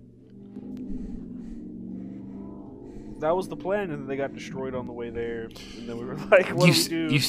That 3.21 3.35
was 3.35 3.49
the 3.49 3.57
plan, 3.57 3.91
and 3.91 4.03
then 4.03 4.07
they 4.07 4.17
got 4.17 4.35
destroyed 4.35 4.75
on 4.75 4.87
the 4.87 4.93
way 4.93 5.09
there. 5.09 5.45
And 5.45 5.89
then 5.89 5.97
we 5.99 6.05
were 6.05 6.17
like, 6.31 6.49
"What 6.51 6.67
you, 6.67 6.75
do 6.75 6.83
we 6.83 6.89
do?" 6.89 7.15
you 7.15 7.21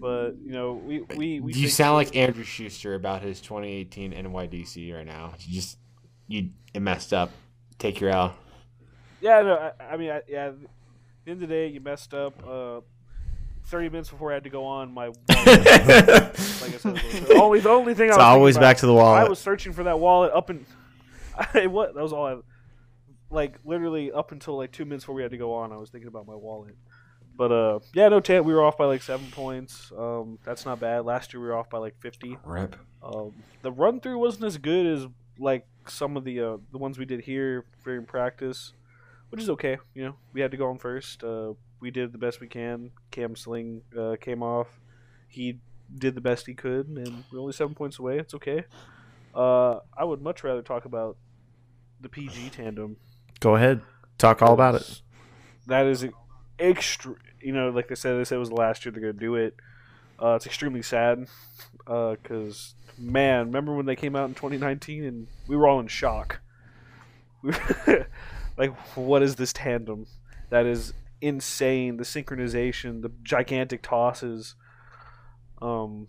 but 0.00 0.30
you 0.44 0.52
know, 0.52 0.74
we 0.74 1.00
we 1.16 1.40
we. 1.40 1.52
you 1.52 1.68
sound 1.68 1.94
like 1.94 2.14
Andrew 2.16 2.44
Schuster 2.44 2.94
about 2.94 3.22
his 3.22 3.40
2018 3.40 4.12
NYDC 4.12 4.94
right 4.94 5.06
now. 5.06 5.34
You 5.40 5.54
just 5.54 5.78
you 6.28 6.50
it 6.74 6.80
messed 6.80 7.12
up. 7.12 7.30
Take 7.78 8.00
your 8.00 8.10
L. 8.10 8.34
Yeah, 9.20 9.42
no, 9.42 9.54
I, 9.80 9.94
I 9.94 9.96
mean, 9.96 10.10
I, 10.10 10.20
yeah. 10.28 10.50
At 11.22 11.26
the 11.26 11.30
end 11.30 11.42
of 11.42 11.48
the 11.48 11.54
day, 11.54 11.66
you 11.68 11.80
messed 11.80 12.14
up. 12.14 12.34
Uh, 12.46 12.80
Thirty 13.66 13.88
minutes 13.88 14.10
before 14.10 14.32
I 14.32 14.34
had 14.34 14.42
to 14.42 14.50
go 14.50 14.64
on, 14.64 14.92
my 14.92 15.08
wallet, 15.28 15.28
like 15.28 15.54
I 15.68 16.32
said, 16.78 16.92
was 16.94 17.20
the 17.28 17.34
only 17.40 17.60
the 17.60 17.68
only 17.68 17.94
thing 17.94 18.10
I 18.10 18.16
was 18.16 18.18
always 18.18 18.54
thinking 18.56 18.64
about- 18.64 18.70
back 18.70 18.76
to 18.78 18.86
the 18.86 18.94
wallet. 18.94 19.22
I 19.24 19.28
was 19.28 19.38
searching 19.38 19.72
for 19.72 19.84
that 19.84 20.00
wallet 20.00 20.32
up 20.34 20.50
and 20.50 20.66
I 21.54 21.68
what 21.68 21.94
that 21.94 22.02
was 22.02 22.12
all 22.12 22.26
I 22.26 22.36
like 23.30 23.60
literally 23.64 24.10
up 24.10 24.32
until 24.32 24.56
like 24.56 24.72
two 24.72 24.84
minutes 24.84 25.04
before 25.04 25.14
we 25.14 25.22
had 25.22 25.30
to 25.30 25.36
go 25.38 25.54
on. 25.54 25.70
I 25.72 25.76
was 25.76 25.90
thinking 25.90 26.08
about 26.08 26.26
my 26.26 26.34
wallet. 26.34 26.74
But 27.36 27.52
uh, 27.52 27.78
yeah, 27.94 28.08
no, 28.08 28.18
Tan, 28.18 28.42
we 28.42 28.52
were 28.52 28.64
off 28.64 28.76
by 28.76 28.86
like 28.86 29.00
seven 29.00 29.30
points. 29.30 29.92
Um, 29.96 30.40
that's 30.44 30.66
not 30.66 30.80
bad. 30.80 31.04
Last 31.04 31.32
year 31.32 31.40
we 31.40 31.46
were 31.46 31.54
off 31.56 31.70
by 31.70 31.78
like 31.78 31.94
fifty. 32.00 32.36
Rip. 32.44 32.74
Um, 33.00 33.32
the 33.62 33.70
run 33.70 34.00
through 34.00 34.18
wasn't 34.18 34.44
as 34.46 34.58
good 34.58 34.86
as 34.86 35.06
like 35.38 35.68
some 35.86 36.16
of 36.16 36.24
the 36.24 36.40
uh, 36.40 36.56
the 36.72 36.78
ones 36.78 36.98
we 36.98 37.04
did 37.04 37.20
here 37.20 37.64
during 37.84 38.06
practice, 38.06 38.72
which 39.32 39.42
is 39.42 39.48
okay. 39.48 39.78
You 39.94 40.04
know, 40.04 40.14
we 40.34 40.42
had 40.42 40.50
to 40.50 40.58
go 40.58 40.68
on 40.68 40.76
first. 40.76 41.24
Uh, 41.24 41.54
we 41.80 41.90
did 41.90 42.12
the 42.12 42.18
best 42.18 42.38
we 42.38 42.48
can. 42.48 42.90
Cam 43.10 43.34
Sling 43.34 43.80
uh, 43.98 44.16
came 44.20 44.42
off. 44.42 44.68
He 45.26 45.58
did 45.96 46.14
the 46.14 46.20
best 46.20 46.46
he 46.46 46.52
could, 46.52 46.86
and 46.86 47.24
we're 47.32 47.40
only 47.40 47.54
seven 47.54 47.74
points 47.74 47.98
away. 47.98 48.18
It's 48.18 48.34
okay. 48.34 48.64
Uh, 49.34 49.78
I 49.96 50.04
would 50.04 50.20
much 50.20 50.44
rather 50.44 50.60
talk 50.60 50.84
about 50.84 51.16
the 51.98 52.10
PG 52.10 52.50
tandem. 52.50 52.98
Go 53.40 53.56
ahead, 53.56 53.80
talk 54.18 54.42
all 54.42 54.52
about 54.52 54.74
it. 54.74 55.00
That 55.66 55.86
is 55.86 56.04
extra. 56.58 57.14
You 57.40 57.54
know, 57.54 57.70
like 57.70 57.88
they 57.88 57.94
said, 57.94 58.18
they 58.18 58.24
said 58.24 58.36
it 58.36 58.40
was 58.40 58.50
the 58.50 58.54
last 58.54 58.84
year 58.84 58.92
they're 58.92 59.00
gonna 59.00 59.14
do 59.14 59.36
it. 59.36 59.56
Uh, 60.22 60.34
it's 60.34 60.44
extremely 60.44 60.82
sad 60.82 61.26
because 61.86 62.74
man, 62.98 63.46
remember 63.46 63.74
when 63.74 63.86
they 63.86 63.96
came 63.96 64.14
out 64.14 64.28
in 64.28 64.34
2019 64.34 65.04
and 65.04 65.26
we 65.48 65.56
were 65.56 65.66
all 65.66 65.80
in 65.80 65.88
shock. 65.88 66.40
Like, 68.62 68.76
what 68.94 69.24
is 69.24 69.34
this 69.34 69.52
tandem? 69.52 70.06
That 70.50 70.66
is 70.66 70.92
insane. 71.20 71.96
The 71.96 72.04
synchronization, 72.04 73.02
the 73.02 73.10
gigantic 73.24 73.82
tosses. 73.82 74.54
Um, 75.60 76.06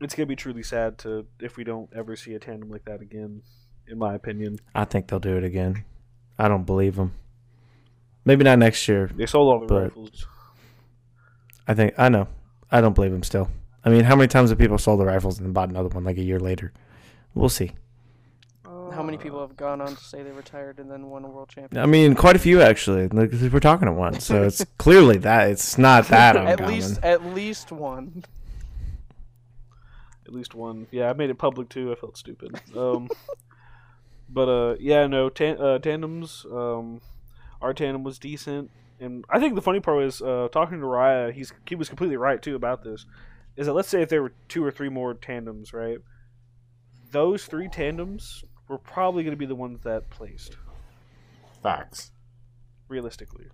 it's 0.00 0.14
gonna 0.14 0.26
be 0.26 0.36
truly 0.36 0.62
sad 0.62 0.96
to 0.98 1.26
if 1.40 1.56
we 1.56 1.64
don't 1.64 1.90
ever 1.92 2.14
see 2.14 2.34
a 2.34 2.38
tandem 2.38 2.70
like 2.70 2.84
that 2.84 3.00
again. 3.00 3.42
In 3.88 3.98
my 3.98 4.14
opinion, 4.14 4.60
I 4.76 4.84
think 4.84 5.08
they'll 5.08 5.18
do 5.18 5.36
it 5.36 5.42
again. 5.42 5.84
I 6.38 6.46
don't 6.46 6.62
believe 6.62 6.94
them. 6.94 7.14
Maybe 8.24 8.44
not 8.44 8.60
next 8.60 8.86
year. 8.86 9.10
they 9.12 9.26
sold 9.26 9.52
all 9.52 9.66
the 9.66 9.74
rifles. 9.74 10.28
I 11.66 11.74
think 11.74 11.94
I 11.98 12.08
know. 12.10 12.28
I 12.70 12.80
don't 12.80 12.94
believe 12.94 13.10
them 13.10 13.24
still. 13.24 13.50
I 13.84 13.88
mean, 13.88 14.04
how 14.04 14.14
many 14.14 14.28
times 14.28 14.50
have 14.50 14.58
people 14.60 14.78
sold 14.78 15.00
the 15.00 15.04
rifles 15.04 15.38
and 15.38 15.46
then 15.48 15.52
bought 15.52 15.70
another 15.70 15.88
one 15.88 16.04
like 16.04 16.18
a 16.18 16.22
year 16.22 16.38
later? 16.38 16.72
We'll 17.34 17.48
see. 17.48 17.72
How 18.92 19.02
many 19.02 19.18
people 19.18 19.40
have 19.40 19.56
gone 19.56 19.80
on 19.80 19.94
to 19.94 20.04
say 20.04 20.22
they 20.22 20.30
retired 20.30 20.78
and 20.78 20.90
then 20.90 21.08
won 21.10 21.24
a 21.24 21.28
world 21.28 21.48
championship? 21.48 21.82
I 21.82 21.86
mean, 21.86 22.14
quite 22.14 22.36
a 22.36 22.40
few 22.40 22.60
actually. 22.60 23.08
Like, 23.08 23.30
we're 23.32 23.60
talking 23.60 23.88
at 23.88 23.94
once, 23.94 24.24
so 24.24 24.44
it's 24.44 24.64
clearly 24.78 25.18
that 25.18 25.50
it's 25.50 25.78
not 25.78 26.08
that 26.08 26.36
at 26.36 26.50
uncommon. 26.60 26.74
least, 26.74 27.00
at 27.02 27.24
least 27.24 27.72
one. 27.72 28.24
At 30.26 30.32
least 30.34 30.54
one. 30.54 30.86
Yeah, 30.90 31.10
I 31.10 31.12
made 31.12 31.30
it 31.30 31.38
public 31.38 31.68
too. 31.68 31.92
I 31.92 31.94
felt 31.94 32.16
stupid. 32.16 32.60
Um, 32.76 33.08
but 34.28 34.48
uh, 34.48 34.76
yeah, 34.78 35.06
no 35.06 35.28
tan- 35.28 35.60
uh, 35.60 35.78
tandems. 35.78 36.46
Um, 36.50 37.00
our 37.60 37.74
tandem 37.74 38.04
was 38.04 38.18
decent, 38.18 38.70
and 39.00 39.24
I 39.28 39.38
think 39.40 39.54
the 39.54 39.62
funny 39.62 39.80
part 39.80 39.98
was 39.98 40.22
uh, 40.22 40.48
talking 40.52 40.78
to 40.80 40.86
Raya. 40.86 41.32
He's 41.32 41.52
he 41.66 41.74
was 41.74 41.88
completely 41.88 42.16
right 42.16 42.40
too 42.40 42.54
about 42.54 42.82
this. 42.84 43.06
Is 43.56 43.66
that 43.66 43.72
let's 43.72 43.88
say 43.88 44.02
if 44.02 44.08
there 44.08 44.22
were 44.22 44.32
two 44.48 44.64
or 44.64 44.70
three 44.70 44.88
more 44.88 45.14
tandems, 45.14 45.72
right? 45.72 45.98
Those 47.10 47.44
three 47.44 47.68
tandems 47.68 48.44
were 48.70 48.78
probably 48.78 49.24
going 49.24 49.32
to 49.32 49.38
be 49.38 49.46
the 49.46 49.54
ones 49.54 49.80
that 49.82 50.08
placed 50.10 50.56
Facts. 51.60 52.12
realistically. 52.88 53.46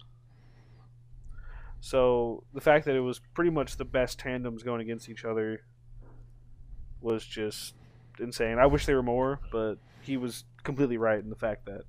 So 1.80 2.44
the 2.52 2.60
fact 2.60 2.84
that 2.84 2.94
it 2.94 3.00
was 3.00 3.20
pretty 3.32 3.50
much 3.50 3.78
the 3.78 3.84
best 3.86 4.18
tandems 4.18 4.62
going 4.62 4.82
against 4.82 5.08
each 5.08 5.24
other 5.24 5.62
was 7.00 7.24
just 7.24 7.74
insane. 8.20 8.58
I 8.58 8.66
wish 8.66 8.84
there 8.84 8.96
were 8.96 9.02
more, 9.02 9.40
but 9.50 9.76
he 10.02 10.18
was 10.18 10.44
completely 10.62 10.98
right 10.98 11.18
in 11.18 11.30
the 11.30 11.36
fact 11.36 11.64
that 11.64 11.84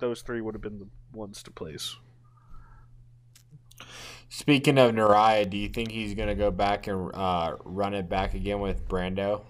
those 0.00 0.22
three 0.22 0.40
would 0.40 0.54
have 0.54 0.62
been 0.62 0.80
the 0.80 0.88
ones 1.12 1.42
to 1.44 1.52
place. 1.52 1.96
Speaking 4.28 4.78
of 4.78 4.94
Naraya, 4.94 5.48
do 5.48 5.56
you 5.56 5.68
think 5.68 5.92
he's 5.92 6.14
gonna 6.14 6.34
go 6.34 6.50
back 6.50 6.88
and 6.88 7.10
uh, 7.14 7.56
run 7.64 7.94
it 7.94 8.08
back 8.08 8.34
again 8.34 8.60
with 8.60 8.88
Brando? 8.88 9.44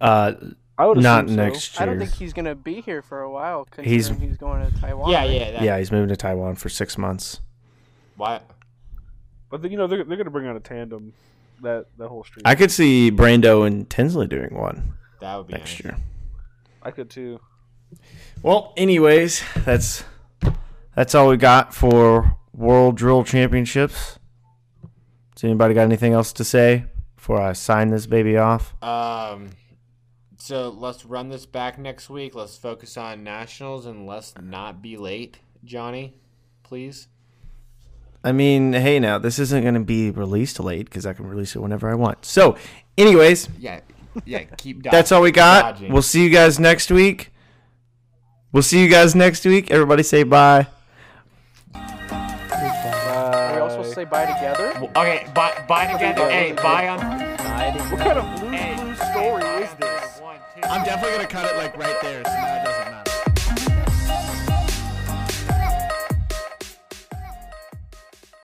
Uh, 0.00 0.32
I 0.76 0.86
would 0.86 0.98
Not 0.98 1.24
assume 1.24 1.36
so. 1.36 1.42
next 1.44 1.80
I 1.80 1.86
don't 1.86 1.98
think 1.98 2.12
he's 2.12 2.32
gonna 2.32 2.54
be 2.54 2.80
here 2.80 3.02
for 3.02 3.22
a 3.22 3.30
while. 3.30 3.66
He's- 3.82 4.06
Considering 4.06 4.28
he's, 4.28 4.38
going 4.38 4.70
to 4.70 4.80
Taiwan. 4.80 5.10
Yeah, 5.10 5.18
right? 5.20 5.30
yeah, 5.30 5.50
that, 5.50 5.62
Yeah, 5.62 5.78
he's 5.78 5.90
moving 5.90 6.08
to 6.08 6.16
Taiwan 6.16 6.54
for 6.54 6.68
six 6.68 6.96
months. 6.96 7.40
Why? 8.16 8.40
But 9.50 9.62
then, 9.62 9.72
you 9.72 9.78
know 9.78 9.86
they're 9.88 10.04
they're 10.04 10.16
gonna 10.16 10.30
bring 10.30 10.46
out 10.46 10.54
a 10.56 10.60
tandem 10.60 11.12
that 11.62 11.86
that 11.96 12.08
whole 12.08 12.22
stream. 12.22 12.42
I 12.44 12.54
could 12.54 12.70
see 12.70 13.10
Brando 13.10 13.66
and 13.66 13.88
Tinsley 13.90 14.26
doing 14.28 14.54
one 14.54 14.92
That 15.20 15.36
would 15.36 15.46
be 15.48 15.54
next 15.54 15.72
nice. 15.72 15.84
year. 15.84 15.96
I 16.82 16.90
could 16.92 17.10
too. 17.10 17.40
Well, 18.42 18.72
anyways, 18.76 19.42
that's 19.64 20.04
that's 20.94 21.14
all 21.14 21.28
we 21.28 21.36
got 21.38 21.74
for 21.74 22.36
World 22.52 22.96
Drill 22.96 23.24
Championships. 23.24 24.18
Does 25.34 25.44
anybody 25.44 25.74
got 25.74 25.82
anything 25.82 26.12
else 26.12 26.32
to 26.34 26.44
say 26.44 26.84
before 27.16 27.40
I 27.40 27.52
sign 27.54 27.88
this 27.90 28.06
baby 28.06 28.36
off? 28.36 28.74
Um, 28.82 29.50
so 30.48 30.70
let's 30.70 31.04
run 31.04 31.28
this 31.28 31.44
back 31.44 31.78
next 31.78 32.08
week. 32.08 32.34
Let's 32.34 32.56
focus 32.56 32.96
on 32.96 33.22
nationals 33.22 33.84
and 33.84 34.06
let's 34.06 34.32
not 34.40 34.80
be 34.80 34.96
late, 34.96 35.40
Johnny. 35.62 36.14
Please. 36.62 37.08
I 38.24 38.32
mean, 38.32 38.72
hey, 38.72 38.98
now 38.98 39.18
this 39.18 39.38
isn't 39.38 39.62
going 39.62 39.74
to 39.74 39.80
be 39.80 40.10
released 40.10 40.58
late 40.58 40.86
because 40.86 41.04
I 41.04 41.12
can 41.12 41.26
release 41.26 41.54
it 41.54 41.58
whenever 41.58 41.90
I 41.90 41.94
want. 41.94 42.24
So, 42.24 42.56
anyways, 42.96 43.50
Yeah, 43.58 43.80
yeah. 44.24 44.44
Keep. 44.56 44.82
that's 44.90 45.12
all 45.12 45.20
we 45.20 45.32
got. 45.32 45.74
dodging. 45.74 45.92
We'll 45.92 46.00
see 46.00 46.24
you 46.24 46.30
guys 46.30 46.58
next 46.58 46.90
week. 46.90 47.30
We'll 48.50 48.62
see 48.62 48.82
you 48.82 48.88
guys 48.88 49.14
next 49.14 49.44
week. 49.44 49.70
Everybody 49.70 50.02
say 50.02 50.22
bye. 50.22 50.66
Are 51.74 53.52
we 53.54 53.60
all 53.60 53.68
supposed 53.68 53.90
to 53.90 53.94
say 53.94 54.04
bye 54.06 54.24
together? 54.24 54.72
Okay, 54.96 55.26
bye, 55.34 55.62
bye 55.68 55.92
together. 55.92 56.30
Hey, 56.30 56.52
bye 56.52 56.88
on. 56.88 56.98
What 57.90 58.00
kind 58.00 58.18
of 58.18 58.40
blue 58.40 58.48
blue 58.48 58.87
I'm 60.64 60.84
definitely 60.84 61.18
to 61.18 61.26
cut 61.26 61.50
it 61.50 61.56
like 61.56 61.76
right 61.76 61.96
there 62.02 62.22
so 62.24 62.32
now 62.32 62.56
it 62.56 62.64
doesn't. 62.64 62.87